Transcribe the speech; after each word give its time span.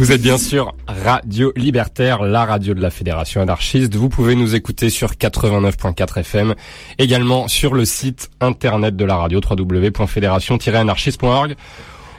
Vous 0.00 0.10
êtes 0.12 0.22
bien 0.22 0.38
sûr 0.38 0.74
Radio 0.86 1.52
Libertaire, 1.56 2.22
la 2.22 2.46
radio 2.46 2.72
de 2.72 2.80
la 2.80 2.88
Fédération 2.88 3.42
anarchiste. 3.42 3.94
Vous 3.96 4.08
pouvez 4.08 4.34
nous 4.34 4.54
écouter 4.54 4.88
sur 4.88 5.10
89.4 5.10 6.20
FM, 6.20 6.54
également 6.98 7.48
sur 7.48 7.74
le 7.74 7.84
site 7.84 8.30
internet 8.40 8.96
de 8.96 9.04
la 9.04 9.16
radio 9.16 9.42
www.fédération-anarchiste.org. 9.46 11.54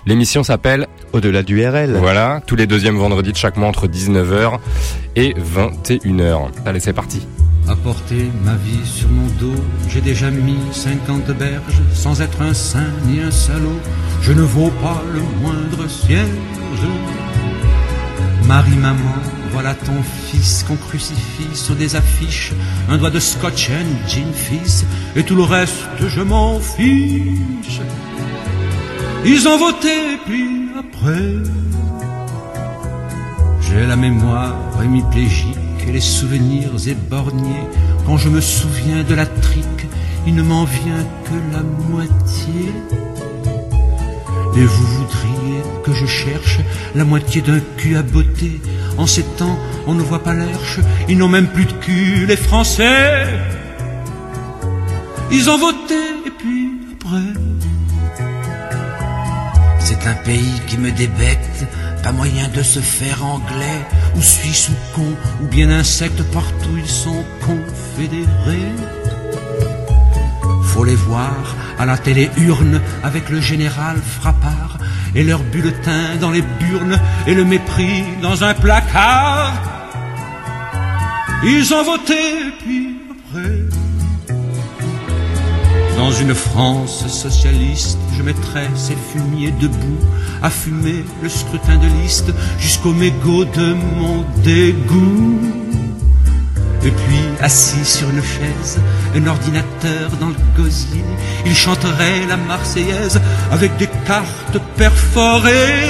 L'émission 0.05 0.44
s'appelle 0.44 0.86
Au-delà 1.12 1.41
du 1.41 1.67
RL. 1.67 1.97
Voilà, 1.97 2.44
tous 2.46 2.55
les 2.55 2.67
deuxièmes 2.67 2.97
vendredis 2.97 3.31
de 3.31 3.38
chaque 3.38 3.57
mois 3.57 3.70
entre 3.70 3.88
19h 3.88 4.60
et 5.16 5.34
21h. 5.34 6.50
Allez, 6.68 6.79
c'est 6.79 6.94
parti. 6.94 7.26
Apporter 7.68 8.29
ma 8.44 8.58
vie 8.58 8.86
sur 8.86 9.10
mon 9.10 9.26
dos, 9.40 9.60
j'ai 9.90 10.02
déjà 10.02 10.29
mis 10.29 10.60
50 10.72 11.36
berges, 11.36 11.82
sans 11.96 12.22
être 12.22 12.44
un 12.44 12.54
saint 12.54 12.92
ni 13.08 13.22
un 13.22 13.32
salaud, 13.32 13.79
je 14.22 14.34
ne 14.34 14.44
vaux 14.44 14.70
pas 14.84 15.02
le 15.12 15.22
moindre 15.42 15.90
cierge. 15.90 16.30
Marie, 18.52 18.76
maman, 18.76 19.16
voilà 19.54 19.73
ton 19.73 20.03
fils 20.27 20.66
qu'on 20.67 20.75
crucifie 20.75 21.55
sur 21.55 21.73
des 21.73 21.95
affiches. 21.95 22.52
Un 22.89 22.98
doigt 22.98 23.09
de 23.09 23.17
scotch 23.17 23.70
and 23.70 24.09
gin 24.09 24.34
fils, 24.34 24.85
et 25.16 25.23
tout 25.23 25.35
le 25.35 25.44
reste, 25.44 25.85
je 26.05 26.20
m'en 26.20 26.59
fiche. 26.59 27.80
Ils 29.23 29.48
ont 29.48 29.58
voté, 29.58 30.17
puis 30.25 30.67
après, 30.77 31.31
j'ai 33.61 33.88
la 33.88 33.95
mémoire 33.95 34.58
hémiplégique 34.83 35.58
et 35.88 35.94
les 35.94 36.02
souvenirs 36.02 36.73
éborgnés. 36.86 37.67
Quand 38.05 38.17
je 38.17 38.27
me 38.27 38.41
souviens 38.41 39.03
de 39.08 39.13
la 39.13 39.27
trique, 39.27 39.88
il 40.27 40.36
ne 40.36 40.44
m'en 40.44 40.66
vient 40.66 41.05
que 41.23 41.55
la 41.55 41.63
moitié. 41.63 42.73
Et 44.55 44.65
vous 44.65 44.85
voudriez 44.85 45.61
que 45.83 45.93
je 45.93 46.05
cherche 46.05 46.59
la 46.93 47.05
moitié 47.05 47.41
d'un 47.41 47.61
cul 47.77 47.95
à 47.95 48.01
beauté. 48.01 48.61
En 48.97 49.07
ces 49.07 49.23
temps, 49.23 49.57
on 49.87 49.93
ne 49.93 50.03
voit 50.03 50.23
pas 50.23 50.33
l'herche, 50.33 50.79
ils 51.07 51.17
n'ont 51.17 51.29
même 51.29 51.47
plus 51.47 51.65
de 51.65 51.71
cul, 51.73 52.25
les 52.27 52.35
Français. 52.35 53.25
Ils 55.31 55.49
ont 55.49 55.58
voté, 55.58 56.02
et 56.25 56.31
puis 56.38 56.71
après. 56.93 57.33
C'est 59.80 60.05
un 60.08 60.16
pays 60.25 60.61
qui 60.67 60.77
me 60.77 60.91
débecte, 60.91 61.65
pas 62.03 62.11
moyen 62.11 62.47
de 62.49 62.61
se 62.61 62.80
faire 62.80 63.25
anglais, 63.25 63.81
ou 64.15 64.21
suisse 64.21 64.69
ou 64.69 64.95
con, 64.95 65.08
ou 65.41 65.47
bien 65.47 65.69
insecte, 65.69 66.21
partout 66.33 66.77
ils 66.77 66.89
sont 66.89 67.23
confédérés. 67.39 68.75
Les 70.85 70.95
voir 70.95 71.55
à 71.77 71.85
la 71.85 71.95
télé 71.95 72.31
urne 72.37 72.81
avec 73.03 73.29
le 73.29 73.39
général 73.39 73.97
Frappard 73.97 74.79
et 75.13 75.23
leur 75.23 75.39
bulletin 75.43 76.15
dans 76.19 76.31
les 76.31 76.41
burnes 76.41 76.99
et 77.27 77.35
le 77.35 77.45
mépris 77.45 78.03
dans 78.21 78.43
un 78.43 78.55
placard. 78.55 79.53
Ils 81.43 81.71
ont 81.73 81.83
voté 81.83 82.15
puis 82.63 82.97
après. 83.11 83.59
Dans 85.97 86.11
une 86.11 86.33
France 86.33 87.07
socialiste, 87.07 87.99
je 88.17 88.23
mettrais 88.23 88.69
ces 88.75 88.95
fumiers 88.95 89.52
debout 89.52 89.99
à 90.41 90.49
fumer 90.49 91.05
le 91.21 91.29
scrutin 91.29 91.77
de 91.77 91.87
liste 92.02 92.33
jusqu'au 92.57 92.91
mégot 92.91 93.45
de 93.45 93.73
mon 93.73 94.25
dégoût. 94.43 95.61
Et 96.83 96.91
puis, 96.91 97.23
assis 97.41 97.85
sur 97.85 98.09
une 98.09 98.23
chaise, 98.23 98.79
un 99.15 99.27
ordinateur 99.27 100.09
dans 100.19 100.29
le 100.29 100.35
gosier, 100.57 101.03
il 101.45 101.55
chanterait 101.55 102.25
la 102.27 102.37
Marseillaise 102.37 103.21
avec 103.51 103.77
des 103.77 103.89
cartes 104.07 104.59
perforées. 104.77 105.85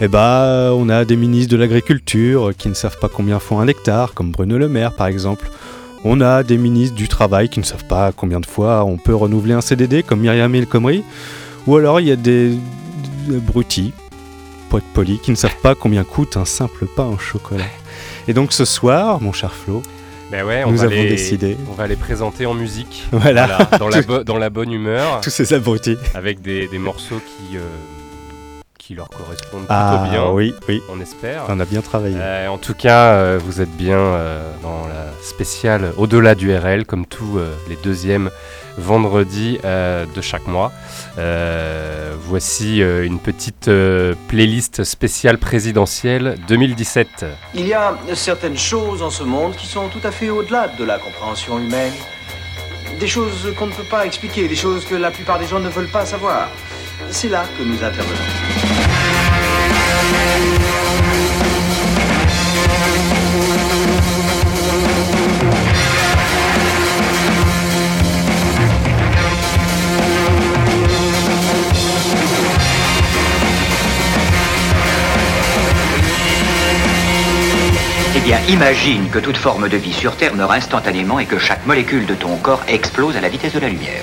Eh 0.00 0.08
bah, 0.08 0.72
on 0.74 0.88
a 0.88 1.04
des 1.04 1.16
ministres 1.16 1.52
de 1.52 1.56
l'Agriculture 1.56 2.52
qui 2.58 2.68
ne 2.68 2.74
savent 2.74 2.98
pas 2.98 3.08
combien 3.08 3.38
font 3.38 3.60
un 3.60 3.68
hectare, 3.68 4.14
comme 4.14 4.32
Bruno 4.32 4.58
Le 4.58 4.68
Maire 4.68 4.94
par 4.94 5.06
exemple. 5.06 5.48
On 6.04 6.20
a 6.20 6.42
des 6.42 6.58
ministres 6.58 6.96
du 6.96 7.08
Travail 7.08 7.48
qui 7.48 7.58
ne 7.60 7.64
savent 7.64 7.86
pas 7.86 8.12
combien 8.12 8.40
de 8.40 8.46
fois 8.46 8.84
on 8.84 8.96
peut 8.96 9.14
renouveler 9.14 9.54
un 9.54 9.60
CDD, 9.60 10.02
comme 10.02 10.20
Myriam 10.20 10.54
El 10.54 10.66
Khomri. 10.66 11.02
Ou 11.68 11.76
alors 11.76 12.00
il 12.00 12.06
y 12.08 12.12
a 12.12 12.16
des, 12.16 12.50
des 13.28 13.36
brutis, 13.38 13.92
poètes 14.70 14.84
polis, 14.94 15.20
qui 15.20 15.30
ne 15.30 15.36
savent 15.36 15.56
pas 15.62 15.74
combien 15.74 16.02
coûte 16.02 16.38
un 16.38 16.46
simple 16.46 16.86
pain 16.86 17.04
au 17.04 17.18
chocolat. 17.18 17.64
Et 18.26 18.32
donc 18.32 18.54
ce 18.54 18.64
soir, 18.64 19.20
mon 19.20 19.32
cher 19.32 19.52
Flo, 19.52 19.82
ben 20.30 20.44
ouais, 20.46 20.62
on 20.64 20.70
nous 20.72 20.78
va 20.78 20.84
avons 20.84 20.94
les, 20.94 21.08
décidé. 21.10 21.58
On 21.70 21.74
va 21.74 21.86
les 21.86 21.96
présenter 21.96 22.46
en 22.46 22.54
musique. 22.54 23.06
Voilà. 23.12 23.68
dans, 23.78 23.88
la 23.88 24.00
bo- 24.08 24.24
dans 24.24 24.38
la 24.38 24.48
bonne 24.48 24.72
humeur. 24.72 25.20
Tous 25.20 25.28
ces 25.30 25.52
abrutis. 25.52 25.96
Avec 26.14 26.40
des, 26.40 26.68
des 26.68 26.78
morceaux 26.78 27.20
qui, 27.20 27.56
euh, 27.58 27.60
qui 28.88 28.94
leur 28.94 29.10
correspondent 29.10 29.66
plutôt 29.66 29.66
Ah 29.68 30.06
bien. 30.10 30.30
oui, 30.30 30.54
oui. 30.66 30.80
On 30.88 30.98
espère. 30.98 31.44
On 31.50 31.60
a 31.60 31.66
bien 31.66 31.82
travaillé. 31.82 32.16
Euh, 32.18 32.48
en 32.48 32.56
tout 32.56 32.72
cas, 32.72 33.12
euh, 33.12 33.38
vous 33.44 33.60
êtes 33.60 33.76
bien 33.76 33.98
euh, 33.98 34.40
dans 34.62 34.86
la 34.88 35.12
spéciale 35.22 35.92
Au-delà 35.98 36.34
du 36.34 36.56
RL, 36.56 36.86
comme 36.86 37.04
tous 37.04 37.36
euh, 37.36 37.52
les 37.68 37.76
deuxièmes 37.76 38.30
vendredis 38.78 39.58
euh, 39.66 40.06
de 40.14 40.22
chaque 40.22 40.46
mois. 40.46 40.72
Euh, 41.18 42.14
voici 42.18 42.80
euh, 42.80 43.04
une 43.04 43.18
petite 43.18 43.68
euh, 43.68 44.14
playlist 44.28 44.84
spéciale 44.84 45.36
présidentielle 45.36 46.38
2017. 46.48 47.26
Il 47.56 47.66
y 47.66 47.74
a 47.74 47.94
certaines 48.14 48.56
choses 48.56 49.02
en 49.02 49.10
ce 49.10 49.22
monde 49.22 49.54
qui 49.54 49.66
sont 49.66 49.88
tout 49.88 50.00
à 50.02 50.10
fait 50.10 50.30
au-delà 50.30 50.68
de 50.68 50.84
la 50.84 50.96
compréhension 50.98 51.58
humaine. 51.58 51.92
Des 52.98 53.06
choses 53.06 53.52
qu'on 53.58 53.66
ne 53.66 53.72
peut 53.72 53.82
pas 53.82 54.06
expliquer, 54.06 54.48
des 54.48 54.56
choses 54.56 54.86
que 54.86 54.94
la 54.94 55.10
plupart 55.10 55.38
des 55.38 55.46
gens 55.46 55.60
ne 55.60 55.68
veulent 55.68 55.90
pas 55.90 56.06
savoir. 56.06 56.48
C'est 57.10 57.28
là 57.28 57.44
que 57.56 57.62
nous 57.62 57.82
intervenons. 57.82 58.12
Eh 78.14 78.20
bien, 78.20 78.38
imagine 78.48 79.08
que 79.10 79.18
toute 79.18 79.36
forme 79.36 79.68
de 79.68 79.76
vie 79.76 79.92
sur 79.92 80.16
Terre 80.16 80.34
meurt 80.34 80.52
instantanément 80.52 81.18
et 81.18 81.26
que 81.26 81.38
chaque 81.38 81.64
molécule 81.66 82.06
de 82.06 82.14
ton 82.14 82.36
corps 82.36 82.62
explose 82.68 83.16
à 83.16 83.20
la 83.20 83.28
vitesse 83.28 83.54
de 83.54 83.60
la 83.60 83.68
lumière. 83.68 84.02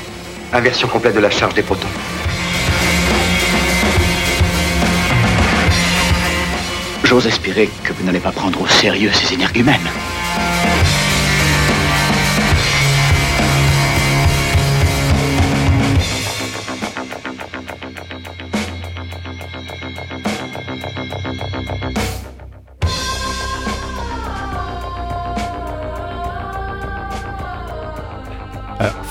Inversion 0.54 0.88
complète 0.88 1.16
de 1.16 1.20
la 1.20 1.30
charge 1.30 1.54
des 1.54 1.64
protons. 1.64 1.88
J'ose 7.06 7.28
espérer 7.28 7.70
que 7.84 7.94
vous 7.94 8.04
n'allez 8.04 8.20
pas 8.20 8.32
prendre 8.32 8.60
au 8.60 8.68
sérieux 8.68 9.12
ces 9.14 9.36
énergumènes. 9.36 9.88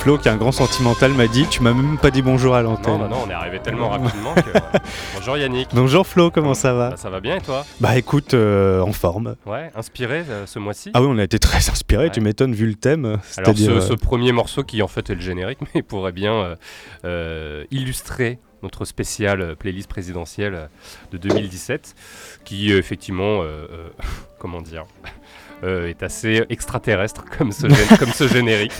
Flo, 0.04 0.18
qui 0.18 0.28
est 0.28 0.30
un 0.30 0.36
grand 0.36 0.52
sentimental, 0.52 1.14
m'a 1.14 1.26
dit 1.28 1.46
Tu 1.48 1.62
m'as 1.62 1.72
même 1.72 1.96
pas 1.96 2.10
dit 2.10 2.20
bonjour 2.20 2.54
à 2.54 2.60
l'antenne. 2.60 2.98
Non, 2.98 3.08
non, 3.08 3.16
on 3.24 3.30
est 3.30 3.32
arrivé 3.32 3.58
tellement 3.58 3.88
rapidement 3.88 4.34
que. 4.34 4.50
Bonjour 5.16 5.38
Yannick. 5.38 5.68
Bonjour 5.72 6.06
Flo, 6.06 6.30
comment 6.30 6.52
ça 6.52 6.74
va 6.74 6.90
bah, 6.90 6.96
Ça 6.98 7.08
va 7.08 7.20
bien 7.20 7.36
et 7.36 7.40
toi 7.40 7.64
Bah 7.80 7.96
écoute, 7.96 8.34
euh, 8.34 8.82
en 8.82 8.92
forme. 8.92 9.36
Ouais, 9.46 9.70
inspiré 9.74 10.22
euh, 10.28 10.44
ce 10.44 10.58
mois-ci 10.58 10.90
Ah 10.92 11.00
oui, 11.00 11.08
on 11.10 11.16
a 11.16 11.22
été 11.22 11.38
très 11.38 11.70
inspiré, 11.70 12.10
tu 12.10 12.20
m'étonnes 12.20 12.52
vu 12.52 12.66
le 12.66 12.74
thème. 12.74 13.18
Alors 13.38 13.56
ce, 13.56 13.80
ce, 13.80 13.94
premier 13.94 14.32
morceau 14.32 14.62
qui 14.62 14.82
en 14.82 14.88
fait 14.88 15.08
est 15.08 15.14
le 15.14 15.22
générique, 15.22 15.60
mais 15.74 15.80
pourrait 15.80 16.12
bien 16.12 16.54
euh, 17.06 17.64
illustrer 17.70 18.40
notre 18.62 18.84
spéciale 18.84 19.56
playlist 19.56 19.88
présidentielle 19.88 20.68
de 21.12 21.16
2017, 21.16 21.94
qui 22.44 22.72
effectivement, 22.72 23.40
comment 24.38 24.60
dire, 24.60 24.84
est 25.62 26.02
assez 26.02 26.42
extraterrestre 26.50 27.24
comme 27.38 27.52
ce, 27.52 27.68
comme 27.98 28.12
ce 28.12 28.28
générique. 28.28 28.72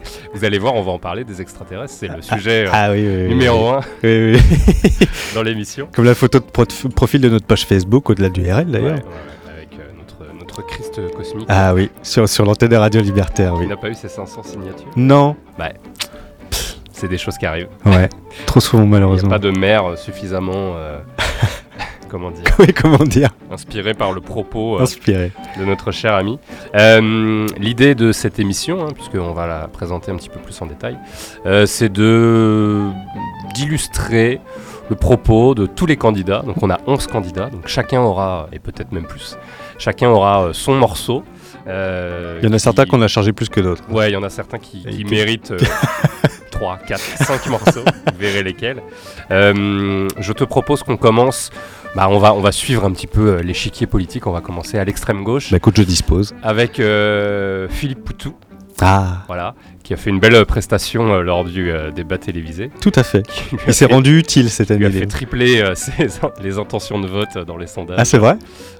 Vous 0.34 0.44
allez 0.44 0.58
voir, 0.58 0.74
on 0.74 0.82
va 0.82 0.92
en 0.92 0.98
parler 0.98 1.24
des 1.24 1.40
extraterrestres. 1.40 1.94
C'est 1.94 2.08
le 2.08 2.22
sujet 2.22 2.66
euh, 2.66 2.70
ah 2.72 2.94
numéro 2.94 3.68
1 3.68 3.80
dans 5.34 5.42
l'émission. 5.42 5.88
Comme 5.94 6.04
la 6.04 6.14
photo 6.14 6.38
de 6.38 6.88
profil 6.88 7.20
de 7.20 7.28
notre 7.28 7.46
page 7.46 7.66
Facebook, 7.66 8.10
au-delà 8.10 8.28
du 8.28 8.50
RL 8.50 8.66
d'ailleurs. 8.66 8.92
avec 8.92 9.72
euh, 9.78 9.90
notre, 9.98 10.32
notre, 10.38 10.66
Christ 10.66 11.00
cosmique. 11.14 11.46
Ah 11.48 11.74
oui, 11.74 11.90
sur, 12.02 12.28
sur 12.28 12.44
l'antenne 12.44 12.68
des 12.68 12.76
radios 12.76 13.02
libertaires. 13.02 13.54
Oui. 13.54 13.64
Il 13.64 13.68
n'a 13.68 13.76
pas 13.76 13.90
eu 13.90 13.94
ses 13.94 14.08
500 14.08 14.42
signatures 14.42 14.90
Non. 14.96 15.36
Bah, 15.58 15.70
c'est 16.92 17.08
des 17.08 17.18
choses 17.18 17.38
qui 17.38 17.46
arrivent. 17.46 17.68
Ouais, 17.86 18.08
trop 18.46 18.60
souvent 18.60 18.86
malheureusement. 18.86 19.28
Il 19.28 19.30
n'y 19.30 19.36
a 19.36 19.38
pas 19.38 19.46
de 19.46 19.58
mère 19.58 19.96
suffisamment. 19.96 20.74
Euh, 22.08 22.10
comment 22.10 22.30
dire 22.30 22.44
Oui, 22.58 22.72
comment 22.72 23.04
dire 23.04 23.30
Inspiré 23.50 23.94
par 23.94 24.12
le 24.12 24.20
propos 24.20 24.78
Inspiré. 24.80 25.32
de 25.58 25.64
notre 25.64 25.90
cher 25.92 26.14
ami. 26.14 26.38
Euh, 26.74 27.46
L'idée 27.58 27.94
de 27.94 28.12
cette 28.12 28.38
émission, 28.38 28.84
hein, 28.86 28.92
puisqu'on 28.94 29.32
va 29.32 29.46
la 29.46 29.68
présenter 29.68 30.10
un 30.10 30.16
petit 30.16 30.28
peu 30.28 30.40
plus 30.40 30.60
en 30.62 30.66
détail, 30.66 30.96
euh, 31.46 31.66
c'est 31.66 31.88
de 31.92 32.86
d'illustrer 33.54 34.40
le 34.90 34.96
propos 34.96 35.54
de 35.54 35.66
tous 35.66 35.86
les 35.86 35.96
candidats. 35.96 36.42
Donc 36.46 36.62
on 36.62 36.70
a 36.70 36.78
11 36.86 37.06
candidats, 37.06 37.50
donc 37.50 37.66
chacun 37.66 38.00
aura, 38.00 38.48
et 38.52 38.58
peut-être 38.58 38.92
même 38.92 39.06
plus, 39.06 39.36
chacun 39.78 40.08
aura 40.08 40.44
euh, 40.44 40.52
son 40.52 40.74
morceau. 40.74 41.22
Euh, 41.66 42.38
il 42.42 42.48
y 42.48 42.50
en 42.50 42.54
a 42.54 42.58
certains 42.58 42.86
qu'on 42.86 43.02
a 43.02 43.08
chargé 43.08 43.32
plus 43.32 43.48
que 43.48 43.60
d'autres. 43.60 43.82
Ouais, 43.90 44.10
il 44.10 44.14
y 44.14 44.16
en 44.16 44.22
a 44.22 44.30
certains 44.30 44.58
qui, 44.58 44.84
qui 44.84 45.04
méritent 45.04 45.52
3, 46.58 46.78
4, 46.86 47.00
5 47.00 47.46
morceaux, 47.46 47.84
vous 47.84 48.18
verrez 48.18 48.42
lesquels. 48.42 48.82
je 49.30 50.32
te 50.32 50.44
propose 50.44 50.82
qu'on 50.82 50.96
commence 50.96 51.50
bah, 51.94 52.08
on, 52.10 52.18
va, 52.18 52.34
on 52.34 52.40
va 52.40 52.52
suivre 52.52 52.84
un 52.84 52.92
petit 52.92 53.06
peu 53.06 53.28
euh, 53.28 53.42
l'échiquier 53.42 53.86
politique. 53.86 54.26
On 54.26 54.32
va 54.32 54.40
commencer 54.40 54.78
à 54.78 54.84
l'extrême 54.84 55.24
gauche. 55.24 55.50
Bah 55.50 55.56
écoute, 55.56 55.76
je 55.76 55.82
dispose. 55.82 56.34
Avec 56.42 56.80
euh, 56.80 57.68
Philippe 57.68 58.04
Poutou. 58.04 58.34
Ah. 58.80 59.24
Voilà, 59.26 59.56
qui 59.82 59.92
a 59.92 59.96
fait 59.96 60.10
une 60.10 60.20
belle 60.20 60.46
prestation 60.46 61.12
euh, 61.12 61.22
lors 61.22 61.44
du 61.44 61.72
débat 61.96 62.18
télévisé. 62.18 62.70
Tout 62.80 62.92
à 62.94 63.02
fait. 63.02 63.24
Il 63.66 63.74
s'est 63.74 63.86
rendu 63.86 64.16
utile 64.18 64.50
cette 64.50 64.70
année. 64.70 64.86
Il 64.86 64.86
a 64.86 64.90
fait 65.00 65.06
tripler 65.06 65.64
les 66.40 66.58
intentions 66.58 67.00
de 67.00 67.08
vote 67.08 67.38
dans 67.38 67.56
les 67.56 67.66
sondages. 67.66 67.96
Ah, 67.98 68.04
c'est 68.04 68.18
vrai? 68.18 68.36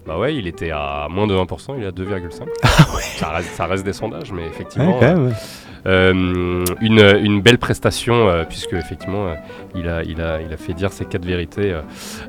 Bah 0.07 0.17
ouais, 0.17 0.37
il 0.37 0.47
était 0.47 0.71
à 0.71 1.09
moins 1.11 1.27
de 1.27 1.35
1%, 1.35 1.75
il 1.79 1.83
est 1.83 1.87
à 1.87 1.91
2,5%. 1.91 2.43
Ah 2.63 2.69
ouais. 2.95 3.03
Ça 3.17 3.31
reste, 3.31 3.51
ça 3.57 3.67
reste, 3.67 3.85
des 3.85 3.93
sondages, 3.93 4.31
mais 4.31 4.47
effectivement. 4.47 5.01
Euh, 5.03 5.31
une, 5.85 6.65
une, 6.81 7.41
belle 7.41 7.59
prestation, 7.59 8.29
euh, 8.29 8.45
puisque 8.49 8.73
effectivement, 8.73 9.29
euh, 9.29 9.35
il, 9.75 9.89
a, 9.89 10.03
il, 10.03 10.21
a, 10.21 10.41
il 10.41 10.53
a 10.53 10.57
fait 10.57 10.73
dire 10.73 10.93
ses 10.93 11.05
quatre 11.05 11.25
vérités 11.25 11.75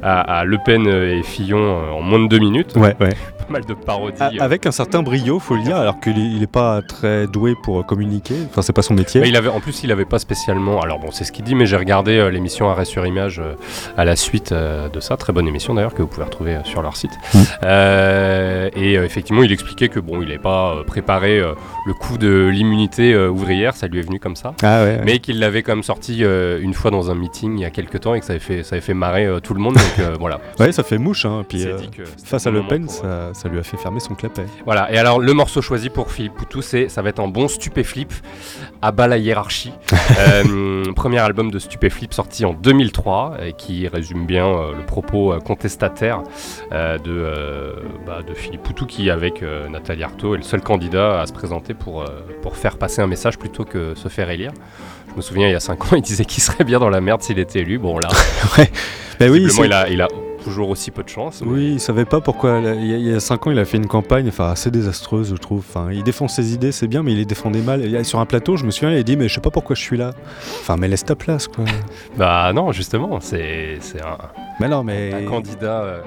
à, 0.01 0.43
Le 0.45 0.57
Pen 0.63 0.87
et 0.87 1.23
Fillon 1.23 1.93
en 1.93 2.01
moins 2.01 2.19
de 2.19 2.27
deux 2.27 2.39
minutes. 2.39 2.75
Ouais, 2.75 2.95
ouais. 2.99 3.09
Pas 3.39 3.53
mal 3.53 3.65
de 3.65 3.73
parodies. 3.73 4.39
avec 4.39 4.67
un 4.67 4.71
certain 4.71 5.01
brio, 5.01 5.39
faut 5.39 5.55
le 5.55 5.63
dire, 5.63 5.75
alors 5.75 5.99
qu'il 5.99 6.39
n'est 6.39 6.45
pas 6.45 6.83
très 6.83 7.25
doué 7.25 7.55
pour 7.63 7.83
communiquer. 7.83 8.35
Enfin, 8.47 8.61
c'est 8.61 8.73
pas 8.73 8.83
son 8.83 8.93
métier. 8.93 9.23
il 9.25 9.35
avait, 9.35 9.49
en 9.49 9.59
plus, 9.59 9.83
il 9.83 9.91
avait 9.91 10.05
pas 10.05 10.19
spécialement. 10.19 10.81
Alors 10.81 10.99
bon, 10.99 11.09
c'est 11.09 11.23
ce 11.23 11.31
qu'il 11.31 11.43
dit, 11.45 11.55
mais 11.55 11.65
j'ai 11.65 11.77
regardé 11.77 12.29
l'émission 12.29 12.69
Arrêt 12.69 12.85
sur 12.85 13.07
Image 13.07 13.41
à 13.97 14.05
la 14.05 14.15
suite 14.15 14.53
de 14.53 14.99
ça. 14.99 15.17
Très 15.17 15.33
bonne 15.33 15.47
émission 15.47 15.73
d'ailleurs 15.73 15.95
que 15.95 16.03
vous 16.03 16.07
pouvez 16.07 16.25
retrouver 16.25 16.57
sur 16.63 16.83
leur 16.83 16.95
site. 16.95 17.11
Mmh. 17.33 17.39
et 18.75 18.93
effectivement, 18.93 19.41
il 19.41 19.51
expliquait 19.51 19.89
que 19.89 19.99
bon, 19.99 20.21
il 20.21 20.27
n'avait 20.27 20.37
pas 20.37 20.83
préparé 20.85 21.39
le 21.39 21.93
coup 21.93 22.19
de 22.19 22.49
l'immunité 22.53 23.15
ouvrière, 23.39 23.75
ça 23.75 23.87
lui 23.87 23.99
est 23.99 24.03
venu 24.03 24.19
comme 24.19 24.35
ça. 24.35 24.53
Ah 24.63 24.85
mais 25.03 25.19
qu'il 25.19 25.39
l'avait 25.39 25.63
comme 25.63 25.83
sorti 25.83 26.23
euh, 26.23 26.59
une 26.61 26.73
fois 26.73 26.91
dans 26.91 27.09
un 27.11 27.15
meeting 27.15 27.57
il 27.57 27.61
y 27.61 27.65
a 27.65 27.69
quelques 27.69 28.01
temps 28.01 28.13
et 28.13 28.19
que 28.19 28.25
ça 28.25 28.33
avait 28.33 28.39
fait, 28.39 28.63
ça 28.63 28.75
avait 28.75 28.81
fait 28.81 28.93
marrer 28.93 29.25
euh, 29.25 29.39
tout 29.39 29.53
le 29.53 29.61
monde. 29.61 29.75
Donc 29.75 29.99
euh, 29.99 30.15
voilà. 30.19 30.39
Ouais, 30.59 30.71
ça 30.71 30.83
fait 30.83 30.97
mouche. 30.97 31.25
Hein, 31.25 31.43
puis 31.47 31.65
face 32.23 32.45
à 32.47 32.51
Le 32.51 32.63
Pen, 32.67 32.87
ça, 32.87 33.33
ça, 33.33 33.49
lui 33.49 33.59
a 33.59 33.63
fait 33.63 33.77
fermer 33.77 33.99
son 33.99 34.15
clapet. 34.15 34.45
Voilà. 34.65 34.91
Et 34.91 34.97
alors 34.97 35.19
le 35.19 35.33
morceau 35.33 35.61
choisi 35.61 35.89
pour 35.89 36.11
Philippe 36.11 36.35
Poutou, 36.35 36.61
c'est 36.61 36.89
ça 36.89 37.01
va 37.01 37.09
être 37.09 37.19
un 37.19 37.27
bon 37.27 37.47
stupéflip 37.47 38.11
à 38.81 38.91
bas 38.91 39.07
la 39.07 39.17
hiérarchie. 39.17 39.73
premier 40.95 41.19
album 41.19 41.49
de 41.49 41.59
Stupéflip 41.59 42.13
sorti 42.13 42.43
en 42.43 42.53
2003 42.53 43.37
et 43.45 43.53
qui 43.53 43.87
résume 43.87 44.25
bien 44.25 44.47
le 44.77 44.85
propos 44.85 45.33
contestataire 45.45 46.23
de, 46.71 47.75
bah, 48.05 48.19
de 48.27 48.33
Philippe 48.33 48.63
Poutou 48.63 48.85
qui 48.85 49.09
avec 49.09 49.43
Nathalie 49.69 50.03
Arthaud 50.03 50.33
est 50.33 50.39
le 50.39 50.43
seul 50.43 50.61
candidat 50.61 51.21
à 51.21 51.25
se 51.25 51.33
présenter 51.33 51.73
pour, 51.73 52.03
pour 52.41 52.57
faire 52.57 52.77
passer 52.77 53.01
un 53.01 53.07
message 53.07 53.28
plutôt 53.37 53.65
que 53.65 53.95
se 53.95 54.07
faire 54.07 54.29
élire. 54.29 54.51
Je 55.11 55.15
me 55.15 55.21
souviens, 55.21 55.47
il 55.47 55.51
y 55.51 55.55
a 55.55 55.59
5 55.59 55.81
ans, 55.93 55.95
il 55.95 56.01
disait 56.01 56.25
qu'il 56.25 56.43
serait 56.43 56.63
bien 56.63 56.79
dans 56.79 56.89
la 56.89 57.01
merde 57.01 57.21
s'il 57.21 57.39
était 57.39 57.59
élu. 57.59 57.77
Bon, 57.77 57.97
là, 57.97 58.09
ouais. 58.57 58.69
Ben 59.19 59.29
oui, 59.29 59.45
il, 59.45 59.73
a, 59.73 59.89
il 59.89 60.01
a 60.01 60.07
toujours 60.43 60.69
aussi 60.69 60.91
peu 60.91 61.03
de 61.03 61.09
chance. 61.09 61.43
Oui, 61.45 61.73
il 61.73 61.79
savait 61.79 62.05
pas 62.05 62.21
pourquoi. 62.21 62.59
Il 62.59 62.85
y, 62.85 63.13
a 63.13 63.19
5 63.19 63.47
ans, 63.47 63.51
il 63.51 63.59
a 63.59 63.65
fait 63.65 63.77
une 63.77 63.87
campagne 63.87 64.29
enfin, 64.29 64.49
assez 64.51 64.71
désastreuse, 64.71 65.29
je 65.29 65.35
trouve. 65.35 65.59
Enfin, 65.67 65.89
il 65.91 66.03
défend 66.03 66.27
ses 66.27 66.53
idées, 66.53 66.71
c'est 66.71 66.87
bien, 66.87 67.03
mais 67.03 67.11
il 67.11 67.17
les 67.17 67.25
défendait 67.25 67.61
mal. 67.61 68.05
sur 68.05 68.19
un 68.19 68.25
plateau, 68.25 68.55
je 68.55 68.65
me 68.65 68.71
souviens, 68.71 68.91
il 68.91 68.97
a 68.97 69.03
dit 69.03 69.17
Mais 69.17 69.27
je 69.27 69.35
sais 69.35 69.41
pas 69.41 69.51
pourquoi 69.51 69.75
je 69.75 69.81
suis 69.81 69.97
là. 69.97 70.11
Enfin, 70.61 70.77
mais 70.77 70.87
laisse 70.87 71.05
ta 71.05 71.15
place, 71.15 71.47
quoi. 71.47 71.65
bah 72.17 72.51
non, 72.53 72.71
justement, 72.71 73.19
c'est 73.19 73.79
un. 74.01 74.17
Mais 74.59 74.69
non, 74.69 74.83
mais. 74.83 75.13
Un 75.13 75.25
candidat. 75.25 75.81
Euh, 75.81 76.01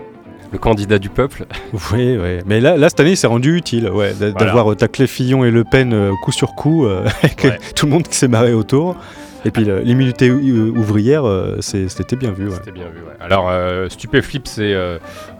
le 0.53 0.59
candidat 0.59 0.99
du 0.99 1.09
peuple. 1.09 1.47
Oui, 1.93 2.17
oui. 2.17 2.39
Mais 2.47 2.61
là, 2.61 2.77
là 2.77 2.89
cette 2.91 3.01
année, 3.01 3.13
il 3.13 3.17
s'est 3.17 3.27
rendu 3.27 3.57
utile 3.57 3.89
ouais, 3.89 4.13
d'avoir 4.15 4.73
euh, 4.73 4.75
taclé 4.75 5.07
Fillon 5.07 5.45
et 5.45 5.51
Le 5.51 5.65
Pen 5.65 5.93
euh, 5.93 6.13
coup 6.23 6.33
sur 6.33 6.55
coup, 6.55 6.87
euh, 6.87 7.07
avec 7.23 7.75
tout 7.75 7.87
le 7.87 7.93
monde 7.93 8.03
qui 8.03 8.17
s'est 8.17 8.29
marré 8.29 8.53
autour. 8.53 8.97
Et 9.45 9.51
puis 9.51 9.65
l'immunité 9.65 10.31
ouvrière, 10.31 11.25
c'était 11.61 12.15
bien 12.15 12.31
vu. 12.31 12.49
C'était 12.53 12.71
bien 12.71 12.85
vu, 12.85 13.01
ouais. 13.01 13.17
Alors, 13.19 13.51
Stupéflip, 13.91 14.47
c'est 14.47 14.73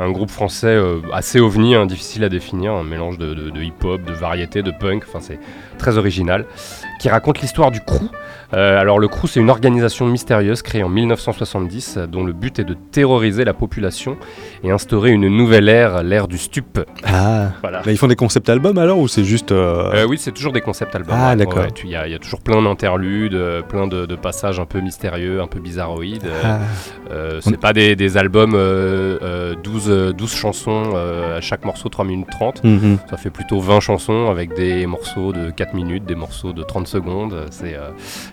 un 0.01 0.11
groupe 0.11 0.31
français 0.31 0.77
assez 1.13 1.39
ovni, 1.39 1.77
hein, 1.77 1.87
difficile 1.87 2.25
à 2.25 2.29
définir, 2.29 2.73
un 2.73 2.83
mélange 2.83 3.17
de, 3.17 3.33
de 3.33 3.63
hip-hop, 3.63 4.03
de 4.03 4.13
variété, 4.13 4.63
de 4.63 4.73
punk, 4.73 5.05
enfin 5.07 5.21
c'est 5.21 5.39
très 5.83 5.99
original, 5.99 6.47
qui 7.01 7.09
raconte 7.09 7.41
l'histoire 7.41 7.73
du 7.73 7.81
crew, 7.81 8.09
euh, 8.55 8.79
alors 8.79 8.99
le 8.99 9.09
crew, 9.09 9.27
c'est 9.27 9.41
une 9.41 9.51
organisation 9.51 10.07
mystérieuse 10.07 10.63
créée 10.63 10.83
en 10.83 10.89
1970 10.89 11.99
dont 12.09 12.25
le 12.25 12.33
but 12.33 12.59
est 12.59 12.65
de 12.65 12.75
terroriser 12.75 13.45
la 13.45 13.55
population 13.55 14.17
et 14.63 14.71
instaurer 14.71 15.11
une 15.11 15.29
nouvelle 15.29 15.69
ère, 15.69 16.03
l'ère 16.03 16.29
du 16.29 16.39
stup. 16.39 16.81
Ah, 17.05 17.53
voilà. 17.63 17.83
Mais 17.87 17.93
ils 17.93 17.97
font 17.97 18.09
des 18.09 18.17
concept 18.17 18.49
albums 18.49 18.79
alors 18.79 18.99
ou 18.99 19.09
c'est 19.09 19.25
juste... 19.25 19.53
Euh, 19.53 19.91
euh, 19.95 20.07
oui, 20.07 20.19
c'est 20.19 20.33
toujours 20.33 20.53
des 20.53 20.61
concept 20.61 20.95
albums. 20.95 21.17
Ah, 21.19 21.35
d'accord. 21.35 21.67
Il 21.83 21.91
y, 21.91 21.97
a 21.97 22.19
toujours 22.19 22.41
plein 22.41 22.61
d'interludes, 22.63 23.39
plein 23.69 23.87
de, 23.87 24.17
passages 24.17 24.61
un 24.61 24.67
peu 24.67 24.81
mystérieux, 24.81 25.41
un 25.41 25.47
peu 25.47 25.59
bizarroïdes. 25.59 26.29
Ah. 26.45 26.61
c'est 27.41 27.59
pas 27.59 27.73
des, 27.73 28.17
albums 28.17 28.53
12, 28.53 30.15
12 30.17 30.35
chansons, 30.35 30.95
à 31.37 31.41
chaque 31.41 31.65
morceau 31.65 31.89
3 31.89 32.05
minutes 32.05 32.29
30. 32.31 32.65
Mhm. 32.65 32.99
Ça 33.09 33.17
fait 33.17 33.31
plutôt 33.31 33.61
20 33.61 33.81
chansons 33.81 34.31
avec 34.31 34.55
des 34.55 34.87
morceaux 34.87 35.33
de 35.33 35.51
4 35.51 35.72
minutes, 35.75 36.05
des 36.05 36.15
morceaux 36.15 36.53
de 36.53 36.63
30 36.63 36.87
secondes. 36.87 37.47
C'est 37.51 37.77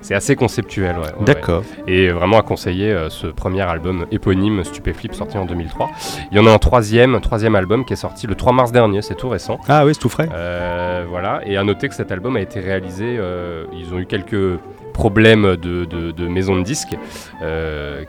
c'est 0.01 0.15
assez 0.15 0.35
conceptuel, 0.35 0.97
ouais. 0.97 1.25
D'accord. 1.25 1.63
Et 1.87 2.09
vraiment 2.09 2.37
à 2.37 2.41
conseiller 2.41 2.91
euh, 2.91 3.09
ce 3.09 3.27
premier 3.27 3.61
album 3.61 4.05
éponyme 4.11 4.63
Stupéflip 4.63 5.13
sorti 5.13 5.37
en 5.37 5.45
2003. 5.45 5.89
Il 6.31 6.37
y 6.37 6.39
en 6.39 6.47
a 6.47 6.51
un 6.51 6.57
troisième, 6.57 7.19
troisième 7.21 7.55
album 7.55 7.85
qui 7.85 7.93
est 7.93 7.97
sorti 7.97 8.27
le 8.27 8.35
3 8.35 8.53
mars 8.53 8.71
dernier, 8.71 9.01
c'est 9.01 9.15
tout 9.15 9.29
récent. 9.29 9.59
Ah 9.67 9.85
oui, 9.85 9.93
c'est 9.93 9.99
tout 9.99 10.09
frais. 10.09 10.29
Euh, 10.33 11.05
voilà. 11.09 11.41
Et 11.45 11.57
à 11.57 11.63
noter 11.63 11.89
que 11.89 11.95
cet 11.95 12.11
album 12.11 12.35
a 12.35 12.41
été 12.41 12.59
réalisé, 12.59 13.17
euh, 13.17 13.65
ils 13.73 13.93
ont 13.93 13.99
eu 13.99 14.05
quelques 14.05 14.59
problème 14.99 15.55
de, 15.55 15.85
de, 15.85 16.27
maison 16.27 16.57
de 16.57 16.63
disques 16.63 16.97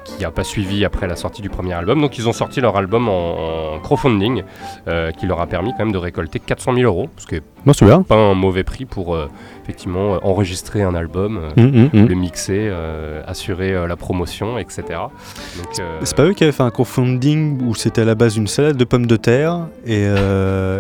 qui 0.05 0.23
n'a 0.23 0.31
pas 0.33 0.43
suivi 0.43 0.85
après 0.85 1.07
la 1.07 1.15
sortie 1.15 1.41
du 1.41 1.49
premier 1.49 1.75
album. 1.75 2.01
Donc 2.01 2.19
ils 2.19 2.29
ont 2.29 2.33
sorti 2.33 2.61
leur 2.61 2.77
album 2.77 3.09
en, 3.09 3.79
crowdfunding 3.81 4.43
qui 5.17 5.27
leur 5.27 5.41
a 5.41 5.47
permis 5.47 5.71
quand 5.71 5.85
même 5.85 5.93
de 5.93 5.99
récolter 5.99 6.41
400 6.41 6.75
000 6.75 6.85
euros, 6.85 7.09
ce 7.17 7.27
qui 7.27 7.37
est 7.37 7.43
pas 8.09 8.17
un 8.17 8.35
mauvais 8.35 8.65
prix 8.65 8.87
pour 8.87 9.17
effectivement 9.63 10.19
enregistrer 10.23 10.83
un 10.83 10.95
album, 10.95 11.41
mmh, 11.57 11.63
mmh, 11.63 11.91
mmh. 11.93 12.07
le 12.07 12.15
mixer, 12.15 12.73
assurer 13.25 13.87
la 13.87 13.97
promotion, 13.97 14.59
etc. 14.59 14.83
C'est 16.03 16.17
pas 16.17 16.25
eux 16.25 16.33
qui 16.33 16.43
avaient 16.43 16.53
fait 16.53 16.65
un 16.65 16.71
crowdfunding 16.71 17.63
où 17.63 17.77
c'était 17.77 18.03
à 18.03 18.05
la 18.05 18.17
base 18.17 18.37
une 18.37 18.49
salade 18.49 18.77
de 18.77 18.85
pommes 18.85 19.07
de 19.07 19.17
terre 19.17 19.69
et, 19.87 20.07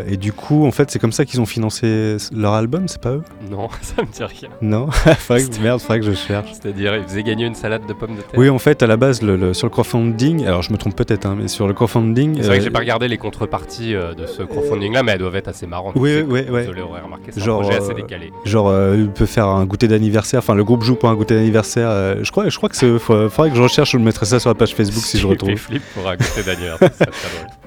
et 0.09 0.17
du 0.17 0.33
coup 0.33 0.67
en 0.67 0.73
fait 0.73 0.90
c'est 0.90 0.99
comme 0.99 1.12
ça 1.12 1.25
qu'ils 1.25 1.40
ont 1.40 1.47
financé 1.47 2.17
leur 2.33 2.55
album, 2.55 2.88
c'est 2.88 3.00
pas 3.00 3.12
eux? 3.12 3.23
Non, 3.49 3.69
ça 3.83 4.02
me 4.02 4.09
dit 4.09 4.25
rien. 4.25 4.49
Non? 4.61 4.88
Merde, 5.61 5.81
faudrait 5.81 6.00
que 6.00 6.07
je 6.07 6.14
cherche. 6.14 6.52
C'est-à-dire, 6.52 6.97
ils 6.97 7.04
faisaient 7.04 7.23
gagner 7.23 7.47
une 7.47 7.54
salade 7.54 7.83
de 7.87 7.92
pommes 7.92 8.16
de 8.16 8.23
terre 8.23 8.38
Oui, 8.38 8.49
en 8.49 8.59
fait, 8.59 8.83
à 8.83 8.87
la 8.87 8.97
base, 8.97 9.23
le, 9.23 9.54
sur 9.54 9.66
le 9.66 9.71
crowdfunding, 9.71 10.47
alors 10.47 10.62
je 10.62 10.73
me 10.73 10.78
trompe 10.78 10.97
peut-être, 10.97 11.26
hein, 11.26 11.37
mais 11.38 11.49
sur 11.49 11.66
le 11.66 11.75
crowdfunding. 11.75 12.37
C'est 12.37 12.47
vrai 12.47 12.59
que 12.59 12.64
j'ai 12.64 12.69
euh, 12.69 12.73
pas 12.73 12.80
regardé 12.80 13.09
les 13.09 13.19
contreparties 13.19 13.95
euh, 13.95 14.14
de 14.14 14.26
ce 14.26 14.42
crowdfunding-là, 14.42 15.02
mais 15.02 15.12
elles 15.12 15.19
doivent 15.19 15.37
être 15.37 15.49
assez 15.49 15.66
marrantes. 15.66 15.95
Oui, 15.97 16.23
oui, 16.26 16.45
oui. 16.50 16.66
L'aurez 16.75 17.00
remarqué, 17.00 17.30
c'est 17.30 17.42
un 17.42 17.47
projet 17.47 17.76
assez 17.76 17.90
euh, 17.90 17.95
décalé. 17.95 18.33
Genre, 18.45 18.73
il 18.95 19.11
peut 19.11 19.26
faire 19.26 19.47
un 19.47 19.64
goûter 19.64 19.88
d'anniversaire, 19.88 20.38
enfin, 20.40 20.54
le 20.54 20.64
groupe 20.64 20.83
joue 20.83 20.97
pour 20.97 21.09
un 21.09 21.14
goûter 21.14 21.35
d'anniversaire. 21.35 21.90
je, 22.23 22.30
crois, 22.30 22.49
je 22.49 22.57
crois 22.57 22.69
que 22.69 22.76
c'est. 22.76 22.99
Faudrait 22.99 23.50
que 23.50 23.57
je 23.57 23.62
recherche, 23.62 23.92
je 23.92 23.99
mettrai 23.99 24.26
ça 24.26 24.40
sur 24.40 24.50
la 24.50 24.54
page 24.54 24.75
Facebook 24.75 25.04
si 25.04 25.19
je 25.19 25.26
retrouve. 25.28 25.57
flip 25.57 25.83
pour 25.95 26.09
un 26.09 26.16
goûter 26.16 26.42
d'anniversaire. 26.42 26.90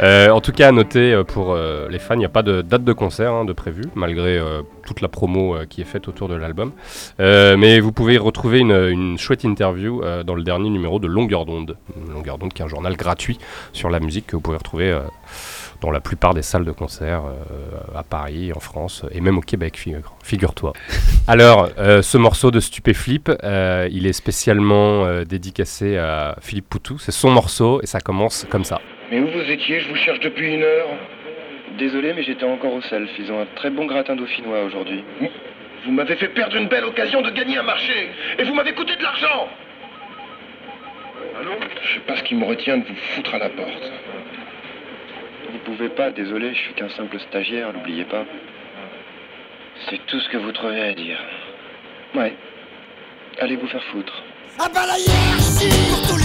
Euh, 0.00 0.30
en 0.30 0.40
tout 0.40 0.52
cas, 0.52 0.68
à 0.68 0.72
noter 0.72 1.12
euh, 1.12 1.24
pour 1.24 1.52
euh, 1.52 1.88
les 1.88 1.98
fans, 1.98 2.14
il 2.14 2.18
n'y 2.18 2.24
a 2.24 2.30
pas 2.30 2.42
de 2.42 2.62
date 2.62 2.84
de 2.84 2.92
concert 2.92 3.32
hein, 3.32 3.44
de 3.44 3.52
prévu, 3.52 3.84
malgré 3.94 4.40
toute 4.86 5.00
la 5.00 5.08
promo 5.08 5.56
qui 5.68 5.80
est 5.80 5.84
faite 5.84 6.08
autour 6.08 6.28
de 6.28 6.34
l'album. 6.34 6.72
mais 7.18 7.80
vous 7.80 7.92
pouvez 7.92 8.18
retrouver 8.18 8.60
une, 8.60 9.18
chouette 9.18 9.44
interview 9.44 10.02
dans 10.24 10.34
le 10.34 10.42
dernier 10.42 10.70
numéro 10.70 10.98
de 10.98 11.06
Longueur 11.06 11.46
d'onde. 11.46 11.76
Longueur 12.12 12.38
d'onde 12.38 12.52
qui 12.52 12.62
est 12.62 12.64
un 12.64 12.68
journal 12.68 12.96
gratuit 12.96 13.38
sur 13.72 13.90
la 13.90 14.00
musique 14.00 14.26
que 14.26 14.36
vous 14.36 14.42
pouvez 14.42 14.58
retrouver 14.58 14.98
dans 15.80 15.90
la 15.90 16.00
plupart 16.00 16.34
des 16.34 16.42
salles 16.42 16.64
de 16.64 16.72
concert 16.72 17.22
à 17.94 18.02
Paris, 18.02 18.52
en 18.54 18.60
France 18.60 19.04
et 19.10 19.20
même 19.20 19.38
au 19.38 19.42
Québec, 19.42 19.82
figure-toi. 20.22 20.72
Alors, 21.26 21.68
ce 21.76 22.18
morceau 22.18 22.50
de 22.50 22.60
Stupéflip, 22.60 23.30
il 23.90 24.06
est 24.06 24.12
spécialement 24.12 25.22
dédicacé 25.24 25.96
à 25.96 26.36
Philippe 26.40 26.68
Poutou. 26.68 26.98
C'est 26.98 27.12
son 27.12 27.30
morceau 27.30 27.80
et 27.82 27.86
ça 27.86 28.00
commence 28.00 28.46
comme 28.50 28.64
ça. 28.64 28.80
Mais 29.10 29.20
où 29.20 29.26
vous 29.28 29.50
étiez 29.50 29.80
Je 29.80 29.88
vous 29.88 29.96
cherche 29.96 30.20
depuis 30.20 30.54
une 30.54 30.62
heure. 30.62 30.88
Désolé, 31.78 32.12
mais 32.14 32.22
j'étais 32.22 32.44
encore 32.44 32.72
au 32.72 32.80
self. 32.80 33.10
Ils 33.18 33.30
ont 33.30 33.40
un 33.40 33.46
très 33.54 33.70
bon 33.70 33.86
gratin 33.86 34.16
dauphinois 34.16 34.62
aujourd'hui. 34.64 35.04
Vous 35.84 35.92
m'avez 35.92 36.16
fait 36.16 36.28
perdre 36.28 36.56
une 36.56 36.68
belle 36.68 36.84
occasion 36.84 37.22
de 37.22 37.30
gagner 37.30 37.58
un 37.58 37.62
marché. 37.62 38.08
Et 38.38 38.44
vous 38.44 38.54
m'avez 38.54 38.72
coûté 38.72 38.96
de 38.96 39.02
l'argent. 39.02 39.48
Allô 41.38 41.52
Je 41.82 41.94
sais 41.94 42.00
pas 42.00 42.16
ce 42.16 42.22
qui 42.22 42.34
me 42.34 42.44
retient 42.44 42.78
de 42.78 42.84
vous 42.84 42.94
foutre 43.14 43.34
à 43.34 43.38
la 43.38 43.50
porte. 43.50 43.92
Vous 45.52 45.58
pouvez 45.58 45.88
pas, 45.90 46.10
désolé, 46.10 46.54
je 46.54 46.58
suis 46.58 46.74
qu'un 46.74 46.88
simple 46.88 47.18
stagiaire, 47.20 47.72
n'oubliez 47.72 48.04
pas. 48.04 48.24
C'est 49.88 50.04
tout 50.06 50.18
ce 50.18 50.28
que 50.28 50.38
vous 50.38 50.52
trouvez 50.52 50.80
à 50.82 50.92
dire. 50.94 51.18
Ouais. 52.14 52.34
Allez 53.38 53.56
vous 53.56 53.68
faire 53.68 53.84
foutre. 53.84 54.22
Ah 54.58 54.68
bah 54.72 54.86
la 54.86 54.98
hiérarchie 54.98 56.15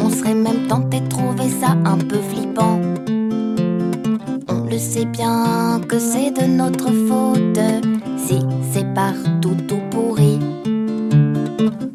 On 0.00 0.10
serait 0.10 0.34
même 0.34 0.66
tenté 0.68 1.00
de 1.00 1.08
trouver 1.08 1.48
ça 1.48 1.76
un 1.84 1.96
peu 1.96 2.18
flippant. 2.18 2.80
On 4.48 4.68
le 4.68 4.78
sait 4.78 5.06
bien 5.06 5.80
que 5.88 5.98
c'est 5.98 6.30
de 6.30 6.46
notre 6.46 6.90
faute 7.08 7.60
si 8.16 8.40
c'est 8.72 8.92
partout 8.94 9.56
tout 9.68 9.80
pourri. 9.90 10.38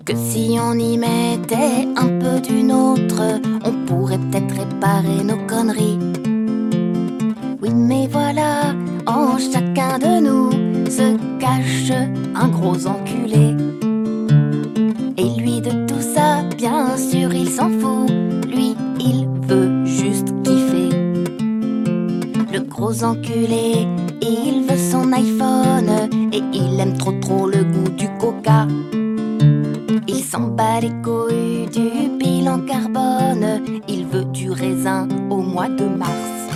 Que 0.05 0.15
si 0.15 0.57
on 0.59 0.73
y 0.73 0.97
mettait 0.97 1.87
un 1.95 2.07
peu 2.19 2.39
d'une 2.39 2.71
autre, 2.71 3.39
on 3.63 3.71
pourrait 3.85 4.17
peut-être 4.17 4.55
réparer 4.55 5.23
nos 5.23 5.37
conneries. 5.45 5.99
Oui, 7.61 7.69
mais 7.73 8.07
voilà, 8.11 8.73
en 9.05 9.37
chacun 9.37 9.99
de 9.99 10.19
nous 10.21 10.49
se 10.89 11.17
cache 11.39 11.91
un 12.35 12.47
gros 12.47 12.87
enculé. 12.87 13.48
Il 17.49 17.55
s'en 17.55 17.69
fout. 17.79 18.11
Lui, 18.47 18.75
il 18.99 19.27
veut 19.47 19.83
juste 19.85 20.27
kiffer. 20.43 20.89
Le 22.53 22.59
gros 22.59 23.03
enculé, 23.03 23.87
il 24.21 24.65
veut 24.67 24.77
son 24.77 25.11
iPhone 25.11 25.89
et 26.31 26.43
il 26.53 26.79
aime 26.79 26.95
trop 26.97 27.13
trop 27.21 27.47
le 27.47 27.63
goût 27.63 27.89
du 27.89 28.07
coca. 28.19 28.67
Il 30.07 30.23
s'en 30.23 30.41
bat 30.41 30.79
les 30.81 30.93
couilles 31.01 31.67
du 31.71 32.09
bilan 32.19 32.59
carbone, 32.67 33.63
il 33.87 34.05
veut 34.05 34.25
du 34.25 34.51
raisin 34.51 35.07
au 35.29 35.37
mois 35.37 35.69
de 35.69 35.85
mars. 35.85 36.48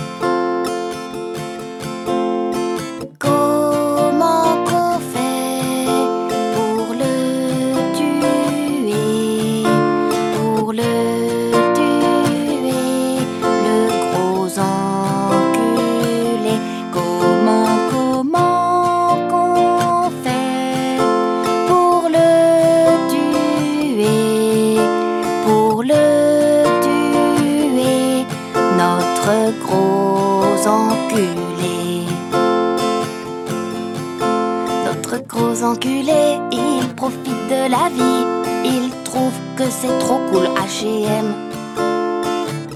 La 37.68 37.88
vie. 37.88 38.26
Il 38.64 38.90
trouve 39.04 39.32
que 39.56 39.64
c'est 39.70 39.98
trop 39.98 40.20
cool 40.30 40.48
HM. 40.56 41.34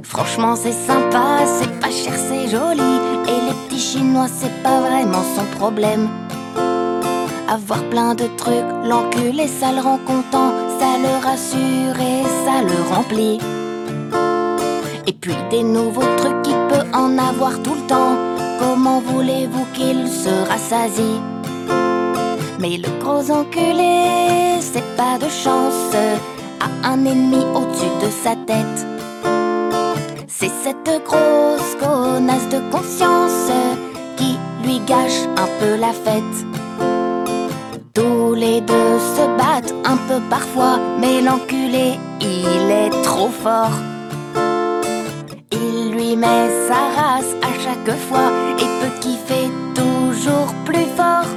Franchement, 0.03 0.57
c'est 0.57 0.73
sympa, 0.73 1.45
c'est 1.47 1.81
pas 1.81 1.91
cher, 1.91 2.15
c'est 2.17 2.49
joli. 2.49 2.95
Et 3.27 3.41
les 3.47 3.57
petits 3.67 3.81
chinois, 3.81 4.27
c'est 4.29 4.63
pas 4.63 4.81
vraiment 4.81 5.23
son 5.37 5.45
problème. 5.59 6.09
Avoir 7.49 7.83
plein 7.85 8.15
de 8.15 8.27
trucs, 8.37 8.73
l'enculé, 8.85 9.47
ça 9.47 9.73
le 9.73 9.81
rend 9.81 9.99
content. 10.07 10.53
Ça 10.79 10.99
le 10.99 11.25
rassure 11.25 11.99
et 12.01 12.23
ça 12.45 12.63
le 12.63 12.95
remplit. 12.95 13.39
Et 15.07 15.13
puis 15.13 15.35
des 15.51 15.63
nouveaux 15.63 16.17
trucs, 16.19 16.47
il 16.47 16.59
peut 16.69 16.87
en 16.95 17.17
avoir 17.17 17.63
tout 17.63 17.75
le 17.75 17.87
temps. 17.87 18.17
Comment 18.59 19.01
voulez-vous 19.01 19.67
qu'il 19.73 20.09
se 20.09 20.49
rassasie? 20.49 21.21
Mais 22.61 22.77
le 22.77 22.91
gros 23.01 23.31
enculé, 23.31 24.28
pas 24.99 25.17
de 25.17 25.31
chance, 25.31 25.95
a 26.59 26.89
un 26.91 27.05
ennemi 27.05 27.43
au-dessus 27.55 27.95
de 28.05 28.11
sa 28.25 28.35
tête. 28.51 28.81
C'est 30.27 30.55
cette 30.65 30.93
grosse 31.05 31.73
connasse 31.79 32.49
de 32.49 32.61
conscience 32.75 33.49
qui 34.17 34.37
lui 34.65 34.81
gâche 34.81 35.23
un 35.45 35.49
peu 35.61 35.77
la 35.77 35.93
fête. 36.05 36.39
Tous 37.95 38.35
les 38.35 38.61
deux 38.61 38.95
se 39.17 39.25
battent 39.39 39.75
un 39.85 39.99
peu 40.09 40.21
parfois, 40.29 40.81
mais 41.01 41.21
l'enculé, 41.21 41.89
il 42.21 42.69
est 42.83 42.95
trop 43.05 43.31
fort. 43.45 43.79
Il 45.53 45.93
lui 45.95 46.17
met 46.17 46.45
sa 46.69 46.81
race 46.99 47.33
à 47.49 47.53
chaque 47.65 47.97
fois 48.09 48.31
et 48.63 48.69
peut 48.81 48.97
kiffer 49.01 49.47
toujours 49.77 50.53
plus 50.65 50.89
fort. 50.97 51.31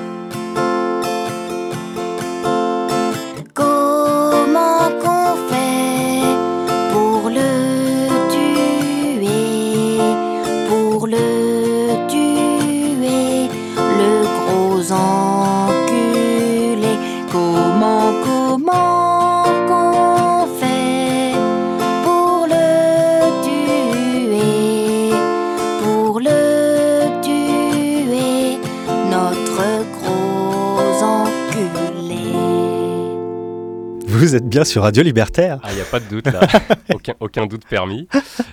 Vous 34.21 34.35
êtes 34.35 34.47
bien 34.47 34.63
sur 34.63 34.83
Radio 34.83 35.01
Libertaire. 35.01 35.57
Ah, 35.63 35.69
il 35.71 35.75
n'y 35.77 35.81
a 35.81 35.85
pas 35.85 35.99
de 35.99 36.05
doute 36.05 36.27
là, 36.27 36.41
aucun, 36.93 37.13
aucun 37.19 37.47
doute 37.47 37.65
permis. 37.67 38.07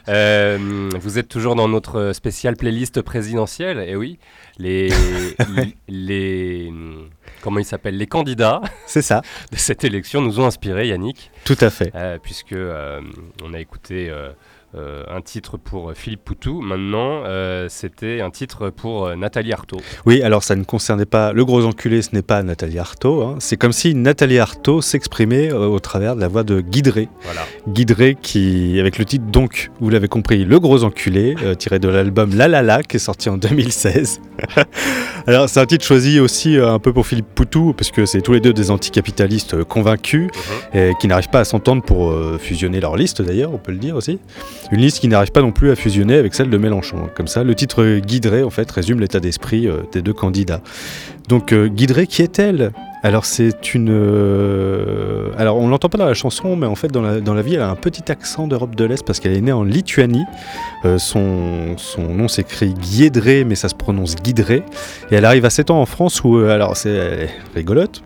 Euh, 0.08 0.88
vous 0.98 1.18
êtes 1.18 1.28
toujours 1.28 1.56
dans 1.56 1.68
notre 1.68 2.12
spéciale 2.14 2.56
playlist 2.56 3.02
présidentielle, 3.02 3.78
et 3.86 3.94
oui, 3.94 4.18
les, 4.58 4.88
les, 5.54 5.76
les- 5.88 6.72
comment 7.42 7.58
ils 7.58 7.66
s'appellent, 7.66 7.98
les 7.98 8.06
candidats 8.06 8.62
C'est 8.86 9.02
ça, 9.02 9.20
de 9.52 9.56
cette 9.58 9.84
élection 9.84 10.22
nous 10.22 10.40
ont 10.40 10.46
inspiré, 10.46 10.88
Yannick, 10.88 11.30
tout 11.44 11.58
à 11.60 11.68
fait. 11.68 11.92
euh, 11.94 12.16
puisque 12.22 12.52
euh, 12.54 13.02
on 13.44 13.52
a 13.52 13.60
écouté 13.60 14.10
euh, 14.74 15.02
un 15.08 15.22
titre 15.22 15.56
pour 15.56 15.94
Philippe 15.94 16.22
Poutou. 16.26 16.60
Maintenant, 16.60 17.22
euh, 17.24 17.68
c'était 17.70 18.20
un 18.20 18.28
titre 18.28 18.68
pour 18.68 19.06
euh, 19.06 19.16
Nathalie 19.16 19.54
Arthaud. 19.54 19.78
Oui, 20.04 20.20
alors 20.22 20.42
ça 20.42 20.56
ne 20.56 20.64
concernait 20.64 21.06
pas 21.06 21.32
le 21.32 21.42
gros 21.46 21.64
enculé, 21.64 22.02
ce 22.02 22.10
n'est 22.12 22.20
pas 22.20 22.42
Nathalie 22.42 22.78
Arthaud. 22.78 23.22
hein. 23.22 23.36
C'est 23.38 23.56
comme 23.56 23.72
si 23.72 23.94
Nathalie 23.94 24.38
Arthaud 24.38 24.82
s'exprimait 24.82 25.52
au 25.52 25.78
travers 25.78 26.16
de 26.16 26.20
la 26.20 26.28
voix 26.28 26.42
de 26.42 26.60
Guidré. 26.60 27.08
Voilà. 27.22 27.40
Guidré 27.66 28.14
qui, 28.20 28.78
avec 28.78 28.98
le 28.98 29.06
titre 29.06 29.24
donc, 29.24 29.70
vous 29.80 29.88
l'avez 29.88 30.08
compris, 30.08 30.44
Le 30.44 30.60
Gros 30.60 30.84
Enculé, 30.84 31.34
tiré 31.58 31.78
de 31.78 31.88
l'album 31.88 32.34
La 32.34 32.46
La 32.46 32.60
La, 32.60 32.82
qui 32.82 32.96
est 32.96 33.00
sorti 33.00 33.30
en 33.30 33.38
2016. 33.38 34.20
Alors 35.26 35.48
c'est 35.48 35.60
un 35.60 35.66
titre 35.66 35.86
choisi 35.86 36.20
aussi 36.20 36.58
un 36.58 36.78
peu 36.78 36.92
pour 36.92 37.06
Philippe 37.06 37.34
Poutou, 37.34 37.72
parce 37.72 37.90
que 37.90 38.04
c'est 38.04 38.20
tous 38.20 38.34
les 38.34 38.40
deux 38.40 38.52
des 38.52 38.70
anticapitalistes 38.70 39.64
convaincus, 39.64 40.28
et 40.74 40.92
qui 41.00 41.08
n'arrivent 41.08 41.30
pas 41.30 41.40
à 41.40 41.44
s'entendre 41.44 41.82
pour 41.82 42.14
fusionner 42.38 42.80
leur 42.80 42.96
liste 42.96 43.22
d'ailleurs, 43.22 43.52
on 43.54 43.58
peut 43.58 43.72
le 43.72 43.78
dire 43.78 43.96
aussi. 43.96 44.18
Une 44.70 44.80
liste 44.80 45.00
qui 45.00 45.08
n'arrive 45.08 45.32
pas 45.32 45.40
non 45.42 45.52
plus 45.52 45.70
à 45.70 45.76
fusionner 45.76 46.16
avec 46.16 46.34
celle 46.34 46.50
de 46.50 46.58
Mélenchon. 46.58 47.08
Comme 47.14 47.26
ça, 47.28 47.42
le 47.44 47.54
titre 47.54 47.98
Guidré, 47.98 48.42
en 48.42 48.50
fait, 48.50 48.70
résume 48.70 49.00
l'état 49.00 49.20
d'esprit 49.20 49.66
euh, 49.66 49.78
des 49.92 50.02
deux 50.02 50.12
candidats. 50.12 50.60
Donc 51.28 51.52
euh, 51.52 51.68
Guidré, 51.68 52.06
qui 52.06 52.22
est-elle? 52.22 52.72
Alors 53.02 53.26
c'est 53.26 53.74
une... 53.74 53.90
euh, 53.90 55.28
Alors 55.38 55.58
on 55.58 55.68
l'entend 55.68 55.88
pas 55.88 55.98
dans 55.98 56.06
la 56.06 56.14
chanson, 56.14 56.56
mais 56.56 56.66
en 56.66 56.74
fait 56.74 56.88
dans 56.88 57.02
la, 57.02 57.20
dans 57.20 57.34
la 57.34 57.42
vie 57.42 57.54
elle 57.54 57.60
a 57.60 57.70
un 57.70 57.76
petit 57.76 58.10
accent 58.10 58.48
d'Europe 58.48 58.74
de 58.74 58.84
l'Est 58.84 59.06
parce 59.06 59.20
qu'elle 59.20 59.36
est 59.36 59.40
née 59.40 59.52
en 59.52 59.62
Lituanie. 59.62 60.24
Son, 60.96 61.76
son 61.76 62.02
nom 62.02 62.26
s'écrit 62.26 62.74
Guiedré, 62.74 63.44
mais 63.44 63.54
ça 63.54 63.68
se 63.68 63.76
prononce 63.76 64.16
Guidré. 64.16 64.64
Et 65.12 65.14
elle 65.14 65.24
arrive 65.24 65.44
à 65.44 65.50
7 65.50 65.70
ans 65.70 65.80
en 65.80 65.86
France 65.86 66.24
où, 66.24 66.38
alors 66.38 66.76
c'est 66.76 67.28
rigolote, 67.54 68.02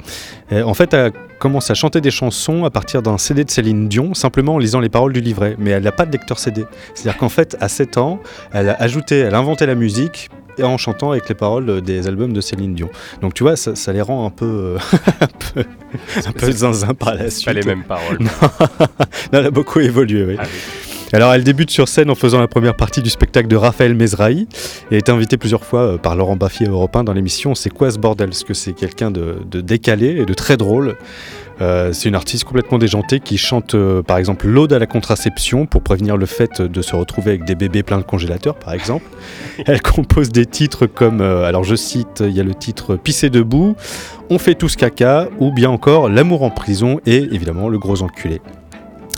en 0.52 0.74
fait 0.74 0.92
elle 0.92 1.12
commence 1.42 1.72
à 1.72 1.74
chanter 1.74 2.00
des 2.00 2.12
chansons 2.12 2.64
à 2.64 2.70
partir 2.70 3.02
d'un 3.02 3.18
CD 3.18 3.42
de 3.42 3.50
Céline 3.50 3.88
Dion, 3.88 4.14
simplement 4.14 4.54
en 4.54 4.58
lisant 4.58 4.78
les 4.78 4.88
paroles 4.88 5.12
du 5.12 5.20
livret. 5.20 5.56
Mais 5.58 5.70
elle 5.70 5.82
n'a 5.82 5.90
pas 5.90 6.06
de 6.06 6.12
lecteur 6.12 6.38
CD. 6.38 6.64
C'est-à-dire 6.94 7.18
qu'en 7.18 7.28
fait 7.28 7.56
à 7.60 7.68
7 7.68 7.98
ans, 7.98 8.20
elle 8.52 8.68
a 8.68 8.74
ajouté, 8.80 9.18
elle 9.18 9.34
a 9.34 9.38
inventé 9.38 9.66
la 9.66 9.74
musique 9.74 10.30
et 10.56 10.62
en 10.62 10.78
chantant 10.78 11.10
avec 11.10 11.28
les 11.28 11.34
paroles 11.34 11.80
des 11.80 12.06
albums 12.06 12.32
de 12.32 12.40
Céline 12.40 12.74
Dion. 12.74 12.90
Donc 13.22 13.34
tu 13.34 13.42
vois, 13.42 13.56
ça, 13.56 13.74
ça 13.74 13.92
les 13.92 14.02
rend 14.02 14.24
un 14.24 14.30
peu, 14.30 14.44
euh, 14.46 14.78
un 15.20 15.26
peu, 15.52 15.64
un 16.28 16.32
peu 16.32 16.52
zinzin 16.52 16.94
par 16.94 17.16
la 17.16 17.28
suite. 17.28 17.46
pas 17.46 17.52
les 17.54 17.64
mêmes 17.64 17.82
paroles. 17.82 18.18
Non, 18.20 18.30
Non, 19.32 19.38
elle 19.40 19.46
a 19.46 19.50
beaucoup 19.50 19.80
évolué, 19.80 20.24
oui. 20.24 20.36
Ah 20.38 20.44
oui. 20.44 20.91
Alors 21.14 21.34
elle 21.34 21.44
débute 21.44 21.70
sur 21.70 21.88
scène 21.88 22.08
en 22.08 22.14
faisant 22.14 22.40
la 22.40 22.48
première 22.48 22.74
partie 22.74 23.02
du 23.02 23.10
spectacle 23.10 23.46
de 23.46 23.56
Raphaël 23.56 23.94
Mesrahi 23.94 24.48
et 24.90 24.96
été 24.96 25.12
invitée 25.12 25.36
plusieurs 25.36 25.62
fois 25.62 25.80
euh, 25.80 25.98
par 25.98 26.16
Laurent 26.16 26.36
Baffy 26.36 26.64
à 26.64 26.70
Europe 26.70 26.96
1 26.96 27.04
dans 27.04 27.12
l'émission 27.12 27.54
C'est 27.54 27.68
quoi 27.68 27.90
ce 27.90 27.98
bordel? 27.98 28.30
Parce 28.30 28.44
que 28.44 28.54
c'est 28.54 28.72
quelqu'un 28.72 29.10
de, 29.10 29.36
de 29.44 29.60
décalé 29.60 30.22
et 30.22 30.24
de 30.24 30.32
très 30.32 30.56
drôle. 30.56 30.96
Euh, 31.60 31.92
c'est 31.92 32.08
une 32.08 32.14
artiste 32.14 32.44
complètement 32.44 32.78
déjantée 32.78 33.20
qui 33.20 33.36
chante 33.36 33.74
euh, 33.74 34.02
par 34.02 34.16
exemple 34.16 34.46
l'ode 34.48 34.72
à 34.72 34.78
la 34.78 34.86
contraception 34.86 35.66
pour 35.66 35.82
prévenir 35.82 36.16
le 36.16 36.24
fait 36.24 36.62
de 36.62 36.80
se 36.80 36.96
retrouver 36.96 37.32
avec 37.32 37.44
des 37.44 37.56
bébés 37.56 37.82
pleins 37.82 37.98
de 37.98 38.04
congélateurs 38.04 38.54
par 38.54 38.72
exemple. 38.72 39.04
Elle 39.66 39.82
compose 39.82 40.30
des 40.30 40.46
titres 40.46 40.86
comme, 40.86 41.20
alors 41.20 41.62
je 41.62 41.74
cite, 41.74 42.24
il 42.26 42.34
y 42.34 42.40
a 42.40 42.42
le 42.42 42.54
titre 42.54 42.96
Pisser 42.96 43.28
debout, 43.28 43.76
On 44.30 44.38
fait 44.38 44.54
tous 44.54 44.76
caca 44.76 45.28
ou 45.40 45.52
bien 45.52 45.68
encore 45.68 46.08
L'amour 46.08 46.42
en 46.42 46.50
prison 46.50 47.00
et 47.04 47.18
évidemment 47.18 47.68
Le 47.68 47.78
gros 47.78 48.00
enculé. 48.00 48.40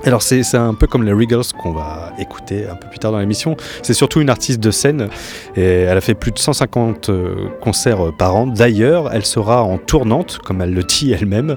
Alors 0.07 0.21
c'est 0.21 0.55
un 0.55 0.75
peu 0.75 0.87
comme 0.87 1.03
les 1.03 1.13
Regals 1.13 1.53
qu'on 1.57 1.73
va 1.73 2.13
écouter 2.19 2.67
un 2.67 2.75
peu 2.75 2.89
plus 2.89 2.99
tard 2.99 3.11
dans 3.13 3.19
l'émission. 3.19 3.57
C'est 3.83 3.95
surtout 3.95 4.21
une 4.21 4.29
artiste 4.29 4.61
de 4.61 4.71
scène 4.71 5.09
et 5.57 5.63
elle 5.63 5.97
a 5.97 6.01
fait 6.03 6.15
plus 6.15 6.31
de 6.31 6.39
150 6.39 7.09
euh, 7.09 7.49
concerts 7.63 8.09
euh, 8.09 8.13
par 8.13 8.37
an. 8.37 8.47
D'ailleurs, 8.47 9.11
elle 9.15 9.25
sera 9.25 9.63
en 9.63 9.79
tournante, 9.79 10.41
comme 10.45 10.61
elle 10.61 10.75
le 10.75 10.83
dit 10.83 11.13
elle-même, 11.13 11.57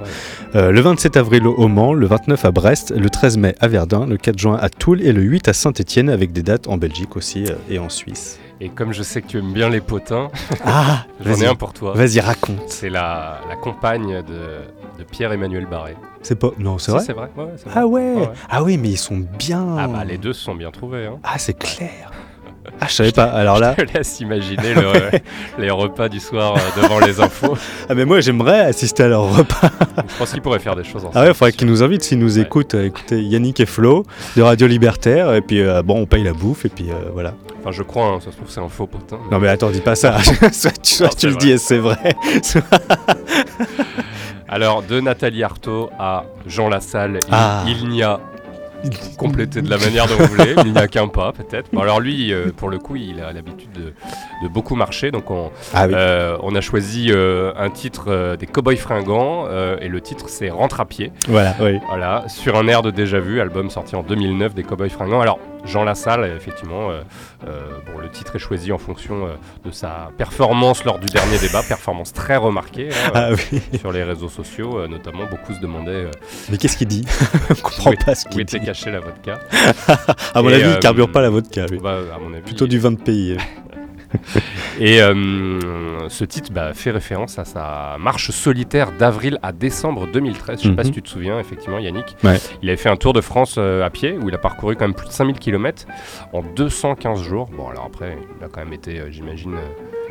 euh, 0.56 0.72
le 0.72 0.80
27 0.80 1.18
avril 1.18 1.46
au 1.46 1.68
Mans, 1.68 1.94
le 1.94 2.08
29 2.08 2.46
à 2.46 2.52
Brest, 2.52 2.94
le 2.96 3.10
13 3.10 3.38
mai 3.38 3.56
à 3.60 3.68
Verdun, 3.68 4.06
le 4.06 4.16
4 4.16 4.40
juin 4.40 4.58
à 4.62 4.70
Toul 4.70 5.02
et 5.02 5.12
le 5.12 5.22
8 5.22 5.50
à 5.50 5.54
Saint-Étienne 5.54 6.10
avec 6.10 6.32
des 6.32 6.44
dates 6.44 6.70
en 6.70 6.78
Belgique 6.78 7.18
aussi 7.18 7.46
et 7.70 7.80
en 7.80 7.90
Suisse. 7.90 8.40
Et 8.60 8.70
comme 8.70 8.92
je 8.92 9.04
sais 9.04 9.22
que 9.22 9.28
tu 9.28 9.38
aimes 9.38 9.54
bien 9.54 9.70
les 9.70 9.82
potins, 9.82 10.30
ah, 10.66 11.06
j'en 11.26 11.36
ai 11.36 11.46
un 11.46 11.56
pour 11.56 11.74
toi. 11.74 11.94
Vas-y, 11.94 12.20
raconte. 12.20 12.70
C'est 12.70 12.90
la, 12.90 13.40
la 13.48 13.56
compagne 13.56 14.24
de, 14.24 14.62
de 14.98 15.04
Pierre-Emmanuel 15.04 15.66
Barré. 15.66 15.96
C'est 16.22 16.38
pas. 16.38 16.50
Non, 16.58 16.78
c'est 16.78 16.92
vrai. 16.92 17.02
C'est 17.06 17.14
vrai. 17.14 17.30
Ouais, 17.38 17.46
ah 17.74 17.86
ouais. 17.86 18.30
Ah 18.50 18.64
oui, 18.64 18.78
mais 18.78 18.90
ils 18.90 18.98
sont 18.98 19.18
bien. 19.18 19.76
Ah 19.78 19.88
bah 19.88 20.04
les 20.04 20.18
deux 20.18 20.34
se 20.34 20.44
sont 20.44 20.56
bien 20.56 20.72
trouvés. 20.72 21.06
Hein. 21.06 21.20
Ah 21.24 21.38
c'est 21.38 21.58
clair. 21.58 22.12
Ah, 22.80 22.86
je 22.88 22.94
savais 22.94 23.12
pas. 23.12 23.26
Alors 23.26 23.60
là. 23.60 23.76
Je 23.78 23.84
te 23.86 23.98
laisse 23.98 24.20
imaginer 24.20 24.76
les 25.58 25.72
repas 25.72 26.10
du 26.10 26.20
soir 26.20 26.56
euh, 26.56 26.82
devant 26.82 27.00
les 27.00 27.20
infos. 27.20 27.58
Ah, 27.90 27.96
mais 27.96 28.06
moi, 28.06 28.20
j'aimerais 28.22 28.60
assister 28.62 29.04
à 29.04 29.08
leur 29.08 29.36
repas. 29.36 29.72
je 30.08 30.18
pense 30.18 30.32
qu'ils 30.32 30.42
pourraient 30.42 30.60
faire 30.60 30.76
des 30.76 30.84
choses 30.84 31.06
ensemble. 31.06 31.14
Ah 31.16 31.22
ouais, 31.22 31.30
il 31.30 31.34
faudrait 31.34 31.54
qu'ils 31.54 31.68
nous 31.68 31.82
invitent, 31.82 32.04
s'ils 32.04 32.20
nous 32.20 32.40
écoutent. 32.40 32.76
Euh, 32.76 32.86
écoutez, 32.86 33.22
Yannick 33.22 33.60
et 33.60 33.66
Flo 33.66 34.04
de 34.36 34.42
Radio 34.42 34.68
Libertaire. 34.68 35.34
Et 35.34 35.42
puis, 35.42 35.62
euh, 35.62 35.82
bon, 35.82 36.02
on 36.02 36.06
paye 36.06 36.24
la 36.24 36.34
bouffe. 36.34 36.66
Et 36.66 36.70
puis, 36.70 36.90
voilà. 37.14 37.34
Enfin, 37.60 37.72
je 37.72 37.84
crois, 37.84 38.06
hein, 38.06 38.20
ça 38.20 38.32
se 38.32 38.36
trouve, 38.36 38.50
c'est 38.50 38.60
un 38.60 38.70
faux 38.70 38.86
potin. 38.86 39.18
Non, 39.32 39.40
mais 39.40 39.48
attends, 39.48 39.70
dis 39.70 39.82
pas 39.82 39.96
ça. 39.96 40.18
soit 40.52 41.16
tu, 41.16 41.30
le 41.30 41.36
dis 41.36 41.52
et 41.52 41.58
c'est 41.58 41.80
vrai. 41.80 41.98
Alors, 44.50 44.82
de 44.82 45.00
Nathalie 45.00 45.44
Arthaud 45.44 45.90
à 46.00 46.26
Jean 46.46 46.70
Lassalle, 46.70 47.20
il, 47.28 47.34
ah. 47.34 47.64
il 47.68 47.90
n'y 47.90 48.04
a 48.04 48.20
compléter 49.18 49.62
de 49.62 49.70
la 49.70 49.78
manière 49.78 50.08
dont 50.08 50.16
vous 50.16 50.36
voulez. 50.36 50.54
il 50.66 50.74
n'y 50.74 50.78
a 50.78 50.88
qu'un 50.88 51.08
pas, 51.08 51.32
peut-être. 51.32 51.70
alors 51.80 52.00
lui, 52.00 52.32
euh, 52.32 52.52
pour 52.56 52.70
le 52.70 52.78
coup, 52.78 52.96
il 52.96 53.22
a 53.22 53.34
l'habitude 53.34 53.72
de, 53.72 54.48
beaucoup 54.50 54.76
marcher. 54.76 55.12
Donc 55.12 55.32
on, 55.32 55.52
ah 55.74 55.86
euh, 55.86 56.38
on 56.42 56.56
a 56.56 56.62
choisi 56.62 57.08
euh, 57.10 57.52
un 57.58 57.70
titre 57.70 58.36
des 58.40 58.46
Cowboys 58.46 58.78
fringants 58.78 59.48
et 59.80 59.88
le 59.88 60.02
titre 60.02 60.26
c'est 60.30 60.50
Rentre 60.50 60.80
à 60.80 60.86
pied. 60.86 61.12
Voilà, 61.28 61.56
oui. 61.60 61.80
Voilà, 61.88 62.24
sur 62.28 62.56
un 62.58 62.68
air 62.68 62.82
de 62.82 62.92
déjà 62.92 63.20
vu, 63.20 63.42
album 63.42 63.70
sorti 63.70 63.96
en 63.96 64.04
2009 64.04 64.54
des 64.54 64.64
Cowboys 64.64 64.90
fringants. 64.90 65.22
Alors 65.22 65.40
Jean 65.68 65.84
Lassalle, 65.84 66.32
effectivement, 66.36 66.90
bon, 67.42 68.00
le 68.02 68.10
titre 68.10 68.36
est 68.36 68.40
choisi 68.40 68.72
en 68.72 68.78
fonction 68.78 69.28
de 69.66 69.72
sa 69.72 70.12
performance 70.18 70.84
lors 70.86 71.00
du 71.00 71.08
dernier 71.08 71.38
débat, 71.40 71.62
performance 71.64 72.14
très 72.14 72.38
remarquée 72.38 72.90
hein, 72.92 73.12
ah 73.14 73.30
sur 73.80 73.92
les 73.92 74.04
réseaux 74.04 74.30
sociaux, 74.30 74.88
notamment 74.88 75.26
beaucoup 75.30 75.54
se 75.54 75.60
demandaient. 75.60 76.08
Mais 76.50 76.58
qu'est-ce 76.58 76.78
qu'il 76.78 76.88
dit 76.88 77.06
On 77.50 77.56
comprend 77.56 77.92
pas 78.06 78.16
ce 78.16 78.28
qu'il 78.28 78.46
dit 78.46 78.60
cacher 78.60 78.92
la 78.92 79.00
vodka. 79.00 79.40
à 80.34 80.42
mon 80.42 80.50
avis, 80.50 80.70
il 80.70 80.80
carbure 80.80 81.12
pas 81.12 81.22
la 81.22 81.30
vodka. 81.30 81.66
Bah, 81.82 82.00
à 82.16 82.20
mon 82.20 82.34
avis, 82.34 82.44
Plutôt 82.44 82.68
du 82.68 82.80
vin 82.80 82.92
de 82.92 82.98
pays. 82.98 83.38
et 84.80 85.02
euh, 85.02 86.10
ce 86.10 86.24
titre 86.26 86.52
bah, 86.52 86.74
fait 86.74 86.92
référence 86.92 87.40
à 87.40 87.46
sa 87.46 87.98
marche 88.00 88.32
solitaire 88.32 88.92
d'avril 88.98 89.40
à 89.44 89.52
décembre 89.52 90.08
2013. 90.12 90.62
Je 90.62 90.70
sais 90.70 90.76
pas 90.76 90.84
si 90.84 90.90
mhm. 90.90 90.96
tu 90.96 91.02
te 91.02 91.10
souviens, 91.10 91.40
effectivement, 91.40 91.80
Yannick. 91.80 92.16
Il 92.62 92.70
avait 92.70 92.78
fait 92.78 92.90
un 92.90 92.96
tour 92.96 93.14
de 93.14 93.22
France 93.22 93.56
euh, 93.58 93.86
à 93.86 93.90
pied 93.90 94.18
où 94.22 94.30
il 94.30 94.36
a 94.36 94.38
parcouru 94.38 94.76
quand 94.76 94.86
même 94.86 94.94
plus 94.94 95.08
de 95.08 95.14
5000 95.14 95.40
km 95.40 95.86
en 96.34 96.42
215 96.42 97.22
jours. 97.22 97.50
Bon, 97.56 97.68
alors 97.70 97.86
après, 97.86 98.18
il 98.40 98.44
a 98.44 98.48
quand 98.48 98.64
même 98.64 98.74
été, 98.74 99.00
euh, 99.00 99.12
j'imagine, 99.12 99.56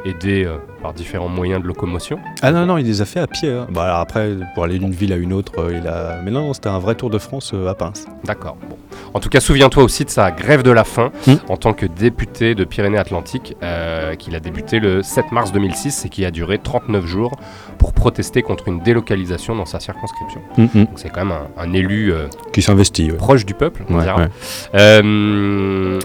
aidé 0.05 0.49
par 0.83 0.93
différents 0.93 1.29
moyens 1.29 1.63
de 1.63 1.67
locomotion. 1.67 2.19
Ah 2.43 2.53
non, 2.53 2.67
non, 2.67 2.79
il 2.79 2.87
les 2.87 3.03
a 3.03 3.05
fait 3.05 3.21
à 3.21 3.27
pied. 3.27 3.51
Hein. 3.51 3.67
Bah, 3.71 3.99
après, 4.01 4.31
pour 4.55 4.65
aller 4.65 4.79
d'une 4.79 4.93
ville 4.93 5.13
à 5.13 5.17
une 5.17 5.33
autre, 5.33 5.53
il 5.73 5.87
a. 5.89 6.21
Mais 6.25 6.31
non, 6.31 6.53
c'était 6.53 6.69
un 6.69 6.79
vrai 6.79 6.95
Tour 6.95 7.11
de 7.11 7.19
France 7.19 7.55
à 7.69 7.75
Pince. 7.75 8.07
D'accord. 8.25 8.57
Bon. 8.69 8.77
En 9.15 9.21
tout 9.21 9.29
cas, 9.29 9.41
souviens-toi 9.41 9.83
aussi 9.83 10.05
de 10.05 10.11
sa 10.11 10.31
grève 10.31 10.63
de 10.63 10.71
la 10.71 10.85
faim 10.85 11.11
hmm. 11.27 11.35
en 11.49 11.57
tant 11.57 11.73
que 11.73 11.87
député 11.87 12.55
de 12.55 12.65
Pyrénées-Atlantiques, 12.65 13.57
qu'il 14.19 14.35
a 14.35 14.41
débuté 14.41 14.81
le 14.81 15.03
7 15.03 15.33
mars 15.33 15.53
2006 15.53 16.05
et 16.05 16.09
qui 16.09 16.25
a 16.25 16.31
duré 16.31 16.59
39 16.59 17.07
jours 17.07 17.33
pour 17.79 17.93
protester 17.93 18.43
contre 18.43 18.69
une 18.69 18.81
délocalisation 18.81 19.55
dans 19.55 19.67
sa 19.67 19.81
circonscription. 19.81 20.41
Hmm, 20.57 20.67
hmm. 20.75 20.87
C'est 20.97 21.11
quand 21.11 21.25
même 21.25 21.39
un, 21.57 21.73
élu 21.73 22.13
qui 22.53 22.63
s'investit, 22.63 23.09
proche 23.09 23.45
du 23.45 23.55
peuple, 23.55 23.85
on 23.89 23.99
dira. 23.99 24.29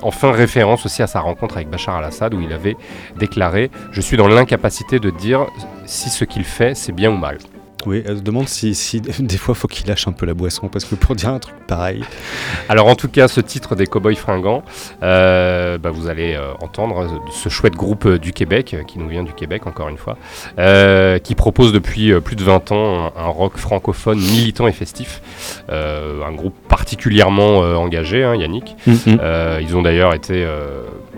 enfin, 0.04 0.32
référence 0.32 0.86
aussi 0.86 1.02
à 1.02 1.08
sa 1.08 1.20
rencontre 1.20 1.58
avec 1.58 1.70
Bachar 1.70 1.96
al-Assad 1.98 2.34
où 2.34 2.42
il 2.42 2.52
avait 2.54 2.78
déclaré 3.18 3.52
je 3.92 4.02
suis 4.02 4.18
dans 4.18 4.28
l'incapacité 4.28 5.00
de 5.00 5.10
dire 5.10 5.48
si 5.86 6.10
ce 6.10 6.24
qu'il 6.26 6.44
fait, 6.44 6.76
c'est 6.76 6.92
bien 6.92 7.12
ou 7.12 7.18
mal. 7.18 7.38
Oui, 7.86 8.04
elle 8.06 8.18
se 8.18 8.22
demande 8.22 8.48
si, 8.48 9.02
des 9.20 9.38
fois 9.38 9.56
faut 9.56 9.68
qu'il 9.68 9.88
lâche 9.88 10.08
un 10.08 10.12
peu 10.12 10.26
la 10.26 10.34
boisson 10.34 10.68
parce 10.68 10.86
que 10.86 10.96
pour 10.96 11.16
dire 11.16 11.30
un 11.30 11.40
truc 11.40 11.56
pareil. 11.68 12.04
Alors 12.70 12.88
en 12.88 12.96
tout 12.96 13.08
cas, 13.08 13.28
ce 13.28 13.42
titre 13.42 13.76
des 13.76 13.88
Cowboys 13.88 14.16
fringants, 14.16 14.64
euh, 15.04 15.78
bah, 15.78 15.92
vous 15.92 16.08
allez 16.08 16.34
euh, 16.34 16.54
entendre 16.62 17.22
ce 17.32 17.50
chouette 17.50 17.76
groupe 17.76 18.06
euh, 18.06 18.18
du 18.18 18.34
Québec, 18.34 18.76
qui 18.88 19.00
nous 19.00 19.08
vient 19.08 19.24
du 19.24 19.34
Québec 19.34 19.68
encore 19.68 19.90
une 19.90 19.98
fois, 19.98 20.18
qui 21.24 21.36
propose 21.36 21.74
depuis 21.74 22.20
plus 22.22 22.36
de 22.36 22.44
20 22.44 22.72
ans 22.72 23.14
un, 23.18 23.28
rock 23.28 23.58
francophone 23.58 24.20
militant 24.20 24.68
et 24.68 24.72
festif. 24.72 25.22
un 25.70 26.32
groupe 26.34 26.56
particulièrement 26.68 27.60
engagé, 27.60 28.24
hein, 28.24 28.36
Yannick. 28.36 28.76
Mm-hmm. 28.88 29.62
ils 29.62 29.76
ont 29.76 29.82
d'ailleurs 29.82 30.14
été 30.14 30.46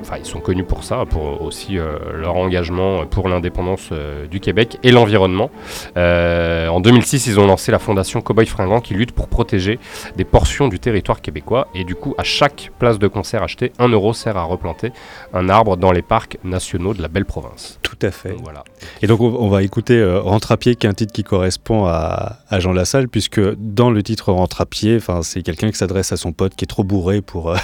enfin 0.03 0.17
ils 0.19 0.25
sont 0.25 0.39
connus 0.39 0.63
pour 0.63 0.83
ça, 0.83 1.05
pour 1.09 1.41
aussi 1.41 1.75
leur 1.75 2.35
engagement 2.35 3.05
pour 3.05 3.29
l'indépendance 3.29 3.89
du 4.29 4.39
Québec 4.39 4.77
et 4.83 4.91
l'environnement. 4.91 5.49
Euh, 5.97 6.67
en 6.67 6.79
2006, 6.79 7.27
ils 7.27 7.39
ont 7.39 7.47
lancé 7.47 7.71
la 7.71 7.79
fondation 7.79 8.21
Cowboy 8.21 8.45
Fringant 8.45 8.81
qui 8.81 8.93
lutte 8.93 9.11
pour 9.11 9.27
protéger 9.27 9.79
des 10.15 10.23
portions 10.23 10.67
du 10.67 10.79
territoire 10.79 11.21
québécois. 11.21 11.67
Et 11.75 11.83
du 11.83 11.95
coup, 11.95 12.13
à 12.17 12.23
chaque 12.23 12.71
place 12.79 12.99
de 12.99 13.07
concert 13.07 13.43
achetée, 13.43 13.71
un 13.79 13.87
euro 13.89 14.13
sert 14.13 14.37
à 14.37 14.43
replanter 14.43 14.91
un 15.33 15.49
arbre 15.49 15.77
dans 15.77 15.91
les 15.91 16.01
parcs 16.01 16.37
nationaux 16.43 16.93
de 16.93 17.01
la 17.01 17.07
belle 17.07 17.25
province. 17.25 17.79
Tout 17.81 17.97
à 18.01 18.11
fait. 18.11 18.35
voilà. 18.41 18.63
Et 19.01 19.07
donc, 19.07 19.21
on 19.21 19.49
va 19.49 19.63
écouter 19.63 19.97
euh, 19.97 20.19
Rentre 20.19 20.51
à 20.51 20.57
pied, 20.57 20.75
qui 20.75 20.87
est 20.87 20.89
un 20.89 20.93
titre 20.93 21.13
qui 21.13 21.23
correspond 21.23 21.85
à, 21.85 22.37
Jean 22.59 22.73
Lassalle, 22.73 23.07
puisque 23.07 23.41
dans 23.57 23.89
le 23.89 24.03
titre 24.03 24.31
Rentre 24.31 24.61
à 24.61 24.65
pied, 24.65 24.99
c'est 25.21 25.41
quelqu'un 25.41 25.71
qui 25.71 25.77
s'adresse 25.77 26.11
à 26.11 26.17
son 26.17 26.31
pote 26.31 26.55
qui 26.55 26.65
est 26.65 26.67
trop 26.67 26.83
bourré 26.83 27.21
pour, 27.21 27.51
euh, 27.51 27.57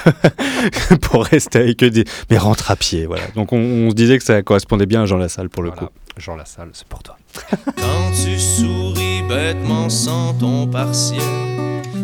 pour 1.01 1.25
rester 1.25 1.59
avec 1.59 1.83
eux. 1.83 1.89
Mais 2.29 2.37
rentre 2.37 2.69
à 2.69 2.75
pied, 2.75 3.05
voilà. 3.05 3.27
Donc, 3.35 3.53
on, 3.53 3.89
se 3.89 3.95
disait 3.95 4.17
que 4.17 4.23
ça 4.23 4.41
correspondait 4.43 4.85
bien 4.85 5.03
à 5.03 5.05
Jean 5.05 5.17
Lassalle 5.17 5.49
pour 5.49 5.63
le 5.63 5.71
coup. 5.71 5.87
Jean 6.17 6.35
Lassalle, 6.35 6.69
c'est 6.73 6.87
pour 6.87 7.01
toi. 7.01 7.17
Quand 7.65 8.11
tu 8.11 8.37
souris 8.37 9.23
bêtement 9.27 9.89
sans 9.89 10.33
ton 10.33 10.67
partiel 10.67 11.21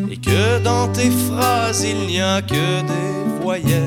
et 0.10 0.18
que 0.18 0.60
dans 0.64 0.88
tes 0.90 1.10
phrases 1.10 1.84
il 1.84 2.08
n'y 2.08 2.22
a 2.22 2.42
que 2.42 2.82
des 2.82 3.42
voyelles, 3.42 3.82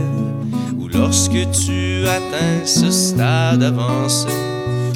ou 0.78 0.88
lorsque 0.88 1.50
tu 1.50 2.06
atteins 2.06 2.66
ce 2.66 2.90
stade 2.90 3.62
avancé, 3.62 4.28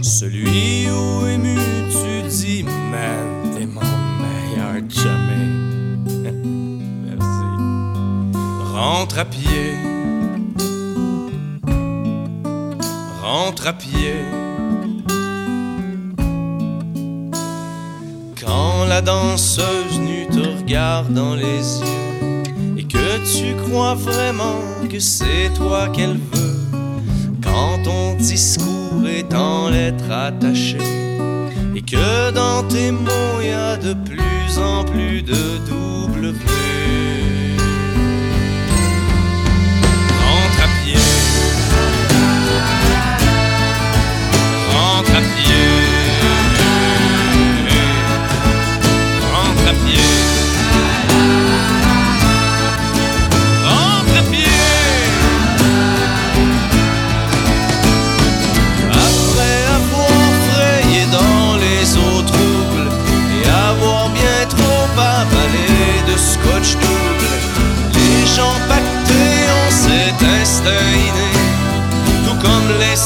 celui 0.03 0.89
où 0.91 1.27
ému 1.27 1.57
tu 1.91 2.29
dis 2.29 2.65
Man, 2.65 3.55
t'es 3.57 3.67
mon 3.67 3.81
meilleur 3.81 4.83
jamais. 4.89 5.47
Merci. 7.07 8.75
Rentre 8.75 9.19
à 9.19 9.25
pied. 9.25 9.92
Rentre 13.23 13.69
à 13.69 13.73
pied. 13.73 14.17
Quand 18.41 18.85
la 18.89 19.01
danseuse 19.01 20.01
nue 20.01 20.27
te 20.27 20.59
regarde 20.59 21.15
dans 21.15 21.37
les 21.37 21.79
yeux 21.81 22.43
et 22.77 22.83
que 22.83 23.19
tu 23.19 23.55
crois 23.65 23.95
vraiment 23.95 24.59
que 24.91 24.99
c'est 24.99 25.51
toi 25.55 25.89
qu'elle 25.91 26.19
veut, 26.33 26.59
quand 27.45 27.85
ton 27.85 28.15
discours 28.15 29.07
est 29.07 29.33
en 29.33 29.69
lettres 29.71 30.11
attachées 30.11 30.79
et 31.77 31.83
que 31.83 32.33
dans 32.33 32.65
tes 32.65 32.91
mots 32.91 33.39
il 33.41 33.51
y 33.51 33.53
a 33.53 33.77
de 33.77 33.95
plus 33.95 34.59
en 34.59 34.85
plus 34.85 35.23
de 35.23 35.59
double 35.71 36.35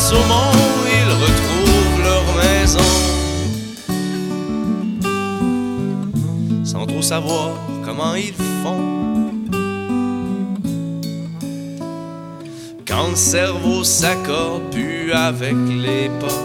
saumons, 0.09 0.53
ils 0.99 1.13
retrouvent 1.25 2.03
leur 2.11 2.27
maison. 2.43 2.91
Sans 6.65 6.87
trop 6.87 7.03
savoir 7.03 7.51
comment 7.85 8.15
ils 8.15 8.39
font. 8.63 8.85
Quand 12.87 13.09
le 13.11 13.17
cerveau 13.17 13.83
s'accorde 13.83 14.71
plus 14.71 15.13
avec 15.13 15.57
les 15.85 16.09
pas 16.21 16.43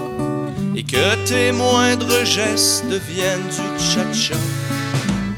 et 0.76 0.84
que 0.84 1.08
tes 1.30 1.52
moindres 1.52 2.26
gestes 2.26 2.86
deviennent 2.90 3.52
du 3.58 3.84
cha-cha. 3.90 4.40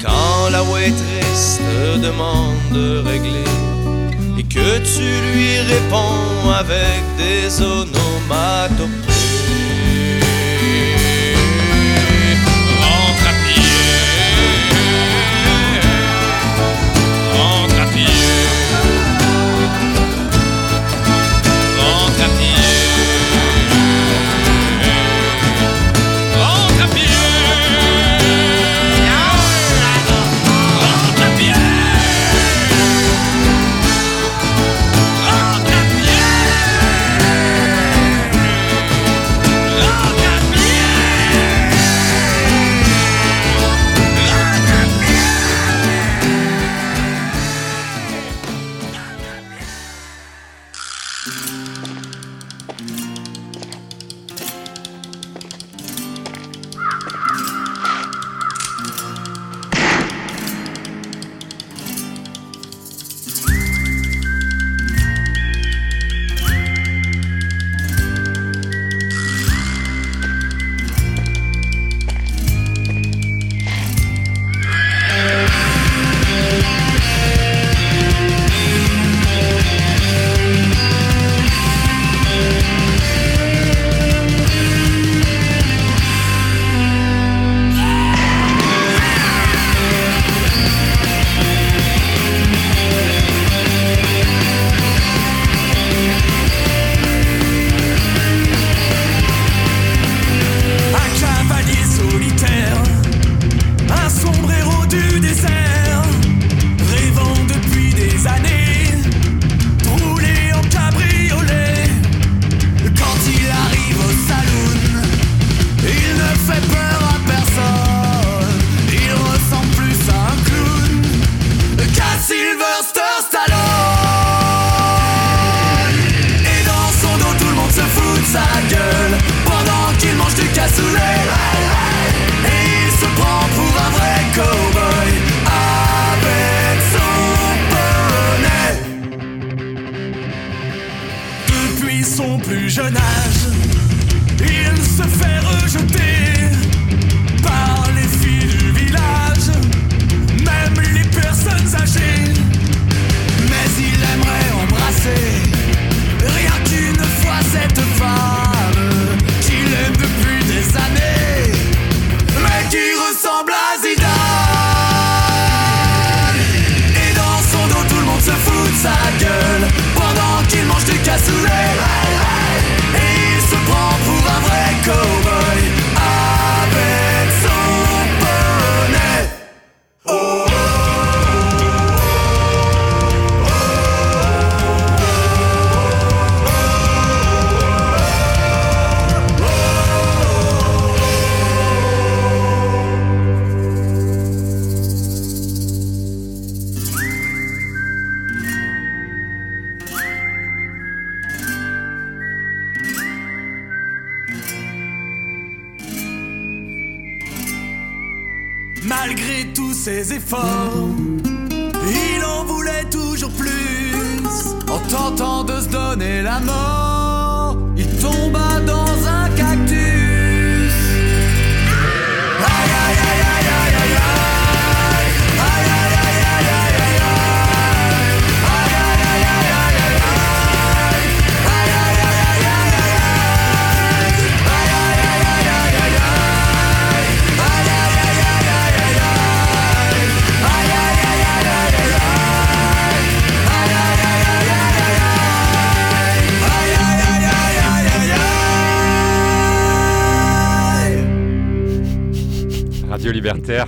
Quand 0.02 0.50
la 0.50 0.62
waitress 0.62 1.58
te 1.58 1.98
demande 1.98 2.68
de 2.72 3.02
régler 3.10 3.73
que 4.54 4.78
tu 4.78 5.02
lui 5.32 5.58
réponds 5.60 6.50
avec 6.56 7.02
des 7.16 7.60
onomatopées. 7.60 9.13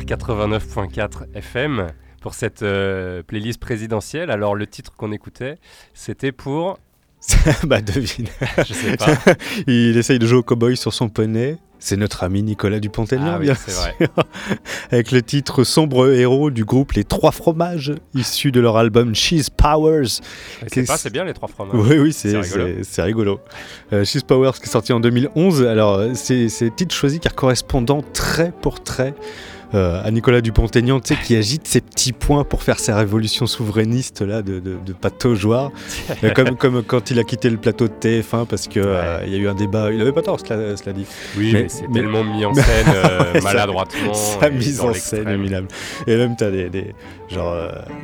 89.4 0.07 1.27
FM 1.35 1.89
pour 2.23 2.35
cette 2.35 2.63
euh, 2.63 3.23
playlist 3.23 3.61
présidentielle. 3.61 4.31
Alors 4.31 4.55
le 4.55 4.67
titre 4.67 4.93
qu'on 4.97 5.13
écoutait, 5.13 5.57
c'était 5.95 6.33
pour 6.33 6.79
bah 7.65 7.81
devine. 7.81 8.27
Je 8.59 8.73
sais 8.73 8.97
pas. 8.97 9.07
il 9.67 9.97
essaye 9.97 10.19
de 10.19 10.27
jouer 10.27 10.39
au 10.39 10.43
cowboy 10.43 10.77
sur 10.77 10.93
son 10.95 11.09
poney. 11.09 11.57
C'est 11.79 11.97
notre 11.99 12.25
ami 12.25 12.43
Nicolas 12.43 12.81
Dupont-Aignan, 12.81 13.33
Ah 13.35 13.39
oui, 13.39 13.45
bien 13.47 13.55
c'est 13.55 13.71
sûr. 13.71 13.81
vrai. 13.83 14.09
Avec 14.93 15.11
le 15.13 15.21
titre 15.21 15.63
Sombre 15.63 16.11
héros 16.11 16.51
du 16.51 16.65
groupe 16.65 16.93
Les 16.93 17.05
Trois 17.05 17.33
Fromages, 17.33 17.93
issu 18.15 18.51
de 18.51 18.61
leur 18.61 18.79
album 18.79 19.15
Cheese 19.15 19.51
Powers. 19.55 20.21
Qu'est-ce- 20.73 20.87
pas, 20.87 20.97
c'est 20.97 21.11
bien 21.13 21.25
les 21.25 21.35
trois 21.35 21.49
fromages. 21.49 21.75
Oui, 21.79 21.99
oui, 21.99 22.13
c'est 22.15 22.31
C'est 22.31 22.39
rigolo. 22.39 22.67
c'est- 22.79 22.85
c'est 22.85 23.03
rigolo. 23.03 23.41
Euh, 23.93 24.05
Cheese 24.07 24.23
Powers 24.27 24.53
qui 24.55 24.63
est 24.65 24.73
sorti 24.73 24.93
en 24.95 25.01
2011. 25.01 25.65
Alors, 25.65 25.97
euh, 25.97 26.11
c'est 26.15 26.49
c'est 26.49 26.75
titre 26.75 26.95
choisi 26.95 27.21
car 27.21 27.35
correspondant 27.35 28.03
trait 28.03 28.53
pour 28.63 28.83
trait 28.83 29.15
euh, 29.77 30.03
à 30.05 30.11
Nicolas 30.11 30.41
Dupont-Aignan, 30.41 31.01
tu 31.01 31.15
sais, 31.15 31.21
qui 31.23 31.37
agite 31.37 31.67
ses 31.69 31.81
petits 31.81 32.13
points 32.13 32.45
pour 32.45 32.63
faire 32.63 32.79
sa 32.79 32.97
révolution 32.97 33.47
souverainiste 33.47 34.23
là 34.23 34.43
de, 34.43 34.59
de, 34.59 34.77
de 34.85 34.93
pataugeoire. 34.93 35.71
Euh, 36.25 36.31
comme, 36.31 36.57
comme 36.57 36.83
quand 36.83 37.11
il 37.11 37.19
a 37.19 37.25
quitté 37.25 37.51
le 37.51 37.57
plateau 37.59 37.87
de 37.89 37.93
TF1 37.93 38.47
parce 38.47 38.67
que 38.69 38.81
euh, 38.81 39.21
y 39.27 39.35
a 39.35 39.39
eu 39.39 39.49
un 39.49 39.55
débat. 39.55 39.93
Il 39.93 40.01
avait 40.01 40.13
pas 40.13 40.23
tort, 40.23 40.41
cela, 40.41 40.77
cela 40.77 40.93
dit. 40.93 41.05
Oui, 41.37 41.51
mais, 41.53 41.67
c'est 41.69 41.87
tellement 41.93 42.25
mis 42.25 42.45
en 42.45 42.55
scène 42.55 42.65
Ouais, 43.35 43.41
maladroitement. 43.43 44.15
Sa 44.15 44.51
mise 44.51 44.81
en 44.81 44.93
scène 44.95 45.29
est 45.29 45.37
minable. 45.39 45.69
Et 46.07 46.17
même, 46.17 46.35
t'as 46.37 46.51
des, 46.51 46.69
des- 46.71 46.95
genre, 47.29 47.55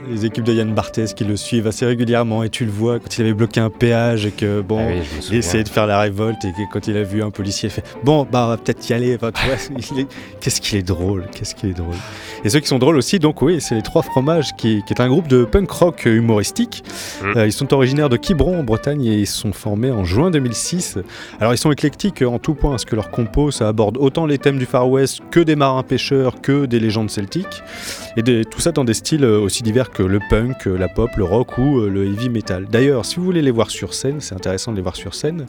les 0.08 0.24
équipes 0.26 0.44
de 0.44 0.52
Yann 0.52 0.72
Barthès 0.74 1.14
qui 1.14 1.24
le 1.24 1.37
suivent 1.37 1.66
assez 1.66 1.87
régulièrement. 1.87 2.42
Et 2.42 2.50
tu 2.50 2.64
le 2.64 2.70
vois 2.70 2.98
quand 2.98 3.16
il 3.18 3.22
avait 3.22 3.35
bloqué 3.35 3.61
un 3.61 3.70
péage 3.70 4.26
et 4.26 4.30
que, 4.30 4.61
bon, 4.61 4.78
Ah 4.80 4.92
oui, 4.92 5.02
il 5.30 5.37
essayait 5.37 5.64
de 5.64 5.68
faire 5.68 5.87
la 5.87 6.00
révolte. 6.00 6.44
Et 6.44 6.52
que 6.52 6.72
quand 6.72 6.87
il 6.88 6.96
a 6.96 7.02
vu 7.02 7.22
un 7.22 7.30
policier, 7.30 7.68
il 7.68 7.72
fait 7.72 7.85
Bon, 8.04 8.26
bah, 8.30 8.44
on 8.44 8.48
va 8.48 8.56
peut-être 8.56 8.88
y 8.88 8.92
aller. 8.92 9.14
Enfin, 9.14 9.30
tu 9.32 9.46
vois, 9.46 9.56
il 9.92 10.00
est- 10.00 10.06
qu'est-ce 10.40 10.61
qu'il 10.61 10.78
est 10.78 10.82
drôle. 10.82 11.24
Qu'est-ce 11.32 11.54
qu'il 11.62 11.70
est 11.70 11.75
drôle. 11.75 11.94
Et 12.44 12.51
ceux 12.51 12.61
qui 12.61 12.66
sont 12.66 12.79
drôles 12.79 12.96
aussi, 12.96 13.18
donc, 13.18 13.40
oui, 13.40 13.61
c'est 13.61 13.75
les 13.77 13.83
Trois 13.83 14.03
Fromages 14.03 14.51
qui, 14.57 14.83
qui 14.87 14.92
est 14.92 15.01
un 15.01 15.09
groupe 15.09 15.29
de 15.29 15.44
punk 15.44 15.70
rock 15.70 16.05
humoristique. 16.07 16.83
Mm. 17.22 17.37
Euh, 17.37 17.46
ils 17.46 17.53
sont 17.53 17.72
originaires 17.72 18.09
de 18.09 18.16
Quiberon 18.16 18.59
en 18.61 18.64
Bretagne 18.64 19.05
et 19.05 19.14
ils 19.20 19.27
sont 19.27 19.53
formés 19.53 19.90
en 19.90 20.05
juin 20.05 20.31
2006. 20.31 20.98
Alors 21.40 21.55
ils 21.55 21.59
sont 21.59 21.70
éclectiques 21.72 22.22
en 22.22 22.38
tout 22.38 22.55
point, 22.55 22.70
parce 22.70 22.85
que 22.85 22.96
leur 22.96 23.11
compo 23.11 23.51
ça 23.51 23.68
aborde 23.68 23.96
autant 23.96 24.27
les 24.27 24.38
thèmes 24.38 24.59
du 24.59 24.66
Far 24.66 24.88
West 24.90 25.20
que 25.31 25.40
des 25.40 25.55
marins 25.57 25.83
pêcheurs, 25.85 26.40
que 26.40 26.66
des 26.66 26.81
légendes 26.81 27.11
celtiques, 27.11 27.62
et 28.16 28.22
des- 28.22 28.44
tout 28.44 28.61
ça 28.61 28.72
dans 28.72 28.85
des 28.85 28.94
styles 28.94 29.25
euh, 29.25 29.38
aussi 29.40 29.62
divers 29.62 29.90
que 29.90 30.03
le 30.03 30.18
punk, 30.29 30.66
euh, 30.66 30.77
la 30.77 30.88
pop, 30.88 31.11
le 31.16 31.25
rock 31.25 31.59
ou 31.59 31.81
le 31.81 32.05
heavy 32.07 32.29
metal. 32.29 32.66
D'ailleurs, 32.70 33.05
si 33.07 33.16
vous 33.16 33.25
voulez 33.25 33.42
les 33.42 33.51
voir 33.53 33.70
sur 33.70 33.94
scène, 33.94 34.20
c'est 34.20 34.35
intéressant 34.35 34.72
de 34.72 34.77
les 34.77 34.83
voir 34.83 34.96
sur 34.96 35.14
scène, 35.14 35.46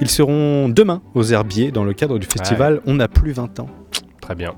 ils 0.00 0.08
seront 0.08 0.68
demain 0.68 1.02
aux 1.14 1.24
Herbiers 1.24 1.70
dans 1.70 1.84
le 1.84 1.92
cadre 1.92 2.18
du 2.18 2.26
festival 2.26 2.80
On 2.86 2.94
n'a 2.94 3.08
plus 3.08 3.32
20 3.32 3.60
ans. 3.60 3.68
Très 4.20 4.34
bien. 4.34 4.54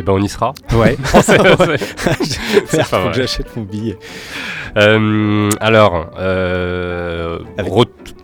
Et 0.00 0.02
ben 0.02 0.14
on 0.14 0.22
y 0.22 0.28
sera. 0.30 0.54
Ouais. 0.72 0.96
C'est- 1.12 2.82
faut 2.84 3.08
que 3.10 3.12
j'achète 3.12 3.54
mon 3.54 3.64
billet. 3.64 3.98
Euh, 4.78 5.50
alors, 5.60 6.06
euh, 6.18 7.38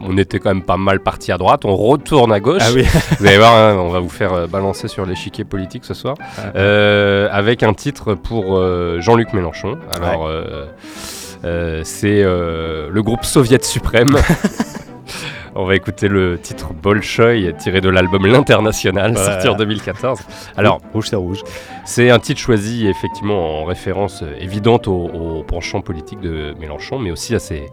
on 0.01 0.17
était 0.17 0.39
quand 0.39 0.49
même 0.49 0.62
pas 0.62 0.79
mal 0.79 1.01
parti 1.01 1.33
à 1.33 1.37
droite, 1.37 1.67
on 1.67 1.77
retourne 1.77 2.33
à 2.33 2.41
gauche. 2.41 2.62
Ah 2.65 2.71
oui. 2.75 2.87
vous 3.21 3.27
allez 3.27 3.37
voir, 3.37 3.55
hein, 3.55 3.77
on 3.79 3.91
va 3.91 3.99
vous 4.01 4.09
faire 4.09 4.33
euh, 4.33 4.47
balancer 4.47 4.89
sur 4.89 5.05
l'échiquier 5.05 5.45
politique 5.45 5.85
ce 5.85 5.93
soir, 5.93 6.15
Euh, 6.55 7.29
avec 7.31 7.62
un 7.62 7.75
titre 7.75 8.15
pour 8.15 8.59
Jean-Luc 9.01 9.35
Mélenchon. 9.35 9.77
Alors, 9.93 10.31
c'est 11.85 12.23
le 12.23 13.01
groupe 13.03 13.27
Soviet 13.27 13.62
Suprême. 13.62 14.17
On 15.59 15.64
va 15.64 15.75
écouter 15.75 16.09
le 16.09 16.38
titre 16.38 16.75
Bolchoï 16.75 17.55
tiré 17.57 17.81
de 17.81 17.88
l'album 17.88 18.27
L'International 18.27 19.16
sorti 19.16 19.49
en 19.49 19.57
2014. 19.57 20.21
Alors, 20.57 20.83
rouge 20.92 21.09
c'est 21.09 21.16
rouge. 21.16 21.42
C'est 21.87 22.11
un 22.11 22.19
titre 22.19 22.40
choisi 22.40 22.87
effectivement 22.87 23.62
en 23.62 23.64
référence 23.64 24.23
euh, 24.23 24.35
évidente 24.38 24.87
au, 24.87 25.07
au 25.07 25.42
penchant 25.45 25.81
politique 25.81 26.21
de 26.21 26.55
Mélenchon, 26.61 26.99
mais 26.99 27.11
aussi 27.11 27.35
à 27.35 27.38
ses, 27.38 27.71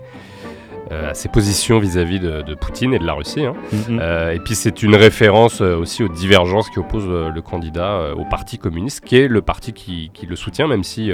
euh, 0.91 1.11
à 1.11 1.13
ses 1.13 1.29
positions 1.29 1.79
vis-à-vis 1.79 2.19
de, 2.19 2.41
de 2.41 2.55
Poutine 2.55 2.93
et 2.93 2.99
de 2.99 3.05
la 3.05 3.13
Russie. 3.13 3.45
hein. 3.45 3.53
Mhm. 3.71 3.99
Euh, 4.01 4.31
et 4.33 4.39
puis 4.39 4.55
c'est 4.55 4.83
une 4.83 4.95
référence 4.95 5.61
euh, 5.61 5.75
aussi 5.77 6.03
aux 6.03 6.07
divergences 6.09 6.69
qui 6.69 6.79
opposent 6.79 7.07
le 7.07 7.41
candidat 7.41 8.13
au 8.17 8.25
Parti 8.25 8.57
communiste, 8.57 9.01
qui 9.05 9.17
est 9.17 9.27
le 9.27 9.41
parti 9.41 9.73
qui, 9.73 10.11
qui 10.13 10.25
le 10.25 10.35
soutient, 10.35 10.67
même 10.67 10.83
si 10.83 11.11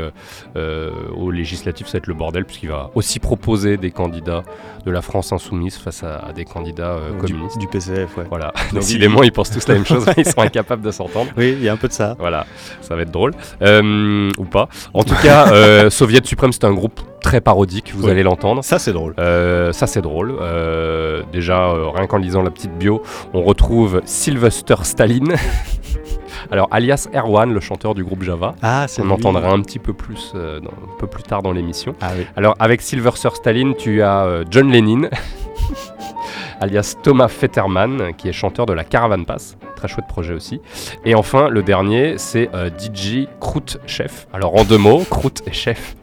euh, 0.55 0.91
aux 1.15 1.31
législatives 1.31 1.87
ça 1.87 1.93
va 1.93 1.97
être 1.99 2.07
le 2.07 2.13
bordel, 2.13 2.45
puisqu'il 2.45 2.69
va 2.69 2.89
aussi 2.95 3.19
proposer 3.19 3.77
des 3.77 3.91
candidats 3.91 4.43
de 4.85 4.91
la 4.91 5.01
France 5.01 5.31
insoumise 5.31 5.77
face 5.77 6.03
à, 6.03 6.17
à 6.19 6.33
des 6.33 6.45
candidats 6.45 6.97
Du- 7.11 7.27
communistes. 7.27 7.57
du 7.59 7.67
PCF, 7.67 8.17
ouais. 8.17 8.25
Voilà. 8.29 8.51
Donc, 8.71 8.73
Décidément, 8.81 9.23
il- 9.23 9.27
ils 9.27 9.31
pensent 9.31 9.51
tous 9.51 9.67
la 9.67 9.75
même 9.75 9.85
chose, 9.85 10.05
mais 10.07 10.13
ils 10.17 10.25
sont 10.25 10.39
incapables 10.41 10.81
de 10.81 10.91
s'entendre. 10.91 11.29
Oui, 11.37 11.55
il 11.57 11.63
y 11.63 11.69
a 11.69 11.73
un 11.73 11.77
peu 11.77 11.87
de 11.87 11.93
ça. 11.93 12.15
Voilà, 12.19 12.45
ça 12.81 12.95
va 12.95 13.03
être 13.03 13.11
drôle. 13.11 13.33
Ou 13.61 14.45
pas. 14.45 14.69
En 14.93 15.03
tout 15.03 15.15
cas, 15.21 15.89
Soviet 15.89 16.25
Suprême, 16.25 16.51
c'est 16.51 16.63
un 16.65 16.73
groupe 16.73 16.99
très 17.19 17.41
parodique, 17.41 17.93
vous 17.95 18.05
Oui. 18.05 18.11
allez 18.11 18.23
l'entendre. 18.23 18.63
Ça, 18.63 18.79
c'est 18.79 18.93
drôle. 18.93 19.13
Euh, 19.19 19.71
ça, 19.73 19.87
c'est 19.87 20.01
drôle. 20.01 20.35
Euh, 20.39 21.23
déjà, 21.31 21.69
euh, 21.69 21.89
rien 21.89 22.07
qu'en 22.07 22.17
lisant 22.17 22.41
la 22.41 22.49
petite 22.51 22.73
bio, 22.77 23.01
on 23.33 23.41
retrouve 23.43 24.01
Sylvester 24.05 24.75
Staline. 24.83 25.35
Alors, 26.51 26.67
alias 26.71 27.07
Erwan, 27.13 27.53
le 27.53 27.59
chanteur 27.59 27.93
du 27.93 28.03
groupe 28.03 28.23
Java. 28.23 28.55
Ah, 28.61 28.85
c'est 28.87 29.01
On 29.01 29.05
lui. 29.05 29.11
entendra 29.11 29.49
un 29.51 29.61
petit 29.61 29.77
peu 29.77 29.93
plus, 29.93 30.31
euh, 30.35 30.59
dans- 30.59 30.69
un 30.69 30.97
peu 30.97 31.05
plus 31.05 31.21
tard 31.23 31.41
dans 31.43 31.51
l'émission. 31.51 31.93
Ah 32.01 32.11
oui. 32.17 32.25
Alors, 32.35 32.55
avec 32.59 32.81
Sylvester 32.81 33.29
Staline, 33.33 33.75
tu 33.75 34.01
as 34.01 34.23
euh, 34.25 34.45
John 34.49 34.71
Lennon, 34.71 35.09
alias 36.61 36.95
Thomas 37.03 37.27
Fetterman, 37.27 38.13
qui 38.17 38.29
est 38.29 38.33
chanteur 38.33 38.65
de 38.65 38.73
la 38.73 38.83
Caravan 38.83 39.23
Pass. 39.25 39.57
Très 39.75 39.87
chouette 39.87 40.07
projet 40.07 40.33
aussi. 40.33 40.59
Et 41.05 41.15
enfin, 41.15 41.49
le 41.49 41.61
dernier, 41.63 42.15
c'est 42.17 42.49
euh, 42.53 42.69
DJ 42.69 43.27
Krout 43.39 43.77
Chef. 43.85 44.27
Alors, 44.33 44.55
en 44.59 44.63
deux 44.63 44.77
mots, 44.77 45.03
Krout 45.09 45.41
et 45.45 45.53
Chef. 45.53 45.95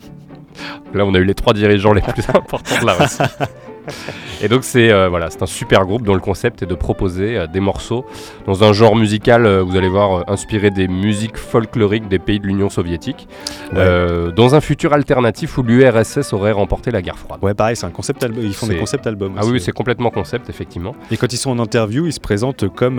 Là, 0.94 1.04
on 1.04 1.14
a 1.14 1.18
eu 1.18 1.24
les 1.24 1.34
trois 1.34 1.52
dirigeants 1.52 1.92
les 1.92 2.02
plus 2.02 2.28
importants 2.34 2.80
de 2.80 2.86
la 2.86 2.94
Russie. 2.94 3.22
Et 4.42 4.48
donc 4.48 4.64
c'est 4.64 4.90
euh, 4.90 5.08
voilà, 5.08 5.30
c'est 5.30 5.42
un 5.42 5.46
super 5.46 5.84
groupe 5.86 6.02
dont 6.02 6.14
le 6.14 6.20
concept 6.20 6.62
est 6.62 6.66
de 6.66 6.74
proposer 6.74 7.36
euh, 7.36 7.46
des 7.46 7.60
morceaux 7.60 8.04
dans 8.46 8.64
un 8.64 8.72
genre 8.72 8.96
musical, 8.96 9.46
euh, 9.46 9.62
vous 9.62 9.76
allez 9.76 9.88
voir, 9.88 10.24
inspiré 10.30 10.70
des 10.70 10.88
musiques 10.88 11.36
folkloriques 11.36 12.08
des 12.08 12.18
pays 12.18 12.38
de 12.40 12.46
l'Union 12.46 12.68
soviétique, 12.70 13.28
Ouais. 13.72 14.32
dans 14.34 14.54
un 14.54 14.60
futur 14.60 14.92
alternatif 14.92 15.58
où 15.58 15.62
l'URSS 15.62 16.32
aurait 16.32 16.52
remporté 16.52 16.90
la 16.90 17.02
guerre 17.02 17.18
froide. 17.18 17.40
Ouais, 17.42 17.54
pareil, 17.54 17.74
c'est 17.76 17.86
un 17.86 17.90
concept 17.90 18.22
album. 18.22 18.44
Ils 18.44 18.54
font 18.54 18.66
des 18.66 18.76
concept 18.76 19.06
albums. 19.06 19.34
Ah 19.36 19.40
aussi. 19.42 19.50
oui, 19.52 19.60
c'est 19.60 19.72
complètement 19.72 20.10
concept, 20.10 20.48
effectivement. 20.50 20.94
Et 21.10 21.16
quand 21.16 21.32
ils 21.32 21.36
sont 21.36 21.50
en 21.50 21.58
interview, 21.58 22.06
ils 22.06 22.12
se 22.12 22.20
présentent 22.20 22.68
comme 22.68 22.98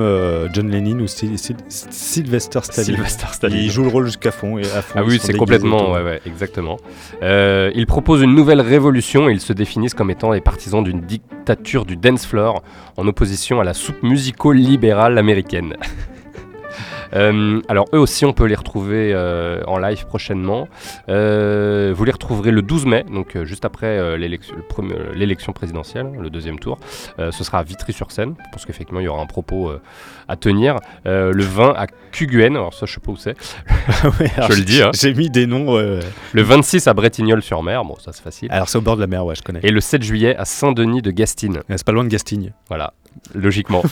John 0.53 0.69
Lennon 0.69 0.99
ou 1.03 1.07
Sy- 1.07 1.37
Sy- 1.37 1.55
Sylvester 1.69 2.59
Stallone. 2.63 2.85
Sylvester 2.95 3.27
Stallone. 3.31 3.57
Ils 3.57 3.71
jouent 3.71 3.83
le 3.83 3.89
rôle 3.89 4.05
jusqu'à 4.05 4.31
fond 4.31 4.57
et 4.57 4.63
à 4.63 4.81
fond. 4.81 4.95
Ah 4.99 5.03
oui, 5.05 5.19
c'est 5.21 5.33
complètement, 5.33 5.77
autour. 5.77 5.91
ouais, 5.93 6.03
ouais, 6.03 6.21
exactement. 6.25 6.77
Ils 7.21 7.85
proposent 7.87 8.21
une 8.21 8.35
nouvelle 8.35 8.61
révolution 8.61 9.29
et 9.29 9.33
ils 9.33 9.41
se 9.41 9.53
définissent 9.53 9.93
comme 9.93 10.11
étant 10.11 10.31
les 10.31 10.41
partisans 10.41 10.76
d'une 10.81 11.01
dictature 11.01 11.85
du 11.85 11.97
dance 11.97 12.25
floor 12.25 12.63
en 12.97 13.07
opposition 13.07 13.59
à 13.59 13.63
la 13.63 13.73
soupe 13.73 14.03
musico-libérale 14.03 15.17
américaine. 15.17 15.75
Euh, 17.13 17.61
alors 17.69 17.85
eux 17.93 17.99
aussi 17.99 18.25
on 18.25 18.33
peut 18.33 18.45
les 18.45 18.55
retrouver 18.55 19.11
euh, 19.13 19.61
en 19.67 19.77
live 19.79 20.05
prochainement. 20.05 20.67
Euh, 21.09 21.93
vous 21.95 22.03
les 22.05 22.11
retrouverez 22.11 22.51
le 22.51 22.61
12 22.61 22.85
mai, 22.85 23.05
donc 23.11 23.37
juste 23.43 23.65
après 23.65 24.17
l'élection 24.17 25.53
présidentielle, 25.53 26.11
le 26.19 26.29
deuxième 26.29 26.59
tour. 26.59 26.77
Ce 27.17 27.43
sera 27.43 27.59
à 27.59 27.63
Vitry-sur-Seine, 27.63 28.35
parce 28.51 28.65
qu'effectivement 28.65 28.99
il 28.99 29.05
y 29.05 29.07
aura 29.07 29.21
un 29.21 29.25
propos 29.27 29.71
à 30.27 30.35
tenir. 30.35 30.77
Le 31.05 31.31
20 31.43 31.73
à 31.75 31.87
Cuguen, 32.11 32.55
alors 32.55 32.73
ça 32.73 32.85
je 32.85 32.93
sais 32.93 32.99
pas 32.99 33.11
où 33.11 33.17
c'est. 33.17 33.35
Ouais, 34.19 34.31
je 34.49 34.53
le 34.57 34.63
dis. 34.63 34.81
hein. 34.81 34.91
J'ai 34.93 35.13
mis 35.13 35.29
des 35.29 35.47
noms. 35.47 35.77
euh, 35.77 36.01
Le 36.33 36.41
26 36.41 36.87
à 36.87 36.93
Bretignolles-sur-Mer, 36.93 37.83
bon 37.85 37.95
ça 37.99 38.11
c'est 38.13 38.21
facile. 38.23 38.47
Alors 38.51 38.69
c'est 38.69 38.77
au 38.77 38.81
bord 38.81 38.95
de 38.95 39.01
la 39.01 39.07
mer, 39.07 39.25
ouais, 39.25 39.35
je 39.35 39.41
connais. 39.41 39.59
Et 39.63 39.71
le 39.71 39.81
7 39.81 40.03
juillet 40.03 40.35
à 40.35 40.45
Saint-Denis 40.45 41.01
de 41.01 41.11
Gastine. 41.11 41.59
C'est 41.69 41.83
pas 41.85 41.91
loin 41.91 42.03
de 42.03 42.09
Gastigne. 42.09 42.53
Voilà, 42.67 42.93
logiquement. 43.33 43.83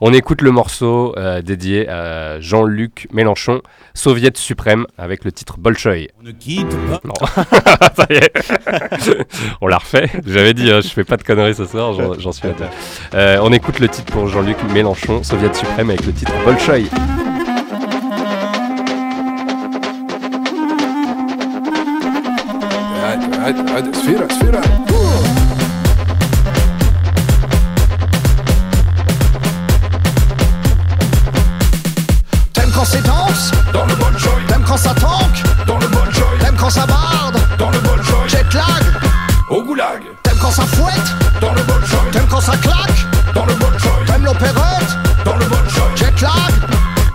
On 0.00 0.12
écoute 0.12 0.42
le 0.42 0.50
morceau 0.50 1.14
dédié 1.44 1.88
à 1.88 2.40
Jean-Luc 2.40 3.06
Mélenchon, 3.12 3.62
Soviet 3.94 4.36
suprême, 4.36 4.86
avec 4.98 5.24
le 5.24 5.32
titre 5.32 5.58
Bolchoï. 5.58 6.08
On 6.20 6.24
ne 6.24 6.32
quitte 6.32 6.76
pas. 6.88 7.00
Non. 7.04 7.14
ça 7.96 8.06
y 8.10 8.14
est. 8.14 8.32
On 9.60 9.68
l'a 9.68 9.78
refait. 9.78 10.10
J'avais 10.26 10.54
dit, 10.54 10.70
hein, 10.70 10.80
je 10.80 10.88
fais 10.88 11.04
pas 11.04 11.16
de 11.16 11.22
conneries 11.22 11.54
ce 11.54 11.64
soir, 11.64 11.92
j'en 12.18 12.32
suis 12.32 12.48
à 12.48 12.54
euh, 13.14 13.38
On 13.42 13.52
écoute 13.52 13.78
le 13.78 13.88
titre 13.88 14.12
pour 14.12 14.26
Jean-Luc 14.26 14.56
Mélenchon, 14.72 15.22
Soviet 15.22 15.54
suprême, 15.54 15.90
avec 15.90 16.04
le 16.04 16.12
titre 16.12 16.32
Bolchoï. 16.44 16.88
Quand 32.84 32.90
c'est 32.90 33.02
dense 33.02 33.50
Dans 33.72 33.86
le 33.86 33.94
bon 33.94 34.18
joy 34.18 34.44
T'aimes 34.46 34.64
quand 34.66 34.76
ça 34.76 34.94
tanque 34.94 35.42
Dans 35.66 35.78
le 35.78 35.86
bon 35.88 36.04
joy 36.10 36.38
T'aimes 36.40 36.56
quand 36.56 36.70
ça 36.70 36.86
barde 36.86 37.38
Dans 37.58 37.70
le 37.70 37.78
bon 37.78 38.02
joy 38.02 38.28
Jet 38.28 38.52
lag. 38.52 38.84
Au 39.48 39.62
goulag. 39.62 40.02
T'aimes 40.22 40.38
quand 40.40 40.50
ça 40.50 40.62
fouette 40.62 41.40
Dans 41.40 41.52
le 41.54 41.62
bon 41.62 41.80
joy 41.86 42.10
T'aimes 42.12 42.26
quand 42.30 42.40
ça 42.40 42.56
claque. 42.56 43.06
Dans 43.34 43.46
le 43.46 43.54
bon 43.54 43.70
joy 43.78 44.06
T'aimes 44.06 44.24
l'opérette 44.24 44.98
Dans 45.24 45.36
le 45.36 45.46
bon 45.46 45.56
joy 45.68 45.96
Jet 45.96 46.20
lag. 46.20 46.32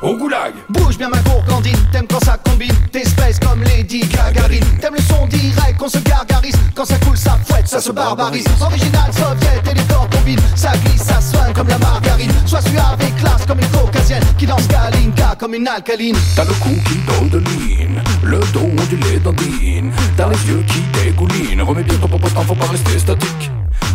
Au 0.01 0.15
goulag. 0.15 0.53
Bouge 0.69 0.97
bien 0.97 1.09
ma 1.09 1.19
gourgandine 1.19 1.77
T'aimes 1.91 2.07
quand 2.09 2.23
ça 2.23 2.37
combine 2.43 2.73
Tes 2.91 3.05
space 3.05 3.39
comme 3.39 3.61
Lady 3.63 3.99
Gaga 3.99 4.39
margarine. 4.39 4.65
T'aimes 4.81 4.95
le 4.95 5.01
son 5.01 5.27
direct, 5.27 5.77
qu'on 5.77 5.89
se 5.89 5.99
gargarise. 5.99 6.55
Quand 6.75 6.85
ça 6.85 6.95
coule, 6.97 7.17
ça 7.17 7.37
fouette, 7.45 7.67
ça 7.67 7.81
se 7.81 7.91
barbarise. 7.91 8.45
Original, 8.61 9.11
soviet 9.13 9.71
et 9.71 9.75
les 9.75 9.83
corps 9.83 10.07
combinent. 10.09 10.39
Ça 10.55 10.71
glisse, 10.85 11.03
ça 11.03 11.19
soigne 11.21 11.53
comme 11.53 11.67
la 11.67 11.77
margarine. 11.77 12.31
Sois 12.45 12.61
suave 12.61 12.97
et 13.01 13.11
classe 13.19 13.45
comme 13.47 13.59
une 13.59 13.69
caucasienne 13.69 14.23
qui 14.37 14.45
danse 14.45 14.67
Kalinka 14.67 14.98
comme 15.39 15.53
une 15.53 15.67
alcaline. 15.67 16.17
T'as 16.35 16.43
le 16.43 16.53
cou 16.55 16.69
qui 16.85 16.95
donne 17.07 17.29
de 17.29 17.37
ligne, 17.49 18.01
le 18.23 18.39
dos 18.53 18.69
ondulé 18.77 19.19
d'andine. 19.19 19.91
T'as 20.17 20.27
les 20.27 20.47
yeux 20.47 20.63
qui 20.67 20.81
dégoulinent. 20.99 21.61
Remets 21.61 21.83
bien 21.83 21.97
ton 21.97 22.07
popotin, 22.07 22.41
faut 22.41 22.55
pas 22.55 22.65
rester 22.65 22.99
statique. 22.99 23.49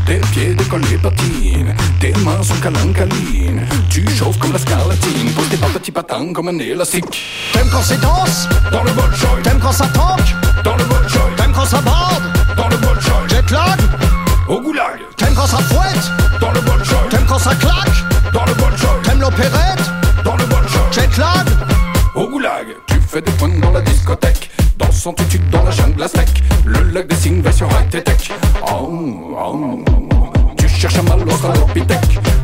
Tes 0.06 0.20
pieds 0.32 0.54
décollés 0.54 0.98
patinent, 1.02 1.74
tes 2.00 2.12
mains 2.24 2.42
sont 2.42 2.54
calancaline. 2.56 3.66
Tu 3.90 4.08
chauffes 4.08 4.38
comme 4.38 4.52
la 4.52 4.58
scarlatine, 4.58 5.30
pose 5.36 5.48
tes 5.50 5.56
pas 5.56 5.68
petits 5.68 5.92
patins 5.92 6.32
comme 6.32 6.48
un 6.48 6.58
élastique. 6.58 7.50
T'aimes 7.52 7.68
quand 7.70 7.82
c'est 7.82 8.00
danse 8.00 8.48
Dans 8.72 8.82
le 8.82 8.92
Bolshoi, 8.92 9.38
T'aimes 9.42 9.60
quand 9.60 9.72
ça 9.72 9.86
tanque 9.86 10.34
dans 10.64 10.76
le 10.76 10.84
Bolshoi, 10.84 11.30
T'aimes 11.36 11.52
quand 11.54 11.66
ça 11.66 11.80
borde 11.80 12.24
dans 12.56 12.68
le 12.68 12.76
Bolshoi, 12.78 13.22
Jet 13.28 13.50
lag 13.50 13.80
au 14.48 14.60
goulag, 14.60 15.00
T'aimes 15.16 15.34
quand 15.34 15.46
ça 15.46 15.58
fouette 15.58 16.10
dans 16.40 16.52
le 16.52 16.60
Bolshoi, 16.60 17.06
T'aimes 17.10 17.26
quand 17.28 17.38
ça 17.38 17.54
claque 17.54 18.32
dans 18.32 18.44
le 18.46 18.54
Bolshoi, 18.54 19.00
T'aimes 19.04 19.20
l'opérette 19.20 19.83
Au 22.16 22.26
goulag. 22.26 22.66
Tu 22.88 22.96
fais 23.06 23.20
des 23.20 23.30
points 23.32 23.48
dans 23.62 23.70
la 23.70 23.80
discothèque, 23.82 24.50
dansant 24.76 25.12
tout 25.12 25.22
de 25.24 25.30
suite 25.30 25.48
dans 25.50 25.62
la 25.62 25.70
jungle 25.70 26.08
steak. 26.08 26.42
Le 26.64 26.80
lac 26.90 27.06
des 27.06 27.14
signes 27.14 27.40
va 27.40 27.52
sur 27.52 27.68
high 27.68 27.88
tech. 27.88 28.32
Oh, 28.66 29.36
oh. 29.38 29.84
Tu 30.56 30.68
cherches 30.68 30.98
un 30.98 31.02
mal 31.02 31.20
à 31.20 32.43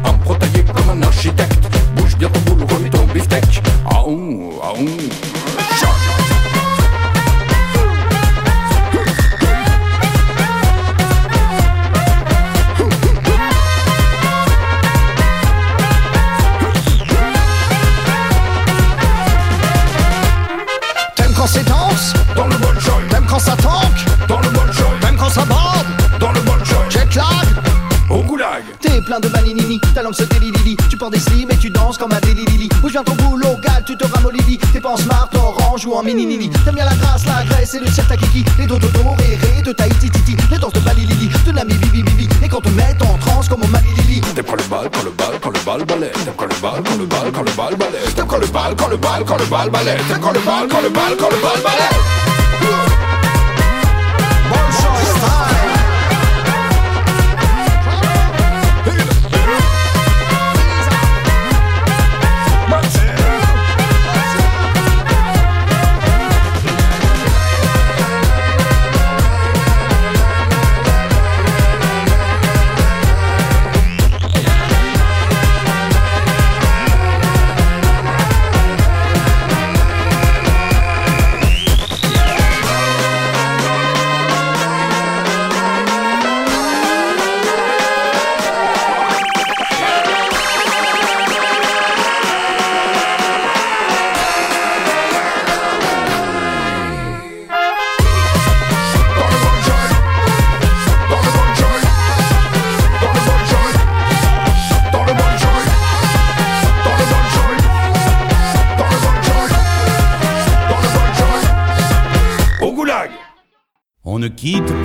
portes 31.01 31.15
des 31.15 31.19
slims 31.19 31.51
et 31.51 31.57
tu 31.57 31.71
danses 31.71 31.97
comme 31.97 32.13
un 32.13 32.21
délilili 32.21 32.69
Où 32.85 32.89
vient 32.89 33.03
ton 33.03 33.15
boulot, 33.15 33.57
gal, 33.63 33.83
tu 33.87 33.97
te 33.97 34.07
ramollis 34.07 34.59
T'es 34.73 34.81
pas 34.81 34.91
en 34.91 34.97
smart, 34.97 35.29
orange 35.35 35.87
ou 35.87 35.95
en 35.95 36.03
mini-nini 36.03 36.51
T'aimes 36.65 36.75
bien 36.75 36.85
la 36.85 36.95
grâce, 36.95 37.25
la 37.27 37.43
graisse 37.45 37.75
et 37.75 37.81
le 37.81 37.87
cirque 37.91 38.17
kiki 38.19 38.45
Les 38.59 38.67
dos 38.67 38.79
dorés 38.79 39.39
de 39.65 39.73
Tahiti 39.73 40.11
titi 40.11 40.37
Les 40.51 40.59
danses 40.59 40.75
de 40.75 40.81
balilili, 40.81 41.31
de 41.47 41.53
la 41.53 41.65
bibi 41.65 42.03
bibi 42.03 42.29
Et 42.43 42.49
qu'on 42.49 42.61
te 42.61 42.69
mette 42.69 43.01
en 43.03 43.17
transe 43.19 43.49
comme 43.49 43.63
au 43.63 43.67
Malilili 43.69 44.21
T'aimes 44.35 44.45
quand 44.47 44.57
le 44.57 44.69
bal, 44.69 44.91
quand 44.93 45.03
le 45.03 45.11
bal, 45.11 45.41
quand 45.41 45.51
le 45.51 45.65
bal 45.65 45.85
balai. 45.87 46.11
T'aimes 46.13 46.35
quand 46.37 46.47
le 46.47 46.61
bal, 46.61 46.83
quand 46.85 46.99
le 46.99 47.07
bal, 47.07 47.33
quand 47.33 47.43
le 47.43 47.53
bal 47.57 47.77
balai. 47.77 47.99
T'aimes 48.15 48.27
quand 48.27 48.39
le 48.39 48.47
bal, 48.47 48.75
quand 48.77 48.89
le 48.89 48.97
bal, 48.99 49.25
quand 49.27 49.37
le 49.39 49.47
bal 49.47 49.71
balai. 49.71 49.97
T'aimes 50.09 50.21
quand 50.21 50.33
le 50.33 50.41
bal, 50.41 50.69
quand 50.71 50.81
le 50.83 50.89
bal, 50.91 51.17
quand 51.19 51.31
le 51.31 51.37
bal 51.43 51.63
balai. 51.65 52.30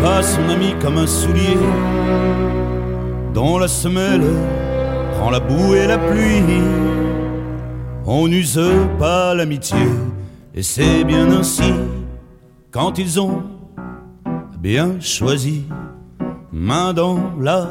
Pas 0.06 0.22
son 0.22 0.48
ami 0.50 0.76
comme 0.80 1.00
un 1.00 1.08
soulier 1.08 1.58
dont 3.34 3.58
la 3.58 3.68
semelle 3.68 4.30
prend 5.14 5.32
la 5.32 5.40
boue 5.40 5.74
et 5.74 5.88
la 5.88 5.98
pluie. 5.98 6.62
On 8.06 8.28
n'use 8.28 8.62
pas 9.00 9.34
l'amitié 9.34 9.86
et 10.54 10.62
c'est 10.62 11.04
bien 11.04 11.28
ainsi 11.32 11.74
quand 12.70 13.00
ils 13.00 13.20
ont 13.20 13.42
bien 14.60 15.00
choisi 15.00 15.64
main 16.52 16.94
dans 16.94 17.18
la 17.48 17.62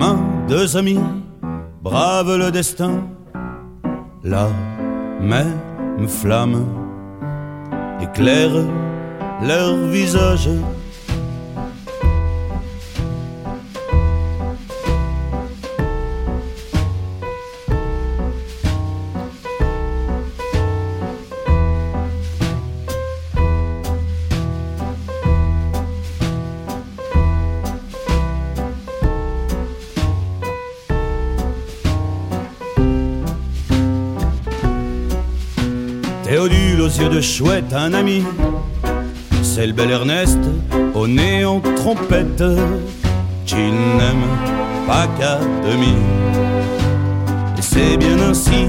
main 0.00 0.18
deux 0.48 0.78
amis 0.78 1.02
brave 1.82 2.38
le 2.38 2.50
destin 2.50 2.94
la 4.24 4.48
même 5.20 6.08
flamme 6.08 6.64
éclaire 8.00 8.56
leur 9.42 9.76
visage. 9.98 10.48
De 37.04 37.20
chouette, 37.20 37.74
un 37.74 37.92
ami. 37.92 38.24
C'est 39.42 39.66
le 39.66 39.72
bel 39.74 39.90
Ernest 39.90 40.38
au 40.94 41.06
nez 41.06 41.44
en 41.44 41.60
trompette, 41.60 42.42
qu'il 43.44 43.70
n'aime 43.98 44.26
pas 44.86 45.06
qu'à 45.18 45.38
demi. 45.68 45.94
Et 47.58 47.62
c'est 47.62 47.96
bien 47.98 48.18
ainsi, 48.18 48.66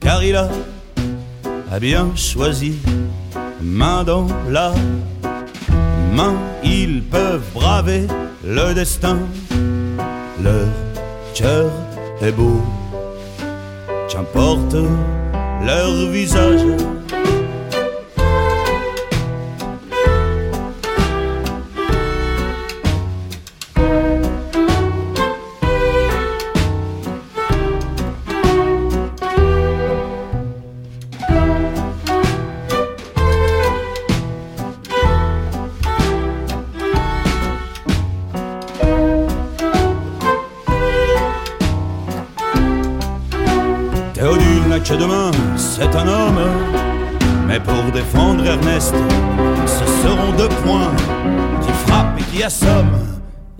car 0.00 0.22
il 0.22 0.36
a, 0.36 0.48
a 1.72 1.78
bien 1.80 2.10
choisi, 2.14 2.74
main 3.62 4.04
dans 4.04 4.26
la 4.50 4.72
main, 6.12 6.34
ils 6.62 7.02
peuvent 7.02 7.48
braver 7.54 8.06
le 8.44 8.74
destin. 8.74 9.18
Leur 10.42 10.68
cœur 11.34 11.70
est 12.20 12.32
beau, 12.32 12.60
qu'importe 14.10 14.76
leur 15.64 15.90
visage. 16.10 16.66
thank 17.10 17.26
you 17.28 17.39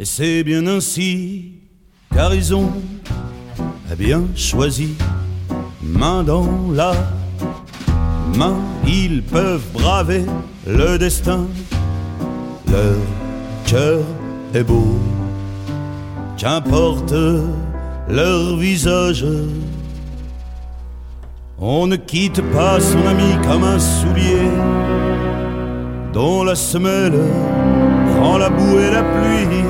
Et 0.01 0.07
c'est 0.07 0.43
bien 0.45 0.67
ainsi, 0.67 1.57
car 2.15 2.35
ils 2.35 2.55
ont 2.55 2.73
bien 3.99 4.23
choisi, 4.35 4.95
main 5.83 6.23
dans 6.23 6.49
la 6.73 6.95
main, 8.35 8.57
ils 8.87 9.23
peuvent 9.23 9.71
braver 9.75 10.25
le 10.67 10.97
destin, 10.97 11.47
leur 12.73 12.97
cœur 13.67 14.01
est 14.55 14.63
beau. 14.63 14.99
Qu'importe 16.39 17.15
leur 18.09 18.57
visage, 18.57 19.27
on 21.59 21.87
ne 21.87 21.97
quitte 21.97 22.41
pas 22.55 22.81
son 22.81 23.07
ami 23.07 23.35
comme 23.47 23.65
un 23.65 23.79
soulier 23.79 24.49
dont 26.15 26.43
la 26.43 26.55
semelle 26.55 27.21
prend 28.17 28.39
la 28.39 28.49
boue 28.49 28.79
et 28.79 28.91
la 28.91 29.03
pluie. 29.03 29.70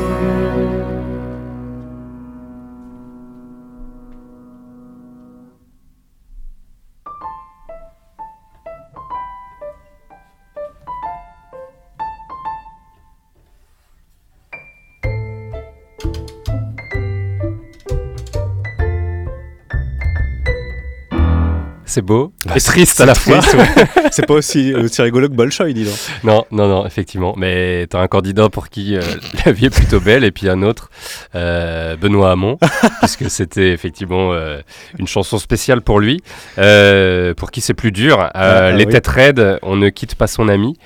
C'est 21.91 22.03
beau 22.03 22.33
Bah, 22.47 22.53
et 22.55 22.61
c'est- 22.61 22.71
triste 22.71 23.01
à 23.01 23.07
la 23.07 23.17
fois. 23.17 23.41
C'est 24.13 24.25
pas 24.25 24.35
aussi, 24.35 24.73
aussi 24.75 25.03
rigolo 25.03 25.29
que 25.29 25.35
Bolshoi, 25.35 25.73
dis 25.73 25.85
donc. 25.85 25.95
Non, 26.23 26.45
non, 26.53 26.69
non, 26.69 26.87
effectivement. 26.87 27.35
Mais 27.37 27.87
t'as 27.91 28.01
un 28.01 28.07
candidat 28.07 28.49
pour 28.49 28.69
qui 28.69 28.97
euh, 28.97 29.01
la 29.45 29.51
vie 29.51 29.67
est 29.67 29.71
plutôt 29.75 29.99
belle, 29.99 30.23
et 30.23 30.31
puis 30.31 30.49
un 30.49 30.63
autre, 30.63 30.89
euh, 31.35 31.97
Benoît 31.97 32.31
Hamon, 32.31 32.59
puisque 33.01 33.29
c'était 33.29 33.73
effectivement 33.73 34.33
euh, 34.33 34.61
une 35.01 35.09
chanson 35.09 35.39
spéciale 35.39 35.81
pour 35.83 35.99
lui, 35.99 36.21
euh, 36.59 37.35
pour 37.35 37.51
qui 37.51 37.61
c'est 37.61 37.75
plus 37.75 37.91
dur. 37.91 38.21
Euh, 38.21 38.29
Ah, 38.35 38.71
les 38.71 38.85
oui. 38.85 38.93
têtes 38.93 39.09
raides, 39.09 39.59
on 39.63 39.75
ne 39.75 39.89
quitte 39.89 40.15
pas 40.15 40.29
son 40.29 40.49
ami. 40.49 40.77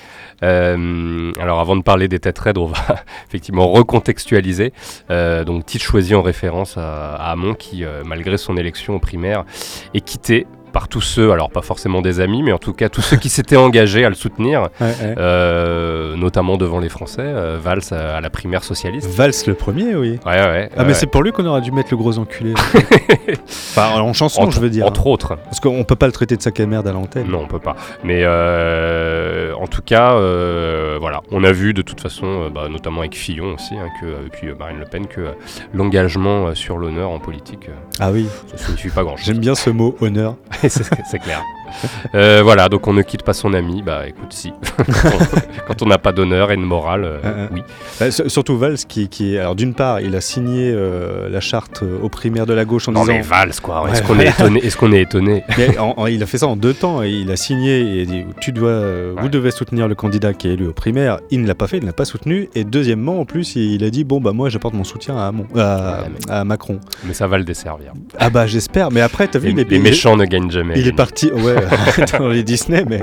Euh, 0.42 1.32
alors 1.40 1.60
avant 1.60 1.76
de 1.76 1.82
parler 1.82 2.08
des 2.08 2.18
têtes 2.18 2.38
raides, 2.38 2.58
on 2.58 2.66
va 2.66 2.96
effectivement 3.28 3.68
recontextualiser. 3.68 4.72
Euh, 5.10 5.44
donc 5.44 5.66
titre 5.66 5.84
choisi 5.84 6.14
en 6.14 6.22
référence 6.22 6.76
à, 6.76 7.14
à 7.14 7.30
Hamon 7.32 7.54
qui, 7.54 7.84
euh, 7.84 8.02
malgré 8.04 8.36
son 8.38 8.56
élection 8.56 8.94
aux 8.94 8.98
primaires, 8.98 9.44
est 9.94 10.00
quitté 10.00 10.46
par 10.74 10.88
tous 10.88 11.00
ceux, 11.00 11.30
alors 11.32 11.50
pas 11.50 11.62
forcément 11.62 12.02
des 12.02 12.20
amis, 12.20 12.42
mais 12.42 12.52
en 12.52 12.58
tout 12.58 12.74
cas 12.74 12.88
tous 12.90 13.00
ceux 13.00 13.16
qui 13.16 13.28
s'étaient 13.30 13.56
engagés 13.56 14.04
à 14.04 14.08
le 14.10 14.14
soutenir, 14.14 14.62
Ouais, 14.80 14.88
ouais. 14.88 15.14
euh, 15.16 16.16
notamment 16.16 16.56
devant 16.58 16.80
les 16.80 16.88
Français, 16.90 17.22
euh, 17.24 17.58
Valls 17.62 17.80
à, 17.92 18.16
à 18.16 18.20
la 18.20 18.28
primaire 18.28 18.64
socialiste. 18.64 19.08
Valls 19.08 19.32
le 19.46 19.54
premier, 19.54 19.94
oui. 19.94 20.18
Ouais, 20.26 20.32
ouais. 20.32 20.68
Ah, 20.76 20.84
mais 20.84 20.92
c'est 20.94 21.06
pour 21.06 21.22
lui 21.22 21.32
qu'on 21.32 21.46
aurait 21.46 21.60
dû 21.62 21.70
mettre 21.72 21.88
le 21.92 21.96
gros 21.96 22.18
enculé. 22.18 22.52
enfin, 23.48 24.00
en 24.00 24.12
chanson, 24.12 24.42
Entre- 24.42 24.52
je 24.52 24.60
veux 24.60 24.70
dire. 24.70 24.84
Entre 24.86 25.06
autres. 25.06 25.36
Parce 25.44 25.60
qu'on 25.60 25.84
peut 25.84 25.96
pas 25.96 26.06
le 26.06 26.12
traiter 26.12 26.36
de 26.36 26.42
sac 26.42 26.58
à 26.60 26.66
merde 26.66 26.86
à 26.88 26.92
l'antenne. 26.92 27.28
Non, 27.28 27.40
on 27.42 27.46
peut 27.46 27.58
pas. 27.60 27.76
Mais 28.02 28.22
euh, 28.24 29.52
en 29.54 29.66
tout 29.66 29.82
cas, 29.82 30.14
euh, 30.14 30.96
voilà, 31.00 31.20
on 31.30 31.44
a 31.44 31.52
vu 31.52 31.72
de 31.72 31.82
toute 31.82 32.00
façon, 32.00 32.50
bah, 32.54 32.68
notamment 32.68 33.00
avec 33.00 33.14
Fillon 33.16 33.54
aussi, 33.54 33.74
hein, 33.74 33.88
que, 34.00 34.06
et 34.06 34.30
puis 34.30 34.48
Marine 34.58 34.78
Le 34.80 34.84
Pen, 34.86 35.06
que 35.06 35.28
l'engagement 35.72 36.54
sur 36.54 36.76
l'honneur 36.78 37.10
en 37.10 37.18
politique, 37.18 37.68
Ah 38.00 38.10
oui. 38.10 38.26
ça 38.48 38.56
signifie 38.58 38.88
pas 38.88 39.02
grand-chose. 39.04 39.24
J'aime 39.26 39.38
bien 39.38 39.54
ce 39.54 39.70
mot 39.70 39.96
honneur. 40.00 40.34
c'est 41.10 41.18
clair. 41.18 41.42
Euh, 42.14 42.40
voilà, 42.44 42.68
donc 42.68 42.86
on 42.86 42.92
ne 42.92 43.02
quitte 43.02 43.22
pas 43.24 43.32
son 43.32 43.52
ami. 43.52 43.82
Bah 43.82 44.06
écoute, 44.06 44.32
si. 44.32 44.52
Quand 45.66 45.82
on 45.82 45.86
n'a 45.86 45.98
pas 45.98 46.12
d'honneur 46.12 46.52
et 46.52 46.56
de 46.56 46.62
morale, 46.62 47.04
euh, 47.04 47.18
Euh, 47.24 47.46
oui. 47.52 47.62
Bah, 47.98 48.10
sur- 48.10 48.30
surtout 48.30 48.56
Valls, 48.58 48.76
qui, 48.88 49.08
qui. 49.08 49.36
Alors, 49.38 49.54
d'une 49.56 49.74
part, 49.74 50.00
il 50.00 50.14
a 50.14 50.20
signé 50.20 50.74
la 51.30 51.40
charte 51.40 51.82
aux 52.02 52.08
primaires 52.08 52.46
de 52.46 52.52
la 52.54 52.64
gauche 52.64 52.88
en 52.88 52.92
Non 52.92 53.00
disant. 53.02 53.14
mais 53.14 53.22
Valls, 53.22 53.54
quoi. 53.62 53.84
Est-ce 53.90 54.02
Ouais, 54.02 54.06
qu'on 54.06 54.18
est 54.20 54.28
étonné 54.28 54.60
Est-ce 54.64 54.76
qu'on 54.76 54.92
est 54.92 55.00
étonné? 55.02 55.42
Mais 55.58 55.76
en- 55.78 55.94
en- 55.96 56.06
il 56.06 56.22
a 56.22 56.26
fait 56.26 56.38
ça 56.38 56.46
en 56.46 56.56
deux 56.56 56.74
temps. 56.74 57.02
Et 57.02 57.10
il 57.10 57.30
a 57.30 57.36
signé 57.36 57.80
et 57.80 58.02
il 58.02 58.06
dit 58.06 58.24
tu 58.40 58.52
dois, 58.52 58.80
Vous 59.18 59.28
devez 59.28 59.50
soutenir 59.50 59.88
le 59.88 59.94
candidat 59.94 60.32
qui 60.32 60.48
est 60.48 60.52
élu 60.54 60.68
aux 60.68 60.72
primaires. 60.72 61.18
Il 61.30 61.42
ne 61.42 61.48
l'a 61.48 61.54
pas 61.54 61.66
fait, 61.66 61.78
il 61.78 61.82
ne 61.82 61.86
l'a 61.86 61.92
pas 61.92 62.04
soutenu. 62.04 62.48
Et 62.54 62.64
deuxièmement, 62.64 63.20
en 63.20 63.24
plus, 63.24 63.56
il, 63.56 63.72
il 63.74 63.84
a 63.84 63.90
dit 63.90 64.04
bon, 64.04 64.20
bah 64.20 64.32
moi, 64.32 64.48
j'apporte 64.48 64.74
mon 64.74 64.84
soutien 64.84 65.16
à, 65.16 65.28
Hamon- 65.28 65.46
à, 65.56 66.02
Ouais, 66.02 66.08
mais- 66.28 66.32
à 66.32 66.44
Macron. 66.44 66.78
Mais 67.04 67.14
ça 67.14 67.26
va 67.26 67.38
le 67.38 67.44
desservir. 67.44 67.92
Ah 68.18 68.30
bah, 68.30 68.46
j'espère. 68.46 68.90
Mais 68.92 69.00
après, 69.00 69.26
t'as 69.26 69.38
vu, 69.38 69.52
Les, 69.52 69.64
les 69.64 69.78
méchants 69.78 70.16
ne 70.16 70.24
gagnent 70.24 70.50
jamais. 70.54 70.74
Il 70.78 70.88
est 70.88 70.92
parti, 70.96 71.30
ouais, 71.30 71.56
dans 72.18 72.28
les 72.28 72.42
Disney, 72.42 72.84
mais 72.88 73.02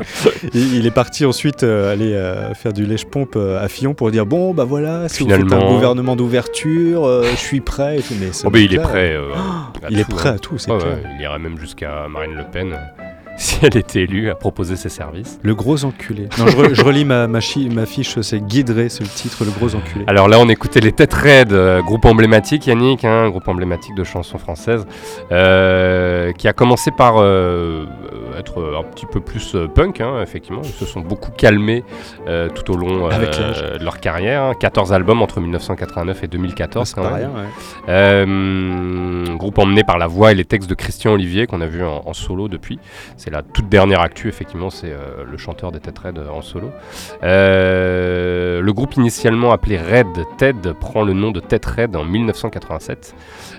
il, 0.53 0.75
il 0.77 0.85
est 0.87 0.91
parti 0.91 1.25
ensuite 1.25 1.63
euh, 1.63 1.93
aller 1.93 2.13
euh, 2.13 2.53
faire 2.55 2.73
du 2.73 2.85
lèche-pompe 2.85 3.35
euh, 3.35 3.63
à 3.63 3.67
Fillon 3.67 3.93
pour 3.93 4.09
dire 4.11 4.25
bon, 4.25 4.53
bah 4.53 4.63
voilà, 4.63 5.07
si 5.09 5.21
vous 5.23 5.29
faites 5.29 5.39
un 5.39 5.43
Finalement- 5.45 5.73
gouvernement 5.75 6.15
d'ouverture, 6.15 7.05
euh, 7.05 7.23
je 7.31 7.35
suis 7.37 7.59
prêt 7.61 7.99
et 7.99 8.01
tout. 8.01 8.15
Mais 8.19 8.27
Oh, 8.43 8.49
mais 8.51 8.63
il 8.63 8.73
est 8.73 8.77
mec-là, 8.77 8.87
prêt. 8.91 9.13
euh, 9.13 9.31
à 9.83 9.87
il 9.91 9.99
est 9.99 10.03
tout, 10.05 10.11
prêt 10.15 10.29
hein. 10.29 10.33
à 10.35 10.39
tout, 10.39 10.57
c'est 10.57 10.71
Ouais, 10.71 10.77
clair. 10.79 10.93
ouais, 10.95 11.03
il 11.17 11.21
irait 11.21 11.39
même 11.39 11.57
jusqu'à 11.59 12.07
Marine 12.09 12.33
Le 12.35 12.43
Pen, 12.51 12.73
euh, 12.73 13.03
si 13.37 13.57
elle 13.63 13.77
était 13.77 14.01
élue, 14.01 14.29
à 14.29 14.35
proposer 14.35 14.75
ses 14.75 14.89
services. 14.89 15.39
Le 15.41 15.55
gros 15.55 15.83
enculé. 15.85 16.27
Non, 16.37 16.47
je, 16.47 16.57
re- 16.57 16.73
je 16.73 16.83
relis 16.83 17.05
ma, 17.05 17.27
ma, 17.27 17.39
chi- 17.39 17.69
ma 17.69 17.85
fiche, 17.85 18.19
c'est 18.21 18.39
Guidré, 18.39 18.89
c'est 18.89 19.03
le 19.03 19.09
titre, 19.09 19.43
le 19.45 19.51
gros 19.51 19.73
enculé. 19.75 20.03
Alors 20.07 20.27
là, 20.27 20.39
on 20.39 20.47
écoutait 20.49 20.79
les 20.79 20.91
Têtes 20.91 21.13
Raides, 21.13 21.53
euh, 21.53 21.81
groupe 21.81 22.05
emblématique, 22.05 22.67
Yannick, 22.67 23.03
hein, 23.05 23.29
groupe 23.29 23.47
emblématique 23.47 23.95
de 23.95 24.03
chansons 24.03 24.37
françaises, 24.37 24.85
euh, 25.31 26.31
qui 26.33 26.47
a 26.47 26.53
commencé 26.53 26.91
par 26.91 27.15
euh, 27.17 27.85
être 28.37 28.75
un 28.79 28.83
petit 28.83 29.05
peu 29.05 29.19
plus 29.19 29.55
euh, 29.55 29.67
punk, 29.67 30.01
hein, 30.01 30.21
effectivement. 30.21 30.61
Ils 30.63 30.69
se 30.71 30.85
sont 30.85 31.01
beaucoup 31.01 31.31
calmés 31.31 31.83
euh, 32.27 32.49
tout 32.49 32.71
au 32.71 32.77
long 32.77 33.09
euh, 33.11 33.77
de 33.77 33.83
leur 33.83 33.99
carrière. 33.99 34.43
hein. 34.43 34.53
14 34.59 34.93
albums 34.93 35.21
entre 35.21 35.39
1989 35.39 36.23
et 36.23 36.27
2014. 36.27 36.87
c'est 36.87 36.95
quand 36.95 37.03
même. 37.03 37.13
rien, 37.13 37.29
ouais. 37.29 37.47
Euh, 37.89 39.35
groupe 39.37 39.57
emmené 39.59 39.83
par 39.83 39.97
la 39.97 40.07
voix 40.07 40.31
et 40.31 40.35
les 40.35 40.45
textes 40.45 40.69
de 40.69 40.75
Christian 40.75 41.13
Olivier 41.13 41.47
qu'on 41.47 41.61
a 41.61 41.67
vu 41.67 41.83
en, 41.83 42.01
en 42.05 42.13
solo 42.13 42.47
depuis. 42.47 42.79
C'est 43.17 43.29
la 43.31 43.41
toute 43.41 43.69
dernière 43.69 44.01
actu, 44.01 44.27
effectivement, 44.27 44.69
c'est 44.69 44.91
euh, 44.91 45.23
le 45.29 45.37
chanteur 45.37 45.71
des 45.71 45.79
Têtes 45.79 45.99
euh, 46.05 46.29
en 46.29 46.41
solo. 46.41 46.69
Euh, 47.23 48.61
le 48.61 48.73
groupe 48.73 48.95
initialement 48.95 49.51
appelé 49.51 49.77
Red 49.77 50.07
Ted 50.37 50.73
prend 50.79 51.03
le 51.03 51.13
nom 51.13 51.31
de 51.31 51.39
Tête 51.39 51.65
Red 51.65 51.95
en 51.95 52.03
1987. 52.05 53.15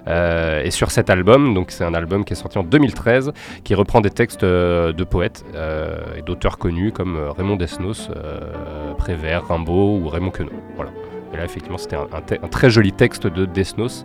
Euh, 0.08 0.62
et 0.62 0.70
sur 0.70 0.90
cet 0.90 1.10
album, 1.10 1.54
donc 1.54 1.70
c'est 1.70 1.84
un 1.84 1.94
album 1.94 2.24
qui 2.24 2.32
est 2.32 2.36
sorti 2.36 2.58
en 2.58 2.64
2013, 2.64 3.32
qui 3.64 3.74
reprend 3.74 4.00
des 4.00 4.10
textes 4.10 4.42
euh, 4.44 4.61
de 4.92 5.04
poètes 5.04 5.44
euh, 5.54 5.98
et 6.16 6.22
d'auteurs 6.22 6.58
connus 6.58 6.92
comme 6.92 7.16
euh, 7.16 7.30
Raymond 7.32 7.56
Desnos, 7.56 8.08
euh, 8.16 8.92
Prévert, 8.98 9.46
Rimbaud 9.48 9.98
ou 10.02 10.08
Raymond 10.08 10.30
Queneau. 10.30 10.52
Voilà. 10.76 10.90
Et 11.32 11.36
là, 11.38 11.44
effectivement, 11.44 11.78
c'était 11.78 11.96
un, 11.96 12.06
un 12.12 12.20
te- 12.20 12.34
un 12.34 12.48
très 12.48 12.68
joli 12.70 12.92
texte 12.92 13.26
de 13.26 13.46
Desnos. 13.46 14.04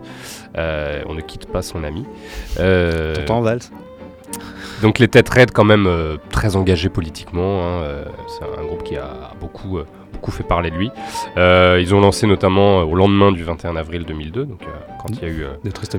Euh, 0.56 1.02
on 1.06 1.14
ne 1.14 1.20
quitte 1.20 1.46
pas 1.52 1.60
son 1.62 1.84
ami. 1.84 2.04
Euh, 2.58 3.14
T'entends, 3.14 3.42
Valls 3.42 3.60
donc 4.82 4.98
les 5.00 5.08
têtes 5.08 5.28
raides 5.30 5.50
quand 5.52 5.64
même 5.64 5.86
euh, 5.86 6.18
très 6.30 6.54
engagés 6.54 6.88
politiquement. 6.88 7.62
hein, 7.62 7.82
euh, 7.82 8.04
c'est 8.28 8.44
un 8.60 8.64
groupe 8.64 8.84
qui 8.84 8.96
a 8.96 9.32
beaucoup, 9.40 9.78
euh, 9.78 9.84
beaucoup 10.12 10.30
fait 10.30 10.44
parler 10.44 10.70
de 10.70 10.76
lui. 10.76 10.90
Euh, 11.36 11.78
ils 11.80 11.94
ont 11.94 12.00
lancé 12.00 12.26
notamment 12.26 12.80
euh, 12.80 12.84
au 12.84 12.94
lendemain 12.94 13.32
du 13.32 13.44
21 13.44 13.76
avril 13.76 14.04
2002, 14.04 14.44
donc 14.44 14.62
euh, 14.62 14.66
quand 14.98 15.08
il 15.10 15.22
y 15.22 15.24
a 15.24 15.28
eu 15.28 15.46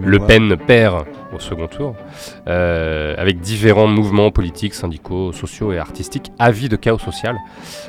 Le. 0.01 0.19
Pen 0.19 0.57
perd 0.57 1.05
au 1.33 1.39
second 1.39 1.67
tour, 1.67 1.95
avec 2.45 3.39
différents 3.39 3.87
mouvements 3.87 4.31
politiques, 4.31 4.73
syndicaux, 4.73 5.31
sociaux 5.31 5.71
et 5.71 5.77
artistiques, 5.77 6.31
avis 6.37 6.69
de 6.69 6.75
chaos 6.75 6.99
social. 6.99 7.37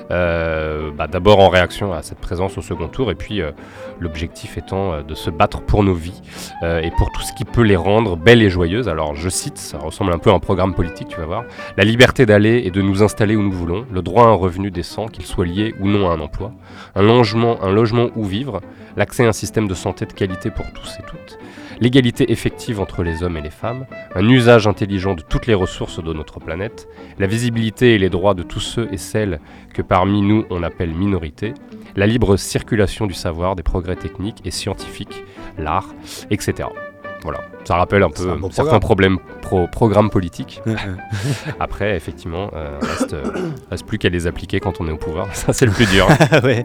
Bah, 0.09 1.07
D'abord 1.11 1.41
en 1.41 1.49
réaction 1.49 1.93
à 1.93 2.03
cette 2.03 2.19
présence 2.19 2.57
au 2.57 2.63
second 2.63 2.89
tour, 2.89 3.11
et 3.11 3.15
puis 3.15 3.43
l'objectif 3.99 4.57
étant 4.57 5.03
de 5.03 5.15
se 5.15 5.31
battre 5.31 5.61
pour 5.61 5.83
nos 5.83 5.95
vies 5.95 6.21
et 6.63 6.91
pour 6.97 7.11
tout 7.11 7.23
ce 7.23 7.33
qui 7.33 7.45
peut 7.45 7.63
les 7.63 7.77
rendre 7.77 8.17
belles 8.17 8.43
et 8.43 8.51
joyeuses. 8.51 8.89
Alors 8.89 9.17
je 9.17 9.29
cite, 9.29 9.59
ça 9.59 9.79
ressemble 9.79 10.13
un 10.13 10.19
peu 10.19 10.31
à 10.31 10.35
un 10.35 10.39
programme 10.39 10.75
politique, 10.75 11.09
tu 11.09 11.17
vas 11.17 11.27
voir. 11.27 11.45
La 11.77 11.85
liberté 11.85 12.27
d'aller 12.27 12.63
et 12.65 12.71
de 12.71 12.83
nous 12.83 13.03
installer 13.03 13.37
où 13.37 13.43
nous 13.43 13.53
voulons, 13.53 13.87
le 13.93 14.03
droit 14.03 14.25
à 14.25 14.29
un 14.29 14.35
revenu 14.35 14.71
décent, 14.71 15.07
qu'il 15.07 15.27
soit 15.27 15.47
lié 15.47 15.75
ou 15.81 15.89
non 15.89 16.10
à 16.10 16.10
un 16.11 16.21
emploi, 16.21 16.53
un 16.95 17.03
logement, 17.03 17.63
un 17.63 17.73
logement 17.73 18.11
où 18.17 18.25
vivre, 18.25 18.61
l'accès 18.97 19.25
à 19.25 19.29
un 19.29 19.33
système 19.33 19.69
de 19.69 19.75
santé 19.75 20.07
de 20.07 20.13
qualité 20.13 20.51
pour 20.51 20.67
tous 20.73 20.97
et 20.99 21.03
toutes, 21.07 21.39
l'égalité 21.81 22.31
effective 22.31 22.81
entre 22.81 23.03
les 23.03 23.23
hommes 23.23 23.37
et 23.37 23.41
les 23.41 23.51
femmes, 23.51 23.87
un 24.15 24.29
usage 24.29 24.67
intelligent 24.67 25.15
de 25.15 25.23
toutes 25.23 25.47
les 25.47 25.55
ressources 25.55 26.03
de 26.03 26.13
notre 26.13 26.41
planète, 26.41 26.89
la 27.19 27.27
visibilité 27.27 27.95
et 27.95 27.99
les 27.99 28.11
droits 28.11 28.35
de 28.35 28.43
tous 28.43 28.61
ceux 28.61 28.89
et 28.93 28.99
celles 28.99 29.41
que 29.73 29.83
parmi 29.83 30.23
nous 30.23 30.45
on 30.51 30.63
appelle 30.63 30.95
minorités, 30.95 31.55
la 31.97 32.07
libre 32.07 32.37
circulation 32.37 33.07
du 33.07 33.15
savoir, 33.15 33.57
des 33.57 33.63
progrès 33.63 33.97
techniques 33.97 34.43
et 34.45 34.51
scientifiques, 34.51 35.25
l'art, 35.59 35.95
etc. 36.31 36.69
Voilà, 37.23 37.41
ça 37.65 37.77
rappelle 37.77 38.03
un 38.03 38.09
peu 38.11 38.31
un 38.31 38.37
bon 38.37 38.51
certains 38.51 38.79
problèmes 38.81 39.19
pro 39.43 39.67
programmes 39.67 40.09
politiques. 40.11 40.63
Après, 41.61 41.97
effectivement, 41.97 42.51
euh, 42.55 42.79
reste, 42.81 43.13
euh, 43.15 43.23
reste 43.71 43.87
plus 43.87 43.99
qu'à 43.99 44.09
les 44.09 44.27
appliquer 44.27 44.61
quand 44.61 44.81
on 44.81 44.89
est 44.89 44.93
au 44.93 44.97
pouvoir. 44.97 45.29
Ça, 45.35 45.53
c'est 45.53 45.67
le 45.67 45.73
plus 45.73 45.87
dur. 45.87 46.07
ouais. 46.45 46.65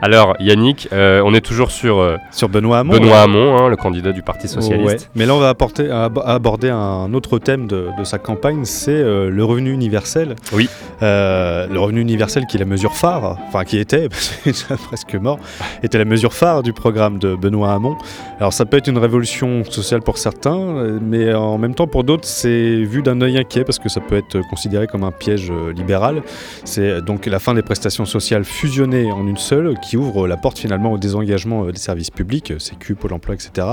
Alors, 0.00 0.36
Yannick, 0.38 0.88
euh, 0.92 1.20
on 1.24 1.34
est 1.34 1.40
toujours 1.40 1.70
sur 1.70 1.98
euh, 1.98 2.16
Sur 2.30 2.48
Benoît 2.48 2.78
Hamon. 2.78 2.92
Benoît. 2.94 3.22
Hamon, 3.22 3.58
hein, 3.58 3.68
le 3.68 3.76
candidat 3.76 4.12
du 4.12 4.22
Parti 4.22 4.46
Socialiste. 4.48 4.86
Ouais. 4.86 5.10
Mais 5.16 5.26
là, 5.26 5.34
on 5.34 5.38
va 5.40 5.48
apporter, 5.48 5.90
ab- 5.90 6.22
aborder 6.24 6.70
un 6.70 7.12
autre 7.14 7.38
thème 7.38 7.66
de, 7.66 7.88
de 7.98 8.04
sa 8.04 8.18
campagne, 8.18 8.64
c'est 8.64 9.02
le 9.02 9.44
revenu 9.44 9.72
universel. 9.72 10.36
Oui. 10.52 10.68
Le 11.00 11.76
revenu 11.78 12.00
universel 12.00 12.46
qui 12.46 12.56
est 12.56 12.60
la 12.60 12.66
mesure 12.66 12.94
phare, 12.94 13.38
enfin 13.48 13.64
qui 13.64 13.78
était, 13.78 14.08
parce 14.08 14.64
presque 14.86 15.14
mort, 15.16 15.38
était 15.82 15.98
la 15.98 16.04
mesure 16.04 16.32
phare 16.32 16.62
du 16.62 16.72
programme 16.72 17.18
de 17.18 17.34
Benoît 17.34 17.72
Hamon. 17.72 17.96
Alors 18.38 18.52
ça 18.52 18.64
peut 18.66 18.76
être 18.76 18.88
une 18.88 18.98
révolution 18.98 19.57
sociale 19.64 20.02
pour 20.02 20.18
certains, 20.18 20.98
mais 21.00 21.34
en 21.34 21.58
même 21.58 21.74
temps 21.74 21.86
pour 21.86 22.04
d'autres 22.04 22.26
c'est 22.26 22.82
vu 22.82 23.02
d'un 23.02 23.20
œil 23.20 23.38
inquiet 23.38 23.64
parce 23.64 23.78
que 23.78 23.88
ça 23.88 24.00
peut 24.00 24.16
être 24.16 24.40
considéré 24.48 24.86
comme 24.86 25.04
un 25.04 25.12
piège 25.12 25.52
libéral. 25.76 26.22
C'est 26.64 27.00
donc 27.02 27.26
la 27.26 27.38
fin 27.38 27.54
des 27.54 27.62
prestations 27.62 28.04
sociales 28.04 28.44
fusionnées 28.44 29.10
en 29.10 29.26
une 29.26 29.36
seule 29.36 29.74
qui 29.80 29.96
ouvre 29.96 30.26
la 30.26 30.36
porte 30.36 30.58
finalement 30.58 30.92
au 30.92 30.98
désengagement 30.98 31.66
des 31.66 31.78
services 31.78 32.10
publics, 32.10 32.52
Sécu, 32.58 32.94
Pôle 32.94 33.12
emploi, 33.12 33.34
etc., 33.34 33.66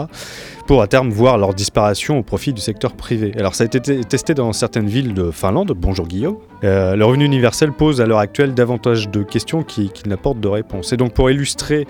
pour 0.65 0.81
à 0.81 0.87
terme 0.87 1.09
voir 1.09 1.37
leur 1.37 1.53
disparition 1.53 2.17
au 2.19 2.23
profit 2.23 2.51
du 2.51 2.61
secteur 2.61 2.93
privé. 2.93 3.33
Alors 3.37 3.53
ça 3.53 3.63
a 3.63 3.67
été 3.67 3.79
testé 4.03 4.33
dans 4.33 4.51
certaines 4.51 4.87
villes 4.87 5.13
de 5.13 5.29
Finlande, 5.29 5.73
bonjour 5.75 6.07
Guillaume. 6.07 6.37
Euh, 6.63 6.95
le 6.95 7.05
revenu 7.05 7.25
universel 7.25 7.71
pose 7.71 8.01
à 8.01 8.07
l'heure 8.07 8.19
actuelle 8.19 8.53
davantage 8.53 9.09
de 9.09 9.21
questions 9.21 9.63
qu'il 9.63 9.91
qui 9.91 10.09
n'apporte 10.09 10.39
de 10.39 10.47
réponses. 10.47 10.91
Et 10.93 10.97
donc 10.97 11.13
pour 11.13 11.29
illustrer 11.29 11.85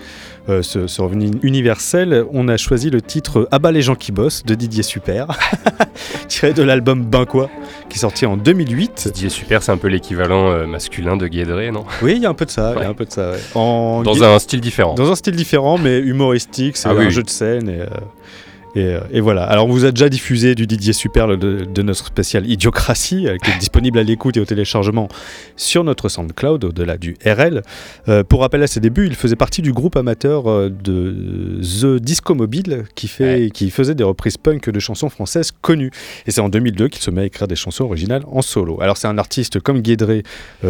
euh, 0.50 0.62
ce, 0.62 1.02
revenu 1.02 1.32
universel, 1.42 2.26
on 2.34 2.50
a 2.50 2.58
choisi 2.58 2.90
le 2.90 3.02
titre 3.02 3.48
Abat 3.52 3.72
les 3.72 3.82
gens 3.82 3.96
qui 3.96 4.12
bossent 4.12 4.44
de 4.44 4.56
Didier 4.56 4.84
Super, 4.84 5.28
tiré 6.28 6.54
de 6.54 6.64
l'album 6.64 7.06
Ben 7.06 7.26
quoi, 7.26 7.50
qui 7.90 7.98
est 7.98 8.02
sorti 8.02 8.26
en 8.26 8.36
2008. 8.36 9.10
Didier 9.14 9.30
Super, 9.30 9.64
c'est 9.64 9.72
un 9.72 9.78
peu 9.78 9.88
l'équivalent 9.88 10.50
euh, 10.50 10.68
masculin 10.68 11.16
de 11.16 11.28
Guédré, 11.28 11.72
non? 11.72 11.86
Oui, 12.02 12.14
il 12.18 12.24
y 12.24 12.26
a 12.26 12.30
un 12.30 12.34
peu 12.34 12.46
de 12.46 12.52
ça. 12.52 12.76
un 12.78 12.94
peu 12.94 13.06
de 13.06 13.12
ça 13.12 13.32
Dans 13.54 14.24
un 14.24 14.40
style 14.40 14.60
différent. 14.60 14.96
Dans 14.96 15.10
un 15.10 15.16
style 15.16 15.36
différent, 15.36 15.78
mais 15.78 16.00
humoristique, 16.00 16.76
c'est 16.76 16.90
ah 16.90 16.94
un 16.94 17.10
jeu 17.10 17.24
de 17.24 17.30
scène. 17.30 17.70
Et, 17.70 17.80
euh, 18.78 19.00
et, 19.12 19.22
voilà. 19.22 19.44
Alors, 19.44 19.68
on 19.68 19.72
vous 19.72 19.86
a 19.86 19.92
déjà 19.92 20.10
diffusé 20.10 20.56
du 20.56 20.68
Didier 20.68 20.94
Super 20.94 21.38
de, 21.38 21.82
notre 21.82 22.06
spécial 22.06 22.50
Idiocratie, 22.50 23.28
euh, 23.28 23.38
qui 23.38 23.52
est 23.52 23.58
disponible 23.58 24.00
à 24.00 24.04
l'écoute 24.04 24.38
et 24.38 24.40
au 24.40 24.46
téléchargement 24.46 25.08
sur 25.56 25.84
notre 25.84 26.10
SoundCloud, 26.10 26.66
au-delà 26.66 26.98
du 26.98 27.16
RL. 27.26 27.62
Euh, 28.08 28.24
pour 28.24 28.42
rappel 28.42 28.64
à 28.64 28.68
ses 28.68 28.80
débuts, 28.80 29.08
il 29.08 29.16
faisait 29.16 29.36
partie 29.36 29.62
du 29.62 29.72
groupe 29.72 29.96
amateur 29.96 30.46
de 30.70 31.60
The 31.62 32.02
Disco 32.02 32.36
Mobile, 32.36 32.86
qui, 32.96 33.08
fait, 33.08 33.50
qui 33.54 33.70
faisait 33.70 33.96
des 33.96 34.04
reprises 34.04 34.38
punk 34.38 34.70
de 34.70 34.80
chansons 34.80 35.10
françaises 35.10 35.52
connues. 35.62 35.92
Et 36.28 36.32
c'est 36.32 36.42
en 36.42 36.50
2002 36.50 36.90
qu'il 36.90 37.02
se 37.02 37.12
met 37.12 37.22
à 37.22 37.26
écrire 37.26 37.48
des 37.48 37.56
chansons 37.56 37.86
originales 37.86 38.24
en 38.28 38.42
solo. 38.42 38.82
Alors, 38.82 38.98
c'est 38.98 39.08
un 39.08 39.18
artiste 39.18 39.60
comme 39.60 39.82
Guédré, 39.82 40.24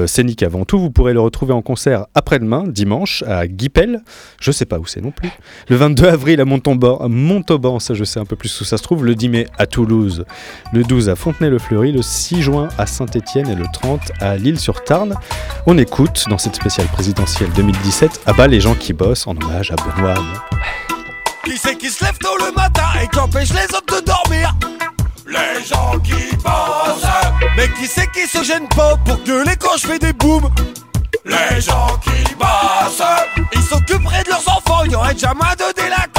scénique 0.06 0.44
avant 0.44 0.66
tout. 0.66 0.78
Vous 0.78 0.92
pourrez 0.92 1.14
le 1.14 1.22
retrouver 1.22 1.54
en 1.54 1.62
concert 1.62 2.06
après-demain, 2.14 2.66
dimanche, 2.68 3.24
à 3.24 3.48
Guipel. 3.48 4.02
Je 4.40 4.52
sais 4.52 4.66
pas 4.66 4.80
où 4.80 4.86
c'est 4.86 5.02
non 5.02 5.12
plus. 5.12 5.30
Le 5.70 5.76
22 5.76 6.06
avril 6.06 6.42
à 6.42 6.46
Montauban, 6.46 6.98
à 6.98 7.08
Montauban 7.08 7.80
je 7.96 8.04
sais 8.04 8.20
un 8.20 8.26
peu 8.26 8.36
plus 8.36 8.62
où 8.62 8.64
ça 8.64 8.78
se 8.78 8.84
trouve, 8.84 9.06
le 9.06 9.16
10 9.16 9.30
mai 9.30 9.48
à 9.58 9.66
Toulouse, 9.66 10.26
le 10.74 10.84
12 10.84 11.10
à 11.10 11.16
Fontenay-le-Fleury, 11.16 11.92
le 11.92 12.02
6 12.02 12.42
juin 12.42 12.70
à 12.78 12.86
Saint-Étienne 12.86 13.50
et 13.50 13.56
le 13.56 13.66
30 13.72 14.00
à 14.20 14.38
Lille-sur-Tarn. 14.38 15.16
On 15.66 15.78
écoute 15.78 16.26
dans 16.30 16.38
cette 16.38 16.56
spéciale 16.56 16.88
présidentielle 16.88 17.50
2017 17.56 18.22
à 18.26 18.34
bas 18.34 18.48
les 18.48 18.62
gens 18.62 18.76
qui 18.76 18.94
bossent 18.94 19.28
en 19.28 19.32
hommage 19.32 19.72
à 19.72 19.76
Benoît 19.76 20.16
Qui 21.44 21.58
c'est 21.58 21.78
qui 21.78 21.90
se 21.90 22.04
lève 22.04 22.18
tôt 22.20 22.38
le 22.38 22.54
matin 22.54 22.88
et 23.02 23.08
qui 23.08 23.20
empêche 23.20 23.54
les 23.54 23.76
autres 23.76 24.02
de 24.02 24.06
dormir? 24.06 24.56
Les 25.28 25.64
gens 25.66 25.98
qui 26.00 26.36
bossent. 26.38 27.10
Mais 27.58 27.68
qui 27.80 27.88
c'est 27.88 28.12
qui 28.12 28.28
se 28.28 28.44
gêne 28.44 28.68
pas 28.70 28.96
pour 28.98 29.18
gueuler 29.24 29.56
quand 29.60 29.78
je 29.78 29.88
fais 29.88 30.00
des 30.00 30.14
booms? 30.14 30.50
Les 31.26 31.62
gens 31.62 31.88
qui 32.04 32.36
bossent. 32.36 33.02
Ils 33.54 33.62
s'occuperaient 33.62 34.24
de 34.24 34.30
leurs 34.30 34.48
enfants, 34.48 34.84
il 34.86 34.92
y 34.92 34.96
aurait 34.96 35.18
jamais 35.18 35.56
de 35.58 35.74
délinquants 35.74 36.15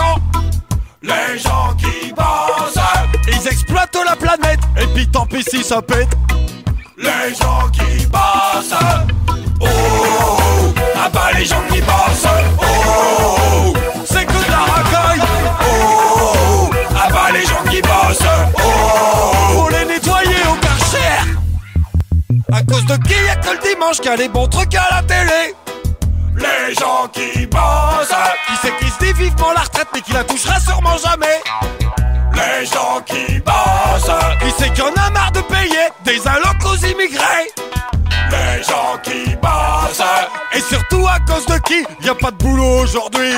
les 1.06 1.38
gens 1.38 1.74
qui 1.78 2.12
bossent, 2.12 2.82
ils 3.28 3.46
exploitent 3.48 3.98
la 4.04 4.16
planète, 4.16 4.60
et 4.80 4.86
puis 4.88 5.08
tant 5.08 5.26
pis 5.26 5.42
si 5.42 5.62
ça 5.62 5.80
pète. 5.80 6.08
Les 6.98 7.34
gens 7.34 7.68
qui 7.72 8.06
bossent, 8.06 8.74
oh, 9.60 9.66
ah 10.96 11.08
bah 11.12 11.30
les 11.34 11.44
gens 11.44 11.62
qui 11.70 11.80
bossent, 11.80 12.26
oh, 12.60 13.72
c'est 14.04 14.24
que 14.24 14.32
de 14.32 14.50
la 14.50 14.58
racaille, 14.58 15.22
oh, 15.62 16.70
ah 16.96 17.08
bah 17.10 17.32
les 17.32 17.46
gens 17.46 17.62
qui 17.70 17.80
bossent, 17.82 18.28
oh, 18.54 19.54
faut 19.54 19.68
les 19.68 19.84
nettoyer 19.84 20.42
au 20.50 20.54
karcher. 20.54 21.36
À 22.52 22.62
cause 22.62 22.86
de 22.86 22.96
qui 23.06 23.14
y'a 23.26 23.36
que 23.36 23.50
le 23.50 23.74
dimanche 23.74 23.98
qu'il 23.98 24.10
y 24.10 24.14
a 24.14 24.16
les 24.16 24.28
bons 24.28 24.48
trucs 24.48 24.74
à 24.74 24.88
la 24.90 25.02
télé? 25.02 25.54
Les 26.36 26.74
gens 26.74 27.08
qui 27.12 27.46
bossent. 27.46 28.14
Qui 28.46 28.54
c'est 28.62 28.76
qui 28.78 28.90
se 28.90 28.98
dit 28.98 29.12
vivement 29.12 29.52
la 29.52 29.62
retraite 29.62 29.88
mais 29.94 30.00
qui 30.00 30.12
la 30.12 30.24
touchera 30.24 30.60
sûrement 30.60 30.96
jamais 30.98 31.40
Les 32.34 32.66
gens 32.66 33.00
qui 33.04 33.40
bossent. 33.40 34.10
Qui 34.40 34.54
c'est 34.58 34.72
qui 34.72 34.82
en 34.82 34.92
a 34.92 35.10
marre 35.10 35.32
de 35.32 35.40
payer 35.40 35.88
des 36.04 36.26
allocs 36.26 36.64
aux 36.64 36.76
immigrés 36.76 37.50
Les 38.30 38.62
gens 38.62 38.98
qui 39.02 39.36
bossent. 39.36 40.02
Et 40.52 40.60
surtout 40.60 41.06
à 41.08 41.18
cause 41.20 41.46
de 41.46 41.58
qui 41.58 41.84
y 42.04 42.08
a 42.08 42.14
pas 42.14 42.30
de 42.30 42.36
boulot 42.36 42.82
aujourd'hui 42.82 43.32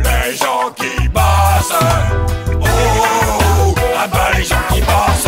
Les 0.00 0.36
gens 0.36 0.70
qui 0.76 1.08
bossent. 1.08 1.78
Oh, 2.60 3.74
ah 3.98 4.06
bah 4.06 4.30
les 4.36 4.44
gens 4.44 4.56
qui 4.72 4.80
bossent. 4.80 5.23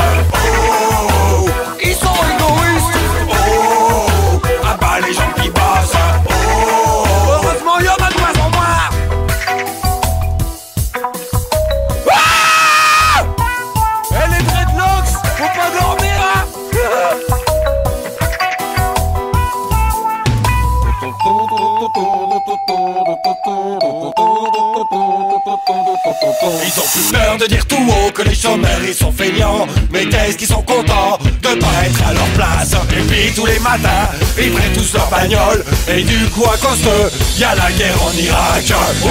Ils 26.65 26.81
ont 26.81 26.87
plus 26.93 27.13
peur 27.13 27.37
de 27.39 27.47
dire 27.47 27.67
tout 27.67 27.77
haut 27.89 28.11
que 28.13 28.23
les 28.23 28.35
chômeurs. 28.35 28.81
Ils 28.87 28.95
sont 28.95 29.13
feignants 29.13 29.67
Mais 29.91 30.07
qu'est-ce 30.07 30.37
qu'ils 30.37 30.49
sont 30.49 30.63
contents 30.63 31.19
de 31.43 31.55
pas 31.59 31.85
être 31.85 32.09
à 32.09 32.13
leur 32.13 32.29
place. 32.37 32.73
Et 32.93 33.03
puis 33.03 33.33
tous 33.35 33.47
les 33.47 33.59
matins 33.59 34.09
ils 34.39 34.51
prennent 34.53 34.73
tous 34.73 34.93
leur 34.95 35.09
bagnole. 35.09 35.65
Et 35.89 36.03
du 36.03 36.27
coup 36.31 36.45
à 36.45 36.57
cause 36.57 36.81
d'eux 36.83 37.11
y'a 37.39 37.55
la 37.55 37.71
guerre 37.73 38.03
en 38.03 38.13
Irak. 38.13 38.65
Oh, 39.05 39.09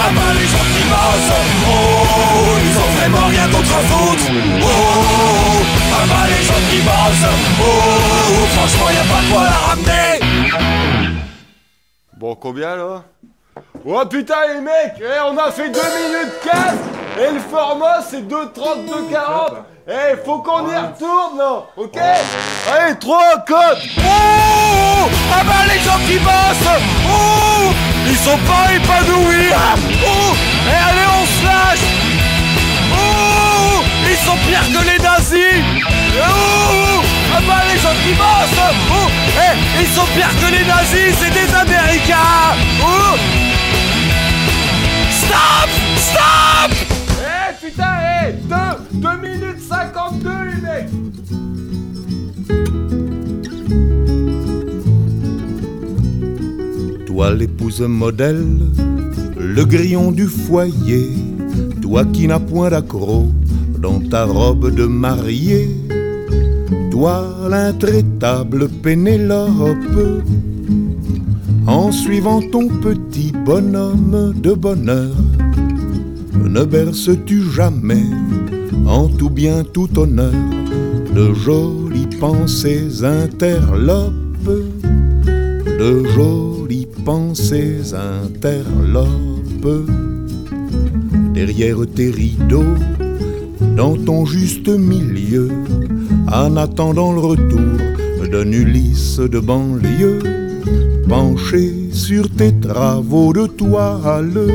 ah 0.00 0.10
bah 0.14 0.32
les 0.34 0.46
gens 0.46 0.68
qui 0.74 0.84
bossent. 0.88 1.36
Oh, 1.68 1.72
ils 2.64 2.76
ont 2.78 2.92
vraiment 2.98 3.26
rien 3.28 3.48
d'autre 3.48 3.74
à 3.74 3.82
foutre. 3.82 4.24
Oh, 4.62 4.66
ah 5.92 6.04
bah 6.08 6.26
les 6.28 6.44
gens 6.46 6.62
qui 6.70 6.80
bossent. 6.80 7.30
Oh, 7.60 8.46
franchement 8.56 8.90
y'a 8.90 9.04
pas 9.12 9.22
de 9.22 9.32
quoi 9.32 9.44
la 9.44 9.58
ramener. 9.68 10.08
Bon 12.18 12.34
combien 12.34 12.74
là? 12.76 13.04
Oh 13.86 14.04
putain 14.06 14.34
les 14.54 14.60
mecs, 14.60 14.94
eh, 15.00 15.20
on 15.30 15.36
a 15.38 15.50
fait 15.50 15.68
2 15.70 15.78
minutes 15.80 16.34
15 16.44 16.54
et 17.20 17.32
le 17.34 17.40
format 17.40 18.00
c'est 18.08 18.22
2.32 18.28 19.10
40 19.10 19.52
Eh 19.88 20.16
faut 20.24 20.38
qu'on 20.38 20.68
y 20.70 20.76
retourne 20.76 21.38
là, 21.38 21.62
ok? 21.76 21.98
Allez 22.72 22.98
3 22.98 23.18
codes 23.46 23.78
Oh 23.98 25.08
Ah 25.32 25.42
bah 25.44 25.64
les 25.72 25.80
gens 25.80 25.98
qui 26.06 26.18
bossent. 26.18 26.78
Oh 27.08 27.72
Ils 28.06 28.16
sont 28.16 28.38
pas 28.38 28.72
épanouis. 28.74 29.50
Oh 30.04 30.34
Et 30.34 30.70
eh, 30.70 30.90
allez 30.90 31.08
on 31.20 31.26
se 31.26 31.44
lâche. 31.44 31.86
Oh 32.92 33.82
Ils 34.08 34.16
sont 34.16 34.36
pires 34.46 34.68
que 34.72 34.86
les 34.90 34.98
nazis. 35.02 35.62
Oh 36.18 37.02
Ah 37.34 37.40
bah 37.46 37.62
les 37.72 37.78
gens 37.78 37.94
qui 38.04 38.12
bossent. 38.12 38.64
Oh 38.92 39.08
Eh 39.36 39.80
Ils 39.82 39.88
sont 39.88 40.06
pires 40.14 40.34
que 40.40 40.52
les 40.52 40.64
nazis, 40.64 41.16
c'est 41.18 41.30
des 41.30 41.54
américains. 41.54 42.54
Oh 42.82 43.16
Stop! 45.28 45.68
Stop! 46.08 46.70
Eh 47.20 47.52
putain, 47.60 47.96
eh 48.24 48.32
2 48.48 49.00
2 49.00 49.16
minutes 49.20 49.60
52 49.60 50.30
les 50.48 50.60
mecs. 50.64 50.90
Toi 57.06 57.26
l'épouse 57.34 57.82
modèle, 57.82 58.46
le 59.36 59.64
grillon 59.64 60.12
du 60.12 60.26
foyer, 60.26 61.10
toi 61.82 62.04
qui 62.06 62.26
n'as 62.26 62.40
point 62.40 62.70
d'accro 62.70 63.28
dans 63.78 64.00
ta 64.00 64.24
robe 64.24 64.74
de 64.74 64.86
mariée, 64.86 65.68
toi 66.90 67.36
l'intraitable 67.50 68.68
Pénélope 68.68 70.22
en 71.68 71.92
suivant 71.92 72.40
ton 72.40 72.66
petit 72.66 73.30
bonhomme 73.44 74.32
de 74.34 74.54
bonheur. 74.54 75.14
Ne 76.32 76.64
berces-tu 76.64 77.42
jamais, 77.42 78.06
en 78.86 79.06
tout 79.06 79.28
bien, 79.28 79.64
tout 79.64 79.98
honneur, 79.98 80.32
de 81.14 81.34
jolies 81.34 82.08
pensées 82.18 83.04
interlopes, 83.04 84.14
de 85.78 86.04
jolies 86.16 86.88
pensées 87.04 87.94
interlopes? 87.94 89.12
Derrière 91.34 91.86
tes 91.94 92.10
rideaux, 92.10 92.74
dans 93.76 93.94
ton 93.94 94.24
juste 94.24 94.68
milieu, 94.70 95.50
en 96.32 96.56
attendant 96.56 97.12
le 97.12 97.20
retour 97.20 97.76
d'un 98.32 98.50
Ulysse 98.52 99.18
de 99.18 99.38
banlieue, 99.38 100.37
penché 101.08 101.88
sur 101.90 102.28
tes 102.28 102.52
travaux 102.52 103.32
de 103.32 103.46
toile. 103.46 104.46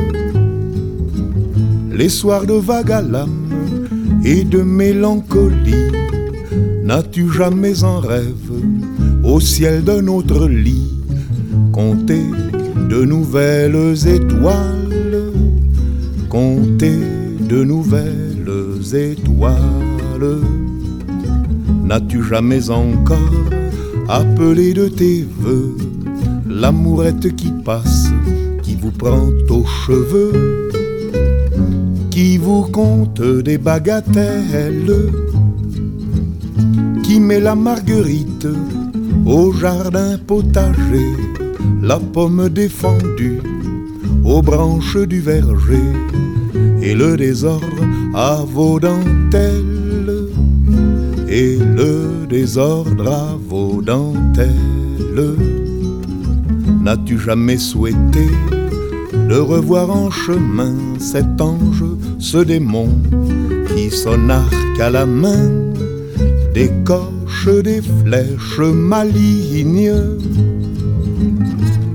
les 1.92 2.08
soirs 2.08 2.46
de 2.46 2.54
vague 2.54 2.92
à 2.92 3.02
l'âme 3.02 3.50
et 4.24 4.44
de 4.44 4.62
mélancolie. 4.62 5.90
N'as-tu 6.84 7.30
jamais 7.30 7.84
en 7.84 8.00
rêve 8.00 8.50
au 9.22 9.40
ciel 9.40 9.84
d'un 9.84 10.06
autre 10.08 10.48
lit 10.48 10.90
compter 11.72 12.26
de 12.90 13.04
nouvelles 13.04 14.06
étoiles, 14.06 15.32
compter 16.28 16.98
de 17.48 17.64
nouvelles 17.64 18.94
étoiles? 18.94 20.38
N'as-tu 21.84 22.22
jamais 22.22 22.70
encore 22.70 23.40
appelé 24.08 24.74
de 24.74 24.88
tes 24.88 25.26
voeux 25.38 25.76
l'amourette 26.54 27.34
qui 27.34 27.50
passe, 27.64 28.06
qui 28.62 28.76
vous 28.76 28.92
prend 28.92 29.28
aux 29.50 29.66
cheveux, 29.66 30.70
qui 32.10 32.38
vous 32.38 32.62
compte 32.62 33.20
des 33.20 33.58
bagatelles, 33.58 35.10
qui 37.02 37.18
met 37.18 37.40
la 37.40 37.56
marguerite 37.56 38.46
au 39.26 39.52
jardin 39.52 40.16
potager, 40.16 41.12
la 41.82 41.98
pomme 41.98 42.48
défendue 42.48 43.40
aux 44.24 44.40
branches 44.40 44.96
du 44.96 45.20
verger, 45.20 45.90
et 46.80 46.94
le 46.94 47.16
désordre 47.16 47.84
à 48.14 48.44
vos 48.46 48.78
dentelles 48.78 50.28
et 51.28 51.56
le 51.56 52.26
désordre 52.28 53.10
à 53.10 53.36
vos 53.48 53.82
dentelles. 53.82 55.53
N'as-tu 56.84 57.18
jamais 57.18 57.56
souhaité 57.56 58.28
de 59.12 59.36
revoir 59.36 59.90
en 59.90 60.10
chemin 60.10 60.74
cet 60.98 61.40
ange, 61.40 61.84
ce 62.18 62.38
démon 62.38 62.88
qui 63.74 63.90
son 63.90 64.28
arc 64.28 64.78
à 64.78 64.90
la 64.90 65.06
main 65.06 65.50
décoche 66.52 67.48
des 67.64 67.80
flèches 67.80 68.58
malignes 68.58 69.94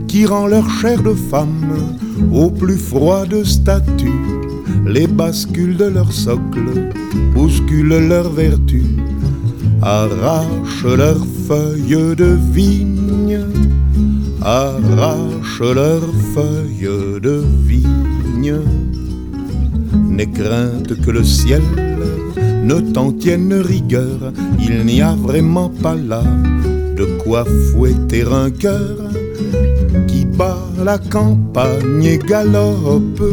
qui 0.08 0.26
rend 0.26 0.48
leur 0.48 0.68
chair 0.70 1.04
de 1.04 1.14
femme 1.14 1.96
au 2.34 2.50
plus 2.50 2.78
froide 2.78 3.44
statue 3.44 4.20
les 4.88 5.06
bascules 5.06 5.78
de 5.78 5.86
leur 5.86 6.12
socle 6.12 6.90
bousculent 7.36 8.08
leur 8.08 8.30
vertu 8.32 8.84
arrache 9.82 10.84
leurs 10.84 11.26
feuilles 11.48 12.16
de 12.16 12.38
vigne, 12.52 12.99
arrache 14.42 15.62
leurs 15.62 16.14
feuilles 16.34 17.22
de 17.22 17.44
vigne. 17.66 18.56
N'aie 20.10 20.30
crainte 20.30 21.00
que 21.02 21.12
le 21.12 21.24
ciel 21.24 21.62
ne 22.64 22.80
t'en 22.80 23.12
tienne 23.12 23.54
rigueur, 23.54 24.32
il 24.60 24.86
n'y 24.86 25.02
a 25.02 25.16
vraiment 25.16 25.70
pas 25.70 25.96
là 25.96 26.24
de 26.96 27.06
quoi 27.24 27.46
fouetter 27.46 28.24
un 28.24 28.50
cœur 28.50 28.98
qui 30.08 30.26
bat 30.26 30.58
la 30.84 30.98
campagne 30.98 32.04
et 32.04 32.18
galope. 32.18 33.24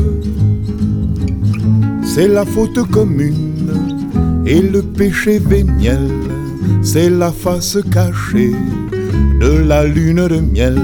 C'est 2.04 2.28
la 2.28 2.44
faute 2.44 2.82
commune 2.90 4.44
et 4.46 4.60
le 4.60 4.82
péché 4.82 5.38
véniel 5.38 6.08
c'est 6.82 7.10
la 7.10 7.32
face 7.32 7.78
cachée 7.90 8.54
de 9.40 9.62
la 9.66 9.84
lune 9.84 10.26
de 10.28 10.40
miel 10.40 10.78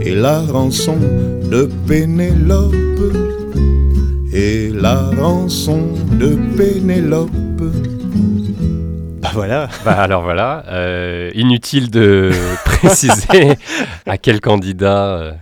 et 0.00 0.14
la 0.14 0.40
rançon 0.40 0.96
de 1.50 1.68
Pénélope 1.86 2.74
et 4.32 4.70
la 4.70 4.94
rançon 4.94 5.88
de 6.12 6.38
Pénélope. 6.56 7.30
Bah 9.20 9.30
voilà. 9.34 9.68
Bah 9.84 9.92
alors 10.00 10.22
voilà, 10.22 10.64
euh, 10.68 11.30
inutile 11.34 11.90
de 11.90 12.30
préciser 12.64 13.54
à 14.06 14.16
quel 14.16 14.40
candidat 14.40 15.08
euh, 15.08 15.32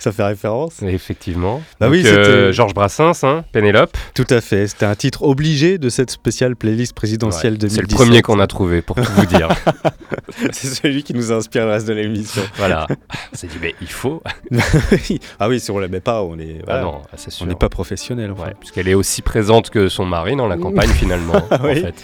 ça 0.02 0.12
fait 0.12 0.24
référence. 0.24 0.82
Effectivement. 0.82 1.62
Bah 1.78 1.88
oui, 1.88 2.02
euh, 2.06 2.52
Georges 2.52 2.74
Brassens, 2.74 3.22
hein, 3.22 3.44
Pénélope. 3.52 3.96
Tout 4.14 4.26
à 4.30 4.40
fait. 4.40 4.66
C'était 4.66 4.86
un 4.86 4.94
titre 4.94 5.22
obligé 5.22 5.78
de 5.78 5.88
cette 5.88 6.10
spéciale 6.10 6.56
playlist 6.56 6.94
présidentielle 6.94 7.54
de 7.54 7.68
2017. 7.68 7.86
C'est 7.86 7.92
le 7.92 8.04
premier 8.04 8.22
qu'on 8.22 8.40
a 8.40 8.46
trouvé, 8.46 8.82
pour 8.82 8.96
tout 8.96 9.12
vous 9.12 9.26
dire. 9.26 9.48
c'est 10.52 10.68
celui 10.68 11.02
qui 11.02 11.14
nous 11.14 11.32
inspire 11.32 11.66
le 11.66 11.72
reste 11.72 11.86
de 11.86 11.92
l'émission. 11.92 12.42
Voilà. 12.56 12.86
On 13.32 13.36
s'est 13.36 13.46
dit, 13.46 13.58
mais 13.60 13.74
il 13.80 13.90
faut. 13.90 14.22
ah 15.38 15.48
oui, 15.48 15.60
si 15.60 15.70
on 15.70 15.76
ne 15.76 15.82
la 15.82 15.88
met 15.88 16.00
pas, 16.00 16.22
on 16.22 16.38
est. 16.38 16.62
Ah 16.66 16.80
non, 16.80 17.02
on 17.40 17.46
n'est 17.46 17.54
pas 17.54 17.68
professionnel. 17.68 18.30
Enfin. 18.32 18.50
puisqu'elle 18.58 18.88
est 18.88 18.94
aussi 18.94 19.22
présente 19.22 19.70
que 19.70 19.88
son 19.88 20.06
mari 20.06 20.36
dans 20.36 20.48
la 20.48 20.56
campagne 20.56 20.90
finalement. 20.90 21.42
en 21.50 21.58
fait. 21.58 21.94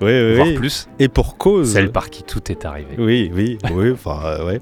Oui, 0.00 0.12
oui, 0.12 0.34
Voire 0.34 0.54
plus. 0.54 0.88
Et 0.98 1.08
pour 1.08 1.38
cause. 1.38 1.72
Celle 1.72 1.90
par 1.90 2.10
qui 2.10 2.22
tout 2.22 2.50
est 2.50 2.64
arrivé. 2.64 2.96
Oui, 2.98 3.30
oui, 3.34 3.58
oui. 3.72 3.92
Enfin, 3.92 4.20
euh, 4.24 4.46
ouais. 4.46 4.60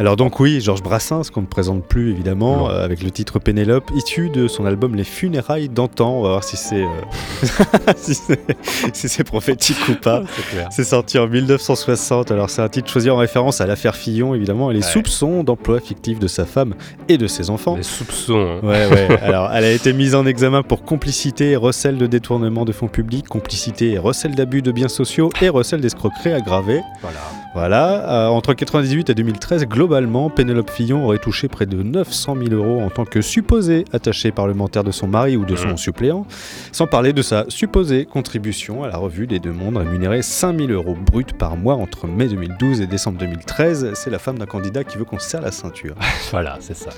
Alors 0.00 0.14
donc 0.14 0.38
oui, 0.38 0.60
Georges 0.60 0.82
Brassens, 0.82 1.30
qu'on 1.34 1.40
ne 1.40 1.46
présente 1.46 1.84
plus 1.84 2.12
évidemment, 2.12 2.70
euh, 2.70 2.84
avec 2.84 3.02
le 3.02 3.10
titre 3.10 3.40
Pénélope, 3.40 3.90
issu 3.96 4.30
de 4.30 4.46
son 4.46 4.64
album 4.64 4.94
Les 4.94 5.02
Funérailles 5.02 5.68
d'antan. 5.68 6.18
On 6.18 6.22
va 6.22 6.28
voir 6.28 6.44
si 6.44 6.56
c'est 6.56 6.84
euh, 6.84 7.92
si 7.96 9.08
c'est 9.08 9.24
prophétique 9.24 9.88
ou 9.88 9.94
pas. 9.94 10.22
c'est 10.70 10.84
sorti 10.84 11.18
en 11.18 11.26
1960. 11.26 12.30
Alors 12.30 12.48
c'est 12.48 12.62
un 12.62 12.68
titre 12.68 12.88
choisi 12.88 13.10
en 13.10 13.16
référence 13.16 13.60
à 13.60 13.66
l'affaire 13.66 13.96
Fillon 13.96 14.36
évidemment 14.36 14.70
et 14.70 14.74
les 14.74 14.82
soupçons 14.82 15.42
d'emploi 15.42 15.80
fictif 15.80 16.20
de 16.20 16.28
sa 16.28 16.46
femme 16.46 16.74
et 17.08 17.18
de 17.18 17.26
ses 17.26 17.50
enfants. 17.50 17.74
Les 17.74 17.82
soupçons. 17.82 18.60
Hein. 18.62 18.66
Ouais 18.66 18.86
ouais. 18.86 19.18
Alors 19.22 19.50
elle 19.52 19.64
a 19.64 19.72
été 19.72 19.92
mise 19.92 20.14
en 20.14 20.26
examen 20.26 20.62
pour 20.62 20.84
complicité 20.84 21.50
et 21.50 21.56
recel 21.56 21.98
de 21.98 22.06
détournement 22.06 22.64
de 22.64 22.70
fonds 22.70 22.86
publics, 22.86 23.26
complicité 23.26 23.94
et 23.94 23.98
recel 23.98 24.36
d'abus 24.36 24.62
de 24.62 24.70
biens 24.70 24.86
sociaux 24.86 25.30
et 25.42 25.48
recel 25.48 25.80
d'escroquerie 25.80 26.34
aggravée. 26.34 26.82
Voilà. 27.02 27.18
Voilà. 27.54 28.26
Euh, 28.26 28.26
entre 28.28 28.50
1998 28.50 29.10
et 29.10 29.14
2013, 29.14 29.66
globalement, 29.66 30.30
Pénélope 30.30 30.70
Fillon 30.70 31.04
aurait 31.04 31.18
touché 31.18 31.48
près 31.48 31.66
de 31.66 31.82
900 31.82 32.36
000 32.36 32.54
euros 32.54 32.80
en 32.80 32.90
tant 32.90 33.04
que 33.04 33.20
supposé 33.20 33.84
attaché 33.92 34.30
parlementaire 34.30 34.84
de 34.84 34.90
son 34.90 35.08
mari 35.08 35.36
ou 35.36 35.44
de 35.44 35.56
son 35.56 35.68
mmh. 35.68 35.78
suppléant, 35.78 36.26
sans 36.72 36.86
parler 36.86 37.12
de 37.12 37.22
sa 37.22 37.44
supposée 37.48 38.04
contribution 38.04 38.84
à 38.84 38.88
la 38.88 38.96
revue 38.96 39.26
des 39.26 39.38
Deux 39.38 39.52
Mondes 39.52 39.78
rémunérée 39.78 40.22
5 40.22 40.58
000 40.58 40.70
euros 40.70 40.94
bruts 40.94 41.24
par 41.38 41.56
mois 41.56 41.74
entre 41.74 42.06
mai 42.06 42.28
2012 42.28 42.80
et 42.80 42.86
décembre 42.86 43.18
2013. 43.18 43.92
C'est 43.94 44.10
la 44.10 44.18
femme 44.18 44.38
d'un 44.38 44.46
candidat 44.46 44.84
qui 44.84 44.98
veut 44.98 45.04
qu'on 45.04 45.18
serre 45.18 45.42
la 45.42 45.52
ceinture. 45.52 45.94
voilà, 46.30 46.58
c'est 46.60 46.76
ça. 46.76 46.90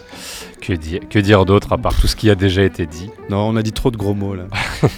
Que 0.61 0.73
dire, 0.73 1.01
que 1.09 1.19
dire 1.19 1.45
d'autre 1.45 1.73
à 1.73 1.79
part 1.79 1.95
tout 1.99 2.07
ce 2.07 2.17
qui 2.17 2.29
a 2.31 2.35
déjà 2.35 2.63
été 2.63 2.87
dit? 2.87 3.11
Non, 3.29 3.49
on 3.49 3.57
a 3.57 3.63
dit 3.63 3.73
trop 3.73 3.91
de 3.91 3.97
gros 3.97 4.15
mots 4.15 4.35
là. 4.35 4.45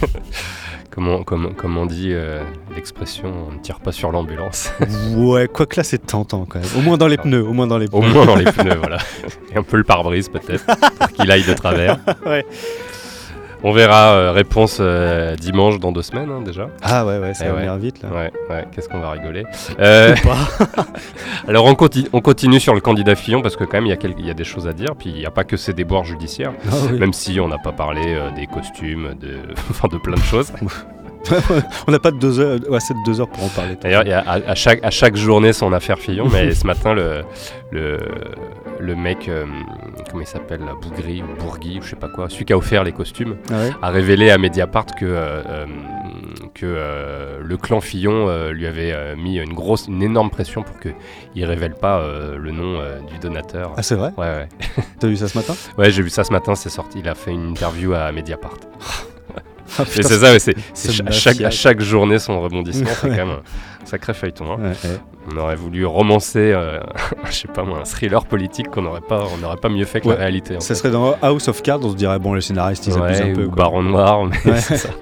Comme 0.93 1.77
on, 1.77 1.85
dit 1.87 2.09
euh, 2.11 2.43
l'expression, 2.75 3.47
on 3.49 3.51
ne 3.53 3.59
tire 3.59 3.79
pas 3.79 3.91
sur 3.91 4.11
l'ambulance. 4.11 4.71
ouais, 5.15 5.47
quoi 5.47 5.65
que 5.65 5.77
là 5.77 5.83
c'est 5.83 6.05
tentant 6.05 6.45
quand 6.45 6.59
même. 6.59 6.69
Au 6.77 6.81
moins 6.81 6.97
dans 6.97 7.07
les 7.07 7.17
pneus, 7.17 7.43
au 7.43 7.51
moins 7.51 7.65
dans 7.65 7.79
les 7.79 7.87
pneus. 7.87 7.97
Au 7.97 8.01
moins 8.03 8.25
dans 8.25 8.35
les 8.35 8.45
pneus, 8.51 8.75
voilà. 8.77 8.99
Et 9.51 9.57
un 9.57 9.63
peu 9.63 9.77
le 9.77 9.83
pare-brise 9.83 10.29
peut-être, 10.29 10.65
pour 10.65 11.07
qu'il 11.09 11.31
aille 11.31 11.45
de 11.45 11.53
travers. 11.53 11.97
ouais. 12.27 12.45
On 13.65 13.71
verra 13.71 14.13
euh, 14.13 14.31
réponse 14.31 14.77
euh, 14.81 15.35
dimanche 15.37 15.79
dans 15.79 15.93
deux 15.93 16.01
semaines 16.01 16.29
hein, 16.29 16.41
déjà. 16.41 16.69
Ah 16.81 17.05
ouais, 17.05 17.17
ouais, 17.17 17.33
ça 17.33 17.45
eh 17.47 17.49
va 17.49 17.55
venir 17.55 17.75
vite 17.77 18.01
là. 18.01 18.09
Ouais, 18.09 18.31
ouais, 18.49 18.67
qu'est-ce 18.71 18.89
qu'on 18.89 18.99
va 18.99 19.11
rigoler. 19.11 19.45
Euh... 19.79 20.15
Alors 21.47 21.65
on, 21.65 21.75
on, 22.13 22.21
continue 22.21 22.59
sur 22.59 22.73
le 22.73 22.81
candidat 22.81 23.15
Fillon 23.15 23.41
parce 23.41 23.55
que 23.55 23.63
quand 23.63 23.81
même 23.81 23.85
il 23.85 24.19
y, 24.19 24.25
y, 24.25 24.29
a 24.29 24.33
des 24.33 24.43
choses 24.43 24.67
à 24.67 24.73
dire. 24.73 24.95
Puis 24.97 25.11
il 25.11 25.15
n'y 25.15 25.25
a 25.25 25.31
pas 25.31 25.45
que 25.45 25.55
ses 25.55 25.73
déboires 25.73 26.03
judiciaires, 26.03 26.51
ah 26.69 26.91
même 26.91 27.13
si 27.13 27.39
on 27.39 27.47
n'a 27.47 27.57
pas 27.57 27.71
parlé 27.71 28.17
des 28.35 28.47
costumes, 28.47 29.15
de, 29.19 29.37
enfin, 29.69 29.87
de 29.87 29.97
plein 29.97 30.15
de 30.15 30.21
choses. 30.21 30.51
on 31.87 31.91
n'a 31.91 31.99
pas 31.99 32.11
de 32.11 32.17
deux 32.17 32.39
heures, 32.39 32.59
assez 32.73 32.93
de 32.93 32.99
deux 33.05 33.21
heures 33.21 33.29
pour 33.29 33.43
en 33.43 33.49
parler. 33.49 33.77
D'ailleurs, 33.81 34.03
à, 34.27 34.33
à, 34.33 34.55
chaque, 34.55 34.83
à 34.83 34.89
chaque 34.89 35.15
journée 35.15 35.53
son 35.53 35.71
affaire 35.73 35.99
Fillon, 35.99 36.27
mais 36.31 36.53
ce 36.53 36.65
matin, 36.67 36.93
le, 36.93 37.23
le, 37.71 37.97
le 38.79 38.95
mec, 38.95 39.27
euh, 39.29 39.45
comment 40.09 40.21
il 40.21 40.27
s'appelle, 40.27 40.61
Bougri 40.81 41.21
ou 41.23 41.41
Bourgui, 41.41 41.79
ou 41.79 41.81
je 41.81 41.91
sais 41.91 41.95
pas 41.95 42.09
quoi, 42.09 42.29
celui 42.29 42.45
qui 42.45 42.53
a 42.53 42.57
offert 42.57 42.83
les 42.83 42.91
costumes, 42.91 43.37
ah 43.51 43.55
a 43.81 43.89
révélé 43.89 44.29
à 44.31 44.37
Mediapart 44.37 44.87
que, 44.87 45.05
euh, 45.05 45.41
euh, 45.47 45.65
que 46.53 47.39
le 47.41 47.57
clan 47.57 47.81
Fillon 47.81 48.49
lui 48.51 48.67
avait 48.67 49.15
mis 49.15 49.37
une 49.37 49.53
grosse, 49.53 49.87
une 49.87 50.03
énorme 50.03 50.29
pression 50.29 50.61
pour 50.63 50.79
qu'il 50.79 51.45
révèle 51.45 51.73
pas 51.75 52.05
le 52.37 52.51
nom 52.51 52.79
du 53.11 53.17
donateur. 53.19 53.73
Ah, 53.77 53.83
c'est 53.83 53.95
vrai 53.95 54.11
Ouais, 54.17 54.25
ouais. 54.27 54.47
T'as 54.99 55.07
vu 55.07 55.15
ça 55.17 55.27
ce 55.27 55.37
matin 55.37 55.53
Ouais, 55.77 55.89
j'ai 55.91 56.03
vu 56.03 56.09
ça 56.09 56.23
ce 56.23 56.31
matin, 56.31 56.55
c'est 56.55 56.69
sorti. 56.69 56.99
Il 56.99 57.09
a 57.09 57.15
fait 57.15 57.31
une 57.31 57.49
interview 57.51 57.93
à 57.93 58.11
Mediapart. 58.11 58.57
Ah, 59.77 59.83
c'est 59.87 60.03
ça, 60.03 60.39
c'est 60.39 61.11
chaque, 61.11 61.41
à 61.41 61.49
chaque 61.49 61.81
journée 61.81 62.19
son 62.19 62.41
rebondissement, 62.41 62.89
c'est 63.01 63.09
quand 63.09 63.15
même 63.15 63.29
un 63.29 63.85
sacré 63.85 64.13
feuilleton. 64.13 64.45
Hein. 64.53 64.73
On 65.31 65.37
aurait 65.37 65.55
voulu 65.55 65.85
romancer, 65.85 66.51
euh, 66.53 66.79
je 67.25 67.31
sais 67.31 67.47
pas 67.47 67.63
moi, 67.63 67.79
un 67.79 67.85
thriller 67.85 68.25
politique 68.25 68.69
qu'on 68.69 68.81
n'aurait 68.83 69.01
pas, 69.01 69.25
on 69.33 69.37
n'aurait 69.37 69.57
pas 69.57 69.69
mieux 69.69 69.85
fait 69.85 70.01
que 70.01 70.09
la 70.09 70.15
réalité. 70.15 70.55
Ça 70.59 70.75
serait 70.75 70.91
dans 70.91 71.15
House 71.21 71.47
of 71.47 71.61
Cards, 71.61 71.79
on 71.83 71.91
se 71.91 71.95
dirait 71.95 72.19
bon, 72.19 72.33
les 72.33 72.41
scénaristes 72.41 72.87
ils 72.87 72.97
abusent 72.97 73.21
un 73.21 73.33
peu. 73.33 73.47
Baron 73.47 73.83
Noir, 73.83 74.25
mais 74.25 74.59
c'est 74.59 74.77
ça. 74.77 74.89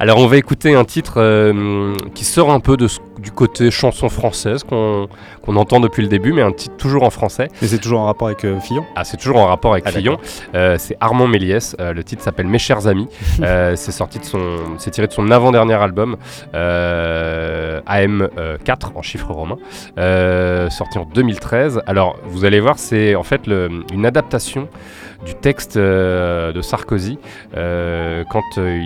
Alors 0.00 0.18
on 0.18 0.28
va 0.28 0.36
écouter 0.36 0.76
un 0.76 0.84
titre 0.84 1.14
euh, 1.16 1.92
qui 2.14 2.24
sort 2.24 2.52
un 2.52 2.60
peu 2.60 2.76
de 2.76 2.86
ce 2.86 3.00
du 3.18 3.32
côté 3.32 3.72
chanson 3.72 4.08
française 4.08 4.62
qu'on 4.62 5.08
entend 5.44 5.80
depuis 5.80 6.02
le 6.02 6.08
début, 6.08 6.32
mais 6.32 6.42
un 6.42 6.52
titre 6.52 6.76
toujours 6.76 7.02
en 7.02 7.10
français. 7.10 7.48
Et 7.60 7.66
c'est 7.66 7.78
toujours 7.78 7.98
en 7.98 8.06
rapport 8.06 8.28
avec 8.28 8.46
Fillon? 8.60 8.84
Ah, 8.94 9.02
c'est 9.02 9.16
toujours 9.16 9.38
en 9.38 9.46
rapport 9.46 9.72
avec 9.72 9.82
ah, 9.88 9.90
Fillon. 9.90 10.18
c'est 10.52 10.96
Armand 11.00 11.26
Méliès. 11.26 11.74
le 11.80 12.04
titre 12.04 12.22
s'appelle 12.22 12.46
Mes 12.46 12.60
chers 12.60 12.86
amis. 12.86 13.08
c'est 13.38 13.90
sorti 13.90 14.20
de 14.20 14.24
son, 14.24 14.58
c'est 14.78 14.92
tiré 14.92 15.08
de 15.08 15.12
son 15.12 15.32
avant-dernier 15.32 15.74
album 15.74 16.16
AM4 16.54 18.92
en 18.94 19.02
chiffres 19.02 19.32
romains, 19.32 19.58
sorti 20.70 20.98
en 20.98 21.06
2013. 21.12 21.82
Alors, 21.86 22.18
vous 22.26 22.44
allez 22.44 22.60
voir, 22.60 22.78
c'est 22.78 23.16
en 23.16 23.24
fait 23.24 23.48
le, 23.48 23.82
une 23.92 24.06
adaptation 24.06 24.68
du 25.28 25.34
texte 25.34 25.76
euh, 25.76 26.52
de 26.52 26.62
Sarkozy 26.62 27.18
euh, 27.54 28.24
quand 28.30 28.56
euh, 28.56 28.80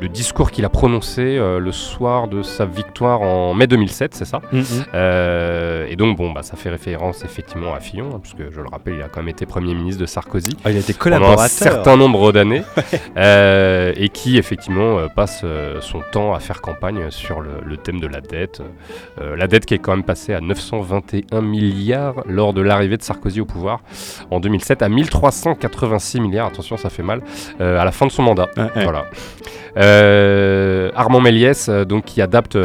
le 0.00 0.08
discours 0.08 0.50
qu'il 0.50 0.64
a 0.66 0.68
prononcé 0.68 1.38
le 1.38 1.72
soir 1.72 2.28
de 2.28 2.42
sa 2.42 2.66
victoire 2.66 3.20
en 3.20 3.52
mai 3.52 3.66
2007, 3.66 4.14
c'est 4.14 4.24
ça? 4.24 4.40
Mm-hmm. 4.52 5.88
Et 5.88 5.96
donc, 5.96 6.16
bon, 6.16 6.30
bah, 6.30 6.44
ça 6.44 6.56
fait 6.56 6.68
référence 6.68 7.24
effectivement 7.24 7.74
à 7.74 7.80
Fillon, 7.80 8.10
hein, 8.14 8.20
puisque 8.22 8.48
je 8.48 8.60
le 8.60 8.68
rappelle, 8.68 8.94
il 8.94 9.02
a 9.02 9.08
quand 9.08 9.22
même 9.22 9.30
été 9.30 9.44
Premier 9.44 9.74
ministre 9.74 10.00
de 10.00 10.06
Sarkozy. 10.06 10.56
Ah, 10.62 10.70
il 10.70 10.76
a 10.76 10.80
été 10.80 10.94
collaborateur. 10.94 11.36
Pendant 11.36 11.42
un 11.42 11.48
certain 11.48 11.96
nombre 11.96 12.30
d'années, 12.30 12.62
et 13.96 14.08
qui 14.10 14.38
effectivement 14.38 15.08
passe 15.08 15.44
son 15.80 16.00
temps 16.12 16.32
à 16.32 16.38
faire 16.38 16.60
campagne 16.60 17.10
sur 17.10 17.40
le, 17.40 17.76
thème 17.76 17.98
de 17.98 18.06
la 18.06 18.20
dette. 18.20 18.62
la 19.20 19.48
dette 19.48 19.66
qui 19.66 19.74
est 19.74 19.78
quand 19.78 19.96
même 19.96 20.04
passée 20.04 20.32
à 20.32 20.40
921 20.40 21.40
milliards 21.40 22.22
lors 22.28 22.52
de 22.52 22.60
l'arrivée 22.60 22.98
de 22.98 23.02
Sarkozy 23.02 23.40
au 23.40 23.46
pouvoir 23.46 23.80
en 24.30 24.38
2007 24.38 24.82
à 24.82 24.88
1300 24.88 25.37
386 25.38 26.20
milliards, 26.20 26.48
attention 26.48 26.76
ça 26.76 26.90
fait 26.90 27.02
mal, 27.02 27.22
euh, 27.60 27.78
à 27.78 27.84
la 27.84 27.92
fin 27.92 28.06
de 28.06 28.12
son 28.12 28.22
mandat. 28.22 28.48
Voilà. 28.74 29.06
Euh, 29.76 30.90
Armand 30.96 31.20
Méliès, 31.20 31.68
euh, 31.68 31.84
donc 31.84 32.06
qui 32.06 32.20
adapte 32.20 32.58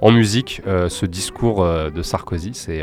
en 0.00 0.12
musique 0.12 0.62
ce 0.88 1.06
discours 1.06 1.66
de 1.66 2.02
Sarkozy, 2.02 2.52
c'est 2.54 2.82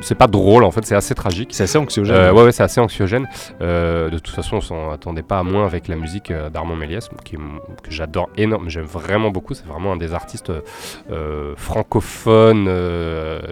c'est 0.00 0.14
pas 0.14 0.26
drôle 0.26 0.64
en 0.64 0.70
fait, 0.70 0.84
c'est 0.84 0.94
assez 0.94 1.14
tragique. 1.14 1.50
C'est 1.52 1.64
assez 1.64 1.78
anxiogène. 1.78 2.34
ouais, 2.34 2.42
ouais 2.42 2.52
c'est 2.52 2.62
assez 2.62 2.80
anxiogène. 2.80 3.26
de 3.60 4.18
toute 4.18 4.34
façon, 4.34 4.56
on 4.56 4.60
s'en 4.60 4.90
attendait 4.92 5.22
pas 5.22 5.38
à 5.38 5.42
moins 5.42 5.64
avec 5.64 5.88
la 5.88 5.96
musique 5.96 6.32
d'Armand 6.52 6.76
Méliès, 6.76 7.08
qui, 7.24 7.36
que 7.36 7.90
j'adore 7.90 8.28
énormément, 8.36 8.70
j'aime 8.70 8.84
vraiment 8.84 9.30
beaucoup. 9.30 9.54
C'est 9.54 9.66
vraiment 9.66 9.92
un 9.92 9.96
des 9.96 10.14
artistes 10.14 10.52
francophones 11.56 12.66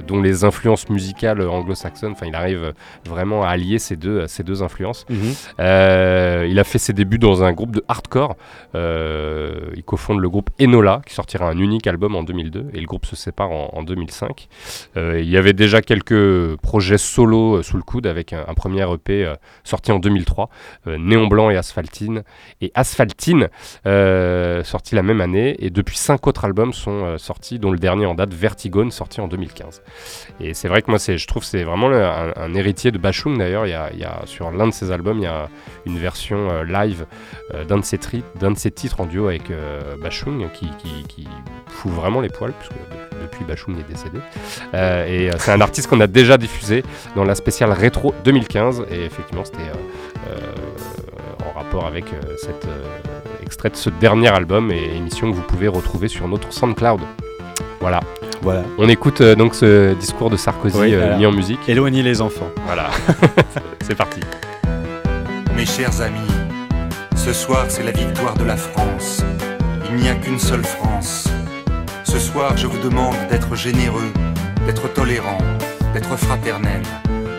dont 0.06 0.20
les 0.20 0.44
influences 0.44 0.88
musicales 0.88 1.40
anglo-saxonnes, 1.46 2.12
enfin, 2.12 2.26
il 2.26 2.34
arrive 2.34 2.72
vraiment 3.08 3.42
à 3.44 3.48
allier 3.48 3.78
ces 3.78 3.96
deux, 3.96 4.26
ces 4.26 4.42
deux 4.42 4.62
influences 4.62 4.83
Mhm. 5.08 5.34
Euh, 5.60 6.46
il 6.48 6.58
a 6.58 6.64
fait 6.64 6.78
ses 6.78 6.92
débuts 6.92 7.18
dans 7.18 7.42
un 7.42 7.52
groupe 7.52 7.72
de 7.72 7.84
hardcore. 7.88 8.36
Euh, 8.74 9.70
il 9.76 9.82
cofonde 9.82 10.20
le 10.20 10.28
groupe 10.28 10.50
Enola, 10.60 11.00
qui 11.06 11.14
sortira 11.14 11.48
un 11.48 11.58
unique 11.58 11.86
album 11.86 12.16
en 12.16 12.22
2002, 12.22 12.66
et 12.72 12.80
le 12.80 12.86
groupe 12.86 13.06
se 13.06 13.16
sépare 13.16 13.50
en, 13.50 13.82
2005. 13.82 14.48
Euh, 14.96 15.20
il 15.20 15.28
y 15.28 15.36
avait 15.36 15.52
déjà 15.52 15.82
quelques 15.82 16.56
projets 16.56 16.98
solo 16.98 17.62
sous 17.62 17.76
le 17.76 17.82
coude, 17.82 18.06
avec 18.06 18.32
un, 18.32 18.54
premier 18.54 18.84
EP 18.92 19.32
sorti 19.62 19.92
en 19.92 19.98
2003, 19.98 20.48
Néon 20.86 21.26
Blanc 21.26 21.50
et 21.50 21.56
Asphaltine, 21.56 22.22
et 22.60 22.70
Asphaltine, 22.74 23.48
sorti 24.64 24.94
la 24.94 25.02
même 25.02 25.20
année, 25.20 25.56
et 25.58 25.70
depuis 25.70 25.96
cinq 25.96 26.26
autres 26.26 26.44
albums 26.44 26.72
sont 26.72 27.18
sortis, 27.18 27.58
dont 27.58 27.70
le 27.70 27.78
dernier 27.78 28.06
en 28.06 28.14
date, 28.14 28.32
Vertigone, 28.32 28.90
sorti 28.90 29.20
en 29.20 29.28
2015. 29.28 29.82
Et 30.40 30.54
c'est 30.54 30.68
vrai 30.68 30.82
que 30.82 30.90
moi, 30.90 30.98
je 30.98 31.26
trouve 31.26 31.44
c'est 31.44 31.64
vraiment 31.64 31.90
un, 31.90 32.54
héritier 32.54 32.90
de 32.90 32.98
Bashung 32.98 33.38
d'ailleurs. 33.38 33.66
Il 33.66 33.70
y 33.70 34.04
y 34.04 34.04
a 34.04 34.22
sur 34.26 34.50
l'un 34.50 34.63
de 34.66 34.72
ses 34.72 34.90
albums, 34.90 35.18
il 35.18 35.24
y 35.24 35.26
a 35.26 35.48
une 35.86 35.98
version 35.98 36.50
euh, 36.50 36.64
live 36.64 37.06
euh, 37.52 37.64
d'un 37.64 37.78
de, 37.78 37.84
ses 37.84 37.98
de 37.98 38.54
ses 38.56 38.70
titres 38.70 39.00
en 39.00 39.06
duo 39.06 39.28
avec 39.28 39.50
euh, 39.50 39.96
Bashung 40.02 40.50
qui, 40.52 40.68
qui, 41.08 41.28
fout 41.68 41.92
vraiment 41.92 42.20
les 42.20 42.28
poils, 42.28 42.52
puisque 42.52 42.74
depuis 43.20 43.44
Bashung 43.44 43.76
est 43.78 43.90
décédé. 43.90 44.18
et 44.72 45.30
c'est 45.38 45.50
un 45.50 45.60
artiste 45.60 45.88
qu'on 45.88 46.00
a 46.00 46.06
déjà 46.06 46.38
diffusé 46.38 46.84
dans 47.16 47.24
la 47.24 47.34
spéciale 47.34 47.72
Rétro 47.72 48.14
2015, 48.24 48.84
et 48.90 49.04
effectivement, 49.04 49.44
c'était 49.44 49.58
en 51.44 51.58
rapport 51.58 51.86
avec 51.86 52.04
cet 52.36 52.66
extrait 53.42 53.70
de 53.70 53.76
ce 53.76 53.90
dernier 53.90 54.28
album 54.28 54.70
et 54.70 54.96
émission 54.96 55.30
que 55.30 55.36
vous 55.36 55.42
pouvez 55.42 55.66
retrouver 55.66 56.06
sur 56.06 56.28
notre 56.28 56.52
SoundCloud. 56.52 57.00
Voilà. 57.80 58.00
Voilà. 58.40 58.62
On 58.78 58.88
écoute 58.88 59.20
donc 59.22 59.54
ce 59.54 59.94
discours 59.94 60.30
de 60.30 60.36
Sarkozy 60.36 60.94
mis 61.18 61.26
en 61.26 61.32
musique. 61.32 61.60
Éloigner 61.68 62.02
les 62.02 62.20
enfants. 62.20 62.50
Voilà. 62.66 62.90
c'est 63.82 63.96
parti. 63.96 64.20
Mes 65.56 65.66
chers 65.66 66.00
amis, 66.00 66.18
ce 67.14 67.32
soir 67.32 67.66
c'est 67.68 67.84
la 67.84 67.92
victoire 67.92 68.34
de 68.34 68.44
la 68.44 68.56
France. 68.56 69.22
Il 69.88 69.96
n'y 69.96 70.08
a 70.08 70.14
qu'une 70.16 70.38
seule 70.38 70.64
France. 70.64 71.28
Ce 72.02 72.18
soir 72.18 72.56
je 72.56 72.66
vous 72.66 72.78
demande 72.78 73.14
d'être 73.30 73.54
généreux, 73.54 74.12
d'être 74.66 74.92
tolérant, 74.92 75.38
d'être 75.92 76.16
fraternel. 76.16 76.82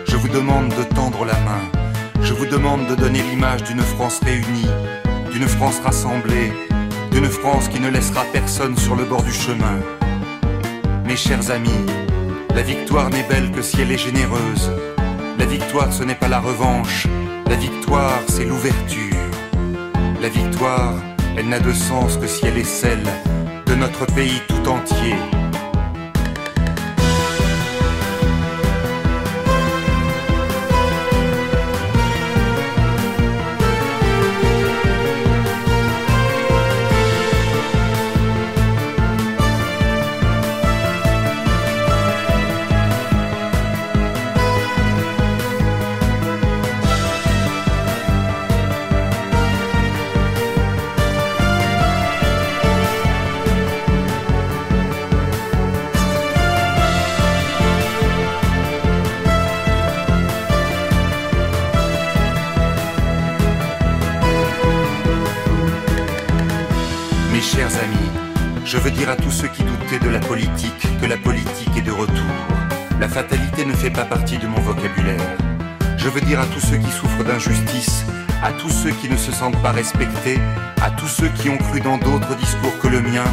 Je 0.08 0.16
vous 0.16 0.28
demande 0.28 0.70
de 0.70 0.82
tendre 0.94 1.26
la 1.26 1.38
main. 1.40 1.62
Je 2.22 2.32
vous 2.32 2.46
demande 2.46 2.86
de 2.86 2.94
donner 2.94 3.20
l'image 3.20 3.64
d'une 3.64 3.82
France 3.82 4.20
réunie, 4.24 4.70
d'une 5.30 5.46
France 5.46 5.80
rassemblée, 5.84 6.52
d'une 7.10 7.28
France 7.28 7.68
qui 7.68 7.80
ne 7.80 7.90
laissera 7.90 8.24
personne 8.32 8.78
sur 8.78 8.96
le 8.96 9.04
bord 9.04 9.22
du 9.22 9.32
chemin. 9.32 9.78
Mes 11.04 11.16
chers 11.16 11.50
amis, 11.50 11.84
la 12.54 12.62
victoire 12.62 13.10
n'est 13.10 13.28
belle 13.28 13.50
que 13.52 13.60
si 13.60 13.82
elle 13.82 13.92
est 13.92 13.98
généreuse. 13.98 14.70
La 15.38 15.44
victoire, 15.44 15.92
ce 15.92 16.02
n'est 16.02 16.14
pas 16.14 16.28
la 16.28 16.40
revanche, 16.40 17.06
la 17.46 17.56
victoire, 17.56 18.20
c'est 18.28 18.44
l'ouverture. 18.44 19.16
La 20.20 20.28
victoire, 20.28 20.94
elle 21.36 21.48
n'a 21.48 21.60
de 21.60 21.72
sens 21.72 22.16
que 22.16 22.26
si 22.26 22.46
elle 22.46 22.56
est 22.56 22.64
celle 22.64 23.04
de 23.66 23.74
notre 23.74 24.06
pays 24.06 24.40
tout 24.48 24.68
entier. 24.68 25.14
À 78.42 78.52
tous 78.52 78.70
ceux 78.70 78.92
qui 78.92 79.10
ne 79.10 79.16
se 79.16 79.30
sentent 79.30 79.60
pas 79.60 79.72
respectés, 79.72 80.38
à 80.80 80.90
tous 80.90 81.06
ceux 81.06 81.28
qui 81.28 81.50
ont 81.50 81.58
cru 81.58 81.80
dans 81.80 81.98
d'autres 81.98 82.34
discours 82.34 82.78
que 82.80 82.88
le 82.88 83.02
mien, 83.02 83.24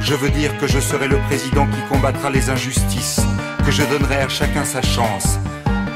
je 0.00 0.14
veux 0.14 0.28
dire 0.28 0.56
que 0.58 0.66
je 0.66 0.78
serai 0.78 1.08
le 1.08 1.16
président 1.20 1.66
qui 1.66 1.80
combattra 1.88 2.28
les 2.28 2.50
injustices, 2.50 3.22
que 3.64 3.70
je 3.70 3.82
donnerai 3.84 4.16
à 4.16 4.28
chacun 4.28 4.64
sa 4.64 4.82
chance, 4.82 5.38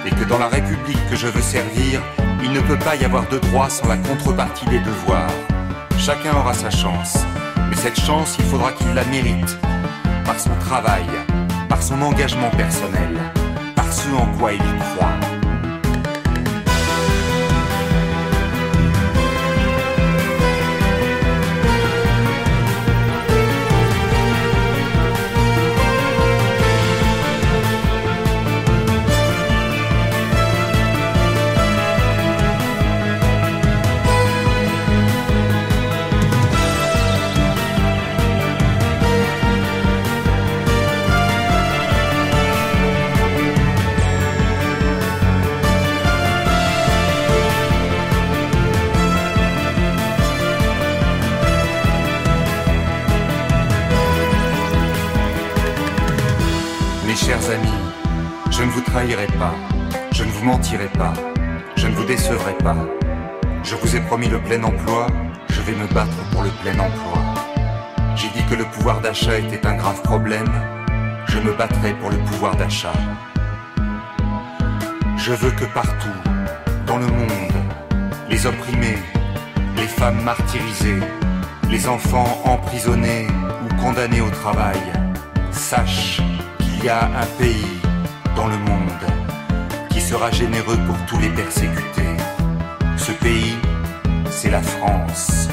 et 0.06 0.10
que 0.10 0.24
dans 0.24 0.38
la 0.38 0.48
République 0.48 0.98
que 1.10 1.16
je 1.16 1.26
veux 1.26 1.42
servir, 1.42 2.00
il 2.42 2.52
ne 2.52 2.60
peut 2.60 2.78
pas 2.78 2.96
y 2.96 3.04
avoir 3.04 3.28
de 3.28 3.38
droit 3.38 3.68
sans 3.68 3.88
la 3.88 3.98
contrepartie 3.98 4.66
des 4.66 4.80
devoirs. 4.80 5.30
Chacun 5.98 6.32
aura 6.32 6.54
sa 6.54 6.70
chance. 6.70 7.18
Mais 7.68 7.76
cette 7.76 8.00
chance, 8.00 8.36
il 8.38 8.46
faudra 8.46 8.72
qu'il 8.72 8.94
la 8.94 9.04
mérite. 9.04 9.58
Par 10.24 10.40
son 10.40 10.54
travail, 10.60 11.04
par 11.68 11.82
son 11.82 12.00
engagement 12.00 12.50
personnel, 12.56 13.18
par 13.76 13.92
ce 13.92 14.08
en 14.14 14.26
quoi 14.38 14.54
il 14.54 14.58
croit. 14.58 15.29
Je 60.12 60.22
ne 60.22 60.30
vous 60.30 60.44
mentirai 60.44 60.86
pas, 60.86 61.12
je 61.74 61.88
ne 61.88 61.94
vous 61.94 62.04
décevrai 62.04 62.54
pas. 62.62 62.76
Je 63.64 63.74
vous 63.74 63.96
ai 63.96 64.00
promis 64.00 64.28
le 64.28 64.38
plein 64.38 64.62
emploi, 64.62 65.08
je 65.48 65.60
vais 65.62 65.72
me 65.72 65.86
battre 65.92 66.16
pour 66.30 66.42
le 66.42 66.50
plein 66.62 66.78
emploi. 66.78 67.18
J'ai 68.14 68.28
dit 68.28 68.44
que 68.48 68.54
le 68.54 68.64
pouvoir 68.66 69.00
d'achat 69.00 69.38
était 69.38 69.66
un 69.66 69.74
grave 69.74 70.00
problème, 70.02 70.48
je 71.26 71.40
me 71.40 71.52
battrai 71.52 71.92
pour 71.94 72.10
le 72.10 72.18
pouvoir 72.18 72.54
d'achat. 72.54 72.92
Je 75.16 75.32
veux 75.32 75.50
que 75.50 75.64
partout, 75.64 76.20
dans 76.86 76.98
le 76.98 77.06
monde, 77.06 77.58
les 78.28 78.46
opprimés, 78.46 78.98
les 79.76 79.88
femmes 79.88 80.22
martyrisées, 80.22 81.00
les 81.68 81.88
enfants 81.88 82.42
emprisonnés 82.44 83.26
ou 83.64 83.82
condamnés 83.82 84.20
au 84.20 84.30
travail, 84.30 84.80
sachent 85.50 86.22
qu'il 86.60 86.84
y 86.84 86.88
a 86.88 87.06
un 87.06 87.26
pays 87.38 87.80
sera 90.10 90.32
généreux 90.32 90.76
pour 90.88 90.96
tous 91.06 91.20
les 91.20 91.28
persécutés. 91.28 92.16
Ce 92.96 93.12
pays, 93.12 93.54
c'est 94.28 94.50
la 94.50 94.60
France. 94.60 95.48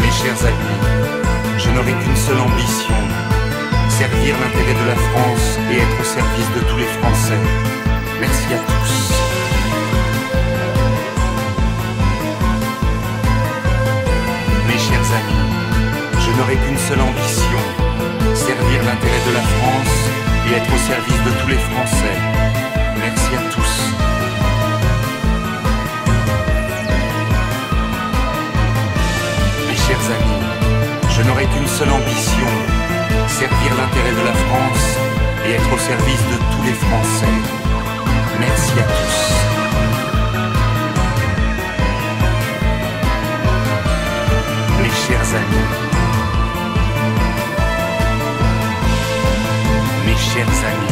Mes 0.00 0.10
chers 0.10 0.44
amis, 0.44 0.80
je 1.58 1.70
n'aurai 1.70 1.92
qu'une 1.92 2.16
seule 2.16 2.40
ambition, 2.40 2.98
servir 3.88 4.34
l'intérêt 4.40 4.74
de 4.82 4.88
la 4.88 4.96
France 4.96 5.58
et 5.70 5.76
être 5.76 6.00
au 6.00 6.04
service 6.04 6.50
de 6.56 6.60
tous 6.68 6.76
les 6.76 6.90
Français. 6.98 7.38
Merci 8.20 8.54
à 8.54 8.58
tous. 8.58 9.21
N'aurai 16.52 16.66
qu'une 16.66 16.78
seule 16.78 17.00
ambition, 17.00 17.60
servir 18.34 18.82
l'intérêt 18.84 19.22
de 19.26 19.32
la 19.32 19.40
France 19.40 19.96
et 20.48 20.54
être 20.56 20.74
au 20.74 20.78
service 20.78 21.22
de 21.24 21.30
tous 21.40 21.48
les 21.48 21.58
Français. 21.58 22.16
Merci 22.96 23.36
à 23.36 23.42
tous. 23.50 23.74
Mes 29.68 29.76
chers 29.76 30.06
amis, 30.16 30.44
je 31.10 31.22
n'aurai 31.22 31.46
qu'une 31.46 31.68
seule 31.68 31.90
ambition, 31.90 32.48
servir 33.28 33.74
l'intérêt 33.78 34.12
de 34.12 34.24
la 34.26 34.34
France 34.34 34.98
et 35.46 35.52
être 35.52 35.72
au 35.72 35.78
service 35.78 36.24
de 36.32 36.36
tous 36.36 36.62
les 36.66 36.74
Français. 36.74 37.36
Merci 38.40 38.72
à 38.78 38.82
tous. 38.82 39.18
Mes 44.82 44.90
chers 44.90 45.34
amis, 45.34 45.91
mes 50.22 50.34
chers 50.34 50.91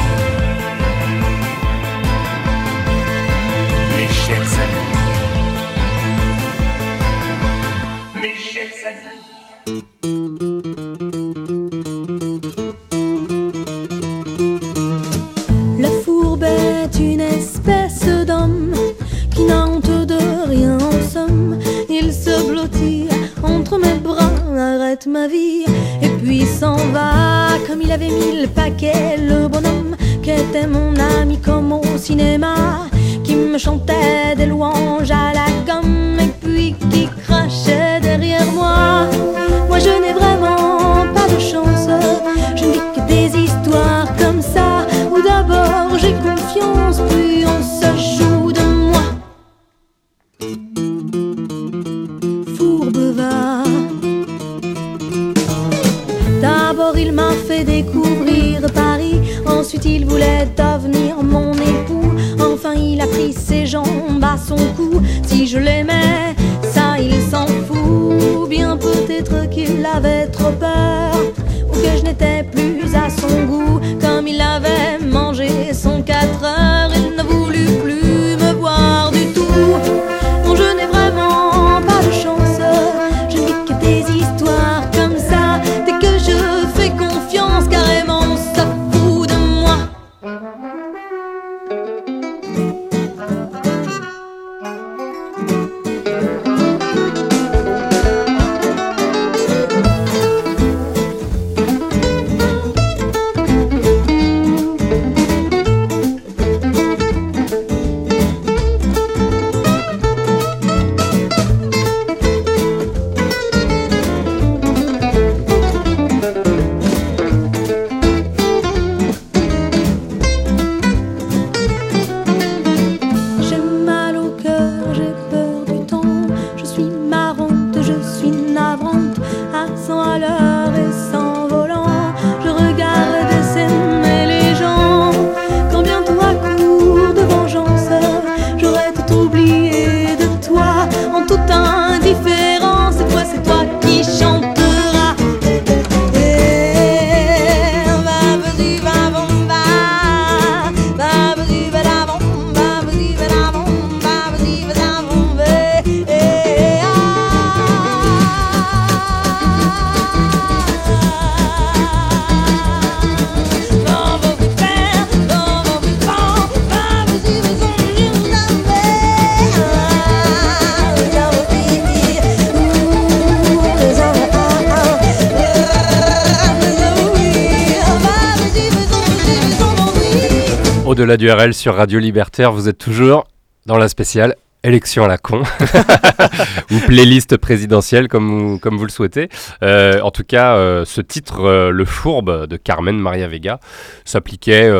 Au-delà 181.10 181.16
du 181.16 181.28
RL 181.28 181.54
sur 181.54 181.74
Radio 181.74 181.98
Libertaire, 181.98 182.52
vous 182.52 182.68
êtes 182.68 182.78
toujours 182.78 183.26
dans 183.66 183.76
la 183.76 183.88
spéciale 183.88 184.36
élection 184.62 185.02
à 185.02 185.08
la 185.08 185.18
con 185.18 185.42
ou 186.70 186.78
playlist 186.86 187.36
présidentielle 187.36 188.06
comme 188.06 188.28
vous, 188.28 188.58
comme 188.60 188.76
vous 188.76 188.84
le 188.84 188.92
souhaitez. 188.92 189.28
Euh, 189.64 190.00
en 190.02 190.12
tout 190.12 190.22
cas, 190.22 190.54
euh, 190.54 190.84
ce 190.84 191.00
titre, 191.00 191.40
euh, 191.40 191.70
Le 191.72 191.84
Fourbe 191.84 192.46
de 192.46 192.56
Carmen 192.56 192.96
Maria 192.96 193.26
Vega, 193.26 193.58
s'appliquait 194.04 194.70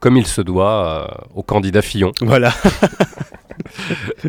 comme 0.00 0.16
il 0.16 0.26
se 0.26 0.40
doit 0.40 1.28
au 1.36 1.44
candidat 1.44 1.82
Fillon. 1.82 2.10
Voilà. 2.20 2.52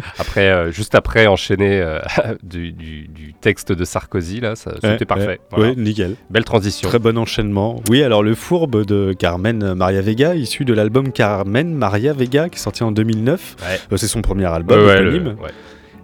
après, 0.20 0.50
euh, 0.50 0.72
juste 0.72 0.96
après, 0.96 1.28
enchaîner 1.28 1.82
euh, 1.82 2.00
du, 2.44 2.72
du- 2.72 3.08
du 3.08 3.34
texte 3.34 3.72
de 3.72 3.84
Sarkozy, 3.86 4.40
là, 4.40 4.56
ça- 4.56 4.74
c'était 4.76 4.88
Ouais, 4.88 5.06
parfait. 5.06 5.28
ouais, 5.28 5.40
Voilà. 5.52 5.70
ouais, 5.70 5.76
nickel. 5.76 6.16
Belle 6.30 6.44
transition. 6.46 6.90
Très 6.90 7.00
bon 7.00 7.18
enchaînement. 7.18 7.82
Oui, 7.90 8.04
alors 8.04 8.24
le 8.24 8.36
fourbe 8.36 8.86
de 8.86 9.14
Carmen 9.18 9.74
Maria 9.74 10.02
Vega, 10.02 10.36
issu 10.36 10.66
de 10.66 10.74
l'album 10.74 11.12
Carmen 11.12 11.74
Maria 11.74 12.14
Vega, 12.14 12.50
qui 12.50 12.56
est 12.56 12.62
sorti 12.62 12.84
en 12.84 12.92
2009. 12.92 13.56
Ouais. 13.62 13.80
Euh, 13.92 13.98
c'est 13.98 14.08
son 14.08 14.22
premier 14.22 14.46
album 14.46 14.80
le- 14.80 14.92
éponyme. 14.94 15.36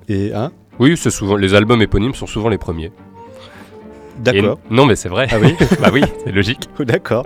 Et 0.09 0.33
hein? 0.33 0.51
Oui, 0.79 0.97
souvent 0.97 1.35
les 1.37 1.53
albums 1.53 1.81
éponymes 1.81 2.13
sont 2.15 2.27
souvent 2.27 2.49
les 2.49 2.57
premiers. 2.57 2.91
D'accord. 4.19 4.59
Et- 4.69 4.73
Non, 4.73 4.85
mais 4.85 4.95
c'est 4.95 5.09
vrai. 5.09 5.27
Ah 5.31 5.35
oui 5.41 5.55
Bah 5.81 5.89
oui, 5.93 6.01
c'est 6.25 6.31
logique. 6.31 6.69
D'accord. 6.79 7.25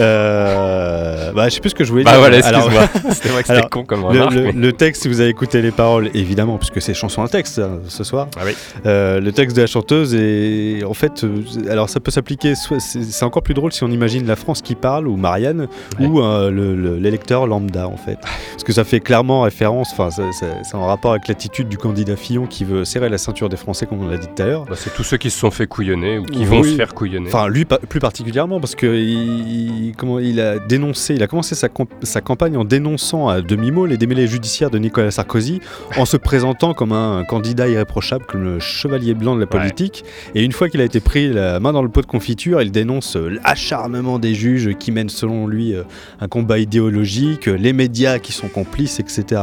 Euh, 0.00 1.32
bah, 1.32 1.48
je 1.48 1.54
sais 1.54 1.60
plus 1.60 1.70
ce 1.70 1.74
que 1.74 1.84
je 1.84 1.90
voulais 1.90 2.04
Bah 2.04 2.12
dire. 2.12 2.20
voilà, 2.20 2.38
excuse-moi. 2.38 2.88
C'était 3.12 3.28
vrai 3.30 3.42
que 3.42 3.48
c'était 3.48 3.68
con 3.68 3.84
comme 3.84 4.00
le- 4.02 4.06
remarque, 4.06 4.32
Le, 4.34 4.42
mais- 4.44 4.52
le 4.52 4.72
texte, 4.72 5.02
si 5.02 5.08
vous 5.08 5.20
avez 5.20 5.30
écouté 5.30 5.62
les 5.62 5.70
paroles, 5.70 6.10
évidemment, 6.14 6.56
puisque 6.58 6.80
c'est 6.82 6.94
chanson 6.94 7.22
à 7.22 7.28
texte 7.28 7.58
hein, 7.58 7.80
ce 7.88 8.04
soir. 8.04 8.28
Ah 8.36 8.42
oui. 8.44 8.52
Euh, 8.86 9.20
le 9.20 9.32
texte 9.32 9.56
de 9.56 9.62
la 9.62 9.66
chanteuse 9.66 10.14
est 10.14 10.84
en 10.84 10.94
fait, 10.94 11.24
euh, 11.24 11.42
alors 11.70 11.88
ça 11.88 12.00
peut 12.00 12.10
s'appliquer. 12.10 12.54
C'est 12.54 12.80
c'est 12.80 13.24
encore 13.24 13.42
plus 13.42 13.54
drôle 13.54 13.72
si 13.72 13.82
on 13.84 13.88
imagine 13.90 14.26
la 14.26 14.36
France 14.36 14.62
qui 14.62 14.74
parle 14.74 15.08
ou 15.08 15.16
Marianne 15.16 15.68
ou 16.00 16.20
euh, 16.20 16.50
le- 16.50 16.74
le- 16.74 16.96
l'électeur 16.98 17.46
lambda 17.46 17.88
en 17.88 17.96
fait, 17.96 18.18
parce 18.52 18.64
que 18.64 18.72
ça 18.72 18.84
fait 18.84 19.00
clairement 19.00 19.42
référence. 19.42 19.90
Enfin, 19.96 20.08
c'est 20.10 20.74
en 20.76 20.86
rapport 20.86 21.12
avec 21.12 21.28
l'attitude 21.28 21.68
du 21.68 21.78
candidat 21.78 22.16
Fillon 22.16 22.46
qui 22.46 22.64
veut 22.64 22.84
serrer 22.84 23.08
la 23.08 23.18
ceinture 23.18 23.48
des 23.48 23.56
Français, 23.56 23.86
comme 23.86 24.02
on 24.02 24.08
l'a 24.08 24.16
dit 24.18 24.28
tout 24.34 24.42
à 24.42 24.46
l'heure. 24.46 24.64
Bah, 24.64 24.74
c'est 24.76 24.92
tous 24.94 25.04
ceux 25.04 25.16
qui 25.16 25.30
se 25.30 25.38
sont 25.38 25.50
fait 25.50 25.66
couillonner 25.66 26.13
ou 26.18 26.24
qui 26.24 26.44
vont 26.44 26.62
se 26.62 26.76
faire 26.76 26.94
couillonner. 26.94 27.28
Enfin, 27.28 27.48
lui 27.48 27.64
pa- 27.64 27.78
plus 27.78 28.00
particulièrement 28.00 28.60
parce 28.60 28.74
que 28.74 28.86
il, 28.86 29.86
il- 29.88 29.92
comment, 29.96 30.18
il 30.18 30.40
a 30.40 30.58
dénoncé, 30.58 31.14
il 31.14 31.22
a 31.22 31.26
commencé 31.26 31.54
sa, 31.54 31.68
sa 32.02 32.20
campagne 32.20 32.56
en 32.56 32.64
dénonçant 32.64 33.28
à 33.28 33.40
demi-mot 33.40 33.86
les 33.86 33.96
démêlés 33.96 34.26
judiciaires 34.26 34.70
de 34.70 34.78
Nicolas 34.78 35.10
Sarkozy, 35.10 35.60
en 35.96 36.04
se 36.04 36.16
présentant 36.16 36.74
comme 36.74 36.92
un 36.92 37.24
candidat 37.24 37.68
irréprochable, 37.68 38.24
comme 38.26 38.42
le 38.44 38.60
chevalier 38.60 39.14
blanc 39.14 39.34
de 39.34 39.40
la 39.40 39.46
politique. 39.46 40.04
Et 40.34 40.42
une 40.42 40.52
fois 40.52 40.68
qu'il 40.68 40.80
a 40.80 40.84
été 40.84 41.00
pris 41.00 41.28
la 41.32 41.60
main 41.60 41.72
dans 41.72 41.82
le 41.82 41.88
pot 41.88 42.00
de 42.00 42.06
confiture, 42.06 42.60
il 42.62 42.70
dénonce 42.70 43.16
euh, 43.16 43.38
l'acharnement 43.44 44.18
des 44.18 44.34
juges 44.34 44.70
qui 44.78 44.90
mènent 44.92 45.08
selon 45.08 45.46
lui 45.46 45.74
euh, 45.74 45.82
un 46.20 46.28
combat 46.28 46.58
idéologique, 46.58 47.46
les 47.46 47.72
médias 47.72 48.18
qui 48.18 48.32
sont 48.32 48.48
complices, 48.48 49.00
etc. 49.00 49.42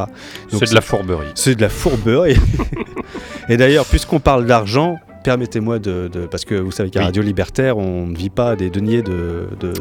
C'est 0.49 0.69
de 0.69 0.75
la 0.75 0.81
fourberie. 0.81 1.27
C'est 1.35 1.55
de 1.55 1.61
la 1.61 1.69
fourberie. 1.69 2.35
Et 3.49 3.57
d'ailleurs, 3.57 3.85
puisqu'on 3.85 4.19
parle 4.19 4.45
d'argent, 4.45 4.97
permettez-moi 5.23 5.79
de, 5.79 6.07
de- 6.11 6.25
Parce 6.25 6.45
que 6.45 6.55
vous 6.55 6.71
savez 6.71 6.89
qu'à 6.89 6.99
Oui. 6.99 7.05
Radio 7.05 7.21
Libertaire, 7.23 7.77
on 7.77 8.05
ne 8.07 8.15
vit 8.15 8.29
pas 8.29 8.55
des 8.55 8.69
deniers 8.69 9.01
de. 9.01 9.47
De, 9.59 9.73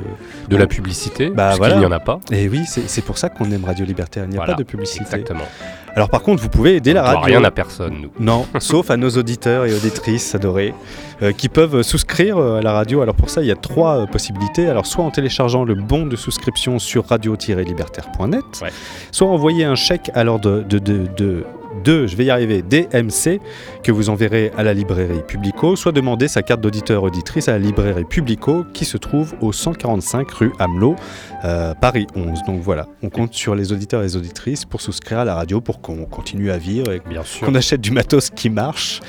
De 0.49 0.57
la 0.57 0.66
publicité, 0.66 1.30
Bah, 1.30 1.47
puisqu'il 1.49 1.59
voilà. 1.59 1.76
n'y 1.78 1.86
en 1.86 1.93
a 1.93 2.01
pas. 2.01 2.20
Et 2.32 2.49
oui, 2.49 2.62
c'est 2.66 3.05
pour 3.05 3.18
ça 3.18 3.28
qu'on 3.28 3.51
aime 3.51 3.64
Radio 3.64 3.84
Libertaire. 3.84 4.24
Il 4.24 4.30
n'y 4.30 4.36
a 4.36 4.41
Voilà, 4.41 4.55
pas 4.55 4.59
de 4.59 4.64
publicité. 4.64 5.03
Exactement. 5.03 5.45
Alors, 5.97 6.09
par 6.09 6.22
contre, 6.22 6.41
vous 6.43 6.49
pouvez 6.49 6.76
aider 6.76 6.93
la 6.93 7.03
On 7.03 7.07
radio. 7.18 7.22
rien 7.38 7.43
à 7.45 7.51
personne, 7.51 7.95
nous. 8.03 8.11
Non, 8.20 8.47
sauf 8.61 8.91
à 8.91 8.97
nos 8.97 9.11
auditeurs 9.11 9.64
et 9.66 9.74
auditrices 9.74 10.34
adorés 10.36 10.72
euh, 11.22 11.32
qui 11.32 11.49
peuvent 11.49 11.82
souscrire 11.82 12.38
euh, 12.38 12.59
à 12.59 12.62
la 12.62 12.72
radio. 12.72 13.01
Alors, 13.03 13.16
pour 13.16 13.28
ça, 13.28 13.41
il 13.43 13.49
y 13.49 13.51
a 13.51 13.57
trois 13.57 14.03
euh, 14.03 14.07
possibilités. 14.07 14.68
Alors, 14.68 14.86
soit 14.86 15.05
en 15.05 15.11
téléchargeant 15.11 15.64
le 15.64 15.74
bon 15.74 16.07
de 16.07 16.14
souscription 16.14 16.78
sur 16.78 17.07
radio-libertaire.net, 17.07 18.45
soit 19.11 19.28
envoyer 19.28 19.64
un 19.64 19.74
chèque 19.74 20.11
à 20.14 20.24
l'ordre 20.24 20.62
de, 20.62 20.78
de, 20.78 21.07
de, 21.16 21.45
de, 21.83 22.07
je 22.07 22.16
vais 22.16 22.24
y 22.26 22.31
arriver, 22.31 22.62
DMC, 22.62 23.41
que 23.83 23.93
vous 23.93 24.11
enverrez 24.11 24.51
à 24.57 24.62
la 24.62 24.74
librairie 24.74 25.22
Publico, 25.26 25.76
soit 25.76 25.93
demander 25.93 26.28
sa 26.28 26.43
carte 26.43 26.61
d'auditeur-auditrice 26.61 27.49
à 27.49 27.53
la 27.53 27.59
librairie 27.59 28.05
Publico 28.05 28.64
qui 28.72 28.85
se 28.85 28.97
trouve 28.97 29.35
au 29.41 29.53
145 29.53 30.31
rue 30.31 30.53
Hamelot, 30.59 30.97
euh, 31.45 31.74
Paris 31.74 32.07
11. 32.14 32.41
Donc 32.47 32.61
voilà, 32.61 32.87
on 33.03 33.09
compte 33.09 33.35
sur 33.35 33.55
les 33.55 33.72
auditeurs 33.72 34.01
et 34.01 34.05
les 34.05 34.16
auditrices 34.16 34.64
pour 34.64 34.81
souscrire 34.81 35.20
à 35.20 35.24
la 35.24 35.35
radio 35.35 35.61
pour 35.61 35.81
qu'on 35.81 36.05
continue 36.05 36.51
à 36.51 36.59
vivre 36.59 36.93
et 36.93 37.01
qu'on 37.45 37.55
achète 37.55 37.81
du 37.81 37.91
matos 37.91 38.31
qui 38.31 38.51
marche 38.51 39.01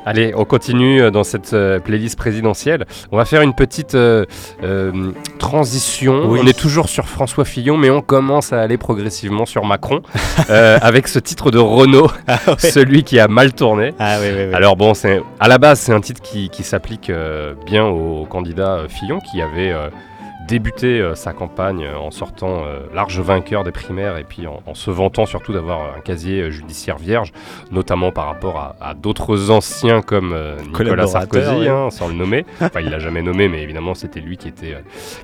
Allez, 0.05 0.33
on 0.37 0.45
continue 0.45 1.01
euh, 1.01 1.11
dans 1.11 1.23
cette 1.25 1.53
euh, 1.53 1.79
playlist 1.79 2.17
présidentielle. 2.17 2.87
On 3.13 3.17
va 3.17 3.25
faire 3.25 3.43
une 3.43 3.55
petite 3.55 3.95
euh, 3.95 4.25
euh, 4.65 5.13
transition. 5.39 6.25
Oui. 6.27 6.41
On 6.43 6.47
est 6.47 6.59
toujours 6.59 6.89
sur 6.89 7.09
François 7.09 7.45
Fillon, 7.45 7.77
mais 7.77 7.91
on 7.91 8.03
commence 8.03 8.53
à 8.53 8.61
aller 8.61 8.79
progressivement 8.79 9.47
sur 9.47 9.65
Macron 9.65 10.03
euh, 10.51 10.79
avec 10.83 11.07
ce 11.07 11.19
titre 11.19 11.51
de 11.51 11.59
Renault, 11.59 12.11
celui 12.59 13.05
qui 13.05 13.21
a 13.21 13.29
mal 13.29 13.53
tourné. 13.53 13.95
Ah. 13.99 14.19
Alors 14.53 14.77
bon, 14.77 14.95
c'est 14.95 15.23
à 15.39 15.49
la 15.49 15.59
base 15.59 15.81
c'est 15.81 15.93
un 15.93 16.01
titre 16.01 16.21
qui, 16.21 16.49
qui 16.49 16.63
s'applique 16.65 17.11
bien 17.67 17.87
au 17.87 18.27
candidat 18.27 18.83
Fillon 18.89 19.21
qui 19.21 19.41
avait 19.41 19.73
débuté 20.49 21.01
euh, 21.01 21.15
sa 21.15 21.33
campagne 21.33 21.85
euh, 21.85 21.97
en 21.97 22.11
sortant 22.11 22.65
euh, 22.65 22.81
large 22.95 23.21
vainqueur 23.21 23.65
des 23.65 23.71
primaires 23.73 24.17
et 24.19 24.25
puis 24.25 24.47
en, 24.47 24.63
en 24.67 24.75
se 24.75 24.91
vantant 24.91 25.27
surtout 25.27 25.53
d'avoir 25.53 25.97
un 25.97 26.01
casier 26.01 26.51
judiciaire 26.51 26.99
vierge, 26.99 27.33
notamment 27.71 28.11
par 28.13 28.27
rapport 28.27 28.59
à, 28.59 28.77
à 28.81 28.95
d'autres 28.95 29.51
anciens 29.51 30.03
comme 30.03 30.37
Nicolas 30.65 31.07
Sarkozy, 31.07 31.55
ouais. 31.55 31.69
hein, 31.69 31.91
sans 31.91 32.09
le 32.09 32.15
nommer. 32.15 32.45
Enfin, 32.61 32.81
il 32.81 32.91
l'a 32.91 32.99
jamais 32.99 33.23
nommé, 33.23 33.49
mais 33.49 33.63
évidemment 33.63 33.95
c'était 33.95 34.21
lui 34.21 34.37
qui 34.37 34.49
était, 34.49 34.77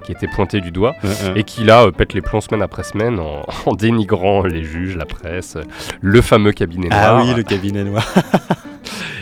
qui 0.05 0.13
était 0.13 0.27
pointé 0.29 0.61
du 0.61 0.71
doigt 0.71 0.95
et 1.37 1.45
qui 1.45 1.65
là 1.65 1.91
pète 1.93 2.13
les 2.15 2.21
plombs 2.21 2.41
semaine 2.41 2.63
après 2.63 2.83
semaine 2.83 3.19
en, 3.21 3.43
en 3.67 3.75
dénigrant 3.75 4.43
les 4.45 4.63
juges, 4.65 4.97
la 4.97 5.07
presse, 5.07 5.57
le 6.01 6.21
fameux 6.21 6.53
cabinet 6.53 6.89
Ah 6.91 7.13
noir. 7.13 7.25
oui, 7.25 7.35
le 7.35 7.43
cabinet 7.43 7.85
noir. 7.85 8.05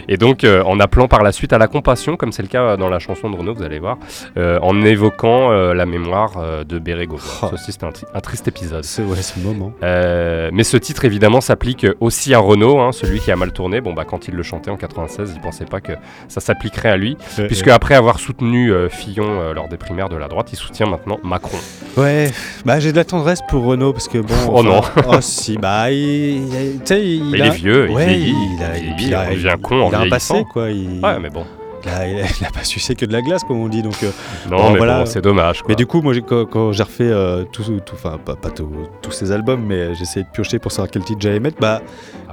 Et 0.08 0.16
donc, 0.16 0.44
euh, 0.44 0.62
en 0.64 0.78
appelant 0.80 1.08
par 1.08 1.22
la 1.22 1.32
suite 1.32 1.52
à 1.52 1.58
la 1.58 1.66
compassion, 1.66 2.16
comme 2.16 2.32
c'est 2.32 2.42
le 2.42 2.48
cas 2.48 2.76
dans 2.76 2.88
la 2.88 2.98
chanson 2.98 3.30
de 3.30 3.36
Renaud, 3.36 3.54
vous 3.54 3.62
allez 3.62 3.78
voir, 3.78 3.98
euh, 4.36 4.58
en 4.62 4.80
évoquant 4.82 5.50
euh, 5.50 5.74
la 5.74 5.86
mémoire 5.86 6.32
de 6.64 6.78
Bérégovoy. 6.78 7.20
Ça 7.48 7.52
aussi, 7.52 7.72
c'était 7.72 7.86
un, 7.86 7.92
un 8.14 8.20
triste 8.20 8.46
épisode. 8.48 8.84
C'est 8.84 9.02
ouais, 9.02 9.22
ce 9.22 9.38
moment. 9.40 9.72
Mais 9.82 10.64
ce 10.64 10.76
titre, 10.76 11.04
évidemment, 11.04 11.40
s'applique 11.40 11.86
aussi 12.00 12.34
à 12.34 12.38
Renaud, 12.38 12.78
hein, 12.80 12.92
celui 12.92 13.20
qui 13.20 13.30
a 13.32 13.36
mal 13.36 13.52
tourné. 13.52 13.80
Bon, 13.80 13.92
bah, 13.94 14.04
quand 14.04 14.28
il 14.28 14.34
le 14.34 14.42
chantait 14.42 14.70
en 14.70 14.76
96, 14.76 15.32
il 15.34 15.40
pensait 15.40 15.64
pas 15.64 15.80
que 15.80 15.92
ça 16.28 16.40
s'appliquerait 16.40 16.90
à 16.90 16.96
lui, 16.96 17.16
Ouais, 17.38 17.46
puisque 17.46 17.66
ouais. 17.66 17.72
après 17.72 17.94
avoir 17.94 18.18
soutenu 18.20 18.72
Fillon 18.90 19.52
lors 19.52 19.68
des 19.68 19.76
primaires 19.76 20.08
de 20.08 20.16
la 20.16 20.28
droite, 20.28 20.48
il 20.52 20.56
soutient 20.56 20.86
maintenant 20.86 21.18
Macron. 21.24 21.58
Ouais, 21.96 22.30
bah 22.64 22.78
j'ai 22.80 22.92
de 22.92 22.96
la 22.96 23.04
tendresse 23.04 23.40
pour 23.48 23.64
Renault 23.64 23.92
parce 23.92 24.08
que 24.08 24.18
bon. 24.18 24.34
Oh 24.52 24.62
non. 24.62 24.80
Oh 25.08 25.16
si, 25.20 25.56
bah 25.56 25.90
il, 25.90 25.96
il- 25.98 26.80
il, 26.90 27.30
Mais 27.30 27.38
il 27.38 27.42
a- 27.42 27.46
est 27.46 27.50
vieux, 27.50 27.88
il 27.90 27.96
vieillit, 27.96 28.34
il 28.98 29.14
a, 29.14 29.30
il 29.32 29.36
devient 29.42 29.56
con 29.62 29.80
en 29.80 29.88
il 29.98 30.02
a 30.02 30.06
un 30.06 30.10
passé 30.10 30.44
quoi. 30.52 30.70
Il, 30.70 31.04
Ouais, 31.04 31.18
mais 31.20 31.30
bon. 31.30 31.46
Il 31.86 31.92
a, 31.92 32.06
il 32.08 32.20
a- 32.20 32.26
il 32.40 32.44
a 32.44 32.50
pas 32.50 32.64
sucé 32.64 32.94
que 32.96 33.06
de 33.06 33.12
la 33.12 33.22
glace 33.22 33.44
comme 33.44 33.60
on 33.60 33.68
dit 33.68 33.82
donc. 33.82 34.02
euh, 34.02 34.10
Non, 34.50 34.72
mais 34.72 34.80
bon, 34.80 35.06
c'est 35.06 35.20
dommage, 35.22 35.60
quoi. 35.60 35.66
Mais 35.68 35.76
du 35.76 35.86
coup, 35.86 36.02
moi 36.02 36.12
quand, 36.26 36.44
quand 36.46 36.72
j'ai 36.72 36.82
refait 36.82 37.04
euh, 37.04 37.44
tout, 37.52 37.62
tout- 37.62 37.94
enfin 37.94 38.18
pas, 38.24 38.34
pas 38.34 38.50
tout- 38.50 38.88
tous 39.02 39.12
ces 39.12 39.30
albums, 39.30 39.62
mais 39.64 39.94
j'ai 39.94 40.02
essayé 40.02 40.24
de 40.24 40.30
piocher 40.30 40.58
pour 40.58 40.72
savoir 40.72 40.90
quel 40.90 41.04
titre 41.04 41.20
j'allais 41.20 41.38
mettre. 41.40 41.58
Bah 41.60 41.80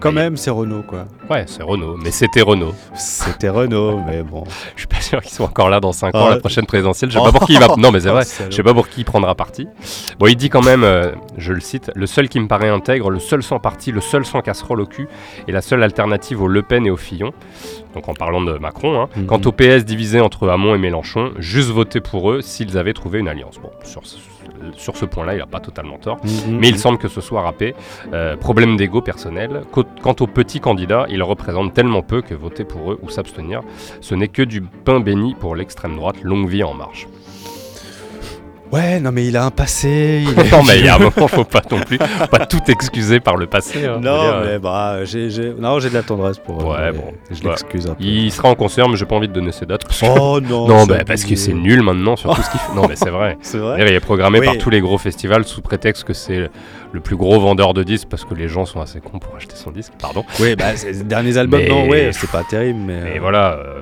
quand 0.02 0.12
bah, 0.12 0.22
même 0.22 0.38
c'est 0.38 0.50
Renault 0.50 0.82
quoi. 0.88 1.06
Ouais, 1.30 1.44
c'est 1.48 1.62
Renault, 1.64 1.98
mais 2.04 2.10
c'était 2.12 2.42
Renault. 2.42 2.74
C'était 2.96 3.50
Renault, 3.50 4.02
mais 4.08 4.24
bon. 4.24 4.44
Je 4.76 4.82
suis 4.82 4.88
pas 4.88 5.00
sûr 5.02 5.22
qu'ils 5.22 5.32
soient 5.32 5.46
encore 5.46 5.70
là 5.70 5.80
dans 5.80 5.92
5 5.94 6.16
ans, 6.16 6.26
Ah. 6.28 6.30
la 6.32 6.38
prochaine 6.38 6.66
présidentielle. 6.66 7.12
Je 7.12 7.18
sais 7.20 7.24
pas 7.24 7.32
pour 7.32 7.46
qui 7.46 7.54
il 7.54 7.60
va. 7.60 7.68
Non, 7.78 7.92
mais 7.92 8.00
c'est 8.00 8.10
Oh, 8.10 8.14
vrai. 8.14 8.24
Je 8.50 8.56
sais 8.56 8.64
pas 8.64 8.74
pour 8.74 8.90
qui 8.90 9.02
il 9.02 9.06
prendra 9.06 9.36
parti. 9.36 9.68
Bon, 10.20 10.26
il 10.28 10.36
dit 10.36 10.50
quand 10.50 10.64
même, 10.64 10.84
euh, 10.84 11.12
je 11.38 11.54
le 11.54 11.60
cite, 11.60 11.92
le 11.96 12.08
seul 12.08 12.28
qui 12.28 12.40
me 12.40 12.48
paraît 12.48 12.70
intègre, 12.70 13.10
le 13.12 13.20
seul 13.20 13.44
sans 13.44 13.60
parti, 13.60 13.92
le 13.92 14.02
seul 14.02 14.26
sans 14.26 14.42
casserole 14.42 14.82
au 14.82 14.86
cul, 14.86 15.08
et 15.48 15.52
la 15.52 15.62
seule 15.62 15.84
alternative 15.84 16.42
au 16.42 16.48
Le 16.48 16.62
Pen 16.64 16.86
et 16.88 16.92
au 16.92 16.98
Fillon. 16.98 17.32
Donc 17.94 18.08
en 18.10 18.14
parlant 18.14 18.42
de 18.42 18.54
Macron. 18.58 19.02
hein. 19.02 19.10
Mhm. 19.16 19.26
Quant 19.28 19.42
au 19.46 19.52
PS 19.52 19.86
divisé 19.86 20.20
entre 20.20 20.48
Hamon 20.50 20.76
et 20.76 20.78
Mélenchon, 20.78 21.32
juste 21.38 21.70
voter 21.70 22.02
pour 22.02 22.32
eux 22.32 22.42
s'ils 22.42 22.78
avaient 22.78 22.94
trouvé 22.94 23.20
une 23.20 23.28
alliance. 23.28 23.60
Bon, 23.62 23.70
sur, 23.84 24.06
ce- 24.06 24.18
sur 24.78 24.98
ce 24.98 25.06
point-là, 25.06 25.36
il 25.36 25.42
a 25.42 25.46
pas 25.46 25.60
totalement 25.60 25.98
tort. 25.98 26.18
Mhm. 26.24 26.58
Mais 26.60 26.70
il 26.70 26.78
semble 26.78 26.98
que 26.98 27.08
ce 27.08 27.22
soit 27.22 27.42
râpé. 27.42 27.76
Euh, 28.14 28.36
problème 28.38 28.78
d'ego 28.78 29.02
personnel. 29.02 29.62
Quant 29.72 30.16
aux 30.20 30.28
petits 30.28 30.60
candidats, 30.60 31.06
ils 31.10 31.22
représentent 31.24 31.74
tellement 31.74 32.02
peu 32.02 32.22
que 32.22 32.34
voter 32.34 32.64
pour 32.64 32.92
eux 32.92 33.00
ou 33.02 33.10
s'abstenir, 33.10 33.62
ce 34.02 34.16
n'est 34.16 34.28
que 34.28 34.42
du 34.42 34.62
pain 34.62 35.00
béni 35.00 35.36
pour 35.36 35.56
l'extrême 35.56 35.96
droite. 35.96 36.16
Longue 36.24 36.48
vie 36.50 36.64
en 36.64 36.74
marche. 36.74 37.08
Ouais, 38.74 39.00
non 39.00 39.12
mais 39.12 39.26
il 39.28 39.38
a 39.38 39.46
un 39.46 39.52
passé. 39.52 40.24
il 40.26 40.30
est- 40.40 40.52
non, 40.52 40.64
mais 40.64 40.80
il 40.80 40.86
y 40.86 40.90
a 40.90 40.96
un 40.96 41.00
moment, 41.00 41.28
faut 41.28 41.44
pas 41.44 41.62
non 41.70 41.80
plus 41.82 41.98
pas 41.98 42.46
tout 42.48 42.60
excuser 42.70 43.20
par 43.20 43.38
le 43.38 43.46
passé. 43.46 43.86
hein. 43.86 44.00
Non, 44.02 44.22
dire, 44.24 44.42
mais 44.46 44.60
bah, 44.60 45.06
j'ai, 45.06 45.30
j'ai- 45.30 45.54
non, 45.58 45.80
j'ai 45.80 45.90
de 45.90 45.94
la 45.94 46.02
tendresse 46.04 46.40
pour. 46.40 46.74
euh, 46.74 46.76
Ouais, 46.92 46.92
bon. 46.92 47.14
Je 47.30 47.44
Bah, 47.44 47.50
l'excuse 47.52 47.86
un 47.88 47.94
peu. 47.94 48.04
Il 48.04 48.32
sera 48.32 48.50
en 48.50 48.56
concert, 48.56 48.90
mais 48.90 48.96
j'ai 48.98 49.06
pas 49.06 49.16
envie 49.16 49.28
de 49.28 49.34
donner 49.34 49.52
ses 49.52 49.66
dates. 49.66 49.84
parce 49.86 50.00
que- 50.02 50.06
Oh 50.20 50.40
non, 50.42 50.68
Non, 50.74 50.86
bah, 50.86 51.04
parce 51.06 51.24
que 51.24 51.36
c'est 51.36 51.54
nul 51.54 51.82
maintenant 51.84 52.16
sur 52.16 52.34
tout 52.36 52.42
ce 52.42 52.50
qu'il 52.50 52.60
fait. 52.60 52.74
Non, 52.76 52.88
mais 52.88 52.96
c'est 52.96 53.10
vrai. 53.12 53.38
C'est 53.42 53.58
vrai 53.60 53.78
Il 53.80 53.94
est 53.94 54.00
programmé 54.00 54.40
Oui. 54.40 54.46
par 54.46 54.58
tous 54.58 54.70
les 54.70 54.82
gros 54.82 54.98
festivals 54.98 55.44
sous 55.46 55.62
prétexte 55.62 56.04
que 56.04 56.14
c'est 56.14 56.50
le 56.94 57.00
plus 57.00 57.16
gros 57.16 57.40
vendeur 57.40 57.74
de 57.74 57.84
disques 57.84 58.08
parce 58.08 58.24
que 58.24 58.36
les 58.36 58.48
gens 58.48 58.66
sont 58.66 58.80
assez 58.80 59.02
cons 59.02 59.18
pour 59.20 59.36
acheter 59.36 59.56
son 59.56 59.72
disque, 59.72 59.94
pardon. 60.00 60.24
Oui, 60.40 60.56
bah, 60.56 60.74
les 60.84 61.04
derniers 61.04 61.38
albums, 61.38 61.66
non, 61.68 61.90
ouais, 61.90 62.12
c'est 62.14 62.30
pas 62.30 62.44
terrible, 62.44 62.80
mais. 62.80 63.16
Et 63.16 63.20
voilà, 63.20 63.54
euh, 63.58 63.82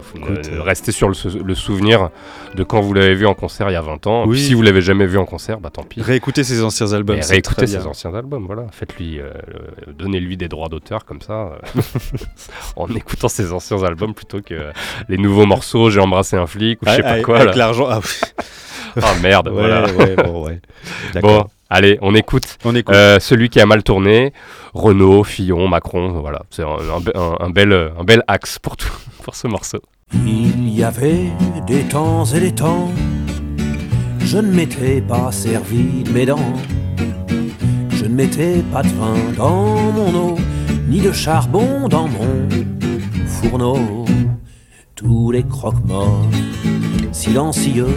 restez 0.62 0.94
sur 0.94 1.10
le, 1.10 1.56
souvenir 1.56 2.10
de 2.56 2.64
quand 2.64 2.80
vous 2.80 2.94
l'avez 2.94 3.14
vu 3.14 3.28
en 3.28 3.34
concert 3.34 3.70
il 3.70 3.74
y 3.74 3.76
a 3.76 3.82
20 3.82 4.08
ans. 4.08 4.26
Oui. 4.26 4.40
Si 4.40 4.54
vous 4.54 4.62
l'avez 4.62 4.82
jamais 4.82 5.06
vu 5.06 5.18
en 5.18 5.26
concert, 5.26 5.60
bah 5.60 5.70
tant 5.72 5.84
pis. 5.84 6.02
Réécoutez 6.02 6.44
ses 6.44 6.64
anciens 6.64 6.94
albums. 6.94 7.20
Réécoutez 7.22 7.68
ses 7.68 7.86
anciens 7.86 8.16
albums, 8.16 8.46
voilà. 8.46 8.66
Faites-lui, 8.72 9.20
donnez-lui 9.88 10.38
des 10.38 10.48
droits 10.48 10.70
d'auteur 10.70 11.04
comme 11.04 11.22
ça, 11.22 11.58
en 12.78 12.88
écoutant 12.88 13.28
ses 13.28 13.52
anciens 13.52 13.84
albums 13.84 14.14
plutôt 14.14 14.42
que 14.42 14.72
les 15.10 15.18
nouveaux 15.18 15.46
morceaux. 15.46 15.90
J'ai 15.90 16.00
embrassé 16.00 16.38
un 16.38 16.48
flic 16.48 16.82
ou 16.82 16.86
je 16.88 16.96
sais 16.96 17.04
pas 17.04 17.22
quoi. 17.22 17.40
Avec 17.40 17.56
l'argent. 17.56 17.88
Ah, 17.90 18.00
ah 19.02 19.14
merde, 19.22 19.50
voilà. 19.52 19.86
bon, 20.24 20.46
ouais. 20.46 20.62
Bon, 21.22 21.46
allez, 21.72 21.98
on 22.02 22.14
écoute. 22.14 22.58
On 22.64 22.76
écoute. 22.76 22.94
Euh, 22.94 23.20
celui 23.20 23.50
qui 23.50 23.60
a 23.60 23.66
mal 23.66 23.82
tourné, 23.82 24.34
Renault, 24.74 25.24
Fillon, 25.24 25.68
Macron, 25.68 26.20
voilà. 26.20 26.44
C'est 26.50 26.64
un, 26.64 27.50
bel, 27.50 27.74
un 27.74 28.04
bel 28.04 28.24
axe 28.28 28.60
pour, 28.60 28.78
tout, 28.78 28.92
pour 29.24 29.36
ce 29.36 29.48
morceau. 29.48 29.80
Il 30.14 30.70
y 30.70 30.84
avait 30.84 31.32
des 31.66 31.84
temps 31.84 32.26
et 32.26 32.40
des 32.40 32.54
temps, 32.54 32.92
je 34.20 34.38
ne 34.38 34.52
m'étais 34.52 35.02
pas 35.02 35.32
servi 35.32 36.04
de 36.04 36.12
mes 36.12 36.26
dents. 36.26 36.54
Je 37.92 38.06
ne 38.06 38.16
mettais 38.16 38.64
pas 38.72 38.84
de 38.84 38.90
vin 38.90 39.16
dans 39.38 39.92
mon 39.92 40.16
eau, 40.16 40.38
ni 40.88 41.00
de 41.00 41.12
charbon 41.12 41.88
dans 41.88 42.08
mon 42.08 42.48
fourneau. 43.26 44.06
Tous 44.96 45.32
les 45.32 45.44
croque-morts 45.44 46.28
silencieux 47.12 47.88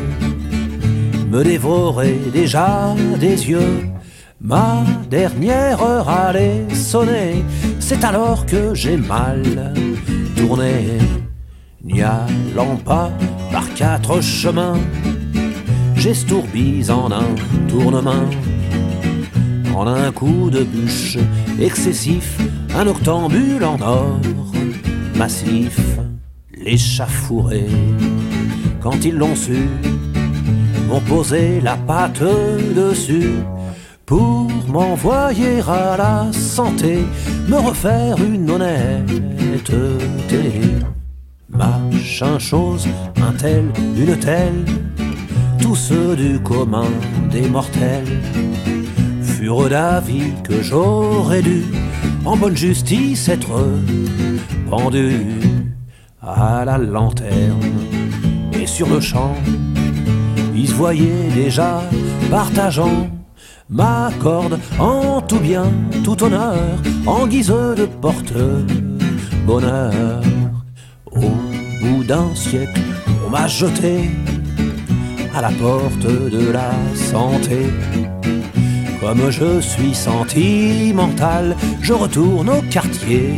me 1.35 1.43
dévorait 1.43 2.21
déjà 2.33 2.95
des 3.19 3.51
yeux. 3.51 3.89
Ma 4.41 4.85
dernière 5.11 5.83
heure 5.83 6.09
allait 6.09 6.65
sonner, 6.73 7.45
c'est 7.81 8.05
alors 8.05 8.47
que 8.47 8.73
j'ai 8.73 8.97
mal 8.97 9.43
tourné. 10.37 10.99
N'y 11.83 12.03
allant 12.03 12.77
pas 12.77 13.11
par 13.51 13.67
quatre 13.75 14.21
chemins, 14.21 14.79
j'estourbis 15.97 16.89
en 16.89 17.11
un 17.11 17.35
tournement. 17.69 18.29
En 19.75 19.89
un 19.89 20.13
coup 20.13 20.51
de 20.51 20.63
bûche 20.63 21.19
excessif, 21.61 22.39
un 22.77 22.87
octambule 22.87 23.65
en 23.65 23.81
or 23.81 24.21
massif, 25.17 25.99
l'échafouré. 26.53 27.67
Quand 28.81 29.05
ils 29.05 29.17
l'ont 29.17 29.35
su, 29.35 29.69
m'ont 30.89 31.01
posé 31.01 31.61
la 31.61 31.77
patte 31.77 32.23
dessus 32.75 33.35
pour 34.07 34.49
m'envoyer 34.69 35.61
à 35.67 35.97
la 35.97 36.33
santé, 36.33 37.05
me 37.49 37.57
refaire 37.57 38.17
une 38.23 38.51
honnêteté. 38.51 39.79
Machin 41.49 42.39
chose, 42.39 42.87
un 43.17 43.33
tel, 43.33 43.65
une 43.97 44.19
telle, 44.19 44.65
tous 45.61 45.77
ceux 45.77 46.17
du 46.17 46.39
commun 46.41 46.91
des 47.31 47.49
mortels 47.49 48.21
furent 49.23 49.69
d'avis 49.69 50.33
que 50.43 50.63
j'aurais 50.63 51.43
dû, 51.43 51.65
en 52.25 52.37
bonne 52.37 52.57
justice, 52.57 53.29
être 53.29 53.57
pendu 54.69 55.21
à 56.21 56.65
la 56.65 56.79
lanterne 56.79 57.61
et 58.53 58.67
sur 58.67 58.89
le 58.89 59.01
champ 59.01 59.35
il 60.65 60.71
se 60.71 60.75
voyait 60.75 61.29
déjà 61.35 61.83
partageant 62.31 63.11
ma 63.69 64.11
corde 64.19 64.59
en 64.79 65.21
tout 65.21 65.39
bien, 65.39 65.67
tout 66.03 66.25
honneur, 66.25 66.57
en 67.05 67.27
guise 67.27 67.49
de 67.81 67.85
porte-bonheur. 68.01 69.93
Au 71.13 71.35
bout 71.83 72.03
d'un 72.05 72.35
siècle, 72.35 72.81
on 73.27 73.31
m'a 73.31 73.47
jeté 73.47 74.11
à 75.37 75.43
la 75.43 75.51
porte 75.51 76.07
de 76.37 76.51
la 76.51 76.73
santé. 76.95 77.67
Comme 79.01 79.31
je 79.31 79.61
suis 79.61 79.95
sentimental, 79.95 81.57
je 81.83 81.93
retourne 81.93 82.49
au 82.49 82.63
quartier 82.71 83.35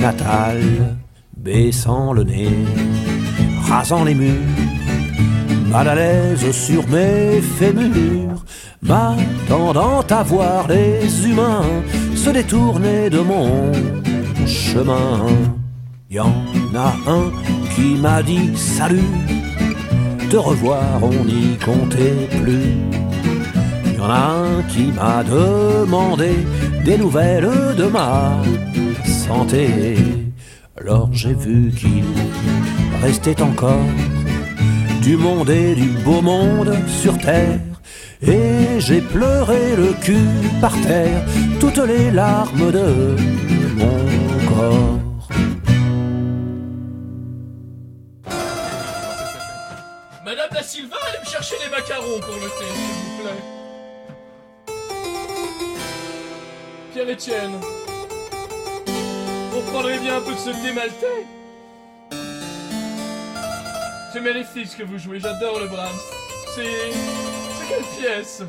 natal, 0.00 0.60
baissant 1.36 2.12
le 2.12 2.22
nez, 2.22 2.54
rasant 3.68 4.04
les 4.04 4.14
murs 4.14 4.69
mal 5.70 5.88
à 5.88 5.94
l'aise 5.94 6.50
sur 6.50 6.86
mes 6.88 7.40
fémurs, 7.40 8.44
m'attendant 8.82 10.02
à 10.10 10.22
voir 10.22 10.66
les 10.68 11.28
humains 11.28 11.64
se 12.14 12.30
détourner 12.30 13.08
de 13.08 13.20
mon 13.20 13.72
chemin. 14.46 15.26
Y 16.10 16.18
en 16.18 16.34
a 16.74 16.92
un 17.06 17.30
qui 17.74 17.94
m'a 17.94 18.22
dit 18.22 18.50
salut, 18.56 19.14
te 20.28 20.36
revoir 20.36 21.02
on 21.02 21.24
n'y 21.24 21.56
comptait 21.64 22.28
plus. 22.42 22.74
Y 23.96 24.00
en 24.00 24.10
a 24.10 24.24
un 24.44 24.62
qui 24.72 24.90
m'a 24.92 25.22
demandé 25.22 26.32
des 26.84 26.98
nouvelles 26.98 27.76
de 27.76 27.84
ma 27.84 28.36
santé. 29.04 29.96
Alors 30.80 31.10
j'ai 31.12 31.34
vu 31.34 31.70
qu'il 31.70 32.04
restait 33.02 33.40
encore 33.40 33.86
du 35.00 35.16
monde 35.16 35.50
et 35.50 35.74
du 35.74 35.88
beau 36.04 36.20
monde 36.20 36.76
sur 36.86 37.16
terre. 37.18 37.58
Et 38.22 38.78
j'ai 38.78 39.00
pleuré 39.00 39.74
le 39.76 39.94
cul 39.94 40.28
par 40.60 40.72
terre, 40.82 41.24
toutes 41.58 41.78
les 41.78 42.10
larmes 42.10 42.70
de 42.70 43.16
mon 43.76 43.96
corps. 44.46 44.98
Madame 50.24 50.50
Da 50.52 50.62
Silva, 50.62 50.96
allez 51.08 51.20
me 51.24 51.30
chercher 51.30 51.56
les 51.64 51.70
macarons 51.70 52.20
pour 52.20 52.34
le 52.34 52.48
thé, 52.58 52.66
s'il 52.74 52.94
vous 53.04 53.22
plaît. 53.22 53.42
Pierre-Étienne, 56.92 57.56
vous 59.52 59.62
prendrez 59.72 59.98
bien 59.98 60.18
un 60.18 60.20
peu 60.20 60.32
de 60.32 60.38
ce 60.38 60.50
thé 60.50 60.72
maltais? 60.74 61.39
C'est 64.12 64.20
Méléfice 64.20 64.74
que 64.74 64.82
vous 64.82 64.98
jouez, 64.98 65.20
j'adore 65.20 65.60
le 65.60 65.66
Brahms. 65.68 65.88
C'est. 66.54 66.64
C'est 66.92 67.68
quelle 67.68 67.84
pièce? 68.00 68.42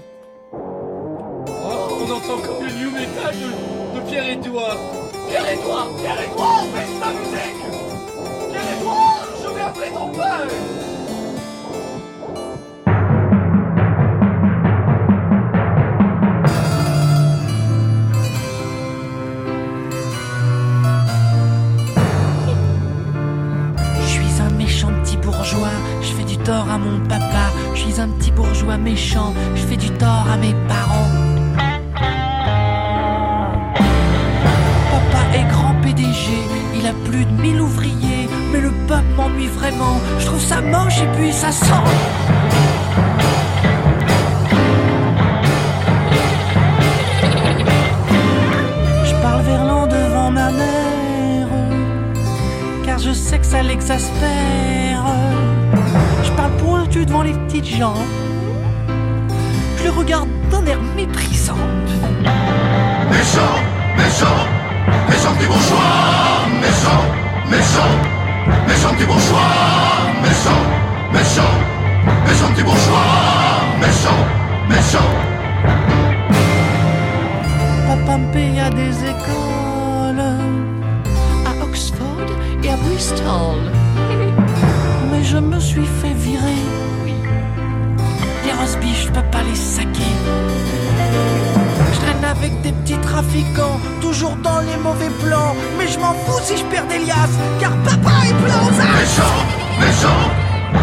Oh, 0.51 1.97
on 2.01 2.11
entend 2.11 2.41
comme 2.41 2.65
le 2.65 2.71
new 2.73 2.91
metal 2.91 3.35
de, 3.35 3.99
de 3.99 4.09
Pierre-Édouard. 4.09 4.77
Pierre-Édouard 5.29 5.88
Pierre-Édouard 5.97 6.65
Baisse 6.73 6.99
ta 6.99 7.11
musique 7.13 8.51
Pierre-Édouard 8.51 9.27
Je 9.41 9.49
vais 9.55 9.61
appeler 9.61 9.91
ton 9.93 10.09
père 10.09 10.47
à 26.72 26.77
mon 26.77 26.99
papa, 27.07 27.52
je 27.73 27.81
suis 27.81 27.99
un 27.99 28.07
petit 28.07 28.31
bourgeois 28.31 28.77
méchant, 28.77 29.34
je 29.56 29.61
fais 29.61 29.76
du 29.76 29.89
tort 29.91 30.26
à 30.31 30.38
mes 30.38 30.56
parents. 30.69 31.11
Papa 34.91 35.22
est 35.38 35.48
grand 35.52 35.76
PDG, 35.84 36.27
il 36.77 36.88
a 36.88 36.93
plus 37.10 37.26
de 37.26 37.41
1000 37.41 37.60
ouvriers, 37.60 38.30
mais 38.53 38.61
le 38.61 38.72
peuple 38.88 39.11
m'ennuie 39.18 39.48
vraiment, 39.48 39.99
je 40.19 40.26
trouve 40.27 40.39
ça 40.39 40.61
moche 40.61 41.02
et 41.02 41.07
puis 41.18 41.34
ça 41.34 41.52
sent. 41.52 41.88
Je 49.10 49.15
parle 49.22 49.41
verlan 49.41 49.88
devant 49.88 50.31
ma 50.31 50.52
mère, 50.52 51.49
car 52.85 52.98
je 52.98 53.11
sais 53.11 53.39
que 53.39 53.45
ça 53.45 53.61
l'exaspère 53.61 55.03
devant 57.05 57.23
les 57.23 57.33
petites 57.33 57.65
gens. 57.65 57.95
Je 59.77 59.83
les 59.83 59.89
regarde 59.89 60.29
d'un 60.49 60.65
air 60.65 60.79
méprisant. 60.95 61.55
Méchant, 63.09 63.55
méchant, 63.97 64.39
méchant 65.09 65.33
petit 65.37 65.47
bourgeois, 65.47 66.47
méchant, 66.61 67.03
méchant, 67.49 67.93
méchant 68.67 68.93
petit 68.95 69.05
bourgeois, 69.05 69.39
méchant, 70.21 70.61
méchant, 71.13 71.53
méchant 72.27 72.53
petit 72.53 72.63
bourgeois, 72.63 73.11
méchant, 73.79 74.21
méchant. 74.69 75.11
Papa 77.87 78.17
me 78.17 78.33
paye 78.33 78.59
à 78.59 78.69
des 78.69 79.03
écoles, 79.13 80.25
à 81.45 81.63
Oxford 81.63 82.29
et 82.63 82.69
à 82.69 82.77
Bristol. 82.77 83.80
Je 85.23 85.38
me 85.38 85.60
suis 85.60 85.85
fait 85.85 86.14
virer 86.14 86.91
je 89.02 89.07
peux 89.07 89.30
pas 89.31 89.43
les 89.43 89.56
saquer. 89.56 90.14
Je 91.93 91.99
traîne 91.99 92.26
avec 92.26 92.61
des 92.61 92.72
petits 92.72 92.99
trafiquants, 92.99 93.80
toujours 94.02 94.35
dans 94.38 94.60
les 94.60 94.77
mauvais 94.77 95.10
plans. 95.23 95.56
Mais 95.77 95.88
je 95.88 95.99
m'en 95.99 96.14
fous 96.14 96.39
si 96.43 96.57
je 96.57 96.64
perds 96.65 96.88
des 96.88 96.99
liasses, 96.99 97.38
car 97.60 97.72
papa 97.84 98.11
est 98.26 98.38
plein 98.43 98.61
aux 98.65 98.80
as. 98.80 98.91
Méchant, 98.99 99.38
méchant, 99.80 100.22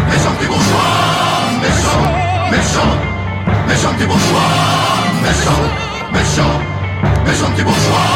méchant 0.09 0.33
petit 0.37 0.47
bourgeois, 0.47 0.91
méchant, 1.63 2.03
méchant, 2.51 2.91
méchant 3.67 3.93
petit 3.95 4.05
bourgeois, 4.05 4.49
méchant, 5.23 5.61
méchant, 6.13 6.55
méchant 7.25 7.51
petit 7.53 7.63
bourgeois, 7.63 8.07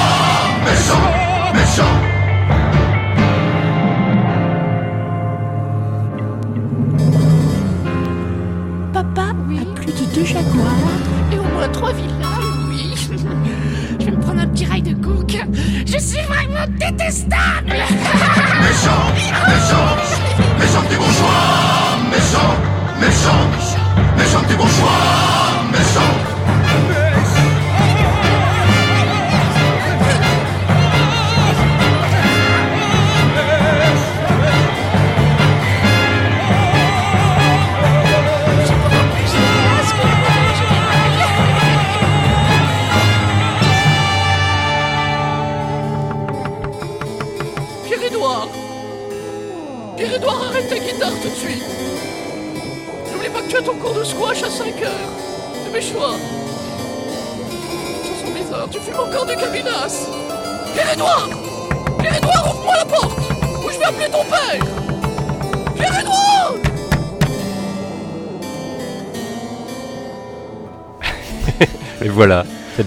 méchant, 0.65 1.05
méchant. 1.53 1.93
Papa 1.93 2.12
et 11.31 11.37
au 11.37 11.43
moins 11.43 11.67
trois 11.69 11.91
villas, 11.93 12.39
oui. 12.69 12.95
Je 13.99 14.05
vais 14.05 14.11
me 14.11 14.21
prendre 14.21 14.41
un 14.41 14.47
petit 14.47 14.65
rail 14.65 14.81
de 14.81 14.93
cook. 14.93 15.37
Je 15.85 15.97
suis 15.97 16.21
vraiment 16.23 16.65
détestable. 16.79 17.73
Méchant, 18.61 19.05
méchant, 19.47 19.89
méchant 20.59 20.81
petit 20.87 20.97
bourgeois, 20.97 21.97
méchant, 22.09 22.55
méchant, 22.99 23.45
méchant 24.17 24.41
petit 24.47 24.55
bourgeois, 24.55 25.22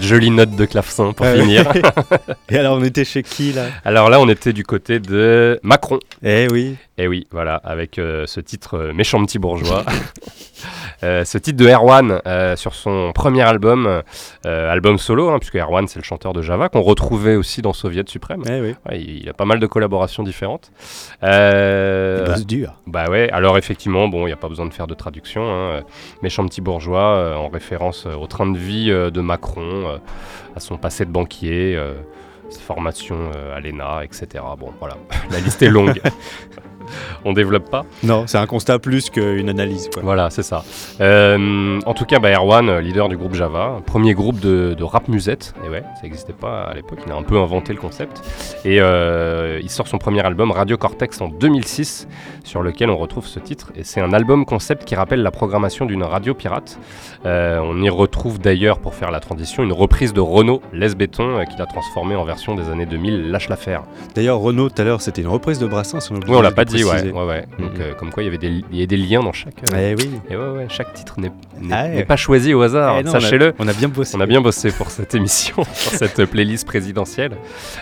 jolie 0.07 0.31
note 0.31 0.55
de 0.55 0.65
clavecin 0.65 1.13
pour 1.13 1.25
Ah 1.25 1.35
finir. 1.35 1.71
Et 2.49 2.57
alors, 2.57 2.77
on 2.77 2.83
était 2.83 3.05
chez 3.05 3.21
qui 3.21 3.53
là? 3.53 3.65
Alors 3.85 4.09
là, 4.09 4.19
on 4.19 4.29
était 4.29 4.53
du 4.53 4.63
côté 4.63 4.99
de 4.99 5.59
Macron. 5.61 5.99
Eh 6.23 6.47
oui. 6.51 6.75
Eh 6.97 7.07
oui, 7.07 7.27
voilà, 7.31 7.55
avec 7.57 7.99
euh, 7.99 8.25
ce 8.25 8.39
titre 8.39 8.77
euh, 8.77 8.93
Méchant 8.93 9.23
petit 9.23 9.37
bourgeois. 9.37 9.85
Euh, 11.03 11.25
ce 11.25 11.37
titre 11.37 11.57
de 11.57 11.69
Erwan 11.69 12.21
euh, 12.25 12.55
sur 12.55 12.73
son 12.73 13.11
premier 13.13 13.43
album, 13.43 14.01
euh, 14.45 14.71
album 14.71 14.97
solo, 14.97 15.29
hein, 15.29 15.37
puisque 15.39 15.55
Erwan 15.55 15.87
c'est 15.87 15.99
le 15.99 16.03
chanteur 16.03 16.33
de 16.33 16.41
Java, 16.41 16.69
qu'on 16.69 16.81
retrouvait 16.81 17.35
aussi 17.35 17.61
dans 17.61 17.73
Soviet 17.73 18.07
Suprême. 18.07 18.41
Eh 18.47 18.61
oui. 18.61 18.75
Ouais, 18.89 18.99
il, 18.99 19.29
a 19.29 19.33
pas 19.33 19.45
mal 19.45 19.59
de 19.59 19.67
collaborations 19.67 20.23
différentes. 20.23 20.71
Euh, 21.23 22.35
Il 22.37 22.45
dur. 22.45 22.73
Bah 22.87 23.09
ouais, 23.09 23.29
alors 23.31 23.57
effectivement, 23.57 24.07
bon, 24.07 24.21
il 24.23 24.27
n'y 24.27 24.33
a 24.33 24.37
pas 24.37 24.49
besoin 24.49 24.65
de 24.65 24.73
faire 24.73 24.87
de 24.87 24.93
traduction. 24.93 25.43
hein. 25.43 25.81
Méchant 26.23 26.45
petit 26.45 26.61
bourgeois, 26.61 27.37
en 27.37 27.47
référence 27.49 28.05
au 28.05 28.27
train 28.27 28.49
de 28.49 28.57
vie 28.57 28.89
de 28.89 29.21
Macron, 29.21 29.99
à 30.55 30.59
son 30.59 30.77
passé 30.77 31.05
de 31.05 31.11
banquier, 31.11 31.79
sa 32.49 32.59
formation 32.61 33.29
à 33.55 33.59
l'ENA, 33.59 34.03
etc. 34.03 34.43
Bon, 34.57 34.71
voilà, 34.79 34.95
la 35.31 35.39
liste 35.39 35.61
est 35.61 35.69
longue. 35.69 36.01
On 37.25 37.33
développe 37.33 37.69
pas 37.69 37.85
Non, 38.03 38.25
c'est 38.27 38.37
un 38.37 38.45
constat 38.45 38.79
plus 38.79 39.09
qu'une 39.09 39.49
analyse. 39.49 39.89
Quoi. 39.93 40.03
Voilà, 40.03 40.29
c'est 40.29 40.43
ça. 40.43 40.63
Euh, 41.01 41.79
en 41.85 41.93
tout 41.93 42.05
cas, 42.05 42.19
bah, 42.19 42.31
Erwan, 42.33 42.79
leader 42.79 43.09
du 43.09 43.17
groupe 43.17 43.33
Java, 43.33 43.81
premier 43.85 44.13
groupe 44.13 44.39
de, 44.39 44.75
de 44.77 44.83
rap 44.83 45.07
musette. 45.07 45.53
Et 45.65 45.69
ouais, 45.69 45.81
ça 45.95 46.03
n'existait 46.03 46.33
pas 46.33 46.63
à 46.63 46.73
l'époque. 46.73 46.99
Il 47.05 47.11
a 47.11 47.15
un 47.15 47.23
peu 47.23 47.37
inventé 47.37 47.73
le 47.73 47.79
concept. 47.79 48.21
Et 48.65 48.79
euh, 48.79 49.59
il 49.61 49.69
sort 49.69 49.87
son 49.87 49.97
premier 49.97 50.25
album 50.25 50.51
Radio 50.51 50.77
Cortex 50.77 51.21
en 51.21 51.27
2006, 51.27 52.07
sur 52.43 52.61
lequel 52.61 52.89
on 52.89 52.97
retrouve 52.97 53.27
ce 53.27 53.39
titre. 53.39 53.71
Et 53.75 53.83
c'est 53.83 54.01
un 54.01 54.13
album 54.13 54.45
concept 54.45 54.85
qui 54.85 54.95
rappelle 54.95 55.21
la 55.21 55.31
programmation 55.31 55.85
d'une 55.85 56.03
radio 56.03 56.33
pirate. 56.33 56.79
Euh, 57.25 57.59
on 57.63 57.81
y 57.81 57.89
retrouve 57.89 58.39
d'ailleurs, 58.39 58.79
pour 58.79 58.93
faire 58.95 59.11
la 59.11 59.19
transition, 59.19 59.63
une 59.63 59.73
reprise 59.73 60.13
de 60.13 60.21
Renault 60.21 60.61
Les 60.73 60.95
Béton, 60.95 61.43
qu'il 61.49 61.61
a 61.61 61.65
transformé 61.65 62.15
en 62.15 62.23
version 62.23 62.55
des 62.55 62.69
années 62.69 62.85
2000, 62.85 63.31
Lâche 63.31 63.49
l'affaire. 63.49 63.83
D'ailleurs, 64.15 64.39
Renault, 64.39 64.69
tout 64.69 64.81
à 64.81 64.85
l'heure, 64.85 65.01
c'était 65.01 65.21
une 65.21 65.27
reprise 65.27 65.59
de 65.59 65.67
Brassens. 65.67 66.09
Oui, 66.11 66.19
on 66.27 66.41
l'a 66.41 66.51
pas 66.51 66.65
dit, 66.65 66.76
ouais, 66.83 67.11
ouais, 67.11 67.25
ouais. 67.25 67.45
Donc, 67.59 67.79
euh, 67.79 67.93
comme 67.93 68.11
quoi, 68.11 68.23
il 68.23 68.25
y 68.25 68.29
avait 68.29 68.37
des, 68.37 68.63
y 68.71 68.83
a 68.83 68.85
des 68.85 68.97
liens 68.97 69.21
dans 69.21 69.31
chaque. 69.33 69.55
Eh 69.75 69.95
oui. 69.95 70.09
Et 70.29 70.35
ouais, 70.35 70.49
ouais, 70.49 70.65
chaque 70.69 70.93
titre 70.93 71.15
n'est 71.19 71.31
Ah 71.71 71.85
pas 72.07 72.15
choisi 72.15 72.53
au 72.53 72.61
hasard. 72.61 72.97
Eh 72.99 73.07
Sachez-le. 73.07 73.53
on 73.59 73.67
a 73.67 73.73
bien 73.73 73.87
bossé. 73.87 74.15
On 74.17 74.21
a 74.21 74.25
bien 74.25 74.41
bossé 74.41 74.71
pour 74.71 74.89
cette 74.91 75.13
émission, 75.15 75.55
pour 75.57 75.65
cette 75.67 76.25
playlist 76.25 76.65
présidentielle. 76.65 77.31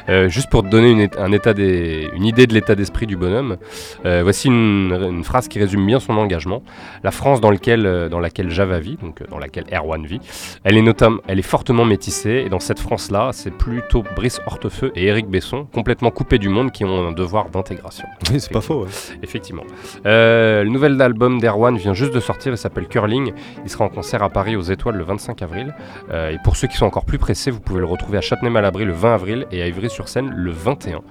Euh, 0.10 0.30
juste 0.30 0.50
pour 0.50 0.64
te 0.64 0.68
donner 0.70 0.92
une, 0.92 1.10
un 1.18 1.32
état 1.32 1.54
des, 1.54 2.10
une 2.14 2.26
idée 2.26 2.48
de 2.48 2.54
l'état 2.54 2.76
d'esprit 2.76 3.06
du 3.08 3.16
bonhomme, 3.18 3.58
euh, 4.06 4.22
voici 4.24 4.48
une, 4.48 4.92
une 5.10 5.24
phrase 5.24 5.48
qui 5.48 5.60
résume 5.60 5.86
bien 5.86 6.00
son 6.00 6.14
engagement. 6.18 6.64
La 7.04 7.12
France 7.12 7.42
dans, 7.42 7.52
lequel, 7.52 7.86
euh, 7.86 8.10
dans 8.10 8.20
laquelle 8.20 8.50
Java 8.50 8.80
vit, 8.80 8.98
donc 9.02 9.22
euh, 9.22 9.26
dans 9.30 9.38
laquelle 9.40 9.66
Erwan 9.72 10.06
vit, 10.06 10.20
elle 10.64 10.78
est, 10.78 10.82
notam- 10.82 11.20
elle 11.28 11.40
est 11.40 11.44
fortement 11.44 11.86
métissée. 11.86 12.44
Et 12.46 12.50
dans 12.50 12.60
cette 12.60 12.80
France-là, 12.80 13.30
c'est 13.34 13.52
plutôt 13.52 14.04
Brice 14.16 14.40
Hortefeux 14.46 14.92
et 14.96 15.06
Éric 15.06 15.28
Besson, 15.28 15.66
complètement 15.74 16.12
coupés 16.12 16.38
du 16.38 16.50
monde, 16.50 16.72
qui 16.72 16.86
ont 16.86 17.08
un 17.08 17.12
devoir 17.12 17.50
d'intégration. 17.50 18.08
Oui, 18.32 18.40
c'est 18.40 18.52
pas 18.52 18.62
faux. 18.62 18.85
Ouais. 18.86 19.18
Effectivement. 19.24 19.64
Euh, 20.06 20.64
le 20.64 20.70
nouvel 20.70 21.02
album 21.02 21.40
d'Erwan 21.40 21.78
vient 21.78 21.94
juste 21.94 22.14
de 22.14 22.20
sortir, 22.20 22.52
il 22.54 22.58
s'appelle 22.58 22.88
Curling. 22.88 23.34
Il 23.64 23.70
sera 23.70 23.86
en 23.86 23.90
concert 23.90 24.24
à 24.24 24.30
Paris 24.30 24.56
aux 24.56 24.62
Étoiles 24.62 24.96
le 24.96 25.04
25 25.04 25.42
avril. 25.42 25.76
Euh, 26.12 26.32
et 26.32 26.38
pour 26.44 26.56
ceux 26.56 26.68
qui 26.68 26.78
sont 26.78 26.86
encore 26.86 27.06
plus 27.06 27.18
pressés, 27.18 27.52
vous 27.52 27.60
pouvez 27.60 27.80
le 27.80 27.86
retrouver 27.86 28.18
à 28.18 28.22
Châtenay-Malabry 28.22 28.86
le 28.86 28.94
20 28.94 29.14
avril 29.14 29.48
et 29.52 29.62
à 29.62 29.68
Ivry-sur-Seine 29.68 30.32
le 30.36 30.52
21. 30.52 31.02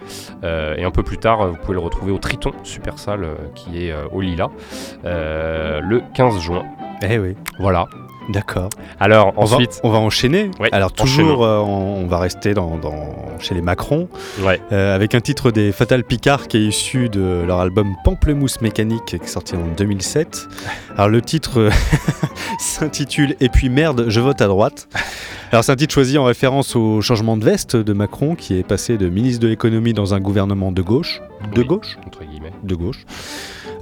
Euh, 0.43 0.77
et 0.77 0.85
un 0.85 0.91
peu 0.91 1.03
plus 1.03 1.19
tard, 1.19 1.49
vous 1.49 1.57
pouvez 1.57 1.75
le 1.75 1.81
retrouver 1.81 2.13
au 2.13 2.19
Triton, 2.19 2.53
super 2.63 2.99
salle 2.99 3.27
qui 3.55 3.87
est 3.87 3.95
au 4.13 4.21
Lila, 4.21 4.51
le 5.05 6.01
15 6.15 6.41
juin. 6.41 6.65
Eh 7.03 7.19
oui. 7.19 7.37
Voilà. 7.59 7.87
D'accord. 8.31 8.71
Alors 9.01 9.33
On 9.37 9.45
va- 9.45 9.57
ensuite, 9.57 9.81
on 9.85 9.91
va 9.91 9.99
enchaîner. 9.99 10.51
Ouais, 10.59 10.69
Alors 10.73 10.93
toujours, 10.93 11.45
euh, 11.45 11.59
on, 11.59 12.03
on 12.03 12.07
va 12.07 12.19
rester 12.19 12.55
dans, 12.55 12.77
dans- 12.79 13.39
chez 13.39 13.55
les 13.55 13.61
Macron, 13.63 14.09
Ouais. 14.43 14.61
euh, 14.73 14.95
avec 14.95 15.15
un 15.15 15.21
titre 15.21 15.51
des 15.51 15.73
Fatal 15.73 16.05
Picard 16.05 16.49
qui 16.49 16.57
est 16.57 16.63
issu 16.67 17.09
de 17.09 17.45
leur 17.47 17.61
album 17.61 17.95
Pamplemousse 18.05 18.61
Mécanique 18.63 19.05
qui 19.07 19.17
est 19.17 19.27
sorti 19.27 19.55
en 19.57 19.67
2007. 19.77 20.47
Alors 20.97 21.09
le 21.09 21.21
titre 21.21 21.59
euh, 21.61 21.71
s'intitule 22.59 23.37
Et 23.41 23.49
puis 23.49 23.69
merde, 23.69 24.07
je 24.09 24.21
vote 24.21 24.41
à 24.41 24.47
droite. 24.47 24.89
Alors 25.53 25.63
c'est 25.65 25.73
un 25.73 25.77
titre 25.77 25.95
choisi 25.95 26.19
en 26.19 26.25
référence 26.25 26.75
au 26.77 27.01
changement 27.01 27.37
de 27.37 27.45
veste 27.45 27.77
de 27.77 27.93
Macron 27.93 28.35
qui 28.35 28.59
est 28.59 28.63
passé 28.67 28.97
de 28.97 29.09
ministre 29.09 29.41
de 29.43 29.49
l'économie 29.49 29.93
dans 29.93 30.15
un 30.15 30.21
gouvernement 30.21 30.73
de 30.73 30.83
gauche, 30.83 31.21
de 31.55 31.61
Oui, 31.61 31.67
gauche, 31.67 31.97
entre 32.07 32.25
guillemets. 32.25 32.53
de 32.63 32.75
gauche, 32.75 33.05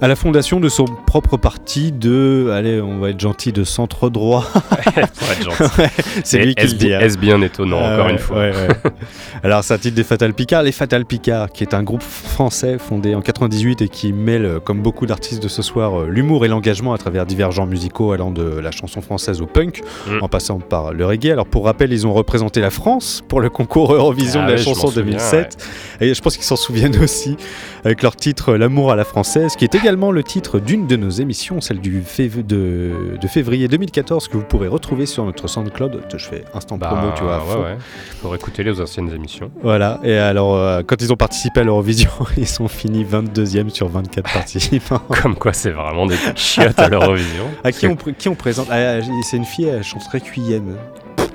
à 0.03 0.07
la 0.09 0.17
fondation 0.17 0.59
de 0.59 0.67
son 0.67 0.83
propre 0.83 1.37
parti 1.37 1.93
de, 1.93 2.49
allez, 2.53 2.81
on 2.81 2.99
va 2.99 3.11
être 3.11 3.19
gentil, 3.21 3.53
de 3.53 3.63
centre 3.63 4.09
droit. 4.09 4.45
Ouais, 5.77 5.89
c'est 6.23 6.39
lui 6.43 6.55
qui 6.55 6.67
le 6.67 6.73
dit. 6.73 6.93
hein. 6.93 6.99
est-ce 6.99 7.17
bien 7.17 7.41
étonnant, 7.41 7.79
Ah 7.81 7.93
encore 7.95 8.09
une 8.09 8.17
fois 8.17 8.37
ouais, 8.37 8.51
ouais. 8.51 8.91
Alors, 9.43 9.63
c'est 9.63 9.73
un 9.73 9.77
titre 9.77 9.95
des 9.95 10.03
Fatal 10.03 10.33
Picard. 10.33 10.63
Les 10.63 10.71
Fatal 10.73 11.05
Picard, 11.05 11.51
qui 11.51 11.63
est 11.63 11.73
un 11.73 11.83
groupe 11.83 12.03
français 12.03 12.77
fondé 12.77 13.15
en 13.15 13.21
98 13.21 13.81
et 13.81 13.87
qui 13.87 14.11
mêle, 14.11 14.45
euh, 14.45 14.59
comme 14.59 14.81
beaucoup 14.81 15.05
d'artistes 15.05 15.41
de 15.41 15.47
ce 15.47 15.61
soir, 15.61 16.01
euh, 16.01 16.07
l'humour 16.09 16.43
et 16.45 16.47
l'engagement 16.49 16.93
à 16.93 16.97
travers 16.97 17.25
divers 17.25 17.51
genres 17.51 17.65
musicaux 17.65 18.11
allant 18.11 18.31
de 18.31 18.43
la 18.43 18.71
chanson 18.71 19.01
française 19.01 19.41
au 19.41 19.45
punk, 19.45 19.81
Mm. 20.07 20.21
en 20.21 20.27
passant 20.27 20.59
par 20.59 20.91
le 20.93 21.05
reggae. 21.05 21.31
Alors, 21.31 21.45
pour 21.47 21.65
rappel, 21.65 21.93
ils 21.93 22.05
ont 22.05 22.13
représenté 22.13 22.59
la 22.59 22.69
France 22.71 23.23
pour 23.27 23.39
le 23.39 23.49
concours 23.49 23.93
Eurovision 23.93 24.41
Ah 24.43 24.47
de 24.47 24.51
la 24.51 24.57
chanson 24.57 24.87
souviens, 24.87 25.03
2007. 25.03 25.65
Et 26.01 26.13
je 26.13 26.21
pense 26.21 26.35
qu'ils 26.35 26.45
s'en 26.45 26.57
souviennent 26.57 27.01
aussi 27.01 27.37
avec 27.85 28.01
leur 28.03 28.15
titre 28.17 28.53
L'amour 28.55 28.91
à 28.91 28.95
la 28.97 29.05
française, 29.05 29.55
qui 29.55 29.63
est 29.63 29.75
également 29.75 29.92
le 29.93 30.23
titre 30.23 30.59
d'une 30.59 30.87
de 30.87 30.95
nos 30.95 31.09
émissions, 31.09 31.61
celle 31.61 31.79
du 31.79 32.01
fév- 32.01 32.45
de, 32.45 33.17
de 33.21 33.27
février 33.27 33.67
2014, 33.67 34.27
que 34.27 34.37
vous 34.37 34.43
pourrez 34.43 34.67
retrouver 34.67 35.05
sur 35.05 35.23
notre 35.25 35.47
SoundCloud. 35.47 36.01
Je 36.15 36.25
fais 36.25 36.43
instant 36.53 36.77
Bah, 36.77 36.87
promo, 36.87 37.11
tu 37.15 37.23
vois. 37.23 37.37
ouais, 37.45 37.63
ouais. 37.63 37.77
Pour 38.21 38.35
écouter 38.35 38.63
les 38.63 38.79
anciennes 38.81 39.11
émissions. 39.13 39.51
Voilà, 39.61 39.99
et 40.03 40.17
alors 40.17 40.55
euh, 40.55 40.81
quand 40.85 41.01
ils 41.01 41.11
ont 41.13 41.15
participé 41.17 41.59
à 41.61 41.63
l'Eurovision, 41.63 42.09
ils 42.37 42.47
sont 42.47 42.67
finis 42.67 43.05
22e 43.05 43.69
sur 43.69 43.87
24 43.87 44.33
participants. 44.33 45.01
Comme 45.21 45.35
quoi, 45.35 45.53
c'est 45.53 45.71
vraiment 45.71 46.05
des 46.05 46.17
chiottes 46.35 46.79
à 46.79 46.89
l'Eurovision. 46.89 47.45
À 47.63 47.71
qui 47.71 47.87
on, 47.87 47.95
pr- 47.95 48.13
qui 48.15 48.29
on 48.29 48.35
présente? 48.35 48.67
Ah, 48.71 48.99
C'est 49.29 49.37
une 49.37 49.45
fille, 49.45 49.65
elle 49.65 49.83
chante 49.83 50.03
Requiem. 50.11 50.75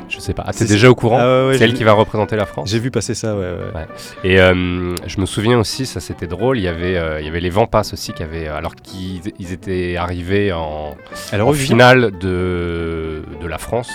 Je 0.08 0.18
sais 0.20 0.32
pas. 0.34 0.44
Ah, 0.46 0.52
t'es 0.52 0.58
C'est- 0.66 0.72
déjà 0.72 0.90
au 0.90 0.94
courant 0.94 1.18
Ah 1.20 1.46
ouais, 1.48 1.58
C'est 1.58 1.64
elle 1.64 1.74
qui 1.74 1.84
va 1.84 1.92
représenter 1.92 2.36
la 2.36 2.46
France 2.46 2.70
J'ai 2.70 2.78
vu 2.78 2.90
passer 2.90 3.14
ça, 3.14 3.34
ouais. 3.36 3.46
ouais. 3.74 3.86
Et 4.24 4.40
euh, 4.40 4.94
je 5.06 5.20
me 5.20 5.26
souviens 5.26 5.58
aussi, 5.58 5.86
ça 5.86 6.00
c'était 6.00 6.26
drôle, 6.26 6.58
il 6.58 6.62
y 6.64 6.68
avait, 6.68 6.96
euh, 6.96 7.20
il 7.20 7.26
y 7.26 7.28
avait 7.28 7.40
les 7.40 7.50
Vampas 7.50 7.90
aussi 7.92 8.12
qui 8.12 8.22
avaient, 8.22 8.48
alors 8.48 8.74
qu'ils 8.74 9.20
ils 9.38 9.52
étaient 9.52 9.96
arrivés 9.96 10.52
en, 10.52 10.96
en 11.32 11.52
finale 11.52 12.12
de, 12.18 13.22
de 13.40 13.46
la 13.46 13.58
France. 13.58 13.90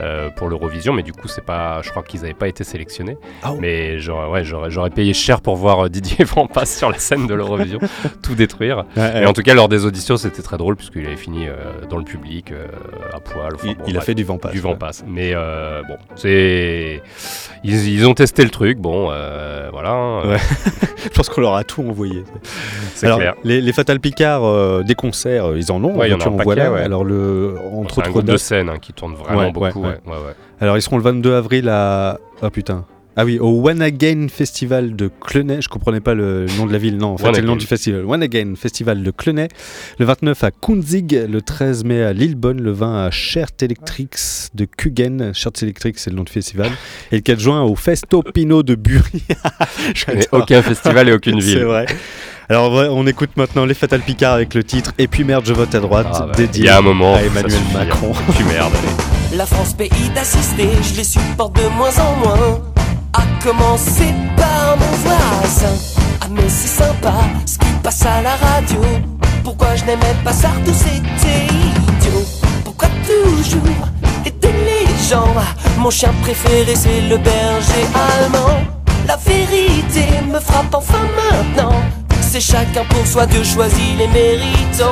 Euh, 0.00 0.30
pour 0.30 0.48
l'Eurovision, 0.48 0.92
mais 0.92 1.02
du 1.02 1.12
coup, 1.12 1.28
c'est 1.28 1.44
pas, 1.44 1.80
je 1.82 1.90
crois 1.90 2.02
qu'ils 2.02 2.20
n'avaient 2.22 2.32
pas 2.34 2.48
été 2.48 2.64
sélectionnés. 2.64 3.16
Ah 3.42 3.52
mais 3.58 3.98
j'aurais, 3.98 4.28
ouais, 4.28 4.44
j'aurais, 4.44 4.90
payé 4.90 5.12
cher 5.12 5.40
pour 5.40 5.56
voir 5.56 5.84
euh, 5.86 5.88
Didier 5.88 6.24
Vampas 6.24 6.66
sur 6.66 6.90
la 6.90 6.98
scène 6.98 7.26
de 7.26 7.34
l'Eurovision, 7.34 7.78
tout 8.22 8.34
détruire. 8.34 8.84
Ouais, 8.96 9.22
et 9.22 9.26
en 9.26 9.32
tout 9.32 9.42
cas, 9.42 9.54
lors 9.54 9.68
des 9.68 9.84
auditions, 9.84 10.16
c'était 10.16 10.42
très 10.42 10.56
drôle 10.56 10.76
puisqu'il 10.76 11.06
avait 11.06 11.16
fini 11.16 11.46
euh, 11.48 11.54
dans 11.90 11.96
le 11.98 12.04
public 12.04 12.52
euh, 12.52 12.66
à 13.12 13.20
poil. 13.20 13.52
Enfin, 13.54 13.68
Il- 13.68 13.76
bon, 13.76 13.84
il 13.86 13.96
a 13.98 14.00
fait 14.00 14.14
du 14.14 14.24
Vampas, 14.24 14.50
Du. 14.50 14.60
Vampas. 14.60 15.02
Mais 15.06 15.34
bon, 15.34 15.96
c'est, 16.16 17.02
ils, 17.64 17.88
ils 17.88 18.06
ont 18.06 18.14
testé 18.14 18.44
le 18.44 18.50
truc. 18.50 18.78
Bon, 18.78 19.06
voilà. 19.72 19.90
hein. 19.90 20.22
Je 21.02 21.08
pense 21.08 21.28
qu'on 21.28 21.40
leur 21.40 21.56
a 21.56 21.64
tout 21.64 21.82
envoyé. 21.82 22.22
C'est 22.94 23.12
clair. 23.12 23.34
Les, 23.42 23.60
les 23.60 23.72
Fatal 23.72 23.98
Picard, 23.98 24.84
des 24.84 24.94
concerts, 24.94 25.56
ils 25.56 25.72
en 25.72 25.82
ont. 25.82 25.96
Ouais, 25.96 26.08
il 26.08 26.12
y 26.12 26.14
en 26.14 26.20
un 26.20 26.26
en 26.26 26.32
paquet, 26.32 26.44
vois 26.44 26.54
là. 26.54 26.72
ouais. 26.72 26.80
Alors, 26.82 27.04
le, 27.04 27.56
entre 27.74 27.96
c'est 27.96 28.00
un 28.00 28.04
autres 28.04 28.10
groupe 28.12 28.24
de 28.24 28.32
dates- 28.32 28.38
scène 28.38 28.68
hein, 28.68 28.78
qui 28.80 28.92
tourne 28.92 29.14
vraiment 29.14 29.50
beaucoup. 29.50 29.81
Ouais. 29.82 30.34
Alors, 30.60 30.76
ils 30.76 30.82
seront 30.82 30.96
le 30.96 31.02
22 31.02 31.34
avril 31.34 31.68
à. 31.68 32.18
Oh 32.42 32.50
putain. 32.50 32.84
Ah 33.14 33.26
oui, 33.26 33.38
au 33.38 33.68
One 33.68 33.82
Again 33.82 34.28
Festival 34.32 34.96
de 34.96 35.10
Clenay. 35.20 35.60
Je 35.60 35.68
comprenais 35.68 36.00
pas 36.00 36.14
le 36.14 36.46
nom 36.56 36.64
de 36.64 36.72
la 36.72 36.78
ville. 36.78 36.96
Non, 36.96 37.08
en 37.08 37.18
fait, 37.18 37.34
c'est 37.34 37.42
le 37.42 37.46
nom 37.46 37.56
du 37.56 37.66
festival. 37.66 38.06
One 38.06 38.22
Again 38.22 38.54
Festival 38.56 39.02
de 39.02 39.10
Clenay. 39.10 39.48
Le 39.98 40.06
29 40.06 40.44
à 40.44 40.50
Kunzig. 40.50 41.26
Le 41.28 41.42
13 41.42 41.84
mai 41.84 42.02
à 42.02 42.14
Lillebonne. 42.14 42.62
Le 42.62 42.72
20 42.72 43.04
à 43.04 43.10
Chert 43.10 43.50
Electrics 43.60 44.48
de 44.54 44.64
Kugen. 44.64 45.32
Chert 45.34 45.52
Electrics, 45.60 45.98
c'est 45.98 46.08
le 46.08 46.16
nom 46.16 46.24
du 46.24 46.32
festival. 46.32 46.70
Et 47.10 47.16
le 47.16 47.20
4 47.20 47.38
juin 47.38 47.62
au 47.62 47.76
Festo 47.76 48.22
Pino 48.22 48.62
de 48.62 48.76
Bury. 48.76 49.22
connais 50.06 50.28
aucun 50.32 50.62
festival 50.62 51.10
et 51.10 51.12
aucune 51.12 51.38
ville. 51.40 51.58
C'est 51.58 51.64
vrai. 51.64 51.86
Alors, 52.48 52.72
on 52.72 53.06
écoute 53.06 53.30
maintenant 53.36 53.66
les 53.66 53.74
Fatal 53.74 54.00
Picard 54.00 54.34
avec 54.34 54.54
le 54.54 54.64
titre 54.64 54.92
Et 54.98 55.06
puis 55.06 55.24
merde, 55.24 55.44
je 55.46 55.52
vote 55.52 55.74
à 55.74 55.80
droite. 55.80 56.08
Ah 56.12 56.26
bah, 56.26 56.32
dédié 56.34 56.64
il 56.64 56.66
y 56.66 56.68
a 56.70 56.78
un 56.78 56.82
moment, 56.82 57.16
à 57.16 57.22
Emmanuel 57.22 57.60
hein. 57.74 57.78
Macron. 57.78 58.12
Et 58.12 58.32
puis 58.32 58.44
merde, 58.44 58.72
allez. 58.74 59.36
La 59.36 59.46
France 59.46 59.74
pays 59.74 59.90
d'assister, 60.14 60.68
je 60.82 60.96
les 60.96 61.04
supporte 61.04 61.56
de 61.56 61.68
moins 61.76 61.98
en 61.98 62.16
moins. 62.16 62.71
À 63.14 63.22
commencer 63.42 64.14
par 64.36 64.76
mon 64.78 64.96
voisin. 65.04 65.74
Ah 66.20 66.26
mais 66.30 66.48
c'est 66.48 66.68
sympa 66.82 67.12
ce 67.46 67.58
qui 67.58 67.66
passe 67.82 68.04
à 68.06 68.22
la 68.22 68.36
radio. 68.36 68.80
Pourquoi 69.44 69.74
je 69.76 69.84
n'aimais 69.84 70.16
pas 70.24 70.32
Sardou, 70.32 70.72
c'était 70.72 71.46
idiot. 71.46 72.24
Pourquoi 72.64 72.88
toujours 73.06 73.88
aider 74.24 74.54
les 74.64 75.08
gens? 75.08 75.34
Mon 75.78 75.90
chien 75.90 76.12
préféré 76.22 76.74
c'est 76.74 77.02
le 77.02 77.18
berger 77.18 77.86
allemand. 77.94 78.60
La 79.06 79.16
vérité 79.16 80.06
me 80.32 80.38
frappe 80.38 80.74
enfin 80.74 81.04
maintenant. 81.16 81.76
C'est 82.20 82.40
chacun 82.40 82.84
pour 82.88 83.06
soi, 83.06 83.26
Dieu 83.26 83.44
choisit 83.44 83.98
les 83.98 84.08
méritants. 84.08 84.86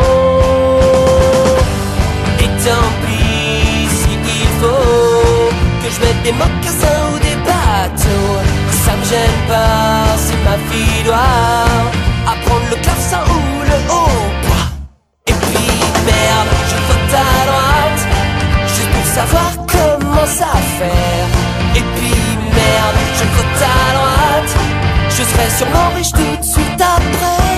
Et 2.38 2.50
tant 2.64 2.90
pis 3.02 3.88
si 3.88 4.12
il 4.12 4.48
faut 4.60 5.48
que 5.80 5.88
je 5.94 6.00
mette 6.00 6.22
des 6.22 6.32
mocassins 6.32 7.09
gêne 9.10 9.40
pas 9.48 10.16
si 10.16 10.34
ma 10.46 10.56
fille 10.68 11.02
doit 11.04 11.64
apprendre 12.32 12.66
le 12.70 12.76
clavecin 12.76 13.22
ou 13.34 13.40
le 13.70 13.78
hautbois. 13.94 14.66
Et 15.26 15.32
puis 15.32 15.70
merde, 16.06 16.50
je 16.70 16.76
vote 16.88 17.14
à 17.24 17.30
droite, 17.48 18.02
juste 18.68 18.90
pour 18.94 19.06
savoir 19.18 19.50
comment 19.74 20.26
ça 20.26 20.52
faire. 20.78 21.26
Et 21.74 21.84
puis 21.96 22.22
merde, 22.58 22.98
je 23.18 23.24
vote 23.34 23.62
à 23.74 23.80
droite, 23.96 24.52
je 25.16 25.22
serai 25.30 25.48
sûrement 25.58 25.88
riche 25.96 26.12
tout 26.12 26.36
de 26.42 26.44
suite 26.54 26.80
après. 26.80 27.48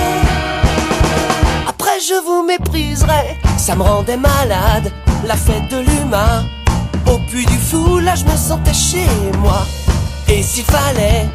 Après 1.67 1.99
je 2.09 2.17
vous 2.25 2.43
mépriserai, 2.43 3.37
ça 3.57 3.75
me 3.75 3.83
rendait 3.83 4.17
malade, 4.17 4.91
la 5.23 5.35
fête 5.35 5.67
de 5.69 5.77
l'humain. 5.77 6.45
Au 7.05 7.19
puits 7.29 7.45
du 7.45 7.57
fou, 7.57 7.99
là 7.99 8.15
je 8.15 8.23
me 8.23 8.35
sentais 8.35 8.73
chez 8.73 9.07
moi. 9.39 9.63
Et 10.27 10.41
s'il 10.43 10.63
fallait 10.65 11.27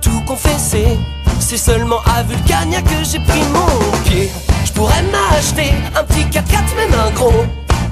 tout 0.00 0.20
confesser, 0.26 0.98
c'est 1.40 1.56
seulement 1.56 2.00
à 2.16 2.22
Vulcania 2.22 2.80
que 2.82 3.04
j'ai 3.04 3.20
pris 3.20 3.42
mon 3.52 3.98
pied. 4.08 4.30
Je 4.64 4.72
pourrais 4.72 5.02
m'acheter 5.02 5.72
un 5.96 6.04
petit 6.04 6.24
4x4, 6.24 6.76
même 6.76 7.00
un 7.06 7.10
gros. 7.10 7.44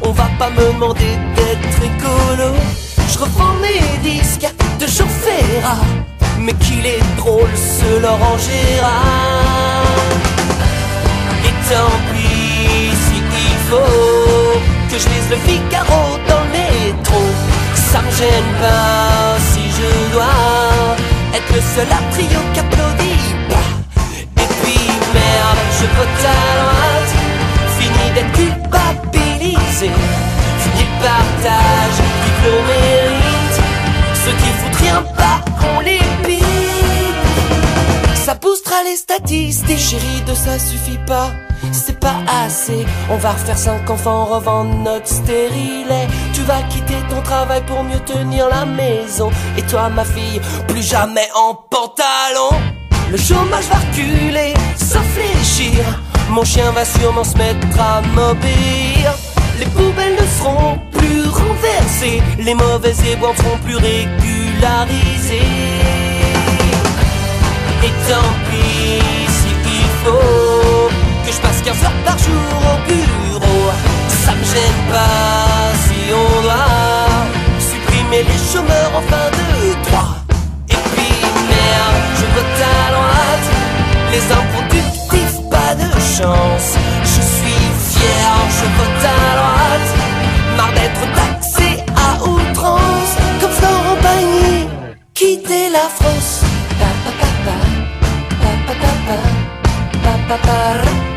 On 0.02 0.12
va 0.12 0.28
pas 0.39 0.51
me 0.51 0.73
demander 0.73 1.16
d'être 1.35 1.82
écolo. 1.82 2.55
Je 3.12 3.18
revends 3.18 3.55
mes 3.60 3.98
disques 4.09 4.47
de 4.78 4.86
Ferrat. 4.86 5.81
Mais 6.39 6.52
qu'il 6.55 6.85
est 6.85 7.01
drôle 7.16 7.48
ce 7.56 8.01
Laurent 8.01 8.36
Gérard. 8.39 8.93
Et 11.44 11.55
tant 11.70 11.97
pis 12.12 12.94
si 13.05 13.16
il 13.16 13.59
faut 13.70 14.60
que 14.90 14.98
je 14.98 15.09
lise 15.09 15.31
le 15.31 15.36
Figaro 15.47 16.18
dans 16.28 16.40
le 16.44 16.51
métro. 16.52 17.20
Ça 17.74 18.02
me 18.02 18.10
gêne 18.10 18.52
pas 18.60 19.39
si 19.51 19.65
je 19.76 20.12
dois 20.12 20.96
être 21.34 21.54
le 21.54 21.60
seul 21.60 21.88
à 21.90 22.00
trio 22.12 22.40
qui 22.52 22.60
applaudit 22.60 23.34
pas. 23.50 23.70
Et 24.42 24.48
puis 24.62 24.80
merde, 25.14 25.60
je 25.78 25.86
vote 25.96 26.22
à 26.24 26.38
droite. 26.60 27.12
Fini 27.78 28.06
d'être 28.14 28.32
culpabilisé. 28.32 29.90
Fini 30.62 30.82
le 30.82 30.94
partage, 31.02 31.98
vive 32.22 32.42
le 32.44 32.52
mérite. 32.70 33.56
Ceux 34.24 34.36
qui 34.40 34.50
foutent 34.58 34.80
rien 34.80 35.02
pas, 35.16 35.38
on 35.76 35.80
les 35.80 36.00
pique. 36.24 36.44
Ça 38.14 38.34
boostera 38.34 38.82
les 38.84 38.96
statistiques, 38.96 39.78
chérie, 39.78 40.22
de 40.26 40.34
ça 40.34 40.58
suffit 40.58 40.98
pas. 41.06 41.30
C'est 41.72 41.98
pas 42.01 42.20
assez, 42.44 42.86
on 43.10 43.16
va 43.16 43.32
refaire 43.32 43.59
cinq 43.59 43.88
enfants, 43.90 44.24
revendre 44.24 44.74
notre 44.76 45.09
stérilet. 45.09 46.06
Tu 46.32 46.43
vas 46.43 46.62
quitter 46.70 46.97
ton 47.09 47.20
travail 47.22 47.62
pour 47.66 47.82
mieux 47.82 48.01
tenir 48.01 48.48
la 48.48 48.64
maison. 48.64 49.30
Et 49.56 49.62
toi, 49.62 49.88
ma 49.88 50.05
fille, 50.05 50.40
plus 50.68 50.82
jamais 50.82 51.28
en 51.34 51.55
pantalon. 51.55 52.56
Le 53.10 53.16
chômage 53.16 53.66
va 53.70 53.78
reculer, 53.78 54.55
s'infléchir. 54.76 55.84
Mon 56.30 56.44
chien 56.44 56.70
va 56.72 56.84
sûrement 56.84 57.24
se 57.24 57.36
mettre 57.36 57.80
à 57.80 58.01
m'obéir. 58.14 59.14
Les 59.59 59.66
poubelles 59.66 60.16
ne 60.20 60.26
seront 60.26 60.78
plus 60.93 61.26
renversées, 61.28 62.22
les 62.38 62.55
mauvais 62.55 62.94
éboueurs 63.10 63.36
seront 63.36 63.59
plus 63.64 63.76
régularisés. 63.76 65.40
Et 67.84 67.93
tant 68.09 68.32
pis 68.51 69.01
si 69.30 69.55
faut 70.05 70.65
que 71.26 71.32
je 71.32 71.40
passe 71.40 71.60
15 71.62 71.82
heures 71.82 72.02
par 72.04 72.18
jour 72.18 72.50
au 72.72 72.76
bureau. 72.88 73.70
Ça 74.24 74.32
me 74.32 74.44
gêne 74.44 74.82
pas 74.92 75.74
si 75.84 75.98
on 76.12 76.42
doit 76.42 77.26
supprimer 77.58 78.22
les 78.22 78.40
chômeurs 78.52 78.92
en 78.94 79.02
fin 79.10 79.26
de 79.38 79.46
droit. 79.86 80.14
Et 80.70 80.82
puis 80.92 81.12
merde, 81.50 81.98
je 82.18 82.26
vote 82.34 82.58
à 82.62 82.92
droite. 82.94 83.46
Les 84.12 84.24
improductifs, 84.40 85.38
pas 85.50 85.74
de 85.74 85.90
chance. 86.16 86.68
Je 87.02 87.22
suis 87.34 87.64
fier, 87.90 88.30
je 88.58 88.66
vote 88.78 89.04
à 89.04 89.36
droite. 89.38 89.90
Marre 90.56 90.72
d'être 90.78 91.04
taxé 91.20 91.68
à 92.06 92.22
outrance. 92.22 93.12
Comme 93.40 93.50
Florent 93.50 93.98
Pagny, 94.00 94.68
quitter 95.12 95.70
la 95.70 95.88
France. 95.98 96.42
Pa, 96.78 96.90
pa, 97.04 97.12
pa, 97.20 97.30
pa. 97.44 97.56
Pa, 98.40 98.50
pa, 98.66 98.74
pa, 98.82 98.92
pa. 99.06 99.18
Pa, 100.28 100.38
pa, 100.38 101.15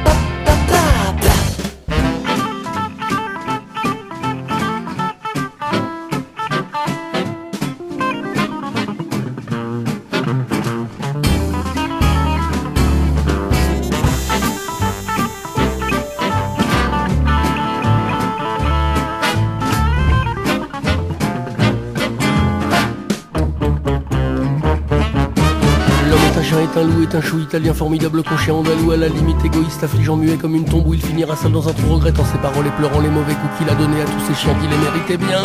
un 26.79 26.83
loup, 26.83 27.03
est 27.03 27.15
un 27.15 27.21
chou 27.21 27.39
italien 27.39 27.73
formidable 27.73 28.23
con 28.23 28.37
chien 28.37 28.53
andalou 28.53 28.91
à 28.91 28.97
la 28.97 29.09
limite 29.09 29.43
égoïste, 29.43 29.83
affligeant 29.83 30.15
muet 30.15 30.37
comme 30.37 30.55
une 30.55 30.63
tombe 30.63 30.87
où 30.87 30.93
il 30.93 31.01
finira 31.01 31.35
seul 31.35 31.51
dans 31.51 31.67
un 31.67 31.73
trou 31.73 31.95
regrettant 31.95 32.23
ses 32.23 32.37
paroles 32.37 32.67
et 32.67 32.71
pleurant 32.71 33.01
les 33.01 33.09
mauvais 33.09 33.33
coups 33.33 33.57
qu'il 33.57 33.69
a 33.69 33.75
donnés 33.75 34.01
à 34.01 34.05
tous 34.05 34.19
ces 34.27 34.33
chiens 34.33 34.53
qui 34.55 34.67
les 34.67 34.77
méritaient 34.77 35.17
bien. 35.17 35.41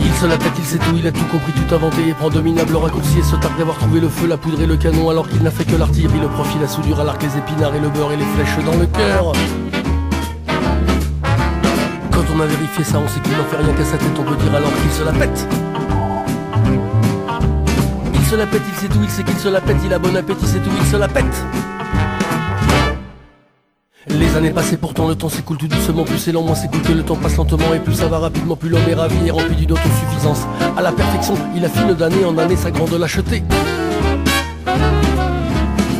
Il 0.00 0.12
se 0.12 0.26
la 0.26 0.36
pète, 0.36 0.52
il 0.58 0.64
sait 0.64 0.78
tout, 0.78 0.94
il 0.96 1.06
a 1.06 1.12
tout 1.12 1.24
compris, 1.24 1.52
tout 1.52 1.74
inventé 1.74 2.08
et 2.08 2.12
prend 2.12 2.30
de 2.30 2.40
minables 2.40 2.76
raccourcis 2.76 3.18
et 3.18 3.22
se 3.22 3.34
targue 3.36 3.58
d'avoir 3.58 3.76
trouvé 3.78 4.00
le 4.00 4.08
feu, 4.08 4.28
la 4.28 4.36
poudre 4.36 4.60
et 4.60 4.66
le 4.66 4.76
canon 4.76 5.10
alors 5.10 5.28
qu'il 5.28 5.42
n'a 5.42 5.50
fait 5.50 5.64
que 5.64 5.76
l'artillerie, 5.76 6.20
le 6.20 6.28
profil, 6.28 6.60
la 6.60 6.68
soudure 6.68 7.02
l'arc, 7.02 7.20
les 7.22 7.36
épinards 7.38 7.74
et 7.74 7.80
le 7.80 7.88
beurre 7.88 8.12
et 8.12 8.16
les 8.16 8.24
flèches 8.24 8.64
dans 8.64 8.78
le 8.78 8.86
cœur. 8.86 9.32
Quand 12.12 12.24
on 12.36 12.40
a 12.40 12.46
vérifié 12.46 12.84
ça, 12.84 13.00
on 13.04 13.08
sait 13.08 13.20
qu'il 13.20 13.36
n'en 13.36 13.44
fait 13.44 13.56
rien 13.56 13.72
qu'à 13.72 13.84
sa 13.84 13.98
tête, 13.98 14.16
on 14.18 14.22
peut 14.22 14.36
dire 14.36 14.54
alors 14.54 14.72
qu'il 14.80 14.92
se 14.92 15.02
la 15.02 15.12
pète. 15.12 15.48
Il 18.32 18.36
se 18.36 18.40
la 18.40 18.46
pète, 18.46 18.62
il 18.66 18.74
sait 18.80 18.88
tout, 18.88 19.00
il 19.02 19.10
sait 19.10 19.24
qu'il 19.24 19.36
se 19.36 19.48
la 19.48 19.60
pète, 19.60 19.76
il 19.84 19.92
a 19.92 19.98
bon 19.98 20.16
appétit, 20.16 20.46
c'est 20.46 20.60
tout, 20.60 20.70
il 20.80 20.86
se 20.86 20.96
la 20.96 21.06
pète. 21.06 21.44
Les 24.08 24.34
années 24.34 24.52
passées, 24.52 24.78
pourtant 24.78 25.06
le 25.06 25.14
temps 25.14 25.28
s'écoule 25.28 25.58
tout 25.58 25.68
doucement. 25.68 26.04
Plus 26.04 26.16
c'est 26.16 26.32
lent, 26.32 26.40
moins 26.40 26.54
que 26.54 26.92
le 26.92 27.02
temps 27.02 27.16
passe 27.16 27.36
lentement. 27.36 27.74
Et 27.74 27.78
plus 27.78 27.92
ça 27.92 28.08
va 28.08 28.20
rapidement, 28.20 28.56
plus 28.56 28.70
l'homme 28.70 28.88
est 28.88 28.94
ravi 28.94 29.16
et 29.26 29.30
rempli 29.30 29.54
d'une 29.54 29.72
autosuffisance. 29.72 30.46
À 30.78 30.80
la 30.80 30.92
perfection, 30.92 31.34
il 31.54 31.62
affine 31.62 31.92
d'année 31.92 32.24
en 32.24 32.38
année 32.38 32.56
sa 32.56 32.70
grande 32.70 32.94
lâcheté. 32.94 33.42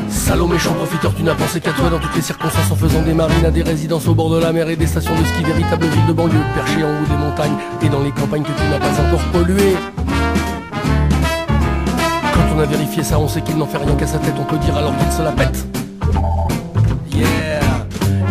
Salaud 0.09 0.47
méchant 0.47 0.73
profiteur, 0.73 1.15
tu 1.15 1.25
n'as 1.25 1.35
pensé 1.35 1.61
qu'à 1.61 1.73
toi 1.73 1.91
dans 1.91 1.99
toutes 1.99 2.17
les 2.17 2.23
circonstances 2.23 2.71
en 2.71 2.77
faisant 2.77 3.03
des 3.03 3.13
marines 3.13 3.45
à 3.45 3.51
des 3.51 3.63
résidences 3.63 4.09
au 4.09 4.15
bord 4.15 4.31
de 4.31 4.39
la 4.39 4.55
mer 4.55 4.71
et 4.71 4.77
des 4.77 4.87
stations 4.87 5.15
de 5.21 5.25
ski, 5.27 5.43
véritables 5.43 5.85
villes 5.85 6.07
de 6.09 6.15
banlieue, 6.15 6.41
perchées 6.55 6.83
en 6.83 6.89
haut 6.89 7.07
des 7.11 7.23
montagnes 7.23 7.59
et 7.83 7.91
dans 7.91 8.01
les 8.01 8.11
campagnes 8.11 8.43
que 8.43 8.53
tu 8.53 8.63
n'as 8.71 8.79
pas 8.79 9.03
encore 9.03 9.25
polluées. 9.33 9.77
On 12.55 12.59
a 12.59 12.67
vérifié 12.67 13.03
ça, 13.03 13.19
on 13.19 13.29
sait 13.29 13.41
qu'il 13.41 13.57
n'en 13.57 13.67
fait 13.67 13.79
rien 13.79 13.95
qu'à 13.97 14.07
sa 14.07 14.19
tête, 14.19 14.35
on 14.39 14.45
peut 14.45 14.59
dire 14.59 14.77
alors 14.77 14.95
qu'il 14.99 15.11
se 15.11 15.23
la 15.23 15.33
pète. 15.33 15.67
Yeah 17.15 17.61